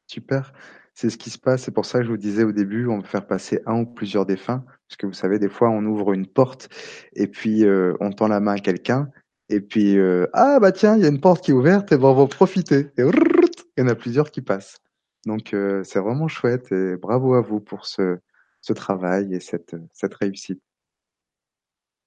super. 0.06 0.52
C'est 1.00 1.10
ce 1.10 1.16
qui 1.16 1.30
se 1.30 1.38
passe. 1.38 1.62
C'est 1.62 1.70
pour 1.70 1.86
ça 1.86 2.00
que 2.00 2.06
je 2.06 2.10
vous 2.10 2.16
disais 2.16 2.42
au 2.42 2.50
début, 2.50 2.88
on 2.88 2.98
va 2.98 3.06
faire 3.06 3.24
passer 3.24 3.62
un 3.66 3.82
ou 3.82 3.86
plusieurs 3.86 4.26
défunts, 4.26 4.64
parce 4.88 4.96
que 4.96 5.06
vous 5.06 5.12
savez, 5.12 5.38
des 5.38 5.48
fois, 5.48 5.70
on 5.70 5.84
ouvre 5.84 6.12
une 6.12 6.26
porte 6.26 6.68
et 7.12 7.28
puis 7.28 7.64
euh, 7.64 7.94
on 8.00 8.10
tend 8.10 8.26
la 8.26 8.40
main 8.40 8.54
à 8.54 8.58
quelqu'un 8.58 9.08
et 9.48 9.60
puis 9.60 9.96
euh, 9.96 10.26
ah 10.32 10.58
bah 10.58 10.72
tiens, 10.72 10.96
il 10.96 11.02
y 11.02 11.06
a 11.06 11.08
une 11.08 11.20
porte 11.20 11.44
qui 11.44 11.52
est 11.52 11.54
ouverte 11.54 11.92
et 11.92 11.96
ben 11.96 12.08
on 12.08 12.14
va 12.14 12.26
profiter. 12.26 12.90
Et 12.96 13.02
il 13.02 13.80
y 13.80 13.82
en 13.82 13.86
a 13.86 13.94
plusieurs 13.94 14.32
qui 14.32 14.42
passent. 14.42 14.78
Donc 15.24 15.54
euh, 15.54 15.84
c'est 15.84 16.00
vraiment 16.00 16.26
chouette 16.26 16.72
et 16.72 16.96
bravo 16.96 17.34
à 17.34 17.42
vous 17.42 17.60
pour 17.60 17.86
ce, 17.86 18.18
ce 18.60 18.72
travail 18.72 19.32
et 19.32 19.38
cette, 19.38 19.76
cette 19.92 20.14
réussite. 20.14 20.60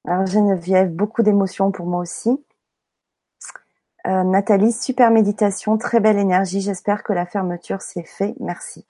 Alors 0.06 0.26
Geneviève, 0.26 0.92
beaucoup 0.92 1.24
d'émotions 1.24 1.72
pour 1.72 1.86
moi 1.86 2.02
aussi. 2.02 2.32
Euh, 4.08 4.24
Nathalie, 4.24 4.72
super 4.72 5.12
méditation, 5.12 5.78
très 5.78 6.00
belle 6.00 6.18
énergie. 6.18 6.62
J'espère 6.62 7.04
que 7.04 7.14
la 7.14 7.26
fermeture 7.26 7.82
s'est 7.82 8.06
fait. 8.06 8.34
Merci. 8.40 8.86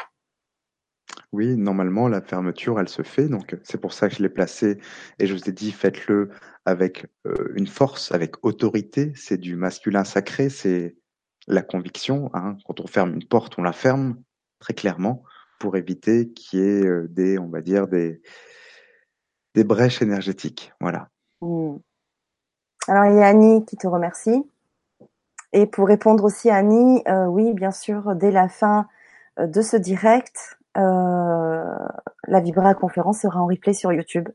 Oui, 1.34 1.56
normalement, 1.58 2.08
la 2.08 2.22
fermeture, 2.22 2.80
elle 2.80 2.90
se 2.90 3.02
fait. 3.02 3.28
Donc, 3.28 3.58
c'est 3.64 3.80
pour 3.80 3.94
ça 3.94 4.10
que 4.10 4.16
je 4.16 4.24
l'ai 4.24 4.30
placé. 4.30 4.80
Et 5.20 5.28
je 5.28 5.34
vous 5.34 5.50
ai 5.50 5.52
dit, 5.52 5.72
faites-le 5.72 6.30
avec 6.66 7.08
euh, 7.26 7.54
une 7.56 7.68
force, 7.68 8.12
avec 8.12 8.46
autorité. 8.46 9.12
C'est 9.16 9.38
du 9.38 9.56
masculin 9.56 10.04
sacré. 10.04 10.50
C'est 10.50 10.96
la 11.48 11.62
conviction. 11.62 12.30
Hein. 12.34 12.58
Quand 12.66 12.80
on 12.80 12.88
ferme 12.88 13.14
une 13.14 13.28
porte, 13.28 13.56
on 13.58 13.64
la 13.64 13.74
ferme 13.74 14.22
très 14.60 14.74
clairement 14.74 15.24
pour 15.60 15.76
éviter 15.76 16.30
qu'il 16.32 16.60
y 16.60 16.64
ait 16.64 16.86
euh, 16.86 17.08
des, 17.10 17.38
on 17.38 17.48
va 17.48 17.62
dire, 17.62 17.88
des, 17.88 18.22
des 19.56 19.64
brèches 19.64 20.02
énergétiques. 20.02 20.74
Voilà. 20.80 21.10
Hmm. 21.42 21.78
Alors, 22.88 23.06
il 23.06 23.18
y 23.18 23.22
a 23.22 23.28
Annie 23.28 23.66
qui 23.66 23.78
te 23.78 23.88
remercie. 23.88 24.44
Et 25.54 25.66
pour 25.66 25.88
répondre 25.88 26.24
aussi 26.24 26.50
à 26.50 26.56
Annie, 26.56 27.04
euh, 27.08 27.26
oui, 27.26 27.54
bien 27.54 27.72
sûr, 27.72 28.16
dès 28.16 28.32
la 28.32 28.48
fin 28.48 28.88
euh, 29.40 29.48
de 29.48 29.62
ce 29.62 29.76
direct, 29.76 30.58
euh, 30.78 31.76
la 32.28 32.40
Vibra 32.40 32.74
conférence 32.74 33.20
sera 33.22 33.42
en 33.42 33.48
replay 33.48 33.74
sur 33.74 33.92
YouTube. 33.92 34.30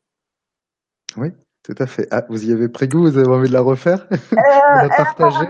Oui, 1.16 1.32
tout 1.62 1.74
à 1.78 1.86
fait. 1.86 2.06
Ah, 2.10 2.24
vous 2.28 2.48
y 2.48 2.52
avez 2.52 2.68
pris 2.68 2.88
goût 2.88 3.00
Vous 3.00 3.16
avez 3.16 3.28
envie 3.28 3.48
de 3.48 3.54
la 3.54 3.62
refaire? 3.62 4.06
Euh, 4.12 4.36
la 4.82 4.88
partager 4.88 5.46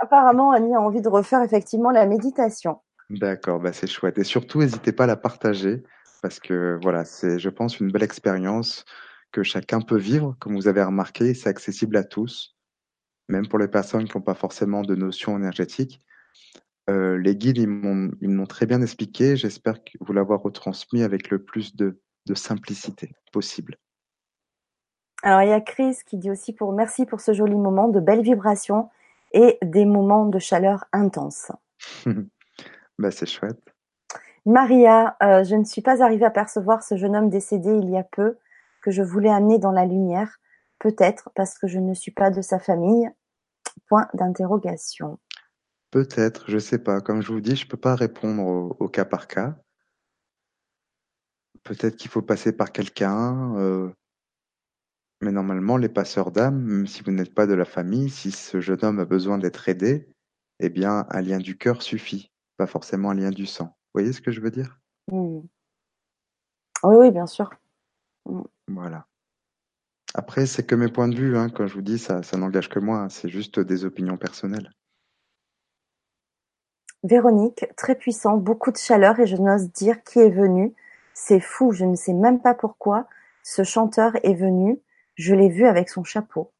apparemment, 0.00 0.52
Annie 0.52 0.74
a 0.74 0.80
envie 0.80 1.00
de 1.00 1.08
refaire 1.08 1.42
effectivement 1.42 1.90
la 1.90 2.06
méditation. 2.06 2.80
D'accord, 3.10 3.60
bah 3.60 3.72
c'est 3.72 3.86
chouette. 3.86 4.18
Et 4.18 4.24
surtout, 4.24 4.60
n'hésitez 4.60 4.92
pas 4.92 5.04
à 5.04 5.06
la 5.06 5.16
partager 5.16 5.82
parce 6.22 6.40
que 6.40 6.78
voilà, 6.82 7.04
c'est, 7.04 7.38
je 7.38 7.48
pense, 7.50 7.80
une 7.80 7.92
belle 7.92 8.02
expérience 8.02 8.84
que 9.30 9.42
chacun 9.42 9.80
peut 9.80 9.98
vivre. 9.98 10.36
Comme 10.40 10.54
vous 10.54 10.68
avez 10.68 10.82
remarqué, 10.82 11.34
c'est 11.34 11.48
accessible 11.48 11.96
à 11.96 12.04
tous 12.04 12.54
même 13.28 13.48
pour 13.48 13.58
les 13.58 13.68
personnes 13.68 14.04
qui 14.04 14.16
n'ont 14.16 14.22
pas 14.22 14.34
forcément 14.34 14.82
de 14.82 14.94
notion 14.94 15.36
énergétique. 15.36 16.00
Euh, 16.90 17.16
les 17.18 17.34
guides, 17.36 17.58
ils 17.58 17.68
m'ont 17.68 18.46
très 18.46 18.66
bien 18.66 18.82
expliqué. 18.82 19.36
J'espère 19.36 19.76
vous 20.00 20.12
l'avoir 20.12 20.42
retransmis 20.42 21.02
avec 21.02 21.30
le 21.30 21.42
plus 21.42 21.74
de, 21.76 22.00
de, 22.26 22.34
simplicité 22.34 23.12
possible. 23.32 23.78
Alors, 25.22 25.40
il 25.42 25.48
y 25.48 25.52
a 25.52 25.60
Chris 25.60 25.98
qui 26.04 26.18
dit 26.18 26.30
aussi 26.30 26.52
pour 26.52 26.72
merci 26.74 27.06
pour 27.06 27.20
ce 27.20 27.32
joli 27.32 27.54
moment, 27.54 27.88
de 27.88 28.00
belles 28.00 28.22
vibrations 28.22 28.90
et 29.32 29.58
des 29.62 29.86
moments 29.86 30.26
de 30.26 30.38
chaleur 30.38 30.84
intense. 30.92 31.50
bah, 32.98 33.10
c'est 33.10 33.26
chouette. 33.26 33.60
Maria, 34.46 35.16
euh, 35.22 35.42
je 35.42 35.56
ne 35.56 35.64
suis 35.64 35.80
pas 35.80 36.02
arrivée 36.02 36.26
à 36.26 36.30
percevoir 36.30 36.82
ce 36.82 36.96
jeune 36.96 37.16
homme 37.16 37.30
décédé 37.30 37.70
il 37.70 37.88
y 37.88 37.96
a 37.96 38.04
peu 38.04 38.36
que 38.82 38.90
je 38.90 39.02
voulais 39.02 39.30
amener 39.30 39.58
dans 39.58 39.72
la 39.72 39.86
lumière. 39.86 40.38
Peut-être 40.84 41.30
parce 41.34 41.58
que 41.58 41.66
je 41.66 41.78
ne 41.78 41.94
suis 41.94 42.10
pas 42.10 42.30
de 42.30 42.42
sa 42.42 42.58
famille. 42.58 43.10
Point 43.86 44.06
d'interrogation. 44.12 45.18
Peut-être, 45.90 46.50
je 46.50 46.58
sais 46.58 46.78
pas. 46.78 47.00
Comme 47.00 47.22
je 47.22 47.32
vous 47.32 47.40
dis, 47.40 47.56
je 47.56 47.66
peux 47.66 47.78
pas 47.78 47.94
répondre 47.94 48.76
au, 48.78 48.88
cas 48.90 49.06
par 49.06 49.26
cas. 49.26 49.56
Peut-être 51.62 51.96
qu'il 51.96 52.10
faut 52.10 52.20
passer 52.20 52.52
par 52.52 52.70
quelqu'un. 52.70 53.56
Euh, 53.56 53.90
mais 55.22 55.32
normalement, 55.32 55.78
les 55.78 55.88
passeurs 55.88 56.30
d'âme, 56.30 56.60
même 56.60 56.86
si 56.86 57.02
vous 57.02 57.12
n'êtes 57.12 57.32
pas 57.32 57.46
de 57.46 57.54
la 57.54 57.64
famille, 57.64 58.10
si 58.10 58.30
ce 58.30 58.60
jeune 58.60 58.84
homme 58.84 59.00
a 59.00 59.06
besoin 59.06 59.38
d'être 59.38 59.70
aidé, 59.70 60.06
eh 60.60 60.68
bien, 60.68 61.06
un 61.08 61.22
lien 61.22 61.38
du 61.38 61.56
cœur 61.56 61.80
suffit, 61.80 62.30
pas 62.58 62.66
forcément 62.66 63.08
un 63.08 63.14
lien 63.14 63.30
du 63.30 63.46
sang. 63.46 63.68
Vous 63.68 64.00
voyez 64.00 64.12
ce 64.12 64.20
que 64.20 64.32
je 64.32 64.42
veux 64.42 64.50
dire? 64.50 64.78
Oui, 65.10 65.40
oui, 66.82 67.10
bien 67.10 67.26
sûr. 67.26 67.48
Voilà. 68.68 69.06
Après, 70.14 70.46
c'est 70.46 70.64
que 70.64 70.76
mes 70.76 70.88
points 70.88 71.08
de 71.08 71.16
vue. 71.16 71.36
Hein. 71.36 71.48
Quand 71.50 71.66
je 71.66 71.74
vous 71.74 71.82
dis, 71.82 71.98
ça, 71.98 72.22
ça 72.22 72.36
n'engage 72.36 72.68
que 72.68 72.78
moi. 72.78 73.08
C'est 73.10 73.28
juste 73.28 73.58
des 73.58 73.84
opinions 73.84 74.16
personnelles. 74.16 74.70
Véronique, 77.02 77.66
très 77.76 77.96
puissant, 77.96 78.38
beaucoup 78.38 78.70
de 78.70 78.78
chaleur 78.78 79.20
et 79.20 79.26
je 79.26 79.36
n'ose 79.36 79.70
dire 79.72 80.02
qui 80.04 80.20
est 80.20 80.30
venu. 80.30 80.72
C'est 81.12 81.40
fou, 81.40 81.72
je 81.72 81.84
ne 81.84 81.96
sais 81.96 82.14
même 82.14 82.40
pas 82.40 82.54
pourquoi. 82.54 83.06
Ce 83.42 83.62
chanteur 83.62 84.12
est 84.22 84.34
venu. 84.34 84.80
Je 85.16 85.34
l'ai 85.34 85.48
vu 85.48 85.66
avec 85.66 85.90
son 85.90 86.02
chapeau. 86.02 86.50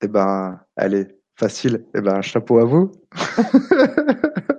Eh 0.00 0.08
ben, 0.08 0.60
allez, 0.76 1.08
facile. 1.36 1.84
Eh 1.94 2.00
ben, 2.00 2.22
chapeau 2.22 2.58
à 2.58 2.64
vous. 2.64 2.92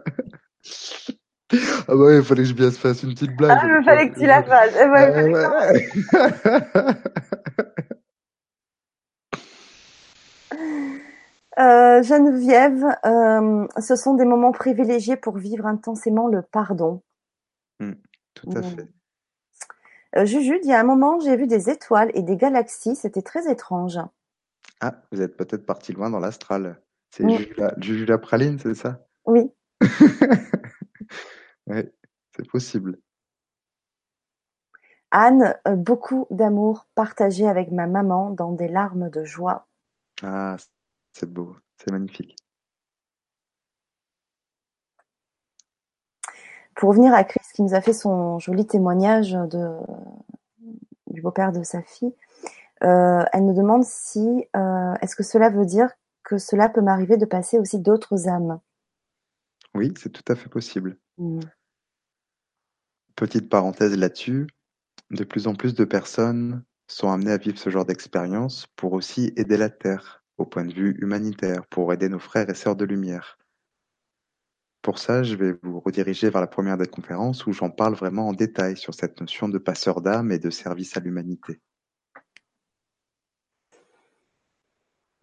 Ah 1.88 1.96
bah 1.96 2.14
il 2.14 2.24
fallait 2.24 2.44
que 2.44 2.50
je 2.50 2.54
bien 2.54 2.70
se 2.72 2.80
fasse 2.80 3.04
une 3.04 3.14
petite 3.14 3.36
blague. 3.36 3.58
Ah, 3.62 3.66
il 3.66 3.84
fallait 3.84 4.10
que 4.10 4.20
tu 4.20 4.26
la 4.26 4.44
fasses. 4.44 4.74
Eh 4.76 4.84
euh, 11.60 12.04
Geneviève, 12.04 12.86
euh, 13.06 13.68
ce 13.80 13.96
sont 13.96 14.16
des 14.16 14.26
moments 14.26 14.52
privilégiés 14.52 15.16
pour 15.16 15.38
vivre 15.38 15.66
intensément 15.66 16.28
le 16.28 16.42
pardon. 16.42 17.02
Mmh, 17.80 17.94
tout 18.34 18.50
à 18.56 18.62
fait. 18.62 18.90
Euh, 20.18 20.26
Juju, 20.26 20.60
il 20.64 20.70
y 20.70 20.74
a 20.74 20.80
un 20.80 20.84
moment, 20.84 21.20
j'ai 21.20 21.38
vu 21.38 21.48
des 21.48 21.70
étoiles 21.70 22.12
et 22.14 22.22
des 22.22 22.36
galaxies, 22.36 22.96
c'était 22.96 23.22
très 23.22 23.50
étrange. 23.50 24.00
Ah, 24.82 24.96
vous 25.12 25.22
êtes 25.22 25.38
peut-être 25.38 25.66
parti 25.66 25.94
loin 25.94 26.10
dans 26.10 26.20
l'astral. 26.20 26.82
C'est 27.12 27.30
Juju, 27.30 27.56
Juju 27.78 28.06
la 28.06 28.18
praline, 28.18 28.60
c'est 28.60 28.74
ça? 28.74 29.06
Oui. 29.26 29.52
Oui, 31.72 31.84
c'est 32.36 32.48
possible. 32.50 33.00
Anne, 35.12 35.56
euh, 35.68 35.76
beaucoup 35.76 36.28
d'amour 36.30 36.86
partagé 36.96 37.48
avec 37.48 37.72
ma 37.72 37.88
maman 37.88 38.30
dans 38.32 38.52
des 38.52 38.68
larmes 38.68 39.10
de 39.10 39.24
joie. 39.24 39.68
Ah, 40.22 40.58
c'est 41.14 41.32
beau, 41.32 41.56
c'est 41.78 41.92
magnifique. 41.92 42.36
Pour 46.76 46.90
revenir 46.90 47.14
à 47.14 47.24
Chris 47.24 47.46
qui 47.54 47.62
nous 47.62 47.74
a 47.74 47.82
fait 47.82 47.94
son 47.94 48.40
joli 48.40 48.66
témoignage 48.66 49.32
de, 49.32 49.78
du 51.08 51.22
beau-père 51.22 51.54
de 51.54 51.64
sa 51.64 51.82
fille, 51.82 52.14
euh, 52.84 53.24
elle 53.32 53.46
nous 53.46 53.54
demande 53.54 53.84
si 53.84 54.46
euh, 54.56 54.94
est-ce 55.02 55.16
que 55.16 55.24
cela 55.24 55.50
veut 55.50 55.66
dire 55.66 55.90
que 56.24 56.38
cela 56.38 56.68
peut 56.68 56.82
m'arriver 56.82 57.18
de 57.18 57.26
passer 57.26 57.60
aussi 57.60 57.80
d'autres 57.80 58.28
âmes? 58.28 58.60
Oui, 59.74 59.94
c'est 59.98 60.10
tout 60.10 60.24
à 60.32 60.36
fait 60.36 60.50
possible. 60.50 60.98
Mmh. 61.18 61.40
Petite 63.22 63.50
parenthèse 63.50 63.96
là-dessus, 63.96 64.48
de 65.12 65.24
plus 65.24 65.46
en 65.46 65.54
plus 65.54 65.76
de 65.76 65.86
personnes 65.86 66.64
sont 66.88 67.12
amenées 67.12 67.34
à 67.34 67.38
vivre 67.38 67.60
ce 67.60 67.70
genre 67.70 67.86
d'expérience 67.86 68.66
pour 68.76 68.94
aussi 68.94 69.32
aider 69.36 69.58
la 69.58 69.70
Terre, 69.70 70.24
au 70.40 70.46
point 70.48 70.66
de 70.66 70.74
vue 70.74 70.98
humanitaire, 71.00 71.68
pour 71.68 71.94
aider 71.94 72.10
nos 72.10 72.18
frères 72.18 72.50
et 72.50 72.56
sœurs 72.56 72.76
de 72.76 72.84
lumière. 72.84 73.38
Pour 74.82 74.98
ça, 74.98 75.22
je 75.22 75.36
vais 75.36 75.54
vous 75.62 75.80
rediriger 75.82 76.32
vers 76.32 76.42
la 76.42 76.48
première 76.48 76.80
des 76.80 76.88
conférences 76.88 77.46
où 77.46 77.54
j'en 77.54 77.70
parle 77.70 77.94
vraiment 77.94 78.28
en 78.28 78.34
détail 78.34 78.76
sur 78.76 78.96
cette 78.96 79.22
notion 79.22 79.48
de 79.48 79.60
passeur 79.60 80.02
d'âme 80.02 80.32
et 80.32 80.40
de 80.40 80.50
service 80.50 80.98
à 80.98 81.00
l'humanité. 81.00 81.62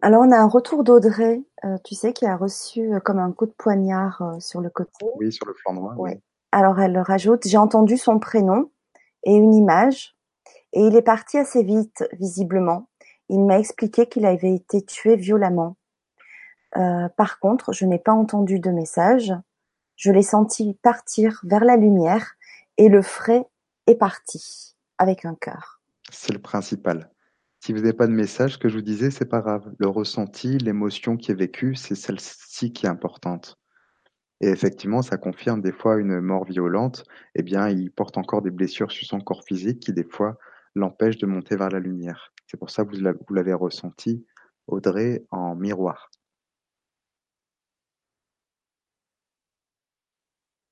Alors 0.01 0.21
on 0.25 0.31
a 0.31 0.37
un 0.37 0.47
retour 0.47 0.85
d'Audrey, 0.85 1.43
euh, 1.65 1.75
tu 1.83 1.95
sais, 1.95 2.13
qui 2.13 2.25
a 2.25 2.37
reçu 2.37 2.93
euh, 2.93 3.01
comme 3.01 3.19
un 3.19 3.33
coup 3.33 3.45
de 3.45 3.53
poignard 3.57 4.21
euh, 4.21 4.39
sur 4.39 4.61
le 4.61 4.69
côté. 4.69 5.05
Oui, 5.17 5.33
sur 5.33 5.45
le 5.45 5.53
flanc 5.53 5.73
droit. 5.73 5.95
Oui. 5.97 6.11
Alors 6.51 6.79
elle 6.79 6.97
rajoute, 6.99 7.47
j'ai 7.47 7.57
entendu 7.57 7.97
son 7.97 8.19
prénom 8.19 8.71
et 9.23 9.33
une 9.33 9.53
image, 9.53 10.15
et 10.73 10.81
il 10.81 10.95
est 10.95 11.01
parti 11.01 11.37
assez 11.37 11.63
vite, 11.63 12.07
visiblement. 12.13 12.89
Il 13.29 13.43
m'a 13.43 13.59
expliqué 13.59 14.07
qu'il 14.07 14.25
avait 14.25 14.55
été 14.55 14.81
tué 14.83 15.15
violemment. 15.15 15.77
Euh, 16.77 17.09
par 17.09 17.39
contre, 17.39 17.73
je 17.73 17.85
n'ai 17.85 17.99
pas 17.99 18.13
entendu 18.13 18.59
de 18.59 18.71
message. 18.71 19.33
Je 19.95 20.11
l'ai 20.11 20.23
senti 20.23 20.77
partir 20.81 21.41
vers 21.43 21.65
la 21.65 21.75
lumière 21.75 22.35
et 22.77 22.89
le 22.89 23.01
frais 23.01 23.45
est 23.87 23.95
parti 23.95 24.75
avec 24.97 25.25
un 25.25 25.35
cœur. 25.35 25.81
C'est 26.11 26.33
le 26.33 26.39
principal. 26.39 27.11
Si 27.59 27.73
vous 27.73 27.79
n'avez 27.79 27.93
pas 27.93 28.07
de 28.07 28.13
message, 28.13 28.53
ce 28.53 28.57
que 28.57 28.69
je 28.69 28.75
vous 28.75 28.81
disais, 28.81 29.11
c'est 29.11 29.25
pas 29.25 29.41
grave. 29.41 29.69
Le 29.77 29.87
ressenti, 29.87 30.57
l'émotion 30.57 31.17
qui 31.17 31.31
est 31.31 31.35
vécue, 31.35 31.75
c'est 31.75 31.95
celle-ci 31.95 32.71
qui 32.71 32.85
est 32.85 32.89
importante. 32.89 33.59
Et 34.41 34.49
effectivement, 34.49 35.01
ça 35.01 35.17
confirme 35.17 35.61
des 35.61 35.71
fois 35.71 35.97
une 35.97 36.21
mort 36.21 36.45
violente, 36.45 37.03
eh 37.35 37.43
bien, 37.43 37.67
il 37.67 37.91
porte 37.91 38.17
encore 38.17 38.41
des 38.41 38.51
blessures 38.51 38.91
sur 38.91 39.05
son 39.05 39.19
corps 39.19 39.43
physique 39.43 39.81
qui, 39.81 39.93
des 39.93 40.05
fois, 40.05 40.37
l'empêchent 40.75 41.17
de 41.17 41.25
monter 41.25 41.55
vers 41.55 41.69
la 41.69 41.79
lumière. 41.79 42.31
C'est 42.47 42.57
pour 42.57 42.69
ça 42.69 42.85
que 42.85 42.95
vous 42.95 43.33
l'avez 43.33 43.53
ressenti, 43.53 44.25
Audrey, 44.67 45.25
en 45.31 45.55
miroir. 45.55 46.09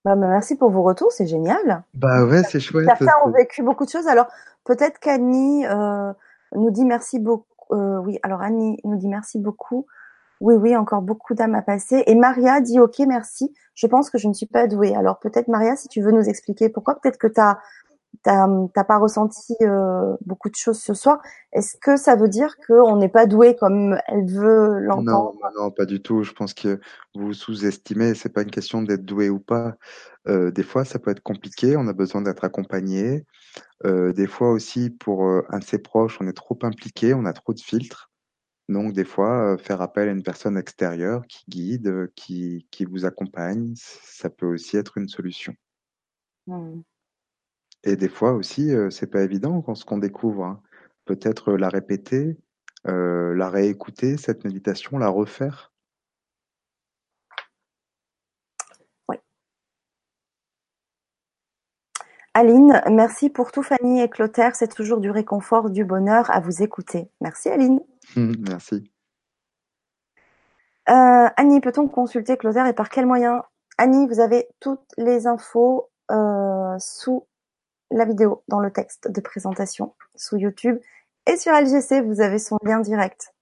Bah, 0.07 0.15
bah, 0.15 0.27
merci 0.27 0.56
pour 0.56 0.69
vos 0.69 0.84
retours, 0.84 1.11
c'est 1.11 1.27
génial. 1.27 1.84
Bah 1.94 2.26
ouais, 2.26 2.41
c'est 2.44 2.61
chouette. 2.61 2.85
Certains 2.85 3.11
ont 3.26 3.31
vécu 3.31 3.61
beaucoup 3.61 3.84
de 3.84 3.89
choses. 3.89 4.07
Alors 4.07 4.27
peut-être 4.64 4.99
qu'Annie 4.99 5.68
euh, 5.68 6.14
nous 6.56 6.72
dit 6.72 6.85
merci 6.85 7.19
beaucoup. 7.19 7.45
Euh, 7.72 7.98
oui, 7.98 8.18
alors 8.23 8.41
Annie 8.41 8.80
nous 8.85 8.95
dit 8.95 9.10
merci 9.10 9.38
beaucoup. 9.38 9.85
Oui, 10.41 10.55
oui, 10.55 10.76
encore 10.76 11.01
beaucoup 11.01 11.34
d'âmes 11.34 11.55
à 11.55 11.61
passer. 11.61 12.03
Et 12.07 12.15
Maria 12.15 12.61
dit 12.61 12.80
ok, 12.80 12.99
merci. 13.07 13.53
Je 13.76 13.88
pense 13.88 14.09
que 14.09 14.18
je 14.18 14.27
ne 14.27 14.34
suis 14.34 14.45
pas 14.45 14.68
douée. 14.68 14.95
Alors 14.95 15.19
peut-être 15.19 15.47
Maria, 15.47 15.76
si 15.76 15.88
tu 15.88 16.01
veux 16.01 16.11
nous 16.11 16.27
expliquer 16.30 16.69
pourquoi, 16.69 16.99
peut-être 16.99 17.18
que 17.18 17.27
tu 17.27 17.41
t'as 18.23 18.84
pas 18.84 18.97
ressenti 18.97 19.53
euh, 19.61 20.15
beaucoup 20.26 20.49
de 20.49 20.55
choses 20.55 20.80
ce 20.80 20.93
soir. 20.93 21.22
Est-ce 21.53 21.77
que 21.77 21.97
ça 21.97 22.15
veut 22.15 22.27
dire 22.27 22.55
qu'on 22.68 22.97
n'est 22.97 23.09
pas 23.09 23.26
doué 23.26 23.55
comme 23.55 23.97
elle 24.07 24.26
veut 24.26 24.80
l'entendre? 24.80 25.35
Non, 25.41 25.64
non, 25.64 25.72
pas 25.72 25.85
du 25.85 26.01
tout. 26.01 26.23
Je 26.23 26.34
pense 26.34 26.53
que 26.53 26.80
vous 27.15 27.34
sous-estimez. 27.34 28.15
C'est 28.15 28.34
pas 28.34 28.41
une 28.41 28.51
question 28.51 28.81
d'être 28.81 29.05
doué 29.05 29.30
ou 29.30 29.39
pas. 29.39 29.76
Euh, 30.27 30.51
des 30.51 30.64
fois, 30.64 30.84
ça 30.84 30.99
peut 30.99 31.11
être 31.11 31.23
compliqué. 31.23 31.77
On 31.77 31.88
a 31.88 31.93
besoin 31.93 32.22
d'être 32.22 32.43
accompagné. 32.43 33.26
Euh, 33.85 34.11
des 34.14 34.27
fois 34.27 34.51
aussi, 34.51 34.89
pour 34.89 35.23
un 35.26 35.59
de 35.59 35.64
ses 35.64 35.80
proches, 35.80 36.18
on 36.19 36.27
est 36.27 36.34
trop 36.34 36.57
impliqué, 36.64 37.14
on 37.14 37.26
a 37.26 37.34
trop 37.34 37.53
de 37.53 37.59
filtres. 37.59 38.09
Donc, 38.69 38.94
des 38.94 39.06
fois, 39.06 39.57
faire 39.57 39.81
appel 39.81 40.10
à 40.10 40.11
une 40.11 40.23
personne 40.23 40.57
extérieure 40.57 41.26
qui 41.27 41.44
guide, 41.48 42.11
qui, 42.15 42.68
qui 42.69 42.85
vous 42.85 43.06
accompagne, 43.06 43.73
ça 43.76 44.30
peut 44.30 44.45
aussi 44.45 44.77
être 44.77 44.98
une 44.98 45.07
solution. 45.07 45.53
Mmh. 46.48 46.81
Et 47.84 47.95
des 47.95 48.10
fois 48.10 48.34
aussi, 48.34 48.72
c'est 48.89 49.07
pas 49.07 49.22
évident 49.22 49.61
quand 49.61 49.76
ce 49.76 49.85
qu'on 49.85 49.99
découvre. 49.99 50.44
Hein. 50.44 50.61
Peut-être 51.06 51.53
la 51.53 51.69
répéter, 51.69 52.35
la 52.84 53.49
réécouter, 53.49 54.18
cette 54.18 54.44
méditation, 54.44 54.98
la 54.98 55.07
refaire. 55.07 55.72
Oui. 59.07 59.15
Aline, 62.34 62.81
merci 62.91 63.30
pour 63.30 63.52
tout 63.52 63.64
Fanny 63.64 64.02
et 64.02 64.10
Clotaire. 64.10 64.56
C'est 64.56 64.73
toujours 64.73 64.99
du 64.99 65.10
réconfort, 65.10 65.69
du 65.69 65.85
bonheur 65.85 66.30
à 66.31 66.41
vous 66.41 66.61
écouter. 66.64 67.10
Merci 67.22 67.49
Aline. 67.49 67.80
merci. 68.15 68.91
Euh, 70.89 71.27
Annie, 71.35 71.59
peut-on 71.59 71.88
consulter 71.88 72.38
Clotaire 72.38 72.67
et 72.67 72.73
par 72.73 72.89
quel 72.89 73.05
moyen 73.05 73.43
Annie, 73.77 74.07
vous 74.07 74.19
avez 74.19 74.47
toutes 74.59 74.91
les 74.97 75.27
infos 75.27 75.89
euh, 76.11 76.75
sous 76.79 77.27
la 77.91 78.05
vidéo 78.05 78.43
dans 78.47 78.59
le 78.59 78.71
texte 78.71 79.09
de 79.11 79.21
présentation 79.21 79.95
sous 80.15 80.38
YouTube 80.38 80.79
et 81.27 81.38
sur 81.38 81.53
LGC, 81.53 82.01
vous 82.01 82.21
avez 82.21 82.39
son 82.39 82.57
lien 82.63 82.79
direct. 82.79 83.34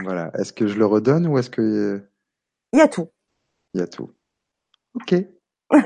Voilà. 0.00 0.30
Est-ce 0.34 0.52
que 0.52 0.66
je 0.66 0.78
le 0.78 0.86
redonne 0.86 1.26
ou 1.26 1.36
est-ce 1.38 1.50
que... 1.50 2.08
Il 2.72 2.78
y 2.78 2.82
a 2.82 2.88
tout. 2.88 3.08
Il 3.74 3.80
y 3.80 3.82
a 3.82 3.86
tout. 3.86 4.10
Ok. 4.94 5.14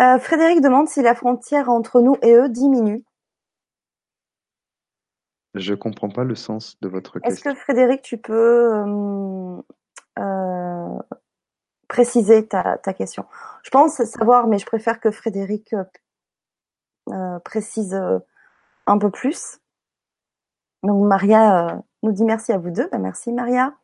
Euh, 0.00 0.18
Frédéric 0.18 0.60
demande 0.60 0.88
si 0.88 1.00
la 1.00 1.14
frontière 1.14 1.70
entre 1.70 2.00
nous 2.00 2.16
et 2.20 2.34
eux 2.34 2.48
diminue. 2.48 3.04
Je 5.58 5.74
comprends 5.74 6.08
pas 6.08 6.24
le 6.24 6.34
sens 6.34 6.78
de 6.80 6.88
votre 6.88 7.18
question. 7.18 7.50
Est-ce 7.50 7.58
que 7.58 7.60
Frédéric, 7.60 8.02
tu 8.02 8.18
peux 8.18 8.74
euh, 8.74 9.62
euh, 10.18 10.98
préciser 11.88 12.46
ta, 12.46 12.78
ta 12.78 12.92
question? 12.92 13.24
Je 13.62 13.70
pense 13.70 14.02
savoir, 14.04 14.46
mais 14.46 14.58
je 14.58 14.66
préfère 14.66 15.00
que 15.00 15.10
Frédéric 15.10 15.74
euh, 17.10 17.38
précise 17.40 17.98
un 18.86 18.98
peu 18.98 19.10
plus. 19.10 19.58
Donc 20.82 21.06
Maria 21.06 21.82
nous 22.02 22.12
dit 22.12 22.24
merci 22.24 22.52
à 22.52 22.58
vous 22.58 22.70
deux. 22.70 22.88
Ben, 22.90 22.98
merci 22.98 23.32
Maria. 23.32 23.74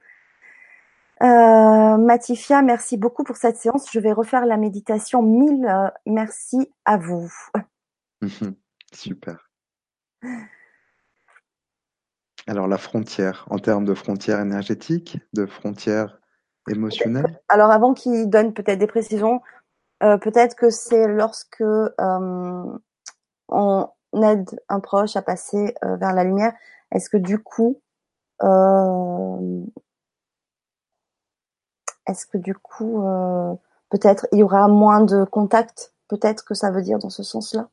Matifia, 1.20 2.62
merci 2.62 2.97
beaucoup 2.97 3.23
pour 3.23 3.36
cette 3.36 3.57
séance. 3.57 3.90
Je 3.93 4.01
vais 4.01 4.12
refaire 4.12 4.44
la 4.44 4.57
méditation. 4.57 5.23
Mille 5.23 5.93
merci 6.05 6.73
à 6.85 6.97
vous. 6.97 7.32
Super. 8.93 9.49
Alors 12.47 12.66
la 12.66 12.78
frontière, 12.78 13.47
en 13.51 13.59
termes 13.59 13.85
de 13.85 13.94
frontière 13.94 14.40
énergétique, 14.40 15.19
de 15.32 15.47
frontière 15.47 16.19
émotionnel 16.69 17.40
Alors 17.48 17.70
avant 17.70 17.94
qu'il 17.94 18.28
donne 18.28 18.52
peut-être 18.52 18.78
des 18.78 18.86
précisions, 18.86 19.40
euh, 20.02 20.19
peut-être 20.19 20.56
que 20.56 20.70
c'est 20.70 21.06
lorsque 21.06 21.60
euh, 21.60 22.78
on 23.48 23.89
aide 24.23 24.60
un 24.69 24.81
proche 24.81 25.16
à 25.16 25.23
passer 25.23 25.74
euh, 25.85 25.97
vers 25.97 26.12
la 26.12 26.24
lumière, 26.24 26.52
est-ce 26.90 27.09
que 27.09 27.16
du 27.16 27.39
coup, 27.39 27.81
est-ce 32.06 32.27
que 32.27 32.39
du 32.39 32.55
coup, 32.55 33.05
peut-être 33.89 34.27
il 34.32 34.40
y 34.40 34.43
aura 34.43 34.66
moins 34.66 35.01
de 35.01 35.24
contact 35.24 35.93
Peut-être 36.12 36.44
que 36.44 36.52
ça 36.52 36.70
veut 36.70 36.82
dire 36.82 36.98
dans 36.98 37.09
ce 37.09 37.23
sens-là? 37.23 37.70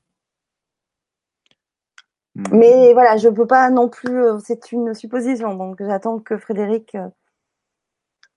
Hmm. 2.35 2.57
Mais 2.57 2.93
voilà, 2.93 3.17
je 3.17 3.29
peux 3.29 3.47
pas 3.47 3.69
non 3.69 3.89
plus. 3.89 4.21
C'est 4.43 4.71
une 4.71 4.93
supposition, 4.93 5.55
donc 5.55 5.77
j'attends 5.79 6.19
que 6.19 6.37
Frédéric 6.37 6.95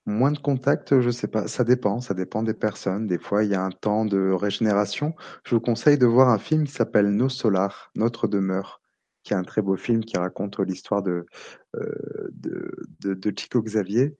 Moins 0.04 0.32
de 0.32 0.38
contact, 0.38 1.00
je 1.00 1.10
sais 1.10 1.28
pas, 1.28 1.46
ça 1.46 1.62
dépend, 1.62 2.00
ça 2.00 2.12
dépend 2.12 2.42
des 2.42 2.54
personnes. 2.54 3.06
Des 3.06 3.18
fois, 3.18 3.44
il 3.44 3.50
y 3.50 3.54
a 3.54 3.62
un 3.62 3.70
temps 3.70 4.04
de 4.04 4.32
régénération. 4.32 5.14
Je 5.44 5.54
vous 5.54 5.60
conseille 5.60 5.96
de 5.96 6.06
voir 6.06 6.28
un 6.28 6.38
film 6.38 6.64
qui 6.64 6.72
s'appelle 6.72 7.10
Nos 7.10 7.28
Solars, 7.28 7.92
Notre 7.94 8.26
demeure, 8.26 8.82
qui 9.22 9.32
est 9.32 9.36
un 9.36 9.44
très 9.44 9.62
beau 9.62 9.76
film 9.76 10.04
qui 10.04 10.16
raconte 10.16 10.58
l'histoire 10.58 11.04
de, 11.04 11.24
euh, 11.76 12.30
de, 12.32 13.14
de, 13.14 13.32
Chico 13.38 13.62
Xavier. 13.62 14.16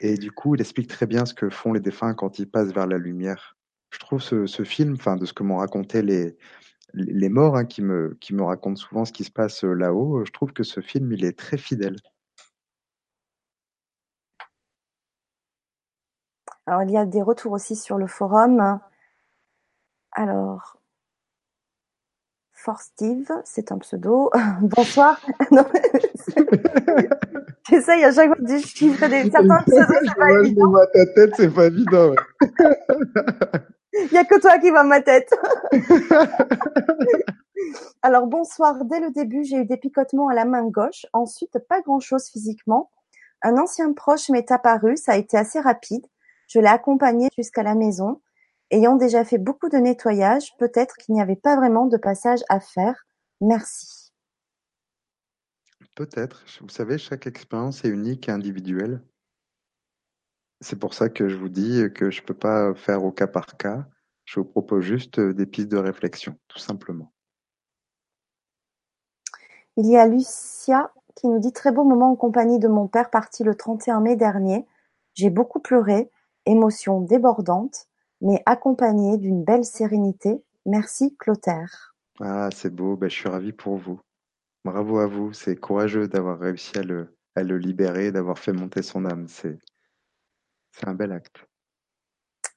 Et 0.00 0.16
du 0.18 0.30
coup, 0.30 0.54
il 0.54 0.60
explique 0.60 0.88
très 0.88 1.06
bien 1.06 1.26
ce 1.26 1.34
que 1.34 1.50
font 1.50 1.72
les 1.72 1.80
défunts 1.80 2.14
quand 2.14 2.38
ils 2.38 2.48
passent 2.48 2.72
vers 2.72 2.86
la 2.86 2.98
lumière. 2.98 3.56
Je 3.90 3.98
trouve 3.98 4.22
ce, 4.22 4.46
ce 4.46 4.62
film, 4.62 4.94
enfin, 4.94 5.16
de 5.16 5.26
ce 5.26 5.32
que 5.32 5.42
m'ont 5.42 5.56
raconté 5.56 6.02
les, 6.02 6.36
les 6.94 7.28
morts, 7.28 7.56
hein, 7.56 7.64
qui, 7.64 7.82
me, 7.82 8.16
qui 8.20 8.34
me 8.34 8.42
racontent 8.42 8.76
souvent 8.76 9.04
ce 9.04 9.12
qui 9.12 9.24
se 9.24 9.30
passe 9.30 9.64
euh, 9.64 9.72
là-haut, 9.72 10.24
je 10.24 10.32
trouve 10.32 10.52
que 10.52 10.62
ce 10.62 10.80
film, 10.80 11.12
il 11.12 11.24
est 11.24 11.38
très 11.38 11.58
fidèle. 11.58 11.96
Alors, 16.66 16.82
il 16.82 16.90
y 16.90 16.96
a 16.96 17.04
des 17.04 17.20
retours 17.20 17.52
aussi 17.52 17.76
sur 17.76 17.98
le 17.98 18.06
forum. 18.06 18.80
Alors, 20.12 20.78
For 22.52 22.80
Steve, 22.80 23.30
c'est 23.44 23.72
un 23.72 23.78
pseudo. 23.78 24.30
Bonsoir. 24.62 25.20
J'essaye 27.68 28.04
à 28.04 28.12
chaque 28.12 28.28
fois 28.28 28.36
de 28.40 28.58
chiffrer 28.58 29.08
des 29.08 29.30
certains 29.30 29.62
pseudos. 29.66 29.98
C'est 30.06 30.14
pas 30.16 30.30
évident. 30.40 30.70
vois 30.70 30.86
ta 30.86 31.06
tête, 31.14 31.34
c'est 31.36 31.52
pas 31.52 31.66
évident. 31.66 32.14
Il 34.00 34.08
n'y 34.10 34.18
a 34.18 34.24
que 34.24 34.40
toi 34.40 34.58
qui 34.58 34.70
vois 34.70 34.82
ma 34.82 35.00
tête. 35.00 35.32
Alors 38.02 38.26
bonsoir. 38.26 38.84
Dès 38.84 38.98
le 39.00 39.10
début, 39.10 39.44
j'ai 39.44 39.58
eu 39.58 39.64
des 39.64 39.76
picotements 39.76 40.28
à 40.28 40.34
la 40.34 40.44
main 40.44 40.64
gauche. 40.64 41.06
Ensuite, 41.12 41.58
pas 41.68 41.80
grand-chose 41.80 42.28
physiquement. 42.28 42.90
Un 43.42 43.56
ancien 43.56 43.92
proche 43.92 44.30
m'est 44.30 44.50
apparu. 44.50 44.96
Ça 44.96 45.12
a 45.12 45.16
été 45.16 45.36
assez 45.36 45.60
rapide. 45.60 46.04
Je 46.48 46.58
l'ai 46.58 46.66
accompagné 46.66 47.28
jusqu'à 47.36 47.62
la 47.62 47.76
maison. 47.76 48.20
Ayant 48.70 48.96
déjà 48.96 49.24
fait 49.24 49.38
beaucoup 49.38 49.68
de 49.68 49.76
nettoyage, 49.76 50.56
peut-être 50.58 50.96
qu'il 50.96 51.14
n'y 51.14 51.20
avait 51.20 51.36
pas 51.36 51.54
vraiment 51.54 51.86
de 51.86 51.96
passage 51.96 52.40
à 52.48 52.58
faire. 52.58 53.06
Merci. 53.40 54.10
Peut-être. 55.94 56.44
Vous 56.60 56.68
savez, 56.68 56.98
chaque 56.98 57.28
expérience 57.28 57.84
est 57.84 57.88
unique 57.88 58.28
et 58.28 58.32
individuelle. 58.32 59.00
C'est 60.64 60.78
pour 60.78 60.94
ça 60.94 61.10
que 61.10 61.28
je 61.28 61.36
vous 61.36 61.50
dis 61.50 61.92
que 61.94 62.10
je 62.10 62.22
ne 62.22 62.26
peux 62.26 62.32
pas 62.32 62.74
faire 62.74 63.04
au 63.04 63.12
cas 63.12 63.26
par 63.26 63.58
cas. 63.58 63.84
Je 64.24 64.40
vous 64.40 64.46
propose 64.46 64.82
juste 64.82 65.20
des 65.20 65.44
pistes 65.44 65.68
de 65.68 65.76
réflexion, 65.76 66.38
tout 66.48 66.58
simplement. 66.58 67.12
Il 69.76 69.86
y 69.86 69.98
a 69.98 70.06
Lucia 70.06 70.90
qui 71.16 71.28
nous 71.28 71.38
dit 71.38 71.52
très 71.52 71.70
beau 71.70 71.84
moment 71.84 72.12
en 72.12 72.16
compagnie 72.16 72.58
de 72.58 72.68
mon 72.68 72.88
père 72.88 73.10
parti 73.10 73.44
le 73.44 73.54
31 73.54 74.00
mai 74.00 74.16
dernier. 74.16 74.66
J'ai 75.12 75.28
beaucoup 75.28 75.60
pleuré. 75.60 76.10
Émotion 76.46 77.02
débordante, 77.02 77.86
mais 78.22 78.42
accompagnée 78.46 79.18
d'une 79.18 79.44
belle 79.44 79.66
sérénité. 79.66 80.42
Merci 80.64 81.14
Clotaire. 81.18 81.94
Ah, 82.20 82.48
c'est 82.54 82.74
beau, 82.74 82.96
ben, 82.96 83.10
je 83.10 83.14
suis 83.14 83.28
ravi 83.28 83.52
pour 83.52 83.76
vous. 83.76 84.00
Bravo 84.64 84.98
à 84.98 85.06
vous, 85.06 85.34
c'est 85.34 85.56
courageux 85.56 86.08
d'avoir 86.08 86.38
réussi 86.38 86.78
à 86.78 86.82
le, 86.82 87.14
à 87.34 87.42
le 87.42 87.58
libérer, 87.58 88.12
d'avoir 88.12 88.38
fait 88.38 88.54
monter 88.54 88.80
son 88.80 89.04
âme. 89.04 89.26
C'est, 89.28 89.58
c'est 90.74 90.88
un 90.88 90.94
bel 90.94 91.12
acte. 91.12 91.46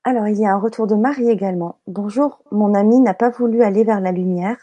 Alors, 0.03 0.27
il 0.27 0.39
y 0.39 0.45
a 0.45 0.53
un 0.53 0.59
retour 0.59 0.87
de 0.87 0.95
Marie 0.95 1.29
également. 1.29 1.79
Bonjour, 1.85 2.41
mon 2.51 2.73
ami 2.73 2.99
n'a 2.99 3.13
pas 3.13 3.29
voulu 3.29 3.61
aller 3.61 3.83
vers 3.83 3.99
la 3.99 4.11
lumière, 4.11 4.57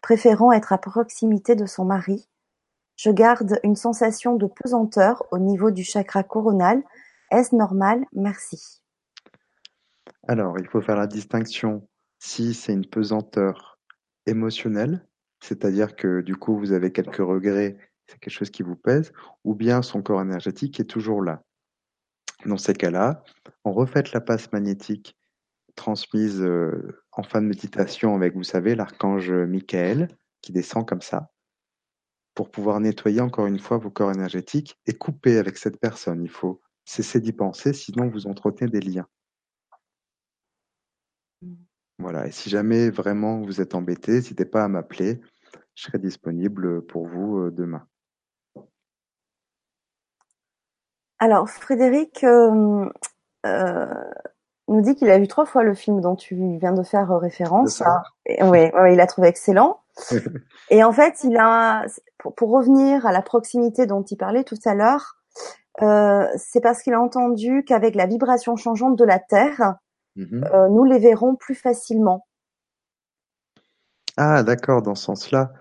préférant 0.00 0.52
être 0.52 0.72
à 0.72 0.78
proximité 0.78 1.54
de 1.54 1.66
son 1.66 1.84
mari. 1.84 2.28
Je 2.96 3.10
garde 3.10 3.60
une 3.62 3.76
sensation 3.76 4.36
de 4.36 4.46
pesanteur 4.46 5.24
au 5.30 5.38
niveau 5.38 5.70
du 5.70 5.84
chakra 5.84 6.22
coronal 6.22 6.82
est-ce 7.30 7.54
normal? 7.54 8.04
Merci. 8.12 8.82
Alors, 10.26 10.58
il 10.58 10.66
faut 10.66 10.80
faire 10.80 10.96
la 10.96 11.06
distinction 11.06 11.88
si 12.18 12.54
c'est 12.54 12.72
une 12.72 12.86
pesanteur 12.86 13.78
émotionnelle, 14.26 15.06
c'est-à-dire 15.40 15.94
que 15.94 16.20
du 16.20 16.36
coup 16.36 16.58
vous 16.58 16.72
avez 16.72 16.92
quelques 16.92 17.16
regrets, 17.16 17.76
c'est 18.06 18.18
quelque 18.18 18.34
chose 18.34 18.50
qui 18.50 18.62
vous 18.62 18.76
pèse, 18.76 19.12
ou 19.44 19.54
bien 19.54 19.80
son 19.80 20.02
corps 20.02 20.20
énergétique 20.20 20.80
est 20.80 20.84
toujours 20.84 21.22
là. 21.22 21.42
Dans 22.46 22.56
ces 22.56 22.74
cas-là, 22.74 23.22
on 23.64 23.72
refait 23.72 24.04
la 24.12 24.20
passe 24.20 24.50
magnétique 24.52 25.16
transmise 25.76 26.40
euh, 26.40 27.02
en 27.12 27.22
fin 27.22 27.40
de 27.40 27.46
méditation 27.46 28.14
avec, 28.14 28.34
vous 28.34 28.44
savez, 28.44 28.74
l'archange 28.74 29.30
Michael 29.30 30.08
qui 30.42 30.52
descend 30.52 30.86
comme 30.86 31.02
ça 31.02 31.30
pour 32.34 32.50
pouvoir 32.50 32.80
nettoyer 32.80 33.20
encore 33.20 33.46
une 33.46 33.58
fois 33.58 33.78
vos 33.78 33.90
corps 33.90 34.12
énergétiques 34.12 34.78
et 34.86 34.94
couper 34.94 35.38
avec 35.38 35.58
cette 35.58 35.78
personne. 35.78 36.22
Il 36.22 36.30
faut 36.30 36.60
cesser 36.84 37.20
d'y 37.20 37.32
penser, 37.32 37.72
sinon 37.72 38.08
vous 38.08 38.26
entretenez 38.26 38.70
des 38.70 38.80
liens. 38.80 39.06
Voilà, 41.98 42.26
et 42.26 42.32
si 42.32 42.48
jamais 42.48 42.88
vraiment 42.88 43.42
vous 43.42 43.60
êtes 43.60 43.74
embêté, 43.74 44.12
n'hésitez 44.12 44.46
pas 44.46 44.64
à 44.64 44.68
m'appeler. 44.68 45.20
Je 45.74 45.84
serai 45.84 45.98
disponible 45.98 46.86
pour 46.86 47.06
vous 47.06 47.40
euh, 47.40 47.50
demain. 47.50 47.86
Alors, 51.20 51.48
Frédéric 51.48 52.24
euh, 52.24 52.88
euh, 53.46 53.94
nous 54.68 54.80
dit 54.80 54.94
qu'il 54.94 55.10
a 55.10 55.18
vu 55.18 55.28
trois 55.28 55.46
fois 55.46 55.62
le 55.62 55.74
film 55.74 56.00
dont 56.00 56.16
tu 56.16 56.56
viens 56.58 56.72
de 56.72 56.82
faire 56.82 57.10
référence. 57.18 57.82
oui, 58.26 58.70
il 58.92 59.00
a 59.00 59.06
trouvé 59.06 59.28
excellent. 59.28 59.80
et 60.70 60.82
en 60.82 60.92
fait, 60.92 61.22
il 61.24 61.36
a, 61.36 61.84
pour, 62.36 62.50
revenir 62.50 63.06
à 63.06 63.12
la 63.12 63.22
proximité 63.22 63.86
dont 63.86 64.02
il 64.02 64.16
parlait 64.16 64.44
tout 64.44 64.58
à 64.64 64.74
l'heure, 64.74 65.16
euh, 65.82 66.26
c'est 66.36 66.60
parce 66.60 66.82
qu'il 66.82 66.94
a 66.94 67.00
entendu 67.00 67.64
qu'avec 67.64 67.94
la 67.94 68.06
vibration 68.06 68.56
changeante 68.56 68.96
de 68.96 69.04
la 69.04 69.18
Terre, 69.18 69.76
euh, 70.18 70.68
nous 70.68 70.84
les 70.84 70.98
verrons 70.98 71.36
plus 71.36 71.54
facilement. 71.54 72.26
Ah, 74.16 74.42
d'accord, 74.42 74.82
dans 74.82 74.94
ce 74.94 75.04
sens-là. 75.04 75.52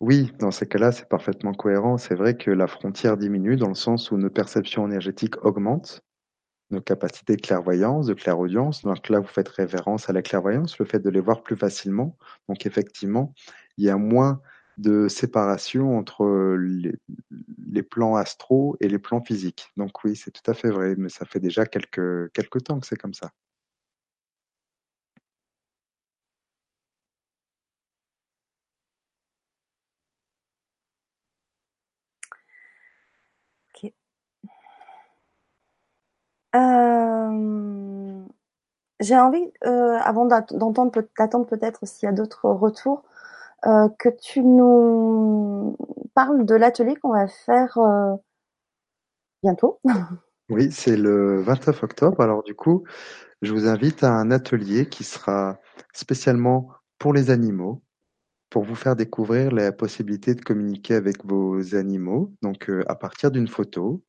Oui, 0.00 0.32
dans 0.38 0.52
ces 0.52 0.66
cas-là, 0.68 0.92
c'est 0.92 1.08
parfaitement 1.08 1.52
cohérent. 1.52 1.98
C'est 1.98 2.14
vrai 2.14 2.36
que 2.36 2.50
la 2.50 2.68
frontière 2.68 3.16
diminue 3.16 3.56
dans 3.56 3.68
le 3.68 3.74
sens 3.74 4.10
où 4.10 4.16
nos 4.16 4.30
perceptions 4.30 4.86
énergétiques 4.86 5.44
augmentent, 5.44 6.02
nos 6.70 6.80
capacités 6.80 7.34
de 7.36 7.40
clairvoyance, 7.40 8.06
de 8.06 8.14
clairaudience. 8.14 8.82
Donc 8.82 9.08
là, 9.08 9.18
vous 9.20 9.26
faites 9.26 9.48
référence 9.48 10.08
à 10.08 10.12
la 10.12 10.22
clairvoyance, 10.22 10.78
le 10.78 10.84
fait 10.84 11.00
de 11.00 11.10
les 11.10 11.20
voir 11.20 11.42
plus 11.42 11.56
facilement. 11.56 12.16
Donc 12.48 12.64
effectivement, 12.66 13.34
il 13.76 13.86
y 13.86 13.90
a 13.90 13.96
moins 13.96 14.40
de 14.76 15.08
séparation 15.08 15.98
entre 15.98 16.56
les, 16.56 17.82
plans 17.82 18.14
astraux 18.14 18.76
et 18.80 18.88
les 18.88 18.98
plans 19.00 19.22
physiques. 19.22 19.72
Donc 19.76 20.04
oui, 20.04 20.14
c'est 20.14 20.30
tout 20.30 20.48
à 20.48 20.54
fait 20.54 20.70
vrai, 20.70 20.94
mais 20.96 21.08
ça 21.08 21.24
fait 21.26 21.40
déjà 21.40 21.66
quelques, 21.66 22.32
quelques 22.32 22.62
temps 22.64 22.78
que 22.78 22.86
c'est 22.86 22.96
comme 22.96 23.14
ça. 23.14 23.32
Euh, 36.56 38.24
j'ai 39.00 39.16
envie, 39.16 39.52
euh, 39.66 39.98
avant 39.98 40.26
d'entendre 40.26 41.02
d'attendre 41.18 41.46
peut-être 41.46 41.86
s'il 41.86 42.06
y 42.06 42.10
a 42.10 42.12
d'autres 42.12 42.48
retours, 42.50 43.04
euh, 43.66 43.88
que 43.98 44.08
tu 44.08 44.42
nous 44.42 45.76
parles 46.14 46.46
de 46.46 46.54
l'atelier 46.54 46.96
qu'on 46.96 47.12
va 47.12 47.28
faire 47.28 47.78
bientôt. 49.42 49.80
Oui, 50.50 50.72
c'est 50.72 50.96
le 50.96 51.42
29 51.42 51.82
octobre. 51.82 52.22
Alors 52.22 52.42
du 52.42 52.54
coup, 52.54 52.84
je 53.42 53.52
vous 53.52 53.68
invite 53.68 54.02
à 54.02 54.12
un 54.12 54.30
atelier 54.30 54.88
qui 54.88 55.04
sera 55.04 55.58
spécialement 55.92 56.70
pour 56.98 57.12
les 57.12 57.28
animaux, 57.28 57.82
pour 58.48 58.64
vous 58.64 58.74
faire 58.74 58.96
découvrir 58.96 59.50
la 59.52 59.72
possibilité 59.72 60.34
de 60.34 60.40
communiquer 60.40 60.94
avec 60.94 61.22
vos 61.26 61.74
animaux, 61.74 62.32
donc 62.40 62.70
à 62.88 62.94
partir 62.94 63.30
d'une 63.30 63.46
photo, 63.46 64.02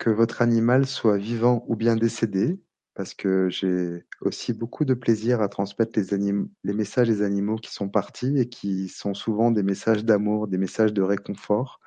que 0.00 0.10
votre 0.10 0.40
animal 0.40 0.86
soit 0.86 1.18
vivant 1.18 1.62
ou 1.68 1.76
bien 1.76 1.94
décédé, 1.94 2.58
parce 2.94 3.12
que 3.12 3.50
j'ai 3.50 4.06
aussi 4.22 4.54
beaucoup 4.54 4.86
de 4.86 4.94
plaisir 4.94 5.42
à 5.42 5.48
transmettre 5.48 6.00
les, 6.00 6.72
messages 6.74 7.08
des 7.08 7.20
animaux 7.22 7.56
qui 7.56 7.70
sont 7.70 7.90
partis 7.90 8.38
et 8.38 8.48
qui 8.48 8.88
sont 8.88 9.12
souvent 9.12 9.50
des 9.50 9.62
messages 9.62 10.04
d'amour, 10.04 10.48
des 10.48 10.56
messages 10.56 10.94
de 10.94 11.02
réconfort. 11.02 11.80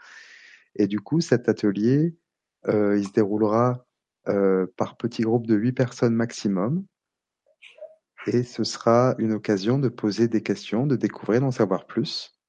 Et 0.75 0.85
du 0.85 0.99
coup, 0.99 1.21
cet 1.21 1.49
atelier, 1.49 2.15
euh, 2.67 2.97
il 2.99 3.07
se 3.07 3.13
déroulera 3.13 3.83
euh, 4.29 4.67
par 4.77 4.95
petits 4.95 5.23
groupes 5.23 5.47
de 5.47 5.55
huit 5.55 5.73
personnes 5.73 6.13
maximum. 6.13 6.85
Et 8.27 8.43
ce 8.43 8.63
sera 8.63 9.15
une 9.17 9.33
occasion 9.33 9.79
de 9.79 9.89
poser 9.89 10.27
des 10.27 10.43
questions, 10.43 10.85
de 10.85 10.95
découvrir, 10.95 11.41
d'en 11.41 11.51
savoir 11.51 11.87
plus. 11.87 12.39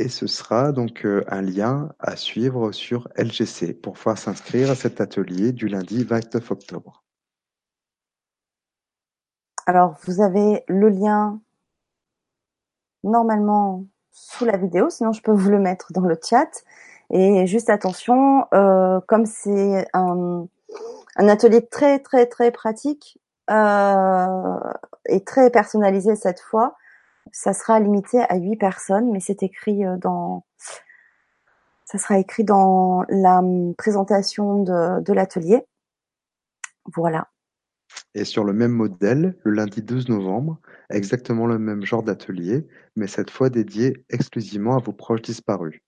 Et 0.00 0.08
ce 0.08 0.28
sera 0.28 0.70
donc 0.70 1.04
euh, 1.04 1.24
un 1.28 1.42
lien 1.42 1.92
à 1.98 2.14
suivre 2.14 2.70
sur 2.70 3.08
LGC 3.16 3.74
pour 3.74 3.94
pouvoir 3.94 4.16
s'inscrire 4.16 4.70
à 4.70 4.76
cet 4.76 5.00
atelier 5.00 5.52
du 5.52 5.66
lundi 5.66 6.04
29 6.04 6.50
octobre. 6.52 7.04
Alors, 9.66 9.96
vous 10.04 10.22
avez 10.22 10.64
le 10.68 10.88
lien 10.88 11.40
normalement 13.02 13.84
sous 14.12 14.44
la 14.44 14.56
vidéo, 14.56 14.88
sinon 14.88 15.12
je 15.12 15.20
peux 15.20 15.32
vous 15.32 15.50
le 15.50 15.58
mettre 15.58 15.92
dans 15.92 16.02
le 16.02 16.18
chat. 16.22 16.64
Et 17.10 17.46
juste 17.46 17.70
attention, 17.70 18.46
euh, 18.54 19.00
comme 19.06 19.26
c'est 19.26 19.86
un, 19.94 20.46
atelier 21.16 21.66
très 21.66 21.98
très 21.98 22.26
très 22.26 22.50
pratique 22.50 23.18
euh, 23.50 24.58
et 25.06 25.24
très 25.24 25.50
personnalisé 25.50 26.16
cette 26.16 26.40
fois, 26.40 26.76
ça 27.32 27.52
sera 27.52 27.80
limité 27.80 28.20
à 28.28 28.36
huit 28.36 28.56
personnes, 28.56 29.10
mais 29.10 29.20
c'est 29.20 29.42
écrit 29.42 29.84
euh, 29.84 29.96
dans, 29.96 30.44
ça 31.84 31.96
sera 31.96 32.18
écrit 32.18 32.44
dans 32.44 33.04
la 33.08 33.38
hum, 33.38 33.74
présentation 33.74 34.62
de, 34.62 35.12
l'atelier. 35.12 35.64
Voilà. 36.94 37.28
Et 38.14 38.24
sur 38.24 38.44
le 38.44 38.52
même 38.52 38.72
modèle, 38.72 39.38
le 39.42 39.52
lundi 39.52 39.82
12 39.82 40.10
novembre, 40.10 40.60
exactement 40.90 41.46
le 41.46 41.58
même 41.58 41.84
genre 41.84 42.02
d'atelier, 42.02 42.66
mais 42.96 43.06
cette 43.06 43.30
fois 43.30 43.48
dédié 43.48 44.04
exclusivement 44.10 44.76
à 44.76 44.80
vos 44.80 44.92
proches 44.92 45.22
disparus. 45.22 45.80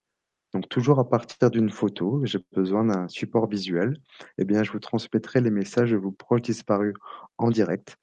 Donc 0.55 0.69
toujours 0.69 0.99
à 0.99 1.09
partir 1.09 1.51
d'une 1.51 1.71
photo, 1.71 2.23
j'ai 2.25 2.41
besoin 2.53 2.87
d'un 2.87 3.07
support 3.09 3.47
visuel, 3.47 4.01
eh 4.39 4.45
bien 4.45 4.62
je 4.62 4.73
vous 4.73 4.81
transmettrai 4.81 5.43
les 5.43 5.51
messages 5.51 5.91
de 5.91 5.97
vos 5.97 6.12
proches 6.12 6.43
disparus 6.43 6.95
en 7.37 7.51
direct 7.51 7.97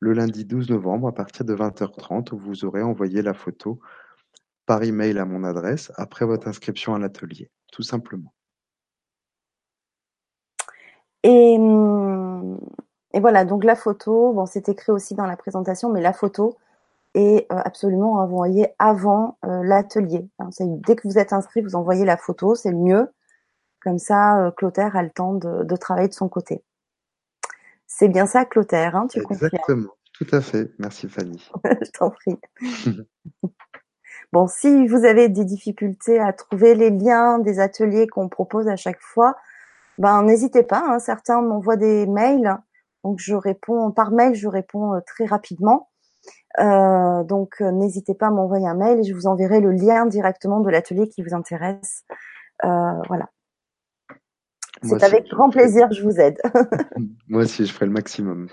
le 0.00 0.14
lundi 0.14 0.44
12 0.44 0.70
novembre 0.70 1.08
à 1.08 1.12
partir 1.12 1.44
de 1.44 1.54
20h30 1.54 2.32
où 2.32 2.38
vous 2.38 2.64
aurez 2.64 2.82
envoyé 2.82 3.22
la 3.22 3.34
photo 3.34 3.78
par 4.66 4.82
email 4.82 5.18
à 5.18 5.26
mon 5.26 5.44
adresse 5.44 5.92
après 5.96 6.24
votre 6.24 6.48
inscription 6.48 6.94
à 6.94 6.98
l'atelier, 6.98 7.50
tout 7.70 7.82
simplement. 7.82 8.32
Et, 11.22 11.58
et, 13.12 13.20
voilà, 13.20 13.44
donc 13.44 13.64
la 13.64 13.76
photo, 13.76 14.32
bon, 14.32 14.46
c'est 14.46 14.70
écrit 14.70 14.90
aussi 14.90 15.14
dans 15.14 15.26
la 15.26 15.36
présentation, 15.36 15.90
mais 15.90 16.00
la 16.00 16.14
photo 16.14 16.56
est 17.14 17.46
euh, 17.52 17.56
absolument 17.64 18.14
envoyée 18.14 18.68
avant 18.78 19.36
euh, 19.44 19.62
l'atelier. 19.62 20.26
dès 20.60 20.96
que 20.96 21.06
vous 21.06 21.18
êtes 21.18 21.34
inscrit, 21.34 21.60
vous 21.60 21.74
envoyez 21.74 22.06
la 22.06 22.16
photo, 22.16 22.54
c'est 22.54 22.72
mieux. 22.72 23.08
Comme 23.82 23.98
ça, 23.98 24.46
euh, 24.46 24.50
Clotaire 24.50 24.96
a 24.96 25.02
le 25.02 25.10
temps 25.10 25.34
de 25.34 25.76
travailler 25.76 26.08
de 26.08 26.14
son 26.14 26.28
côté. 26.28 26.62
C'est 27.92 28.08
bien 28.08 28.24
ça, 28.24 28.44
Clotaire, 28.44 28.94
hein, 28.94 29.08
tu 29.08 29.18
Exactement, 29.18 29.90
tout 30.14 30.26
à 30.30 30.40
fait. 30.40 30.72
Merci 30.78 31.08
Fanny. 31.08 31.50
Je 31.64 31.90
t'en 31.90 32.10
prie. 32.10 32.38
bon, 34.32 34.46
si 34.46 34.86
vous 34.86 35.04
avez 35.04 35.28
des 35.28 35.44
difficultés 35.44 36.20
à 36.20 36.32
trouver 36.32 36.76
les 36.76 36.90
liens 36.90 37.40
des 37.40 37.58
ateliers 37.58 38.06
qu'on 38.06 38.28
propose 38.28 38.68
à 38.68 38.76
chaque 38.76 39.00
fois, 39.00 39.34
ben 39.98 40.22
n'hésitez 40.22 40.62
pas. 40.62 40.82
Hein. 40.86 40.98
certains 41.00 41.42
m'envoient 41.42 41.76
des 41.76 42.06
mails, 42.06 42.56
donc 43.02 43.18
je 43.18 43.34
réponds 43.34 43.90
par 43.90 44.12
mail, 44.12 44.36
je 44.36 44.46
réponds 44.48 44.94
euh, 44.94 45.00
très 45.04 45.26
rapidement. 45.26 45.90
Euh, 46.60 47.24
donc 47.24 47.56
euh, 47.60 47.72
n'hésitez 47.72 48.14
pas 48.14 48.28
à 48.28 48.30
m'envoyer 48.30 48.68
un 48.68 48.74
mail 48.74 49.00
et 49.00 49.02
je 49.02 49.14
vous 49.14 49.26
enverrai 49.26 49.60
le 49.60 49.72
lien 49.72 50.06
directement 50.06 50.60
de 50.60 50.70
l'atelier 50.70 51.08
qui 51.08 51.22
vous 51.22 51.34
intéresse. 51.34 52.04
voilà. 52.62 53.28
C'est 54.82 55.02
avec 55.02 55.28
grand 55.28 55.50
plaisir 55.50 55.88
que 55.88 55.94
je 55.94 56.02
vous 56.02 56.18
aide. 56.18 56.38
Moi 57.28 57.42
aussi, 57.42 57.66
je 57.66 57.72
ferai 57.72 57.86
le 57.86 57.92
maximum. 57.92 58.48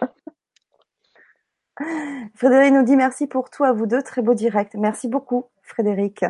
Frédéric 2.34 2.72
nous 2.72 2.84
dit 2.84 2.96
merci 2.96 3.26
pour 3.26 3.50
tout 3.50 3.64
à 3.64 3.72
vous 3.72 3.86
deux. 3.86 4.02
Très 4.02 4.22
beau 4.22 4.34
direct. 4.34 4.74
Merci 4.74 5.08
beaucoup, 5.08 5.46
Frédéric. 5.62 6.24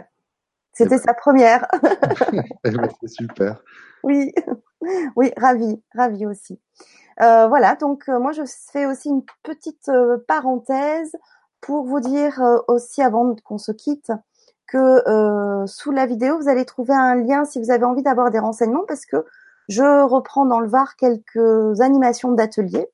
C'était 0.73 0.98
sa 0.98 1.14
première. 1.14 1.66
Eh 2.64 2.70
ben, 2.70 2.89
c'est 3.01 3.09
super. 3.09 3.60
Oui, 4.05 4.32
oui, 5.16 5.32
ravi, 5.36 5.82
ravi 5.94 6.27
aussi. 6.27 6.60
Euh, 7.20 7.47
voilà, 7.48 7.77
donc 7.77 8.09
euh, 8.09 8.19
moi 8.19 8.32
je 8.32 8.43
fais 8.73 8.86
aussi 8.86 9.09
une 9.09 9.23
petite 9.43 9.89
euh, 9.89 10.19
parenthèse 10.27 11.12
pour 11.60 11.85
vous 11.85 12.01
dire 12.01 12.40
aussi 12.69 13.02
avant 13.02 13.36
qu'on 13.44 13.59
se 13.59 13.70
quitte 13.70 14.10
que 14.73 15.66
sous 15.66 15.90
la 15.90 16.07
vidéo 16.07 16.39
vous 16.40 16.49
allez 16.49 16.65
trouver 16.65 16.94
un 16.94 17.15
lien 17.15 17.44
si 17.44 17.61
vous 17.61 17.70
avez 17.70 17.85
envie 17.85 18.03
d'avoir 18.03 18.31
des 18.31 18.39
renseignements 18.39 18.85
parce 18.86 19.07
que 19.07 19.24
je 19.69 20.05
reprends 20.05 20.47
dans 20.47 20.61
le 20.61 20.69
Var 20.69 20.97
quelques 20.97 21.81
animations 21.81 22.32
d'ateliers, 22.32 22.89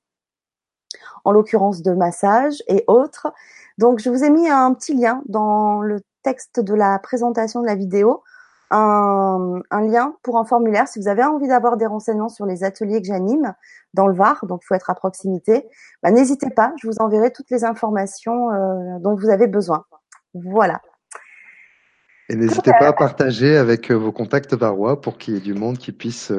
en 1.25 1.33
l'occurrence 1.33 1.83
de 1.83 1.93
massage 1.93 2.63
et 2.69 2.85
autres. 2.87 3.33
Donc, 3.79 4.01
je 4.01 4.11
vous 4.11 4.25
ai 4.25 4.31
mis 4.31 4.49
un 4.49 4.73
petit 4.75 4.95
lien 4.95 5.23
dans 5.27 5.81
le 5.81 6.01
texte 6.23 6.61
de 6.61 6.75
la 6.75 6.99
présentation 6.99 7.63
de 7.63 7.67
la 7.67 7.75
vidéo, 7.75 8.23
un, 8.71 9.63
lien 9.71 10.15
pour 10.23 10.37
un 10.39 10.45
formulaire 10.45 10.89
si 10.89 10.99
vous 10.99 11.09
avez 11.09 11.25
envie 11.25 11.49
d'avoir 11.49 11.79
des 11.79 11.87
renseignements 11.87 12.29
sur 12.29 12.45
les 12.45 12.65
ateliers 12.65 13.01
que 13.01 13.07
j'anime 13.07 13.55
dans 13.95 14.07
le 14.07 14.15
Var, 14.15 14.45
donc 14.45 14.61
il 14.63 14.67
faut 14.67 14.75
être 14.75 14.91
à 14.91 14.95
proximité. 14.95 15.67
Bah, 16.03 16.11
n'hésitez 16.11 16.51
pas, 16.51 16.75
je 16.83 16.87
vous 16.87 16.99
enverrai 17.01 17.33
toutes 17.33 17.51
les 17.51 17.65
informations 17.65 18.51
euh, 18.53 18.99
dont 19.01 19.15
vous 19.15 19.31
avez 19.31 19.47
besoin. 19.47 19.85
Voilà. 20.35 20.81
Et 22.29 22.37
n'hésitez 22.37 22.73
pas 22.79 22.89
à 22.89 22.93
partager 22.93 23.57
avec 23.57 23.91
euh, 23.91 23.95
vos 23.95 24.13
contacts 24.13 24.55
varois 24.55 25.01
pour 25.01 25.17
qu'il 25.17 25.35
y 25.35 25.37
ait 25.39 25.41
du 25.41 25.55
monde 25.55 25.79
qui 25.79 25.93
puisse 25.93 26.31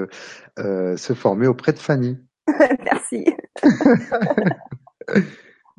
euh, 0.59 0.97
se 0.97 1.13
former 1.13 1.47
auprès 1.47 1.73
de 1.73 1.79
Fanny. 1.79 2.17
Merci. 2.83 3.25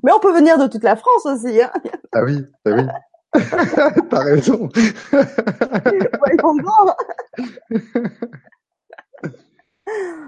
Mais 0.03 0.13
on 0.13 0.21
peut 0.21 0.33
venir 0.33 0.59
de 0.59 0.67
toute 0.67 0.83
la 0.83 0.97
France 0.97 1.27
aussi. 1.27 1.63
Hein. 1.63 1.71
ah 2.13 2.25
oui, 2.25 2.45
ah 2.67 2.71
oui. 2.71 2.83
T'as 4.11 4.23
raison. 4.25 4.69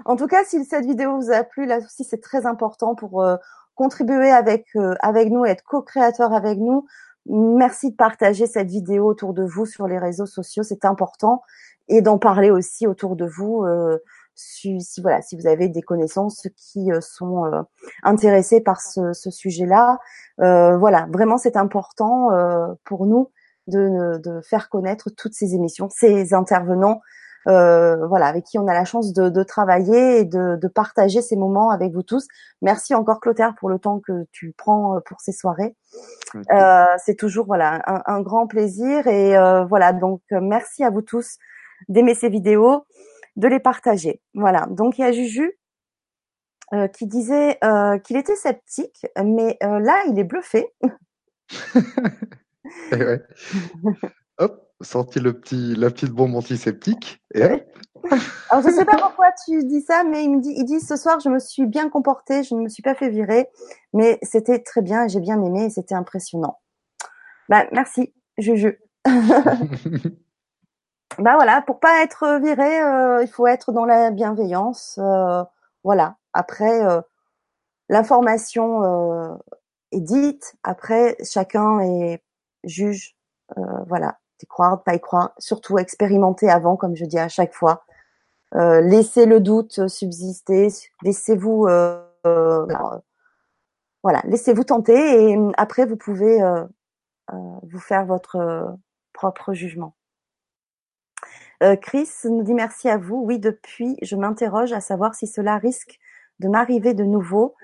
en 0.05 0.15
tout 0.15 0.27
cas, 0.27 0.43
si 0.45 0.63
cette 0.63 0.85
vidéo 0.85 1.19
vous 1.19 1.31
a 1.31 1.43
plu, 1.43 1.65
là 1.65 1.79
aussi 1.79 2.05
c'est 2.05 2.21
très 2.21 2.45
important 2.45 2.95
pour 2.95 3.21
euh, 3.21 3.35
contribuer 3.75 4.31
avec 4.31 4.67
euh, 4.75 4.95
avec 5.01 5.29
nous, 5.29 5.43
être 5.43 5.63
co-créateur 5.63 6.33
avec 6.33 6.57
nous. 6.59 6.85
Merci 7.25 7.91
de 7.91 7.95
partager 7.95 8.47
cette 8.47 8.69
vidéo 8.69 9.07
autour 9.07 9.33
de 9.33 9.43
vous 9.43 9.65
sur 9.65 9.87
les 9.87 9.97
réseaux 9.97 10.25
sociaux, 10.25 10.63
c'est 10.63 10.85
important, 10.85 11.41
et 11.87 12.01
d'en 12.01 12.17
parler 12.17 12.51
aussi 12.51 12.87
autour 12.87 13.15
de 13.15 13.25
vous. 13.25 13.63
Euh, 13.63 13.97
si, 14.35 14.79
voilà, 15.01 15.21
si 15.21 15.35
vous 15.35 15.47
avez 15.47 15.69
des 15.69 15.81
connaissances 15.81 16.47
qui 16.57 16.91
euh, 16.91 17.01
sont 17.01 17.45
euh, 17.45 17.61
intéressées 18.03 18.61
par 18.61 18.81
ce, 18.81 19.13
sujet-là, 19.13 19.99
euh, 20.41 20.77
voilà, 20.77 21.07
vraiment 21.11 21.37
c'est 21.37 21.57
important 21.57 22.29
pour 22.83 23.05
nous 23.05 23.31
de, 23.67 24.17
de, 24.17 24.41
faire 24.41 24.69
connaître 24.69 25.09
toutes 25.09 25.33
ces 25.33 25.55
émissions, 25.55 25.89
ces 25.89 26.33
intervenants, 26.33 27.01
voilà, 27.45 28.27
avec 28.27 28.45
qui 28.45 28.57
on 28.57 28.67
a 28.67 28.73
la 28.73 28.85
chance 28.85 29.13
de, 29.13 29.29
de 29.29 29.43
travailler 29.43 30.19
et 30.19 30.25
de, 30.25 30.57
de, 30.61 30.67
partager 30.67 31.21
ces 31.21 31.35
moments 31.35 31.69
avec 31.69 31.93
vous 31.93 32.03
tous. 32.03 32.27
Merci 32.61 32.95
encore 32.95 33.19
Clotaire 33.19 33.53
pour 33.59 33.69
le 33.69 33.79
temps 33.79 33.99
que 33.99 34.25
tu 34.31 34.53
prends 34.57 34.99
pour 35.05 35.21
ces 35.21 35.33
soirées. 35.33 35.75
c'est 37.05 37.15
toujours 37.17 37.45
voilà 37.45 37.81
un, 37.87 38.01
un, 38.05 38.21
grand 38.21 38.47
plaisir 38.47 39.07
et 39.07 39.35
voilà 39.67 39.93
donc 39.93 40.21
merci 40.31 40.83
à 40.83 40.89
vous 40.89 41.01
tous 41.01 41.37
d'aimer 41.89 42.15
ces 42.15 42.29
vidéos 42.29 42.85
de 43.35 43.47
les 43.47 43.59
partager. 43.59 44.21
Voilà. 44.33 44.67
Donc 44.69 44.97
il 44.97 45.01
y 45.01 45.05
a 45.05 45.11
Juju 45.11 45.57
euh, 46.73 46.87
qui 46.87 47.07
disait 47.07 47.57
euh, 47.63 47.97
qu'il 47.99 48.17
était 48.17 48.35
sceptique, 48.35 49.05
mais 49.23 49.57
euh, 49.63 49.79
là 49.79 50.01
il 50.07 50.17
est 50.17 50.23
bluffé. 50.23 50.73
ouais. 52.91 53.21
Hop, 54.37 54.69
sorti 54.83 55.19
le 55.19 55.33
petit, 55.33 55.75
la 55.75 55.89
petite 55.89 56.11
bombe 56.11 56.35
antiseptique. 56.35 57.21
Et 57.33 57.43
hop. 57.43 57.61
Alors 58.49 58.63
je 58.63 58.69
sais 58.69 58.85
pas 58.85 58.97
pourquoi 58.97 59.29
tu 59.45 59.63
dis 59.63 59.81
ça, 59.81 60.03
mais 60.03 60.23
il 60.23 60.31
me 60.31 60.41
dit, 60.41 60.53
il 60.55 60.65
dit 60.65 60.81
ce 60.81 60.97
soir 60.97 61.19
je 61.21 61.29
me 61.29 61.39
suis 61.39 61.65
bien 61.65 61.89
comporté, 61.89 62.43
je 62.43 62.53
ne 62.53 62.61
me 62.61 62.69
suis 62.69 62.83
pas 62.83 62.95
fait 62.95 63.09
virer, 63.09 63.49
mais 63.93 64.19
c'était 64.21 64.59
très 64.59 64.81
bien, 64.81 65.07
j'ai 65.07 65.21
bien 65.21 65.41
aimé 65.41 65.69
c'était 65.69 65.95
impressionnant. 65.95 66.59
Bah 67.49 67.65
merci, 67.71 68.13
Juju. 68.37 68.79
bah 71.19 71.35
voilà, 71.35 71.61
pour 71.61 71.79
pas 71.79 72.03
être 72.03 72.39
viré, 72.41 72.81
euh, 72.81 73.21
il 73.21 73.27
faut 73.27 73.47
être 73.47 73.71
dans 73.71 73.85
la 73.85 74.11
bienveillance. 74.11 74.99
Euh, 75.01 75.43
voilà. 75.83 76.17
Après, 76.33 76.85
euh, 76.85 77.01
l'information 77.89 79.39
est 79.91 79.99
dite. 79.99 80.55
Après, 80.63 81.17
chacun 81.23 81.79
est 81.79 82.23
juge. 82.63 83.15
voilà, 83.87 84.17
croire, 84.45 84.83
pas 84.83 84.95
y 84.95 84.99
croire. 85.01 85.33
Surtout 85.39 85.77
expérimenter 85.77 86.49
avant, 86.49 86.75
comme 86.75 86.95
je 86.95 87.05
dis 87.05 87.19
à 87.19 87.29
chaque 87.29 87.53
fois. 87.53 87.83
laissez 88.53 89.25
le 89.25 89.39
doute 89.39 89.87
subsister. 89.87 90.67
Laissez-vous, 91.03 91.67
voilà, 94.03 94.21
laissez-vous 94.25 94.63
tenter 94.63 95.31
et 95.31 95.37
après 95.57 95.85
vous 95.85 95.97
pouvez 95.97 96.41
vous 97.31 97.79
faire 97.79 98.05
votre 98.05 98.75
propre 99.13 99.53
jugement. 99.53 99.95
Euh, 101.63 101.77
Chris 101.77 102.09
nous 102.25 102.43
dit 102.43 102.53
merci 102.53 102.89
à 102.89 102.97
vous. 102.97 103.23
Oui, 103.25 103.39
depuis, 103.39 103.97
je 104.01 104.15
m'interroge 104.17 104.73
à 104.73 104.81
savoir 104.81 105.15
si 105.15 105.27
cela 105.27 105.57
risque 105.57 105.99
de 106.39 106.49
m'arriver 106.49 106.93
de 106.93 107.05
nouveau. 107.05 107.55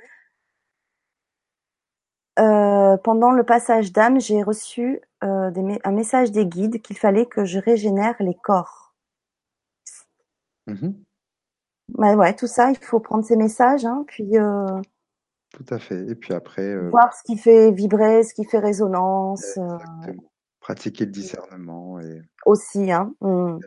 Euh, 2.39 2.97
pendant 2.97 3.31
le 3.31 3.43
passage 3.43 3.91
d'âme, 3.91 4.19
j'ai 4.19 4.43
reçu 4.43 5.01
euh, 5.23 5.51
un 5.83 5.91
message 5.91 6.31
des 6.31 6.45
guides 6.45 6.81
qu'il 6.81 6.97
fallait 6.97 7.25
que 7.25 7.45
je 7.45 7.59
régénère 7.59 8.15
les 8.19 8.35
corps. 8.35 8.93
Mm-hmm. 10.67 10.93
Bah 11.89 12.15
ouais, 12.15 12.35
tout 12.35 12.47
ça, 12.47 12.71
il 12.71 12.77
faut 12.77 12.99
prendre 12.99 13.25
ces 13.25 13.35
messages, 13.35 13.85
hein, 13.85 14.03
puis. 14.07 14.31
Tout 15.51 15.65
à 15.69 15.79
fait. 15.79 16.07
Et 16.07 16.15
puis 16.15 16.33
après. 16.33 16.77
Voir 16.89 17.13
ce 17.13 17.23
qui 17.23 17.37
fait 17.37 17.71
vibrer, 17.71 18.23
ce 18.23 18.33
qui 18.33 18.45
fait 18.45 18.59
résonance. 18.59 19.59
Pratiquer 20.59 21.05
le 21.05 21.11
discernement 21.11 21.99
et 21.99 22.21
aussi, 22.45 22.91
hein. 22.91 23.13
Mmh, 23.21 23.59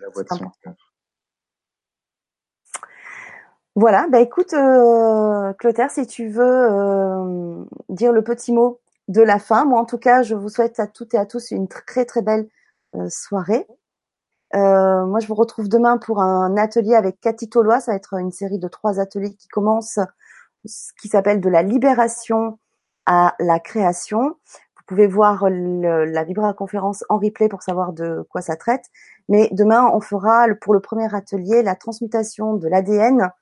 voilà, 3.74 4.07
bah 4.11 4.20
écoute, 4.20 4.53
euh, 4.53 5.55
Clotaire, 5.55 5.90
si 5.90 6.07
tu 6.07 6.28
veux 6.28 6.43
euh, 6.44 7.65
dire 7.89 8.12
le 8.12 8.23
petit 8.23 8.53
mot 8.53 8.81
de 9.09 9.23
la 9.23 9.39
fin, 9.39 9.65
moi 9.65 9.81
en 9.81 9.86
tout 9.86 9.97
cas, 9.99 10.23
je 10.23 10.35
vous 10.35 10.51
souhaite 10.51 10.78
à 10.78 10.86
toutes 10.86 11.15
et 11.15 11.16
à 11.19 11.24
tous 11.24 11.51
une 11.53 11.69
très 11.69 12.05
très 12.05 12.20
belle 12.20 12.49
euh, 12.97 13.09
soirée. 13.09 13.66
Euh, 14.55 15.07
moi, 15.07 15.20
je 15.20 15.27
vous 15.27 15.35
retrouve 15.35 15.69
demain 15.69 15.97
pour 15.97 16.20
un 16.20 16.57
atelier 16.59 16.94
avec 16.94 17.19
Cathy 17.20 17.49
Tolois. 17.49 17.81
Ça 17.81 17.93
va 17.93 17.97
être 17.97 18.15
une 18.15 18.32
série 18.32 18.59
de 18.59 18.69
trois 18.69 19.01
ateliers 19.01 19.35
qui 19.35 19.49
commencent, 19.49 20.01
qui 21.01 21.09
s'appelle 21.09 21.40
de 21.40 21.49
la 21.49 21.62
libération 21.62 22.59
à 23.07 23.35
la 23.40 23.59
création. 23.61 24.36
Vous 24.77 24.82
pouvez 24.86 25.07
voir 25.07 25.49
la 25.49 26.24
Vibra 26.24 26.53
conférence 26.53 27.05
en 27.09 27.16
replay 27.19 27.49
pour 27.49 27.62
savoir 27.62 27.94
de 27.94 28.27
quoi 28.31 28.43
ça 28.43 28.57
traite. 28.57 28.85
Mais 29.31 29.49
demain, 29.53 29.90
on 29.94 30.01
fera 30.01 30.47
pour 30.61 30.74
le 30.74 30.81
premier 30.81 31.15
atelier 31.15 31.62
la 31.62 31.74
transmutation 31.74 32.55
de 32.55 32.69
l'ADN 32.69 33.32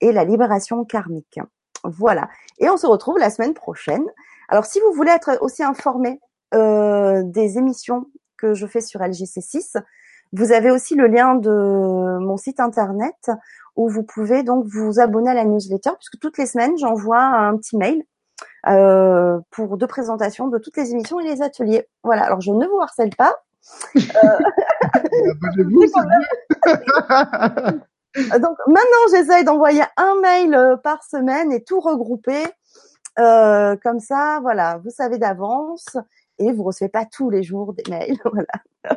et 0.00 0.12
la 0.12 0.24
libération 0.24 0.84
karmique. 0.84 1.40
Voilà. 1.84 2.28
Et 2.58 2.68
on 2.68 2.76
se 2.76 2.86
retrouve 2.86 3.18
la 3.18 3.30
semaine 3.30 3.54
prochaine. 3.54 4.04
Alors, 4.48 4.64
si 4.64 4.80
vous 4.80 4.92
voulez 4.92 5.10
être 5.10 5.38
aussi 5.40 5.62
informé 5.62 6.20
euh, 6.54 7.22
des 7.24 7.58
émissions 7.58 8.06
que 8.36 8.54
je 8.54 8.66
fais 8.66 8.80
sur 8.80 9.00
LGC6, 9.00 9.82
vous 10.32 10.52
avez 10.52 10.70
aussi 10.70 10.94
le 10.94 11.06
lien 11.06 11.34
de 11.34 12.18
mon 12.20 12.36
site 12.36 12.60
internet 12.60 13.30
où 13.76 13.88
vous 13.88 14.02
pouvez 14.02 14.42
donc 14.42 14.66
vous 14.66 15.00
abonner 15.00 15.30
à 15.30 15.34
la 15.34 15.44
newsletter 15.44 15.90
puisque 15.98 16.18
toutes 16.18 16.38
les 16.38 16.46
semaines 16.46 16.76
j'envoie 16.78 17.20
un 17.20 17.56
petit 17.56 17.76
mail 17.76 18.02
euh, 18.66 19.38
pour 19.50 19.76
deux 19.76 19.86
présentations 19.86 20.48
de 20.48 20.58
toutes 20.58 20.76
les 20.76 20.90
émissions 20.92 21.20
et 21.20 21.24
les 21.24 21.42
ateliers. 21.42 21.86
Voilà. 22.02 22.24
Alors 22.24 22.40
je 22.40 22.50
ne 22.50 22.66
vous 22.66 22.80
harcèle 22.80 23.14
pas. 23.16 23.36
Euh... 23.96 24.00
Donc 28.16 28.56
maintenant, 28.66 29.06
j'essaye 29.10 29.44
d'envoyer 29.44 29.82
un 29.96 30.14
mail 30.20 30.54
euh, 30.54 30.76
par 30.76 31.04
semaine 31.04 31.52
et 31.52 31.62
tout 31.62 31.80
regrouper. 31.80 32.44
Euh, 33.18 33.76
comme 33.82 34.00
ça, 34.00 34.40
voilà, 34.42 34.78
vous 34.84 34.90
savez 34.90 35.18
d'avance 35.18 35.96
et 36.38 36.52
vous 36.52 36.64
recevez 36.64 36.90
pas 36.90 37.06
tous 37.06 37.30
les 37.30 37.42
jours 37.42 37.72
des 37.72 37.84
mails. 37.88 38.18
Voilà. 38.32 38.96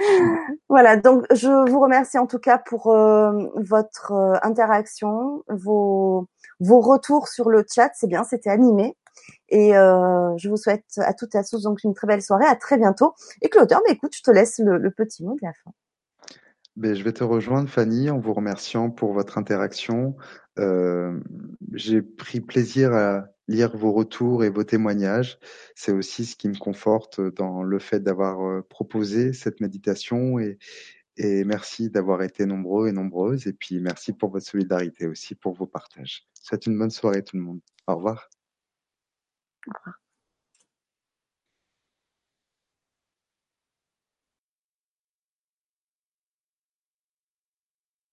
voilà, 0.68 0.96
donc 0.96 1.26
je 1.32 1.70
vous 1.70 1.80
remercie 1.80 2.18
en 2.18 2.26
tout 2.26 2.38
cas 2.38 2.58
pour 2.58 2.88
euh, 2.88 3.32
votre 3.56 4.12
euh, 4.12 4.38
interaction, 4.42 5.44
vos, 5.48 6.26
vos 6.60 6.80
retours 6.80 7.28
sur 7.28 7.50
le 7.50 7.64
chat, 7.68 7.90
c'est 7.94 8.06
bien, 8.06 8.24
c'était 8.24 8.50
animé. 8.50 8.96
Et 9.48 9.76
euh, 9.76 10.36
je 10.38 10.48
vous 10.48 10.56
souhaite 10.56 10.84
à 10.98 11.12
toutes 11.12 11.34
et 11.34 11.38
à 11.38 11.44
tous 11.44 11.62
donc 11.62 11.84
une 11.84 11.94
très 11.94 12.06
belle 12.06 12.22
soirée, 12.22 12.46
à 12.46 12.56
très 12.56 12.78
bientôt. 12.78 13.14
Et 13.42 13.48
Claude, 13.48 13.72
mais 13.86 13.94
écoute, 13.94 14.14
je 14.16 14.22
te 14.22 14.30
laisse 14.30 14.58
le, 14.58 14.90
petit 14.90 15.24
mot 15.24 15.34
de 15.34 15.46
la 15.46 15.52
fin. 15.64 15.70
Ben, 16.80 16.94
je 16.94 17.04
vais 17.04 17.12
te 17.12 17.22
rejoindre, 17.22 17.68
Fanny, 17.68 18.08
en 18.08 18.18
vous 18.18 18.32
remerciant 18.32 18.90
pour 18.90 19.12
votre 19.12 19.36
interaction. 19.36 20.16
J'ai 21.74 22.02
pris 22.02 22.40
plaisir 22.40 22.92
à 22.94 23.26
lire 23.48 23.76
vos 23.76 23.92
retours 23.92 24.44
et 24.44 24.50
vos 24.50 24.64
témoignages. 24.64 25.38
C'est 25.74 25.92
aussi 25.92 26.24
ce 26.24 26.36
qui 26.36 26.48
me 26.48 26.56
conforte 26.56 27.20
dans 27.20 27.62
le 27.62 27.78
fait 27.78 28.00
d'avoir 28.00 28.40
euh, 28.42 28.62
proposé 28.62 29.32
cette 29.32 29.60
méditation 29.60 30.38
et, 30.38 30.58
et 31.16 31.44
merci 31.44 31.90
d'avoir 31.90 32.22
été 32.22 32.46
nombreux 32.46 32.88
et 32.88 32.92
nombreuses. 32.92 33.46
Et 33.46 33.52
puis 33.52 33.80
merci 33.80 34.12
pour 34.12 34.30
votre 34.30 34.46
solidarité 34.46 35.06
aussi, 35.06 35.34
pour 35.34 35.54
vos 35.54 35.66
partages. 35.66 36.26
C'est 36.34 36.66
une 36.66 36.78
bonne 36.78 36.90
soirée 36.90 37.24
tout 37.24 37.36
le 37.36 37.42
monde. 37.42 37.60
Au 37.86 37.96
revoir. 37.96 38.30
Au 39.66 39.72
revoir. 39.78 39.99